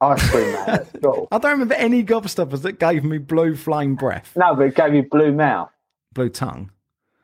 ice 0.00 0.30
cream 0.30 0.52
man 0.52 0.68
at 0.70 0.86
school? 0.96 1.28
I 1.32 1.38
don't 1.38 1.52
remember 1.52 1.74
any 1.74 2.04
gobstoppers 2.04 2.62
that 2.62 2.78
gave 2.78 3.04
me 3.04 3.18
blue 3.18 3.54
flame 3.56 3.94
breath, 3.94 4.32
No, 4.36 4.54
but 4.54 4.66
it 4.66 4.74
gave 4.74 4.94
you 4.94 5.02
blue 5.08 5.32
mouth. 5.32 5.70
blue 6.12 6.28
tongue. 6.28 6.70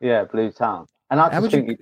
Yeah, 0.01 0.25
blue 0.25 0.51
tongue. 0.51 0.87
And 1.09 1.19
I 1.19 1.25
How 1.31 1.41
just 1.41 1.53
would 1.55 1.67
you- 1.67 1.77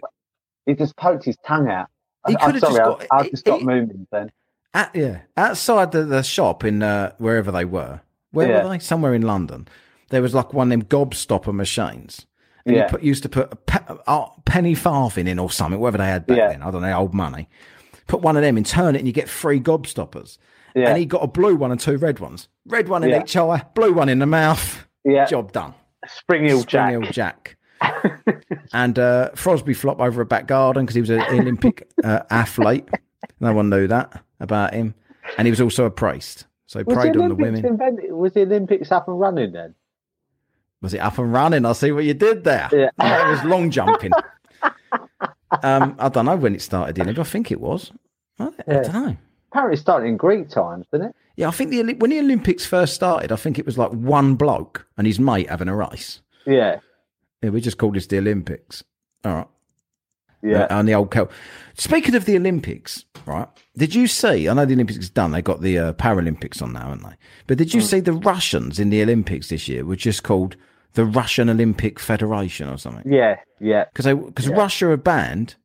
he, 0.66 0.72
he 0.72 0.76
just 0.76 0.96
poked 0.96 1.26
his 1.26 1.38
tongue 1.46 1.70
out. 1.70 1.88
He 2.28 2.36
could 2.36 2.56
have 2.56 2.62
just 2.62 2.78
got- 2.78 3.06
I, 3.12 3.18
I 3.20 3.30
just 3.30 3.44
got 3.46 3.62
moving 3.64 4.08
then. 4.12 4.32
At, 4.74 4.96
yeah, 4.96 5.20
outside 5.38 5.92
the, 5.92 6.04
the 6.04 6.24
shop 6.24 6.64
in 6.64 6.82
uh, 6.82 7.14
wherever 7.18 7.52
they 7.52 7.66
were. 7.66 8.02
Where 8.32 8.48
Yeah. 8.50 8.64
were 8.64 8.70
they? 8.70 8.80
Somewhere 8.80 9.14
in 9.14 9.22
London. 9.22 9.68
There 10.10 10.22
was 10.22 10.34
like 10.34 10.54
one 10.54 10.72
of 10.72 10.80
them 10.80 10.88
gobstopper 10.88 11.54
machines. 11.54 12.26
And 12.66 12.76
Yeah. 12.76 12.84
you 12.84 12.90
put, 12.90 13.04
used 13.04 13.24
to 13.24 13.30
put 13.30 13.52
a 13.52 13.56
pe- 13.56 13.96
uh, 14.08 14.26
penny 14.46 14.74
farthing 14.74 15.28
in 15.28 15.38
or 15.38 15.52
something, 15.52 15.80
whatever 15.80 15.98
they 16.00 16.06
had 16.08 16.26
back 16.26 16.38
Yeah. 16.38 16.48
then. 16.50 16.64
I 16.64 16.72
don't 16.72 16.82
know, 16.82 16.98
old 16.98 17.14
money. 17.14 17.50
Put 18.08 18.22
one 18.22 18.36
of 18.38 18.42
them 18.42 18.58
in, 18.58 18.64
turn 18.64 18.96
it, 18.96 19.00
and 19.00 19.08
you 19.08 19.14
get 19.14 19.30
free 19.30 19.60
gobstoppers. 19.60 20.38
Yeah, 20.76 20.90
And 20.90 20.98
he 20.98 21.06
got 21.06 21.24
a 21.24 21.28
blue 21.28 21.56
one 21.56 21.72
and 21.72 21.80
two 21.80 21.98
red 21.98 22.20
ones. 22.20 22.48
Red 22.66 22.90
one 22.90 23.04
in 23.04 23.10
Yeah. 23.12 23.22
each 23.24 23.36
eye, 23.38 23.64
blue 23.76 23.94
one 23.94 24.10
in 24.10 24.20
the 24.20 24.26
mouth. 24.26 24.88
yeah. 25.04 25.26
Job 25.26 25.52
done. 25.52 25.74
Spring 26.08 26.44
Hill 26.46 26.60
Spring 26.62 26.70
Jack. 26.70 26.92
Hill 26.92 27.02
Jack. 27.12 27.58
and 28.74 28.98
uh, 29.00 29.30
Fosbury 29.36 29.76
flop 29.76 30.00
over 30.00 30.22
a 30.22 30.26
back 30.26 30.48
garden 30.48 30.84
because 30.86 30.96
he 30.96 31.02
was 31.02 31.10
an 31.10 31.22
Olympic 31.30 31.88
uh, 32.04 32.22
athlete. 32.30 32.88
No 33.40 33.54
one 33.54 33.70
knew 33.70 33.88
that 33.88 34.24
about 34.40 34.74
him. 34.74 34.96
And 35.38 35.46
he 35.48 35.52
was 35.52 35.62
also 35.62 35.86
a 35.86 35.92
priest. 35.92 36.46
So 36.66 36.80
he 36.80 36.84
Was 36.86 36.98
the, 36.98 37.22
on 37.22 37.30
the 37.30 37.36
women. 37.36 37.66
invented, 37.66 38.12
was 38.12 38.34
the 38.34 38.42
Olympics 38.42 38.92
up 38.92 39.08
and 39.08 39.20
running 39.20 39.52
then? 39.52 39.76
Was 40.82 40.94
it 40.94 41.00
up 41.00 41.18
and 41.18 41.32
running? 41.32 41.66
I 41.66 41.74
see 41.74 41.92
what 41.92 42.04
you 42.04 42.14
did 42.14 42.44
there. 42.44 42.70
Yeah. 42.72 42.90
It 43.28 43.30
was 43.32 43.44
long 43.44 43.70
jumping. 43.70 44.12
um, 45.62 45.96
I 46.00 46.10
don't 46.10 46.26
know 46.26 46.36
when 46.36 46.56
it 46.56 46.62
started 46.62 46.98
in 47.00 47.06
but 47.14 47.20
I 47.20 47.24
think 47.24 47.52
it 47.52 47.62
was. 47.62 47.92
I, 48.40 48.46
I 48.68 48.74
don't 48.74 48.94
know. 48.94 49.18
Apparently, 49.54 49.76
it 49.76 49.82
started 49.82 50.08
in 50.08 50.18
Greek 50.18 50.50
times, 50.50 50.88
didn't 50.92 51.10
it? 51.10 51.16
Yeah, 51.36 51.48
I 51.48 51.52
think 51.52 51.70
the 51.70 51.84
when 51.94 52.10
the 52.10 52.20
Olympics 52.20 52.66
first 52.66 52.96
started, 52.96 53.32
I 53.32 53.36
think 53.36 53.60
it 53.60 53.66
was 53.68 53.78
like 53.78 53.92
one 53.92 54.34
bloke 54.34 54.88
and 54.98 55.06
his 55.06 55.20
mate 55.20 55.48
having 55.50 55.68
a 55.68 55.76
race. 55.76 56.22
Yeah, 56.48 56.80
Yeah, 57.44 57.52
we 57.52 57.62
just 57.62 57.78
called 57.78 57.94
this 57.96 58.08
the 58.08 58.18
Olympics. 58.18 58.84
All 59.24 59.34
right. 59.36 59.48
yeah. 60.42 60.66
And 60.72 60.88
the 60.88 60.96
old 60.96 61.12
Kel. 61.12 61.30
Speaking 61.76 62.16
of 62.16 62.26
the 62.26 62.36
Olympics, 62.36 63.06
right? 63.28 63.48
Did 63.78 63.94
you 63.94 64.08
see? 64.08 64.50
I 64.50 64.54
know 64.54 64.66
the 64.66 64.74
Olympics 64.74 64.98
is 65.00 65.10
done. 65.12 65.32
They 65.32 65.42
got 65.44 65.62
the 65.62 65.78
uh, 65.78 65.94
Paralympics 65.94 66.62
on 66.62 66.74
now, 66.74 66.90
haven't 66.90 67.04
they? 67.04 67.16
But 67.48 67.60
did 67.60 67.74
you 67.76 67.82
Mm. 67.82 67.86
see 67.86 68.00
the 68.00 68.14
Russians 68.14 68.80
in 68.80 68.90
the 68.90 69.02
Olympics 69.04 69.50
this 69.50 69.68
year 69.68 69.86
were 69.86 69.96
just 69.96 70.24
called 70.24 70.56
the 70.94 71.06
Russian 71.06 71.48
Olympic 71.50 72.00
Federation 72.00 72.70
or 72.70 72.78
something? 72.78 73.12
yeah, 73.12 73.38
yeah, 73.60 73.86
Because 73.94 74.06
because 74.26 74.48
Yeah. 74.48 74.56
Russia 74.56 74.88
are 74.90 74.98
banned, 74.98 75.56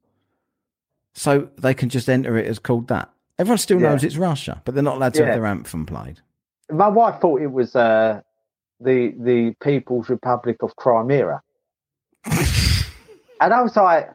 so 1.15 1.49
they 1.59 1.75
can 1.75 1.89
just 1.89 2.09
enter 2.09 2.37
it 2.37 2.47
as 2.47 2.59
called 2.59 2.89
that. 2.89 3.11
Everyone 3.39 3.59
still 3.59 3.79
knows 3.79 4.03
it's 4.05 4.17
Russia, 4.17 4.61
but 4.65 4.75
they're 4.75 4.83
not 4.83 4.97
allowed 4.97 5.15
to 5.15 5.25
have 5.25 5.35
their 5.35 5.47
anthem 5.47 5.87
played. 5.87 6.21
My 6.71 6.89
wife 6.89 7.21
thought 7.21 7.41
it 7.41 7.51
was 7.53 7.75
uh, 7.77 8.21
the 8.81 9.15
the 9.19 9.55
People's 9.63 10.09
Republic 10.09 10.57
of 10.63 10.75
Crimea, 10.77 11.41
and 12.25 13.55
I 13.55 13.63
was 13.63 13.77
like, 13.77 14.09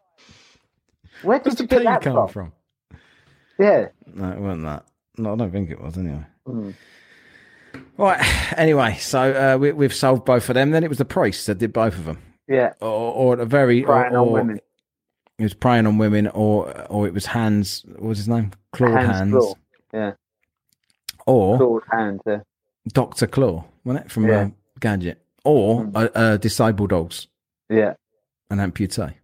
"Where 1.22 1.40
Where's 1.40 1.56
did 1.56 1.58
the 1.58 1.64
you 1.64 1.68
get 1.68 1.84
that 1.86 2.02
come 2.02 2.28
from?" 2.28 2.52
from? 2.90 3.00
Yeah, 3.60 3.88
No, 4.14 4.32
it 4.32 4.40
wasn't 4.40 4.64
that. 4.64 4.86
No, 5.18 5.34
I 5.34 5.36
don't 5.36 5.52
think 5.52 5.70
it 5.70 5.80
was 5.80 5.98
anyway. 5.98 6.26
Mm. 6.48 6.74
Right. 7.98 8.54
Anyway, 8.58 8.98
so 9.00 9.54
uh, 9.54 9.58
we, 9.58 9.72
we've 9.72 9.94
solved 9.94 10.26
both 10.26 10.50
of 10.50 10.56
them. 10.56 10.72
Then 10.72 10.84
it 10.84 10.90
was 10.90 10.98
the 10.98 11.06
priests 11.06 11.46
that 11.46 11.60
did 11.60 11.72
both 11.72 11.94
of 11.96 12.06
them. 12.06 12.22
yeah, 12.48 12.74
or, 12.82 13.36
or 13.36 13.40
a 13.40 13.46
very 13.46 13.84
or, 13.86 14.16
or 14.16 14.30
women. 14.32 14.60
He 15.44 15.46
was 15.46 15.54
preying 15.54 15.86
on 15.86 15.98
women, 15.98 16.28
or 16.30 16.72
or 16.90 17.06
it 17.06 17.14
was 17.14 17.26
Hans. 17.26 17.84
What 17.86 18.02
was 18.10 18.18
his 18.18 18.30
name? 18.30 18.52
Claude 18.72 18.92
Hans, 18.94 19.18
Hans 19.18 19.32
Claw. 19.34 19.54
Yeah, 19.94 20.12
or 21.26 21.58
Claude 21.58 21.84
Hand. 21.92 22.22
Yeah. 22.26 22.40
Doctor 22.88 23.28
Claw, 23.28 23.66
wasn't 23.84 24.06
it 24.06 24.12
from 24.12 24.26
Yeah. 24.28 24.40
uh, 24.42 24.50
Gadget, 24.80 25.22
or 25.44 25.82
Mm. 25.84 25.96
uh, 25.96 26.10
uh, 26.18 26.38
disabled 26.38 26.92
dogs, 26.92 27.28
yeah, 27.70 27.96
an 28.50 28.60
amputee. 28.60 29.16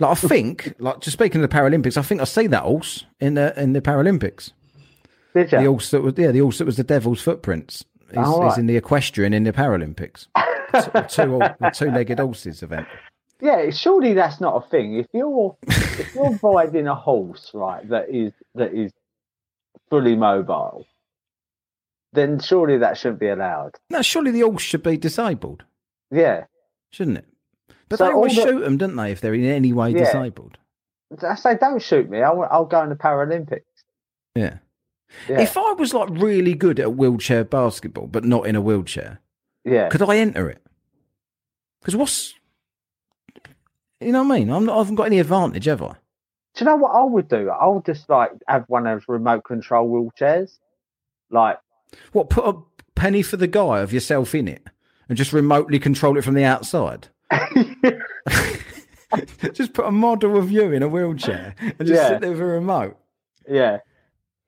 Like 0.00 0.10
I 0.12 0.14
think, 0.14 0.74
like 0.78 1.00
just 1.00 1.14
speaking 1.14 1.42
of 1.42 1.50
the 1.50 1.56
Paralympics, 1.56 1.96
I 1.96 2.02
think 2.02 2.20
I 2.20 2.24
see 2.24 2.46
that 2.46 2.62
horse 2.62 3.04
in 3.18 3.34
the 3.34 3.60
in 3.60 3.72
the 3.72 3.80
Paralympics. 3.80 4.52
Did 5.34 5.50
The 5.50 5.62
you? 5.62 5.70
horse 5.70 5.90
that 5.90 6.02
was 6.02 6.14
yeah, 6.16 6.30
the 6.30 6.38
horse 6.38 6.58
that 6.58 6.64
was 6.66 6.76
the 6.76 6.84
Devil's 6.84 7.20
footprints. 7.20 7.84
He's, 8.08 8.18
Oh, 8.18 8.42
he's 8.42 8.50
right. 8.50 8.58
in 8.58 8.66
the 8.66 8.76
equestrian 8.76 9.34
in 9.34 9.42
the 9.42 9.52
Paralympics. 9.52 10.28
two 11.10 11.70
two 11.74 11.90
legged 11.90 12.18
horses 12.20 12.62
event. 12.62 12.86
Yeah, 13.40 13.70
surely 13.70 14.14
that's 14.14 14.40
not 14.40 14.64
a 14.64 14.68
thing. 14.68 14.96
If 14.98 15.06
you're 15.12 15.56
if 15.66 16.14
you're 16.14 16.30
riding 16.42 16.86
a 16.88 16.94
horse, 16.94 17.50
right, 17.54 17.88
that 17.88 18.10
is 18.10 18.32
that 18.54 18.74
is 18.74 18.92
fully 19.90 20.16
mobile, 20.16 20.86
then 22.12 22.40
surely 22.40 22.78
that 22.78 22.96
shouldn't 22.98 23.20
be 23.20 23.28
allowed. 23.28 23.76
No, 23.90 24.02
surely 24.02 24.30
the 24.32 24.40
horse 24.40 24.62
should 24.62 24.82
be 24.82 24.96
disabled. 24.96 25.64
Yeah, 26.10 26.44
shouldn't 26.90 27.18
it? 27.18 27.26
But 27.88 27.98
So 27.98 28.06
they 28.06 28.12
always 28.12 28.34
the- 28.36 28.42
shoot 28.42 28.60
them, 28.60 28.76
don't 28.76 28.96
they, 28.96 29.12
if 29.12 29.20
they're 29.20 29.34
in 29.34 29.44
any 29.44 29.72
way 29.72 29.90
Yeah. 29.90 30.04
disabled? 30.04 30.58
I 31.26 31.36
say, 31.36 31.56
don't 31.56 31.80
shoot 31.80 32.10
me. 32.10 32.20
I'll, 32.22 32.42
I'll 32.50 32.66
go 32.66 32.82
in 32.82 32.90
the 32.90 32.94
Paralympics. 32.96 33.62
Yeah. 34.34 34.58
Yeah, 35.26 35.40
If 35.40 35.56
I 35.56 35.72
was 35.72 35.94
like 35.94 36.10
really 36.10 36.52
good 36.52 36.78
at 36.78 36.96
wheelchair 36.96 37.44
basketball, 37.44 38.08
but 38.08 38.24
not 38.24 38.46
in 38.46 38.56
a 38.56 38.60
wheelchair, 38.60 39.20
yeah, 39.64 39.88
could 39.88 40.02
I 40.02 40.18
enter 40.18 40.50
it? 40.50 40.62
Because 41.80 41.96
what's, 41.96 42.34
you 44.00 44.12
know 44.12 44.22
what 44.22 44.34
I 44.34 44.38
mean? 44.40 44.50
I'm 44.50 44.64
not, 44.66 44.76
I 44.76 44.78
haven't 44.78 44.94
got 44.96 45.04
any 45.06 45.18
advantage, 45.18 45.64
have 45.66 45.82
I? 45.82 45.94
Do 46.54 46.64
you 46.64 46.66
know 46.66 46.76
what 46.76 46.90
I 46.92 47.04
would 47.04 47.28
do? 47.28 47.50
I 47.50 47.66
would 47.68 47.84
just 47.84 48.08
like 48.08 48.30
have 48.48 48.64
one 48.68 48.86
of 48.86 48.98
those 49.00 49.08
remote 49.08 49.44
control 49.44 49.88
wheelchairs. 49.88 50.58
Like, 51.30 51.58
What, 52.12 52.30
put 52.30 52.44
a 52.46 52.58
penny 52.94 53.22
for 53.22 53.36
the 53.36 53.46
guy 53.46 53.80
of 53.80 53.92
yourself 53.92 54.34
in 54.34 54.48
it 54.48 54.62
and 55.08 55.16
just 55.18 55.32
remotely 55.32 55.78
control 55.78 56.16
it 56.18 56.24
from 56.24 56.34
the 56.34 56.44
outside? 56.44 57.08
just 59.52 59.72
put 59.72 59.84
a 59.86 59.92
model 59.92 60.36
of 60.36 60.50
you 60.50 60.72
in 60.72 60.82
a 60.82 60.88
wheelchair 60.88 61.54
and 61.60 61.78
just 61.86 61.92
Yeah. 62.02 62.08
sit 62.08 62.20
there 62.22 62.30
with 62.32 62.40
a 62.40 62.44
remote. 62.44 62.96
yeah. 63.48 63.78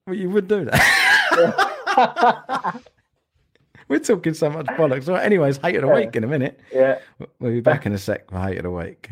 Well, 0.07 0.17
you 0.17 0.31
would 0.31 0.49
do 0.49 0.65
that. 0.65 2.81
We're 3.89 3.99
talking 3.99 4.35
so 4.35 4.51
much 4.51 4.67
bollocks. 4.67 5.09
Right, 5.09 5.25
anyways, 5.25 5.59
hate 5.59 5.77
of 5.77 5.83
the 5.83 5.89
Yeah. 5.89 5.95
week 5.95 6.17
in 6.17 6.25
a 6.25 6.27
minute. 6.27 6.59
yeah. 6.73 6.99
We'll 7.39 7.53
be 7.53 7.61
back 7.61 7.87
in 7.87 7.93
a 7.93 7.99
sec 7.99 8.31
for 8.31 8.39
hate 8.41 8.57
of 8.59 8.65
the 8.65 8.71
week. 8.71 9.09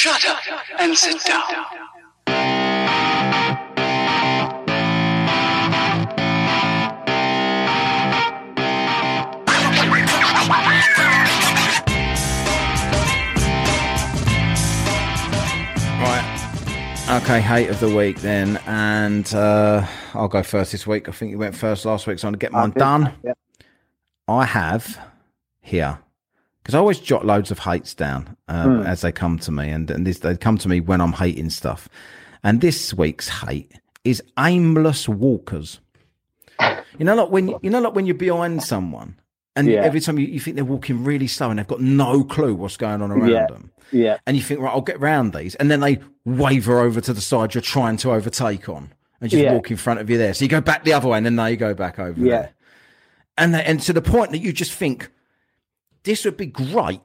Shut 0.00 0.26
up 0.26 0.40
and 0.78 0.96
sit 0.96 1.22
down. 1.24 1.42
Okay, 17.10 17.42
hate 17.42 17.68
of 17.68 17.78
the 17.80 17.94
week 17.94 18.20
then, 18.20 18.56
and 18.66 19.34
uh, 19.34 19.86
I'll 20.14 20.28
go 20.28 20.42
first 20.42 20.72
this 20.72 20.86
week. 20.86 21.10
I 21.10 21.12
think 21.12 21.30
you 21.30 21.36
went 21.36 21.54
first 21.54 21.84
last 21.84 22.06
week, 22.06 22.18
so 22.18 22.26
I'm 22.26 22.32
gonna 22.32 22.38
get 22.38 22.52
mine 22.52 22.70
done. 22.70 23.12
Yeah. 23.22 23.34
I 24.26 24.46
have 24.46 24.98
here 25.60 25.98
because 26.62 26.74
I 26.74 26.78
always 26.78 26.98
jot 26.98 27.24
loads 27.24 27.50
of 27.50 27.58
hates 27.60 27.94
down 27.94 28.36
um, 28.48 28.80
Hmm. 28.80 28.86
as 28.86 29.00
they 29.00 29.12
come 29.12 29.38
to 29.40 29.50
me, 29.50 29.70
and, 29.70 29.90
and 29.90 30.06
this, 30.06 30.18
they 30.18 30.36
come 30.36 30.58
to 30.58 30.68
me 30.68 30.80
when 30.80 31.00
I'm 31.00 31.12
hating 31.12 31.50
stuff. 31.50 31.88
And 32.42 32.60
this 32.60 32.94
week's 32.94 33.28
hate 33.28 33.72
is 34.04 34.22
aimless 34.38 35.08
walkers. 35.08 35.80
You 36.98 37.04
know, 37.06 37.14
like 37.14 37.30
when 37.30 37.48
you 37.62 37.70
know, 37.70 37.80
like 37.80 37.94
when 37.94 38.06
you're 38.06 38.14
behind 38.14 38.62
someone, 38.62 39.16
and 39.56 39.66
Yeah. 39.68 39.80
every 39.82 40.00
time 40.00 40.18
you, 40.18 40.26
you 40.26 40.40
think 40.40 40.56
they're 40.56 40.64
walking 40.64 41.02
really 41.04 41.26
slow 41.26 41.50
and 41.50 41.58
they've 41.58 41.66
got 41.66 41.80
no 41.80 42.22
clue 42.24 42.54
what's 42.54 42.76
going 42.76 43.00
on 43.02 43.10
around 43.10 43.30
Yeah. 43.30 43.46
them, 43.46 43.70
Yeah. 43.90 44.16
and 44.26 44.36
you 44.36 44.42
think, 44.42 44.60
right, 44.60 44.70
I'll 44.70 44.80
get 44.82 45.00
round 45.00 45.32
these, 45.32 45.54
and 45.56 45.70
then 45.70 45.80
they 45.80 45.98
waver 46.26 46.80
over 46.80 47.00
to 47.00 47.12
the 47.14 47.20
side 47.22 47.54
you're 47.54 47.62
trying 47.62 47.96
to 47.98 48.12
overtake 48.12 48.68
on, 48.68 48.92
and 49.20 49.30
just 49.30 49.42
Yeah. 49.42 49.54
walk 49.54 49.70
in 49.70 49.76
front 49.78 50.00
of 50.00 50.10
you 50.10 50.18
there. 50.18 50.34
So 50.34 50.44
you 50.44 50.48
go 50.50 50.60
back 50.60 50.84
the 50.84 50.92
other 50.92 51.08
way, 51.08 51.16
and 51.16 51.24
then 51.26 51.36
they 51.36 51.56
go 51.56 51.72
back 51.74 51.98
over 51.98 52.20
Yeah. 52.20 52.30
there, 52.30 52.50
and 53.38 53.54
they, 53.54 53.64
and 53.64 53.80
to 53.80 53.92
the 53.94 54.02
point 54.02 54.30
that 54.32 54.38
you 54.38 54.52
just 54.52 54.72
think 54.72 55.10
this 56.04 56.24
would 56.24 56.36
be 56.36 56.46
great 56.46 57.00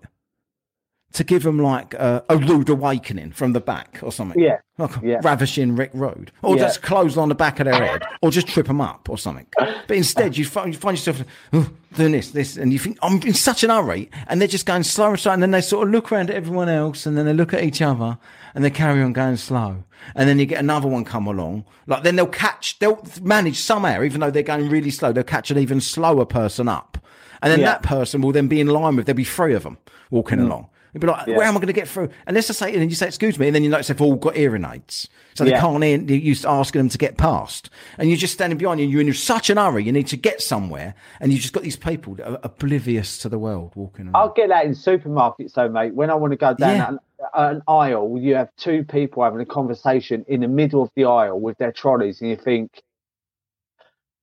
to 1.13 1.23
give 1.23 1.43
them 1.43 1.57
like 1.59 1.93
a, 1.93 2.25
a 2.27 2.35
rude 2.35 2.67
awakening 2.67 3.31
from 3.31 3.53
the 3.53 3.61
back 3.61 3.99
or 4.01 4.11
something. 4.11 4.37
Yeah. 4.41 4.57
Like 4.77 4.91
Yeah. 5.01 5.21
ravishing 5.23 5.73
Rick 5.77 5.91
Rude, 5.93 6.33
or 6.41 6.57
Yeah. 6.57 6.63
just 6.63 6.81
close 6.81 7.15
on 7.15 7.29
the 7.29 7.35
back 7.35 7.61
of 7.61 7.65
their 7.65 7.73
head, 7.85 8.03
or 8.21 8.31
just 8.31 8.47
trip 8.47 8.67
them 8.67 8.81
up 8.81 9.07
or 9.09 9.17
something. 9.17 9.45
But 9.57 9.91
instead, 9.95 10.37
you 10.37 10.43
find, 10.43 10.73
you 10.73 10.79
find 10.79 10.97
yourself 10.97 11.23
"Oh, 11.53 11.69
doing 11.95 12.11
this, 12.11 12.31
this, 12.31 12.57
and 12.57 12.73
you 12.73 12.79
think 12.79 12.97
I'm 13.01 13.21
in 13.21 13.33
such 13.33 13.63
an 13.63 13.69
hurry, 13.69 14.09
and 14.27 14.41
they're 14.41 14.49
just 14.49 14.65
going 14.65 14.83
slow 14.83 15.11
and 15.11 15.19
slow, 15.19 15.31
and 15.31 15.41
then 15.41 15.51
they 15.51 15.61
sort 15.61 15.87
of 15.87 15.93
look 15.93 16.11
around 16.11 16.29
at 16.29 16.35
everyone 16.35 16.67
else, 16.67 17.05
and 17.05 17.17
then 17.17 17.25
they 17.25 17.33
look 17.33 17.53
at 17.53 17.63
each 17.63 17.81
other, 17.81 18.17
and 18.53 18.65
they 18.65 18.69
carry 18.69 19.01
on 19.01 19.13
going 19.13 19.37
slow, 19.37 19.85
and 20.15 20.27
then 20.27 20.37
you 20.37 20.45
get 20.45 20.59
another 20.59 20.89
one 20.89 21.05
come 21.05 21.27
along, 21.27 21.63
like 21.87 22.03
then 22.03 22.17
they'll 22.17 22.27
catch, 22.27 22.77
they'll 22.79 23.01
manage 23.21 23.57
somehow, 23.59 24.03
even 24.03 24.19
though 24.19 24.31
they're 24.31 24.43
going 24.43 24.67
really 24.69 24.91
slow, 24.91 25.13
they'll 25.13 25.23
catch 25.23 25.49
an 25.49 25.57
even 25.57 25.79
slower 25.79 26.25
person 26.25 26.67
up, 26.67 26.97
and 27.45 27.51
then 27.51 27.59
Yeah. 27.59 27.73
that 27.73 27.83
person 27.83 28.21
will 28.21 28.31
then 28.31 28.47
be 28.47 28.59
in 28.59 28.67
line 28.67 28.95
with. 28.95 29.05
There'll 29.05 29.15
be 29.15 29.23
three 29.23 29.53
of 29.53 29.63
them 29.63 29.77
walking 30.09 30.39
mm. 30.39 30.45
along. 30.45 30.67
You'd 30.93 31.01
be 31.01 31.07
like, 31.07 31.27
Yeah. 31.27 31.35
where 31.35 31.45
am 31.45 31.55
I 31.55 31.57
going 31.57 31.67
to 31.67 31.73
get 31.73 31.87
through? 31.89 32.09
And 32.25 32.33
let's 32.35 32.47
just 32.47 32.57
say, 32.57 32.71
and 32.71 32.81
then 32.81 32.89
you 32.89 32.95
say, 32.95 33.07
excuse 33.07 33.37
me, 33.37 33.47
and 33.47 33.55
then 33.55 33.63
you 33.63 33.69
notice 33.69 33.87
they've 33.89 34.01
all 34.01 34.15
got 34.15 34.35
hearing 34.35 34.63
aids. 34.65 35.09
So 35.35 35.43
they 35.43 35.51
Yeah. 35.51 35.59
can't 35.59 35.83
hear, 35.83 35.97
you're 35.99 36.35
asking 36.47 36.79
them 36.79 36.89
to 36.89 36.97
get 36.97 37.17
past. 37.17 37.69
And 37.97 38.09
you're 38.09 38.17
just 38.17 38.33
standing 38.33 38.57
behind 38.57 38.79
you, 38.79 38.85
and 38.85 38.91
you're 38.93 39.01
in 39.01 39.13
such 39.13 39.49
an 39.49 39.57
hurry, 39.57 39.83
you 39.83 39.91
need 39.91 40.07
to 40.07 40.17
get 40.17 40.41
somewhere, 40.41 40.95
and 41.19 41.33
you've 41.33 41.41
just 41.41 41.53
got 41.53 41.63
these 41.63 41.75
people 41.75 42.15
that 42.15 42.27
are 42.27 42.39
oblivious 42.43 43.17
to 43.19 43.29
the 43.29 43.37
world 43.37 43.73
walking 43.75 44.05
around. 44.05 44.15
I'll 44.15 44.33
get 44.33 44.49
that 44.49 44.65
in 44.65 44.71
supermarkets, 44.71 45.53
though, 45.53 45.69
mate. 45.69 45.93
When 45.93 46.09
I 46.09 46.15
want 46.15 46.31
to 46.31 46.37
go 46.37 46.53
down 46.53 46.77
Yeah. 46.77 46.89
an, 46.89 46.99
an 47.33 47.61
aisle, 47.67 48.17
you 48.17 48.35
have 48.35 48.49
two 48.55 48.85
people 48.85 49.21
having 49.21 49.41
a 49.41 49.45
conversation 49.45 50.23
in 50.29 50.39
the 50.39 50.47
middle 50.47 50.81
of 50.81 50.89
the 50.95 51.03
aisle 51.05 51.39
with 51.39 51.57
their 51.57 51.73
trolleys, 51.73 52.21
and 52.21 52.29
you 52.29 52.37
think, 52.37 52.81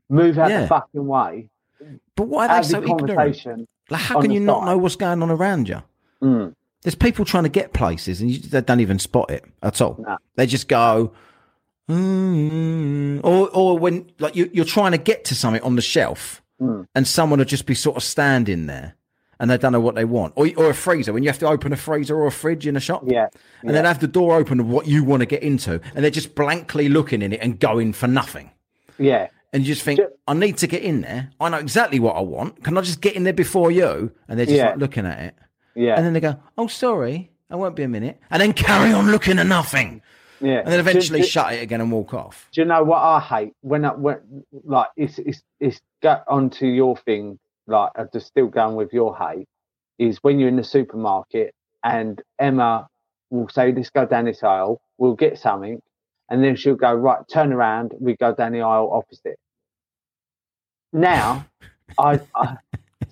move 0.08 0.38
out 0.38 0.50
Yeah. 0.50 0.62
the 0.62 0.68
fucking 0.68 1.06
way. 1.06 1.50
But 2.16 2.28
why 2.28 2.46
are 2.48 2.62
they 2.62 2.68
so 2.68 2.82
ignorant? 2.82 3.68
Like, 3.90 4.00
how 4.00 4.20
can 4.20 4.30
you 4.30 4.40
not 4.40 4.64
know 4.64 4.76
what's 4.78 4.96
going 4.96 5.22
on 5.22 5.30
around 5.30 5.68
you? 5.68 5.82
Mm. 6.22 6.54
There's 6.82 6.94
people 6.94 7.24
trying 7.24 7.44
to 7.44 7.48
get 7.48 7.72
places, 7.72 8.20
and 8.20 8.30
you, 8.30 8.38
they 8.38 8.60
don't 8.60 8.80
even 8.80 8.98
spot 8.98 9.30
it 9.30 9.44
at 9.62 9.80
all. 9.80 9.96
No. 10.06 10.16
They 10.36 10.46
just 10.46 10.68
go, 10.68 11.12
mm, 11.88 13.20
or 13.22 13.48
or 13.50 13.78
when 13.78 14.10
like 14.18 14.36
you, 14.36 14.50
you're 14.52 14.64
trying 14.64 14.92
to 14.92 14.98
get 14.98 15.24
to 15.26 15.34
something 15.34 15.62
on 15.62 15.76
the 15.76 15.82
shelf, 15.82 16.40
Mm. 16.60 16.86
and 16.94 17.08
someone 17.08 17.38
will 17.40 17.44
just 17.46 17.66
be 17.66 17.74
sort 17.74 17.96
of 17.96 18.02
standing 18.04 18.66
there, 18.66 18.94
and 19.40 19.50
they 19.50 19.58
don't 19.58 19.72
know 19.72 19.80
what 19.80 19.94
they 19.96 20.04
want, 20.04 20.32
or 20.36 20.48
or 20.56 20.70
a 20.70 20.74
freezer 20.74 21.12
when 21.12 21.22
you 21.22 21.28
have 21.28 21.38
to 21.40 21.46
open 21.46 21.72
a 21.72 21.76
freezer 21.76 22.16
or 22.16 22.26
a 22.26 22.32
fridge 22.32 22.66
in 22.66 22.76
a 22.76 22.80
shop, 22.80 23.02
Yeah. 23.06 23.28
and 23.62 23.74
then 23.74 23.84
have 23.84 23.98
the 24.00 24.06
door 24.08 24.36
open 24.36 24.60
of 24.60 24.68
what 24.68 24.86
you 24.86 25.02
want 25.04 25.20
to 25.20 25.26
get 25.26 25.42
into, 25.42 25.80
and 25.94 26.04
they're 26.04 26.10
just 26.10 26.34
blankly 26.34 26.88
looking 26.88 27.20
in 27.22 27.32
it 27.32 27.40
and 27.42 27.58
going 27.58 27.92
for 27.92 28.06
nothing. 28.06 28.50
Yeah. 28.98 29.28
And 29.52 29.66
you 29.66 29.74
just 29.74 29.84
think, 29.84 30.00
I 30.26 30.32
need 30.34 30.56
to 30.58 30.66
get 30.66 30.82
in 30.82 31.02
there. 31.02 31.30
I 31.38 31.48
know 31.50 31.58
exactly 31.58 32.00
what 32.00 32.16
I 32.16 32.20
want. 32.20 32.64
Can 32.64 32.78
I 32.78 32.80
just 32.80 33.00
get 33.02 33.14
in 33.16 33.24
there 33.24 33.32
before 33.34 33.70
you? 33.70 34.10
And 34.28 34.38
they're 34.38 34.46
just 34.46 34.56
Yeah. 34.56 34.70
like 34.70 34.78
looking 34.78 35.04
at 35.06 35.18
it. 35.20 35.34
Yeah. 35.74 35.94
And 35.96 36.04
then 36.06 36.12
they 36.14 36.20
go, 36.20 36.36
"Oh, 36.56 36.66
sorry, 36.68 37.30
I 37.50 37.56
won't 37.56 37.76
be 37.76 37.82
a 37.82 37.88
minute," 37.88 38.18
and 38.30 38.40
then 38.42 38.52
carry 38.54 38.92
on 38.92 39.10
looking 39.10 39.38
at 39.38 39.46
nothing, 39.46 40.02
yeah. 40.40 40.58
and 40.60 40.68
then 40.68 40.80
eventually 40.80 41.20
Do- 41.20 41.24
do- 41.24 41.30
shut 41.30 41.52
it 41.54 41.62
again 41.62 41.80
and 41.80 41.90
walk 41.90 42.12
off. 42.12 42.48
Do 42.52 42.60
you 42.60 42.66
know 42.66 42.82
what 42.82 42.98
I 42.98 43.20
hate 43.20 43.54
when 43.62 43.84
I 43.86 43.92
when 43.94 44.44
like 44.64 44.88
it's 44.96 45.18
it's 45.18 45.42
it's 45.60 45.80
got 46.02 46.24
onto 46.28 46.66
your 46.66 46.96
thing 46.98 47.38
like 47.66 47.90
I'm 47.96 48.08
just 48.12 48.26
still 48.26 48.48
going 48.48 48.76
with 48.76 48.92
your 48.92 49.16
hate 49.16 49.48
is 49.98 50.18
when 50.22 50.38
you're 50.38 50.48
in 50.50 50.56
the 50.56 50.64
supermarket 50.64 51.54
and 51.84 52.20
Emma 52.38 52.86
will 53.30 53.48
say 53.48 53.72
let's 53.72 53.88
go 53.90 54.04
down 54.04 54.26
this 54.26 54.42
aisle 54.42 54.80
we'll 54.98 55.14
get 55.14 55.38
something 55.38 55.80
and 56.28 56.42
then 56.44 56.54
she'll 56.56 56.74
go 56.74 56.92
right 56.92 57.20
turn 57.32 57.52
around 57.52 57.92
we 57.98 58.14
go 58.16 58.34
down 58.34 58.52
the 58.52 58.60
aisle 58.60 58.90
opposite 58.92 59.38
now 60.92 61.46
I, 61.98 62.20
I 62.34 62.56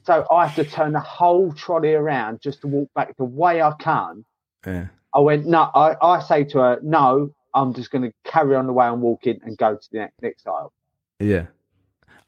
so 0.05 0.27
I 0.31 0.47
have 0.47 0.57
to 0.57 0.71
turn 0.71 0.93
the 0.93 1.01
whole 1.01 1.53
trolley 1.53 1.95
around 1.95 2.41
just 2.41 2.61
to 2.63 2.67
walk 2.69 2.89
back 2.95 3.17
the 3.17 3.25
way 3.25 3.61
I 3.63 3.73
can 3.79 4.25
Yeah, 4.67 4.87
I 5.15 5.21
went, 5.21 5.47
no, 5.47 5.71
I, 5.75 5.97
I 6.01 6.21
say 6.21 6.45
to 6.45 6.59
her, 6.59 6.79
no, 6.83 7.33
I'm 7.55 7.75
just 7.75 7.91
going 7.91 8.03
to 8.03 8.13
carry 8.25 8.55
on 8.57 8.67
the 8.67 8.73
way 8.73 8.87
I'm 8.87 9.01
walking 9.01 9.41
and 9.45 9.57
go 9.59 9.75
to 9.77 9.89
the 9.93 9.99
next, 9.99 10.23
next 10.23 10.47
aisle. 10.47 10.73
yeah. 11.19 11.47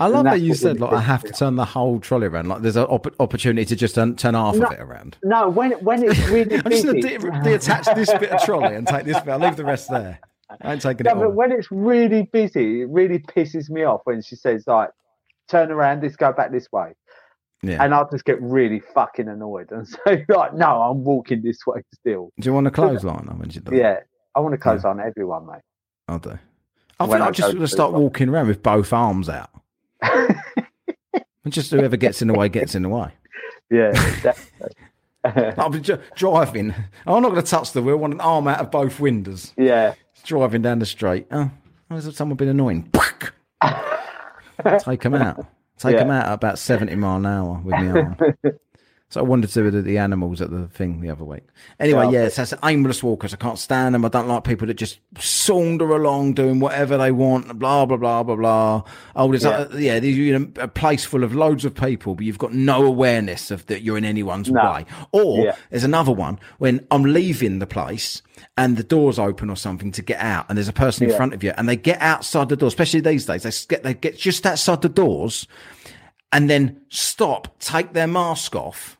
I 0.00 0.06
love 0.08 0.24
that 0.24 0.40
you 0.40 0.54
said 0.54 0.80
like 0.80 0.92
I 0.92 1.00
have 1.00 1.22
to 1.22 1.32
turn 1.32 1.54
the 1.54 1.64
whole 1.64 2.00
trolley 2.00 2.26
around. 2.26 2.48
Like 2.48 2.60
there's 2.62 2.74
an 2.74 2.86
opp- 2.90 3.14
opportunity 3.20 3.64
to 3.66 3.76
just 3.76 3.94
turn, 3.94 4.16
turn 4.16 4.34
half 4.34 4.56
No. 4.56 4.66
of 4.66 4.72
it 4.72 4.80
around. 4.80 5.16
No, 5.22 5.48
when 5.48 5.72
when 5.84 6.02
it's 6.02 6.18
really 6.28 6.56
I'm 6.56 6.70
just 6.72 6.84
going 6.84 7.00
to 7.00 7.18
de- 7.18 7.42
detach 7.44 7.84
this 7.94 8.10
bit 8.14 8.30
of 8.30 8.42
trolley 8.42 8.74
and 8.74 8.84
take 8.84 9.04
this 9.04 9.20
bit. 9.20 9.28
I'll 9.28 9.38
leave 9.38 9.54
the 9.54 9.64
rest 9.64 9.88
there. 9.90 10.18
I 10.60 10.72
ain't 10.72 10.82
taking 10.82 11.04
no, 11.04 11.12
it 11.12 11.14
but 11.14 11.26
all. 11.26 11.30
when 11.32 11.52
it's 11.52 11.70
really 11.70 12.22
busy, 12.32 12.80
it 12.82 12.88
really 12.88 13.20
pisses 13.20 13.70
me 13.70 13.84
off 13.84 14.00
when 14.04 14.22
she 14.22 14.34
says 14.34 14.66
like, 14.66 14.90
turn 15.52 15.70
around, 15.70 16.02
let's 16.02 16.16
go 16.16 16.32
back 16.32 16.50
this 16.50 16.66
way. 16.72 16.92
Yeah. 17.62 17.82
And 17.84 17.94
I'll 17.94 18.10
just 18.10 18.24
get 18.24 18.40
really 18.42 18.80
fucking 18.94 19.28
annoyed 19.28 19.70
and 19.70 19.86
say 20.06 20.24
like, 20.28 20.54
no, 20.54 20.82
I'm 20.82 21.04
walking 21.04 21.42
this 21.42 21.58
way 21.66 21.82
still. 21.94 22.30
Do 22.40 22.48
you 22.48 22.52
want 22.54 22.66
a 22.66 22.70
clothesline 22.72 23.26
when 23.38 23.50
you 23.50 23.60
do? 23.60 23.76
Yeah, 23.76 24.00
I 24.34 24.40
want 24.40 24.52
to 24.52 24.58
close 24.58 24.84
on 24.84 24.98
everyone, 25.00 25.46
mate. 25.46 25.60
I'll 26.08 26.18
do. 26.18 26.38
I 26.98 27.04
When 27.04 27.10
think 27.18 27.22
I 27.22 27.26
I'm 27.28 27.32
just 27.34 27.52
going 27.52 27.60
to 27.64 27.68
start 27.68 27.92
walking 27.92 28.28
around 28.28 28.48
with 28.48 28.62
both 28.62 28.92
arms 28.92 29.28
out. 29.28 29.50
And 31.44 31.52
just 31.52 31.72
whoever 31.72 31.96
gets 31.96 32.22
in 32.22 32.28
the 32.28 32.34
way 32.34 32.48
gets 32.48 32.76
in 32.76 32.82
the 32.82 32.88
way. 32.88 33.10
Yeah. 33.68 33.90
I'll 35.58 35.70
be 35.70 35.80
dri- 35.80 35.98
driving. 36.14 36.72
I'm 37.04 37.20
not 37.20 37.30
going 37.30 37.42
to 37.42 37.50
touch 37.50 37.72
the 37.72 37.82
wheel. 37.82 37.96
I 37.96 37.98
want 37.98 38.14
an 38.14 38.20
arm 38.20 38.46
out 38.46 38.60
of 38.60 38.70
both 38.70 39.00
windows. 39.00 39.52
yeah, 39.56 39.94
Driving 40.22 40.62
down 40.62 40.78
the 40.78 40.86
street. 40.86 41.26
Oh, 41.32 41.50
has 41.90 42.14
someone 42.16 42.36
been 42.36 42.46
annoying? 42.48 42.88
Take 44.80 45.00
them 45.02 45.14
out. 45.14 45.46
Take 45.78 45.92
Yeah. 45.94 45.98
them 46.00 46.10
out 46.10 46.26
at 46.26 46.32
about 46.34 46.58
70 46.58 46.94
mile 46.96 47.16
an 47.16 47.26
hour 47.26 47.60
with 47.64 47.80
me 47.80 47.88
arm. 47.88 48.16
So 49.12 49.20
I 49.20 49.24
wanted 49.24 49.50
to 49.50 49.62
do 49.64 49.70
the, 49.70 49.82
the 49.82 49.98
animals 49.98 50.40
at 50.40 50.50
the 50.50 50.68
thing 50.68 51.02
the 51.02 51.10
other 51.10 51.22
week. 51.22 51.42
Anyway, 51.78 52.30
so 52.30 52.42
that's 52.44 52.54
aimless 52.64 53.02
walkers. 53.02 53.34
I 53.34 53.36
can't 53.36 53.58
stand 53.58 53.94
them. 53.94 54.06
I 54.06 54.08
don't 54.08 54.26
like 54.26 54.42
people 54.42 54.66
that 54.68 54.74
just 54.78 55.00
saunter 55.18 55.90
along 55.90 56.32
doing 56.32 56.60
whatever 56.60 56.96
they 56.96 57.12
want. 57.12 57.58
Blah 57.58 57.84
blah 57.84 57.98
blah 57.98 58.22
blah 58.22 58.36
blah. 58.36 58.82
Oh, 59.14 59.28
there's 59.28 59.44
Yeah. 59.44 59.66
yeah, 59.74 59.96
yeah 59.96 60.00
you 60.00 60.38
know, 60.38 60.48
a 60.58 60.66
place 60.66 61.04
full 61.04 61.24
of 61.24 61.34
loads 61.34 61.66
of 61.66 61.74
people, 61.74 62.14
but 62.14 62.24
you've 62.24 62.38
got 62.38 62.54
no 62.54 62.86
awareness 62.86 63.50
of 63.50 63.66
that 63.66 63.82
you're 63.82 63.98
in 63.98 64.06
anyone's 64.06 64.50
No. 64.50 64.72
way. 64.72 64.86
Or 65.12 65.44
Yeah. 65.44 65.56
there's 65.68 65.84
another 65.84 66.12
one 66.12 66.38
when 66.56 66.86
I'm 66.90 67.02
leaving 67.02 67.58
the 67.58 67.66
place 67.66 68.22
and 68.56 68.78
the 68.78 68.82
door's 68.82 69.18
open 69.18 69.50
or 69.50 69.56
something 69.56 69.92
to 69.92 70.00
get 70.00 70.20
out, 70.20 70.46
and 70.48 70.56
there's 70.56 70.68
a 70.68 70.72
person 70.72 71.04
in 71.04 71.10
Yeah. 71.10 71.16
front 71.18 71.34
of 71.34 71.44
you, 71.44 71.52
and 71.58 71.68
they 71.68 71.76
get 71.76 72.00
outside 72.00 72.48
the 72.48 72.56
door. 72.56 72.68
Especially 72.68 73.00
these 73.00 73.26
days, 73.26 73.42
they 73.42 73.50
get 73.68 73.82
they 73.82 73.92
get 73.92 74.16
just 74.16 74.46
outside 74.46 74.80
the 74.80 74.88
doors, 74.88 75.46
and 76.32 76.48
then 76.48 76.80
stop, 76.88 77.58
take 77.60 77.92
their 77.92 78.06
mask 78.06 78.56
off, 78.56 78.96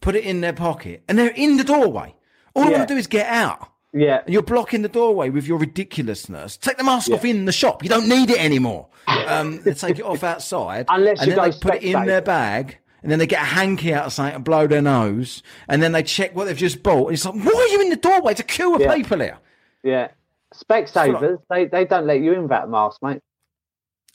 put 0.00 0.14
it 0.14 0.24
in 0.24 0.40
their 0.40 0.52
pocket, 0.52 1.02
and 1.08 1.18
they're 1.18 1.30
in 1.34 1.56
the 1.56 1.64
doorway. 1.64 2.14
All 2.54 2.64
I 2.64 2.70
Yeah. 2.70 2.76
want 2.78 2.88
to 2.88 2.94
do 2.94 2.98
is 2.98 3.06
get 3.06 3.26
out. 3.28 3.68
yeah, 3.92 4.20
And 4.24 4.32
you're 4.32 4.42
blocking 4.42 4.82
the 4.82 4.88
doorway 4.88 5.30
with 5.30 5.46
your 5.46 5.58
ridiculousness. 5.58 6.56
Take 6.58 6.76
the 6.76 6.84
mask 6.84 7.10
off 7.10 7.24
in 7.24 7.46
the 7.46 7.52
shop. 7.52 7.82
You 7.82 7.88
don't 7.88 8.08
need 8.08 8.30
it 8.30 8.38
anymore. 8.38 8.88
Um, 9.06 9.62
they 9.62 9.72
take 9.72 9.98
it 9.98 10.04
off 10.04 10.22
outside, 10.32 10.84
Unless 10.88 11.20
and 11.20 11.28
you 11.30 11.34
then 11.36 11.44
go 11.44 11.50
they 11.50 11.58
put 11.58 11.74
it 11.76 11.82
in 11.82 12.04
their 12.04 12.20
bag, 12.20 12.78
and 13.02 13.10
then 13.10 13.18
they 13.18 13.26
get 13.26 13.40
a 13.40 13.46
hanky 13.46 13.94
out 13.94 14.06
of 14.06 14.12
something 14.12 14.34
and 14.34 14.44
blow 14.44 14.66
their 14.66 14.82
nose, 14.82 15.42
and 15.68 15.82
then 15.82 15.92
they 15.92 16.02
check 16.02 16.34
what 16.36 16.44
they've 16.44 16.56
just 16.56 16.82
bought. 16.82 17.06
And 17.08 17.14
it's 17.14 17.24
like, 17.24 17.34
why 17.36 17.52
are 17.52 17.68
you 17.72 17.80
in 17.82 17.88
the 17.90 17.96
doorway? 17.96 18.32
It's 18.32 18.40
a 18.40 18.44
queue 18.44 18.74
of 18.74 18.80
Yeah. 18.82 18.94
people 18.94 19.18
here. 19.20 19.38
yeah. 19.82 20.08
Specsavers, 20.54 21.38
they, 21.50 21.66
they 21.66 21.84
don't 21.84 22.06
let 22.06 22.20
you 22.20 22.32
in 22.32 22.42
without 22.42 22.70
mask, 22.70 23.02
mate. 23.02 23.20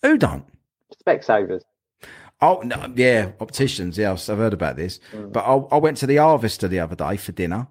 Who 0.01 0.17
don't? 0.17 0.45
Specsavers. 1.05 1.61
Oh 2.41 2.61
no, 2.63 2.91
yeah, 2.95 3.31
opticians. 3.39 3.97
Yeah, 3.97 4.11
I've 4.13 4.25
heard 4.25 4.53
about 4.53 4.75
this. 4.75 4.99
Mm. 5.11 5.31
But 5.31 5.41
I, 5.45 5.75
I 5.75 5.77
went 5.77 5.97
to 5.97 6.07
the 6.07 6.17
Harvester 6.17 6.67
the 6.67 6.79
other 6.79 6.95
day 6.95 7.17
for 7.17 7.31
dinner. 7.31 7.67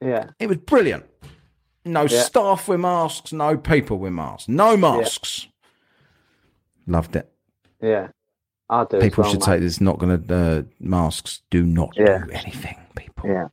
Yeah, 0.00 0.30
It 0.38 0.48
was 0.48 0.56
brilliant. 0.58 1.04
No 1.84 2.02
Yeah. 2.02 2.22
staff 2.22 2.68
with 2.68 2.80
masks, 2.80 3.32
no 3.32 3.56
people 3.56 3.98
with 3.98 4.12
masks, 4.12 4.48
no 4.48 4.76
masks. 4.76 5.46
Loved 6.86 7.16
it. 7.16 7.30
yeah. 7.80 8.08
I 8.68 8.84
do. 8.84 9.00
People 9.00 9.22
well, 9.24 9.32
should 9.32 9.40
mate. 9.40 9.46
say 9.46 9.58
this 9.58 9.80
not 9.80 9.98
going 9.98 10.22
to, 10.26 10.34
uh, 10.34 10.62
masks 10.78 11.42
do 11.50 11.64
not 11.64 11.90
Yeah. 11.96 12.18
do 12.24 12.30
anything, 12.30 12.76
people. 12.96 13.28
Yeah. 13.28 13.48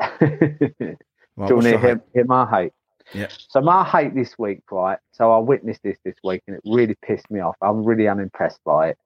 Right, 1.36 1.46
Do 1.48 1.54
you 1.54 1.56
what's 1.56 1.66
want 1.66 1.82
to 1.82 1.86
hear, 1.86 1.94
hate? 1.94 1.98
hear 2.14 2.24
my 2.24 2.50
hate? 2.50 2.72
Yeah. 3.14 3.28
So 3.48 3.60
my 3.60 3.84
hate 3.84 4.12
this 4.14 4.36
week, 4.38 4.60
right? 4.72 4.98
So 5.12 5.30
I 5.32 5.38
witnessed 5.38 5.84
this 5.84 5.96
this 6.04 6.16
week, 6.24 6.42
and 6.48 6.56
it 6.56 6.62
really 6.66 6.96
pissed 7.00 7.30
me 7.30 7.38
off. 7.38 7.54
I'm 7.62 7.84
really 7.84 8.08
unimpressed 8.08 8.58
by 8.64 8.88
it. 8.88 8.98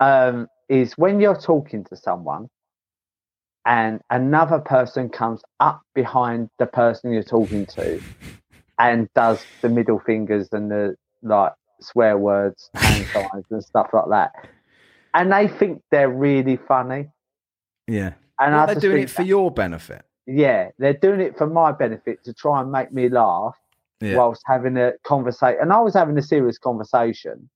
Um, 0.00 0.48
is 0.68 0.94
when 0.98 1.20
you're 1.20 1.36
talking 1.40 1.84
to 1.84 1.96
someone, 1.96 2.48
and 3.64 4.00
another 4.10 4.58
person 4.58 5.08
comes 5.08 5.42
up 5.60 5.82
behind 5.94 6.50
the 6.58 6.66
person 6.66 7.12
you're 7.12 7.22
talking 7.22 7.66
to, 7.66 8.00
and 8.78 9.08
does 9.14 9.44
the 9.62 9.68
middle 9.68 9.98
fingers 10.00 10.48
and 10.52 10.70
the 10.70 10.96
like 11.22 11.52
swear 11.80 12.18
words, 12.18 12.70
hand 12.76 13.06
signs, 13.12 13.44
and 13.50 13.64
stuff 13.64 13.88
like 13.92 14.08
that, 14.10 14.32
and 15.14 15.32
they 15.32 15.48
think 15.48 15.82
they're 15.90 16.10
really 16.10 16.56
funny. 16.56 17.08
Yeah. 17.86 18.12
And 18.38 18.54
Well, 18.54 18.66
they're 18.66 18.74
doing 18.76 19.02
it 19.04 19.10
for 19.10 19.22
your 19.22 19.50
benefit. 19.50 20.04
yeah, 20.26 20.70
they're 20.78 20.92
doing 20.92 21.20
it 21.20 21.38
for 21.38 21.46
my 21.46 21.72
benefit 21.72 22.22
to 22.24 22.34
try 22.34 22.60
and 22.60 22.70
make 22.70 22.92
me 22.92 23.08
laugh 23.08 23.56
Yeah. 24.00 24.16
whilst 24.16 24.42
having 24.46 24.76
a 24.76 24.92
conversation. 25.04 25.58
And 25.62 25.72
I 25.72 25.80
was 25.80 25.94
having 25.94 26.18
a 26.18 26.22
serious 26.22 26.58
conversation, 26.58 27.48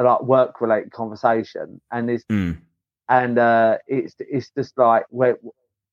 a 0.00 0.02
like 0.02 0.22
work 0.22 0.60
related 0.60 0.90
conversation, 0.92 1.80
and 1.90 2.10
it's 2.10 2.24
Mm. 2.30 2.58
and 3.08 3.38
uh, 3.38 3.78
it's 3.86 4.14
it's 4.18 4.50
just 4.56 4.76
like 4.78 5.04
where 5.10 5.38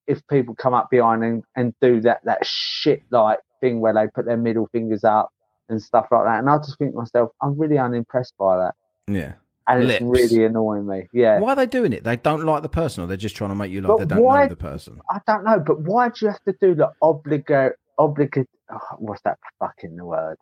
if 0.07 0.25
people 0.27 0.55
come 0.55 0.73
up 0.73 0.89
behind 0.89 1.23
and, 1.23 1.43
and 1.55 1.73
do 1.81 1.99
that 2.01 2.21
that 2.23 2.45
shit 2.45 3.03
like 3.11 3.39
thing 3.61 3.79
where 3.81 3.93
they 3.93 4.07
put 4.13 4.25
their 4.25 4.37
middle 4.37 4.67
fingers 4.71 5.03
up 5.03 5.29
and 5.69 5.81
stuff 5.81 6.07
like 6.11 6.23
that, 6.25 6.39
and 6.39 6.49
I 6.49 6.57
just 6.57 6.77
think 6.77 6.91
to 6.91 6.97
myself, 6.97 7.31
I'm 7.41 7.57
really 7.57 7.77
unimpressed 7.77 8.33
by 8.37 8.57
that, 8.57 8.75
Yeah. 9.07 9.33
and 9.67 9.85
Lips. 9.87 10.01
it's 10.01 10.03
really 10.33 10.45
annoying 10.45 10.87
me. 10.87 11.09
Yeah. 11.11 11.39
Why 11.39 11.51
are 11.53 11.55
they 11.57 11.65
doing 11.65 11.91
it? 11.91 12.03
They 12.05 12.15
don't 12.15 12.45
like 12.45 12.61
the 12.63 12.69
person, 12.69 13.03
or 13.03 13.07
they're 13.07 13.17
just 13.17 13.35
trying 13.35 13.49
to 13.49 13.55
make 13.55 13.71
you 13.71 13.81
like 13.81 13.89
But 13.97 13.97
they 14.09 14.15
don't 14.15 14.23
why- 14.23 14.43
know 14.43 14.49
the 14.49 14.55
person. 14.55 15.01
I 15.09 15.19
don't 15.27 15.43
know, 15.43 15.59
but 15.59 15.81
why 15.81 16.07
do 16.09 16.25
you 16.25 16.27
have 16.31 16.41
to 16.47 16.55
do 16.61 16.73
the 16.75 16.91
obligate 17.01 17.73
obligate? 17.97 18.47
Oh, 18.71 18.79
what's 18.99 19.21
that 19.23 19.39
fucking 19.59 19.97
word? 20.03 20.37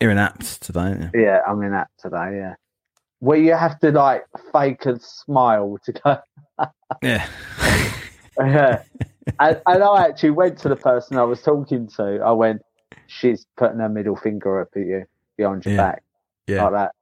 You're 0.00 0.10
in 0.10 0.18
apps 0.18 0.58
today, 0.58 1.10
you? 1.14 1.20
Yeah, 1.22 1.40
I'm 1.46 1.62
in 1.62 1.72
that 1.72 1.88
today. 1.98 2.36
Yeah, 2.38 2.54
where 3.22 3.38
you 3.38 3.52
have 3.54 3.78
to 3.78 3.92
like 3.92 4.24
fake 4.52 4.84
a 4.86 4.98
smile 4.98 5.78
to 5.84 5.92
go. 5.92 6.18
Yeah. 7.02 7.26
Yeah, 8.40 8.82
and, 9.38 9.60
and 9.66 9.82
I 9.84 10.06
actually 10.08 10.30
went 10.30 10.56
to 10.60 10.68
the 10.70 10.74
person 10.74 11.18
I 11.18 11.22
was 11.22 11.42
talking 11.42 11.86
to. 11.96 12.18
I 12.24 12.32
went, 12.32 12.62
"She's 13.06 13.46
putting 13.58 13.78
her 13.78 13.90
middle 13.90 14.16
finger 14.16 14.62
up 14.62 14.68
at 14.74 14.86
you 14.86 15.04
behind 15.36 15.66
your 15.66 15.74
Yeah. 15.74 15.82
back 15.90 16.02
Yeah. 16.46 16.62
like 16.64 16.72
that." 16.72 16.92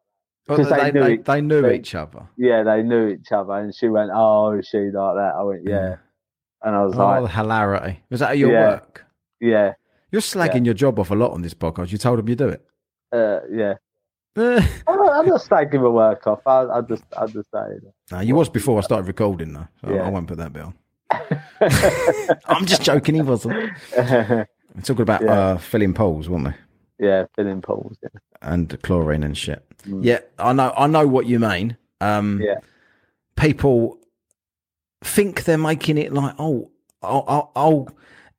Well, 0.49 0.59
'Cause 0.59 0.69
they, 0.71 0.77
they 0.77 0.91
knew 0.93 1.05
they, 1.05 1.15
it- 1.15 1.25
they 1.25 1.41
knew 1.41 1.63
they- 1.63 1.77
each 1.77 1.95
other. 1.95 2.29
Yeah, 2.37 2.65
they 2.65 2.83
knew 2.83 3.07
each 3.09 3.31
other, 3.31 3.53
and 3.53 3.73
she 3.75 3.89
went, 3.89 4.11
"Oh, 4.13 4.59
is 4.59 4.67
she 4.67 4.79
like 4.91 5.15
that?" 5.15 5.33
I 5.39 5.43
went, 5.45 5.63
"Yeah," 5.65 5.97
and 6.63 6.75
I 6.75 6.85
was 6.85 6.95
Oh, 6.97 6.99
like, 6.99 7.23
the 7.23 7.29
hilarity. 7.29 8.03
Was 8.11 8.19
that 8.21 8.31
at 8.33 8.39
your 8.39 8.51
Yeah. 8.53 8.69
work? 8.71 9.07
"Yeah, 9.41 9.75
You're 10.11 10.21
slagging 10.23 10.65
your 10.65 10.75
job 10.75 10.99
off 10.99 11.13
a 11.13 11.15
lot 11.15 11.31
on 11.31 11.43
this 11.43 11.55
podcast. 11.55 11.93
You 11.93 11.99
told 11.99 12.19
them 12.19 12.29
you 12.29 12.35
do 12.35 12.49
it. 12.49 12.67
uh, 13.13 13.39
yeah." 13.51 13.75
no, 15.23 15.23
I'm 15.23 15.29
not, 15.29 15.51
I'm 15.53 15.61
not 15.61 15.71
slagging 15.71 15.83
my 15.83 15.89
work 15.89 16.27
off. 16.27 16.41
I, 16.47 16.65
I 16.67 16.81
just, 16.83 17.05
I 17.17 17.27
just 17.27 17.49
saying. 17.53 18.27
you 18.27 18.35
was 18.35 18.49
before 18.49 18.79
I 18.79 18.83
started 18.83 19.07
recording, 19.07 19.53
though. 19.53 19.69
So 19.85 19.95
Yeah. 19.95 20.03
I 20.07 20.09
won't 20.11 20.27
put 20.27 20.39
that 20.39 20.53
bit 20.53 20.63
on. 20.65 20.75
I'm 22.47 22.67
just 22.67 22.83
joking. 22.83 23.15
He 23.17 23.23
wasn't. 23.23 23.71
We're 23.97 24.47
talking 24.83 25.03
about 25.03 25.23
Yeah. 25.23 25.33
uh, 25.33 25.59
filling 25.59 25.95
poles, 25.95 26.29
weren't 26.29 26.45
we? 26.47 27.07
yeah, 27.07 27.25
filling 27.35 27.63
poles. 27.63 27.97
Yeah. 28.03 28.09
And 28.43 28.81
chlorine 28.83 29.23
and 29.23 29.37
shit. 29.37 29.65
Mm. 29.85 30.05
Yeah, 30.05 30.21
I 30.39 30.53
know. 30.53 30.73
I 30.77 30.87
know 30.87 31.07
what 31.07 31.27
you 31.27 31.39
mean. 31.39 31.77
Um, 32.01 32.41
Yeah. 32.43 32.57
People 33.37 33.99
think 35.03 35.45
they're 35.45 35.57
making 35.59 35.97
it 35.99 36.13
like, 36.13 36.35
oh, 36.39 36.71
oh, 37.03 37.25
oh, 37.27 37.51
oh 37.57 37.89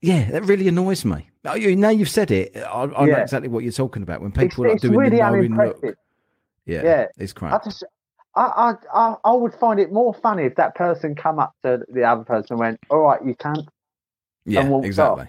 yeah, 0.02 0.30
that 0.32 0.44
really 0.44 0.68
annoys 0.68 1.04
me. 1.06 1.28
Oh, 1.46 1.56
you, 1.56 1.76
now 1.76 1.90
you've 1.90 2.10
said 2.10 2.30
it, 2.30 2.56
I, 2.56 2.84
I 2.84 3.06
know 3.06 3.18
exactly 3.18 3.50
what 3.50 3.64
you're 3.64 3.72
talking 3.72 4.04
about. 4.04 4.22
When 4.22 4.30
It's, 4.32 4.38
people 4.38 4.66
are 4.66 4.70
it's 4.70 4.82
doing 4.84 4.96
really 4.96 5.18
the 5.18 5.24
knowing 5.24 5.56
look, 5.56 5.84
yeah, 6.72 6.84
Yeah. 6.84 7.06
it's 7.18 7.34
I 7.34 7.40
crap. 7.40 7.64
just, 7.64 7.84
I, 8.36 8.42
I, 8.42 8.74
I, 9.00 9.16
I 9.26 9.32
would 9.34 9.54
find 9.54 9.80
it 9.80 9.92
more 9.92 10.14
funny 10.14 10.44
if 10.44 10.56
that 10.56 10.76
person 10.76 11.16
come 11.16 11.38
up 11.40 11.54
to 11.64 11.82
the 11.94 12.04
other 12.04 12.24
person 12.24 12.48
and 12.52 12.60
went, 12.60 12.80
"All 12.90 13.00
right, 13.00 13.20
you 13.26 13.36
can't." 13.36 13.68
Yeah, 14.46 14.68
walked 14.68 14.86
exactly. 14.88 15.28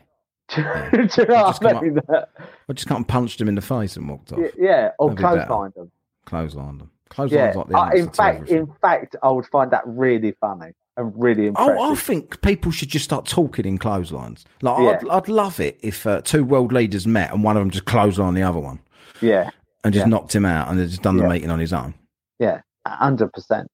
Do 0.54 0.60
you 0.60 0.64
know 0.64 1.06
Just 1.06 1.64
I 1.64 1.80
mean? 1.80 1.98
I 2.08 2.72
just 2.74 2.86
can't 2.88 3.06
punched 3.08 3.38
them 3.38 3.48
in 3.48 3.54
the 3.54 3.60
face 3.62 3.96
and 3.96 4.08
walked 4.08 4.32
off. 4.32 4.38
Yeah, 4.38 4.48
yeah, 4.58 4.90
or 4.98 5.10
That'd 5.10 5.16
be 5.18 5.22
better. 5.22 5.46
clothesline 5.46 5.72
them. 5.76 5.90
Clothesline 6.26 6.78
them. 6.78 6.90
Clothesline's 7.08 7.54
Yeah, 7.54 7.58
like 7.60 7.68
the 7.68 7.78
uh, 7.78 7.90
in 7.90 8.10
fact, 8.10 8.36
everything. 8.36 8.56
in 8.58 8.72
fact, 8.80 9.16
I 9.22 9.30
would 9.30 9.46
find 9.46 9.70
that 9.70 9.82
really 9.86 10.32
funny 10.40 10.72
and 10.96 11.12
really 11.16 11.46
impressive. 11.46 11.76
Oh, 11.78 11.92
I 11.92 11.94
think 11.94 12.40
people 12.42 12.70
should 12.70 12.88
just 12.88 13.04
start 13.04 13.26
talking 13.26 13.64
in 13.66 13.78
clotheslines. 13.78 14.44
Like, 14.60 14.78
I'd, 15.02 15.08
I'd 15.08 15.28
love 15.28 15.58
it 15.60 15.78
if 15.82 16.06
uh, 16.06 16.20
two 16.22 16.44
world 16.44 16.72
leaders 16.72 17.06
met 17.06 17.32
and 17.32 17.42
one 17.44 17.56
of 17.56 17.62
them 17.62 17.70
just 17.70 17.84
clotheslined 17.86 18.34
the 18.34 18.42
other 18.42 18.60
one 18.60 18.80
yeah, 19.20 19.50
and 19.84 19.92
just 19.94 20.06
Yeah. 20.06 20.10
knocked 20.10 20.34
him 20.34 20.44
out 20.44 20.68
and 20.68 20.78
they'd 20.78 20.88
just 20.88 21.02
done 21.02 21.16
the 21.16 21.22
Yeah. 21.24 21.28
meeting 21.30 21.50
on 21.50 21.58
his 21.58 21.72
own. 21.72 21.94
yeah, 22.38 22.60
hundred 22.86 23.32
percent. 23.32 23.70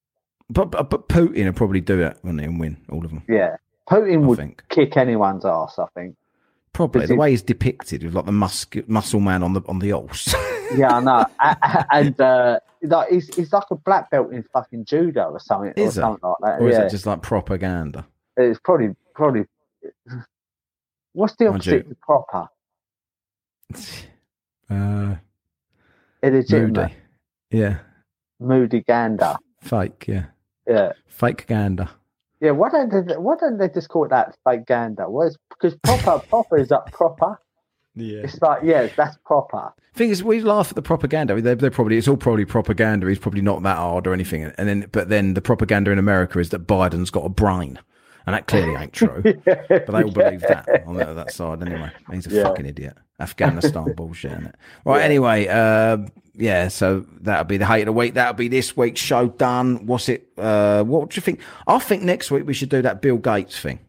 But, 0.50 0.70
but 0.70 1.08
Putin 1.08 1.44
would 1.44 1.56
probably 1.56 1.80
do 1.80 2.00
it 2.00 2.16
wouldn't 2.22 2.40
he, 2.40 2.46
and 2.46 2.58
win 2.60 2.76
all 2.90 3.04
of 3.04 3.10
them. 3.10 3.22
Yeah, 3.28 3.56
Putin 3.88 4.14
I 4.24 4.26
would 4.26 4.38
think 4.38 4.62
kick 4.70 4.96
anyone's 4.96 5.44
ass. 5.44 5.78
I 5.78 5.86
think. 5.94 6.16
probably 6.72 7.06
the 7.06 7.14
it- 7.14 7.18
way 7.18 7.30
he's 7.30 7.42
depicted 7.42 8.02
with 8.04 8.14
like 8.14 8.24
the 8.26 8.32
mus- 8.32 8.66
muscle 8.86 9.20
man 9.20 9.42
on 9.42 9.52
the 9.54 9.62
on 9.68 9.78
the 9.80 9.90
horse. 9.90 10.34
Yeah, 10.76 10.96
I 10.96 11.00
know. 11.00 11.24
And 11.92 12.20
uh, 12.20 12.60
like 12.82 13.08
he's 13.10 13.34
he's 13.34 13.52
like 13.52 13.64
a 13.70 13.74
black 13.74 14.10
belt 14.10 14.32
in 14.32 14.42
fucking 14.52 14.84
judo 14.84 15.30
or 15.30 15.40
something, 15.40 15.70
or 15.70 15.74
Is 15.76 15.94
he? 15.94 16.00
something 16.00 16.20
like 16.28 16.36
that. 16.42 16.60
or 16.62 16.68
is 16.68 16.76
it 16.78 16.90
just 16.90 17.06
like 17.06 17.22
propaganda? 17.22 18.06
it's 18.36 18.60
probably 18.62 18.94
probably. 19.14 19.46
What's 21.14 21.34
the 21.36 21.46
opposite 21.48 21.86
of 21.90 22.00
proper? 22.00 22.48
Uh, 24.70 25.14
Illegitimate. 26.22 26.74
moody, 26.74 26.94
yeah, 27.50 27.78
Moody 28.40 28.80
gander. 28.82 29.36
fake, 29.60 30.06
yeah, 30.08 30.26
Yeah. 30.66 30.92
fake 31.06 31.46
gander. 31.46 31.88
Yeah, 32.40 32.52
why 32.52 32.70
don't 32.70 32.90
they 32.90 33.16
why 33.16 33.34
don't 33.36 33.58
they 33.58 33.68
just 33.68 33.88
call 33.88 34.04
it 34.04 34.10
that 34.10 34.36
fake 34.44 34.66
gander? 34.66 35.08
Well, 35.10 35.30
because 35.50 35.74
proper 35.82 36.18
proper 36.28 36.56
is 36.58 36.70
up 36.70 36.90
proper. 36.92 37.40
Yeah. 37.96 38.20
It's 38.22 38.40
like 38.40 38.62
yeah, 38.62 38.88
that's 38.96 39.16
proper. 39.26 39.72
Thing 39.94 40.10
is, 40.10 40.22
we 40.22 40.40
laugh 40.40 40.68
at 40.70 40.76
the 40.76 40.82
propaganda. 40.82 41.40
They're, 41.40 41.56
they're 41.56 41.70
probably 41.72 41.96
it's 41.98 42.06
all 42.06 42.16
probably 42.16 42.44
propaganda. 42.44 43.08
He's 43.08 43.18
probably 43.18 43.40
not 43.40 43.64
that 43.64 43.76
hard 43.78 44.06
or 44.06 44.12
anything. 44.14 44.44
And 44.56 44.68
then, 44.68 44.88
but 44.92 45.08
then 45.08 45.34
the 45.34 45.40
propaganda 45.40 45.90
in 45.90 45.98
America 45.98 46.38
is 46.38 46.50
that 46.50 46.64
Biden's 46.68 47.10
got 47.10 47.24
a 47.24 47.28
brain, 47.28 47.80
and 48.24 48.34
that 48.36 48.46
clearly 48.46 48.76
ain't 48.80 48.92
true. 48.92 49.22
But 49.44 49.68
they 49.68 50.02
all 50.04 50.10
believe 50.12 50.42
that 50.42 50.84
on 50.86 50.94
that, 50.98 51.14
that 51.14 51.32
side 51.32 51.60
anyway. 51.62 51.90
He's 52.12 52.28
a 52.28 52.30
Yeah. 52.30 52.42
fucking 52.44 52.66
idiot. 52.66 52.96
Afghanistan 53.20 53.92
bullshit, 53.96 54.32
it? 54.32 54.54
Right. 54.84 55.02
Anyway, 55.02 55.46
uh, 55.48 55.98
yeah. 56.34 56.68
So 56.68 57.04
that'll 57.20 57.44
be 57.44 57.56
the 57.56 57.66
hate 57.66 57.82
of 57.82 57.86
the 57.86 57.92
week. 57.92 58.14
That'll 58.14 58.34
be 58.34 58.48
this 58.48 58.76
week's 58.76 59.00
show 59.00 59.28
done. 59.28 59.86
What's 59.86 60.08
it? 60.08 60.28
Uh, 60.38 60.84
what 60.84 61.10
do 61.10 61.16
you 61.16 61.22
think? 61.22 61.40
I 61.66 61.78
think 61.78 62.02
next 62.02 62.30
week 62.30 62.46
we 62.46 62.54
should 62.54 62.68
do 62.68 62.82
that 62.82 63.02
Bill 63.02 63.16
Gates 63.18 63.58
thing. 63.58 63.80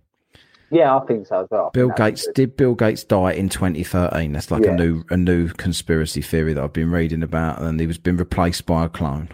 Yeah, 0.72 0.96
I 0.96 1.04
think 1.08 1.26
so 1.26 1.42
as 1.42 1.48
well. 1.50 1.72
Bill 1.74 1.90
Gates 1.90 2.28
did 2.36 2.56
Bill 2.56 2.76
Gates 2.76 3.04
die 3.04 3.32
in 3.34 3.50
2013? 3.50 4.34
That's 4.34 4.52
like 4.52 4.64
Yeah. 4.64 4.72
a 4.74 4.76
new 4.76 5.04
a 5.10 5.18
new 5.18 5.50
conspiracy 5.50 6.22
theory 6.22 6.54
that 6.54 6.64
I've 6.64 6.74
been 6.74 6.92
reading 6.92 7.24
about, 7.24 7.62
and 7.62 7.80
he 7.80 7.88
was 7.88 7.98
been 7.98 8.18
replaced 8.18 8.66
by 8.68 8.86
a 8.86 8.90
clone. 8.90 9.30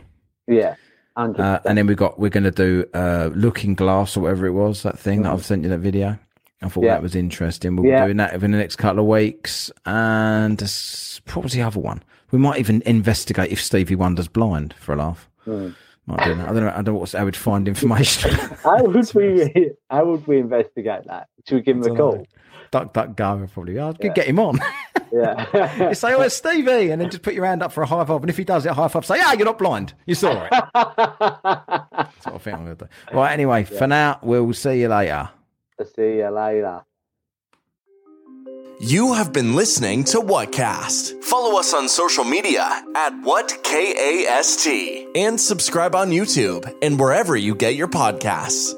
Yeah. 0.47 0.75
Uh, 1.17 1.59
and 1.65 1.77
then 1.77 1.87
we 1.87 1.95
got 1.95 2.19
we're 2.19 2.29
going 2.29 2.43
to 2.43 2.51
do 2.51 2.85
uh, 2.93 3.29
Looking 3.33 3.73
Glass 3.73 4.17
or 4.17 4.21
whatever 4.21 4.45
it 4.45 4.51
was 4.51 4.83
that 4.83 4.99
thing 4.99 5.21
that 5.23 5.31
I've 5.31 5.45
sent 5.45 5.63
you 5.63 5.69
that 5.69 5.79
video. 5.79 6.19
I 6.61 6.69
thought. 6.69 6.83
Yeah. 6.83 6.93
that 6.95 7.03
was 7.03 7.15
interesting. 7.15 7.75
We'll 7.75 7.85
Yeah. 7.85 8.01
be 8.01 8.07
doing 8.07 8.17
that 8.17 8.33
in 8.33 8.51
the 8.51 8.57
next 8.57 8.77
couple 8.77 8.99
of 9.01 9.05
weeks. 9.07 9.71
And 9.85 10.59
what 11.33 11.43
was 11.43 11.53
the 11.53 11.61
other 11.61 11.79
one? 11.79 12.03
We 12.31 12.39
might 12.39 12.59
even 12.59 12.81
investigate 12.85 13.51
if 13.51 13.61
Stevie 13.61 13.95
Wonder's 13.95 14.27
blind 14.27 14.73
for 14.79 14.93
a 14.93 14.95
laugh. 14.97 15.29
Hmm. 15.43 15.69
Might 16.07 16.23
do 16.25 16.35
that. 16.35 16.49
I 16.49 16.53
don't 16.53 16.63
know. 16.63 16.69
I 16.69 16.73
don't 16.81 16.85
know 16.85 16.93
what's, 16.95 17.13
how 17.13 17.25
we'd 17.25 17.35
find 17.35 17.67
information. 17.67 18.31
how 18.63 18.83
would 18.83 19.13
we 19.13 19.71
how 19.89 20.05
would 20.05 20.25
we 20.27 20.39
investigate 20.39 21.01
that? 21.07 21.27
Should 21.47 21.55
we 21.55 21.61
give 21.61 21.77
him 21.77 21.83
a 21.83 21.95
call? 21.95 22.25
DuckDuckGo. 22.71 23.51
Probably. 23.53 23.79
I'd 23.79 23.97
Yeah. 24.03 24.13
get 24.13 24.27
him 24.27 24.39
on. 24.39 24.59
Yeah. 25.13 25.87
You 25.89 25.95
say, 25.95 26.13
"Oh, 26.13 26.21
it's 26.21 26.35
Stevie," 26.35 26.89
and 26.89 26.99
then 26.99 27.09
just 27.09 27.23
put 27.23 27.35
your 27.35 27.45
hand 27.45 27.63
up 27.63 27.71
for 27.71 27.83
a 27.83 27.85
high 27.85 28.03
five. 28.03 28.21
And 28.21 28.29
if 28.29 28.35
he 28.37 28.43
does 28.43 28.65
it, 28.65 28.73
high 28.73 28.87
five. 28.89 29.05
Say, 29.05 29.17
"Yeah, 29.17 29.31
you're 29.33 29.45
not 29.45 29.57
blind. 29.59 29.93
You 30.05 30.15
saw 30.15 30.43
it." 30.43 30.49
That's 30.51 32.25
what 32.25 32.35
I 32.35 32.37
think 32.39 32.57
I'm 32.57 32.65
going 32.65 32.75
to 32.77 32.85
do. 32.85 32.89
Right. 33.15 33.31
Anyway, 33.31 33.63
for 33.63 33.87
now, 33.87 34.19
we'll 34.21 34.51
see 34.53 34.81
you 34.81 34.89
later. 34.89 35.29
See 35.83 36.17
you 36.17 36.29
later. 36.29 36.83
You 38.79 39.13
have 39.13 39.31
been 39.31 39.55
listening 39.55 40.03
to 40.05 40.19
Whatcast. 40.19 41.23
Follow 41.23 41.57
us 41.59 41.73
on 41.73 41.87
social 41.87 42.23
media 42.23 42.63
at 42.95 43.13
WhatKAST 43.23 45.07
and 45.15 45.39
subscribe 45.39 45.95
on 45.95 46.11
YouTube 46.11 46.71
and 46.81 46.99
wherever 46.99 47.35
you 47.37 47.55
get 47.55 47.75
your 47.75 47.87
podcasts. 47.87 48.73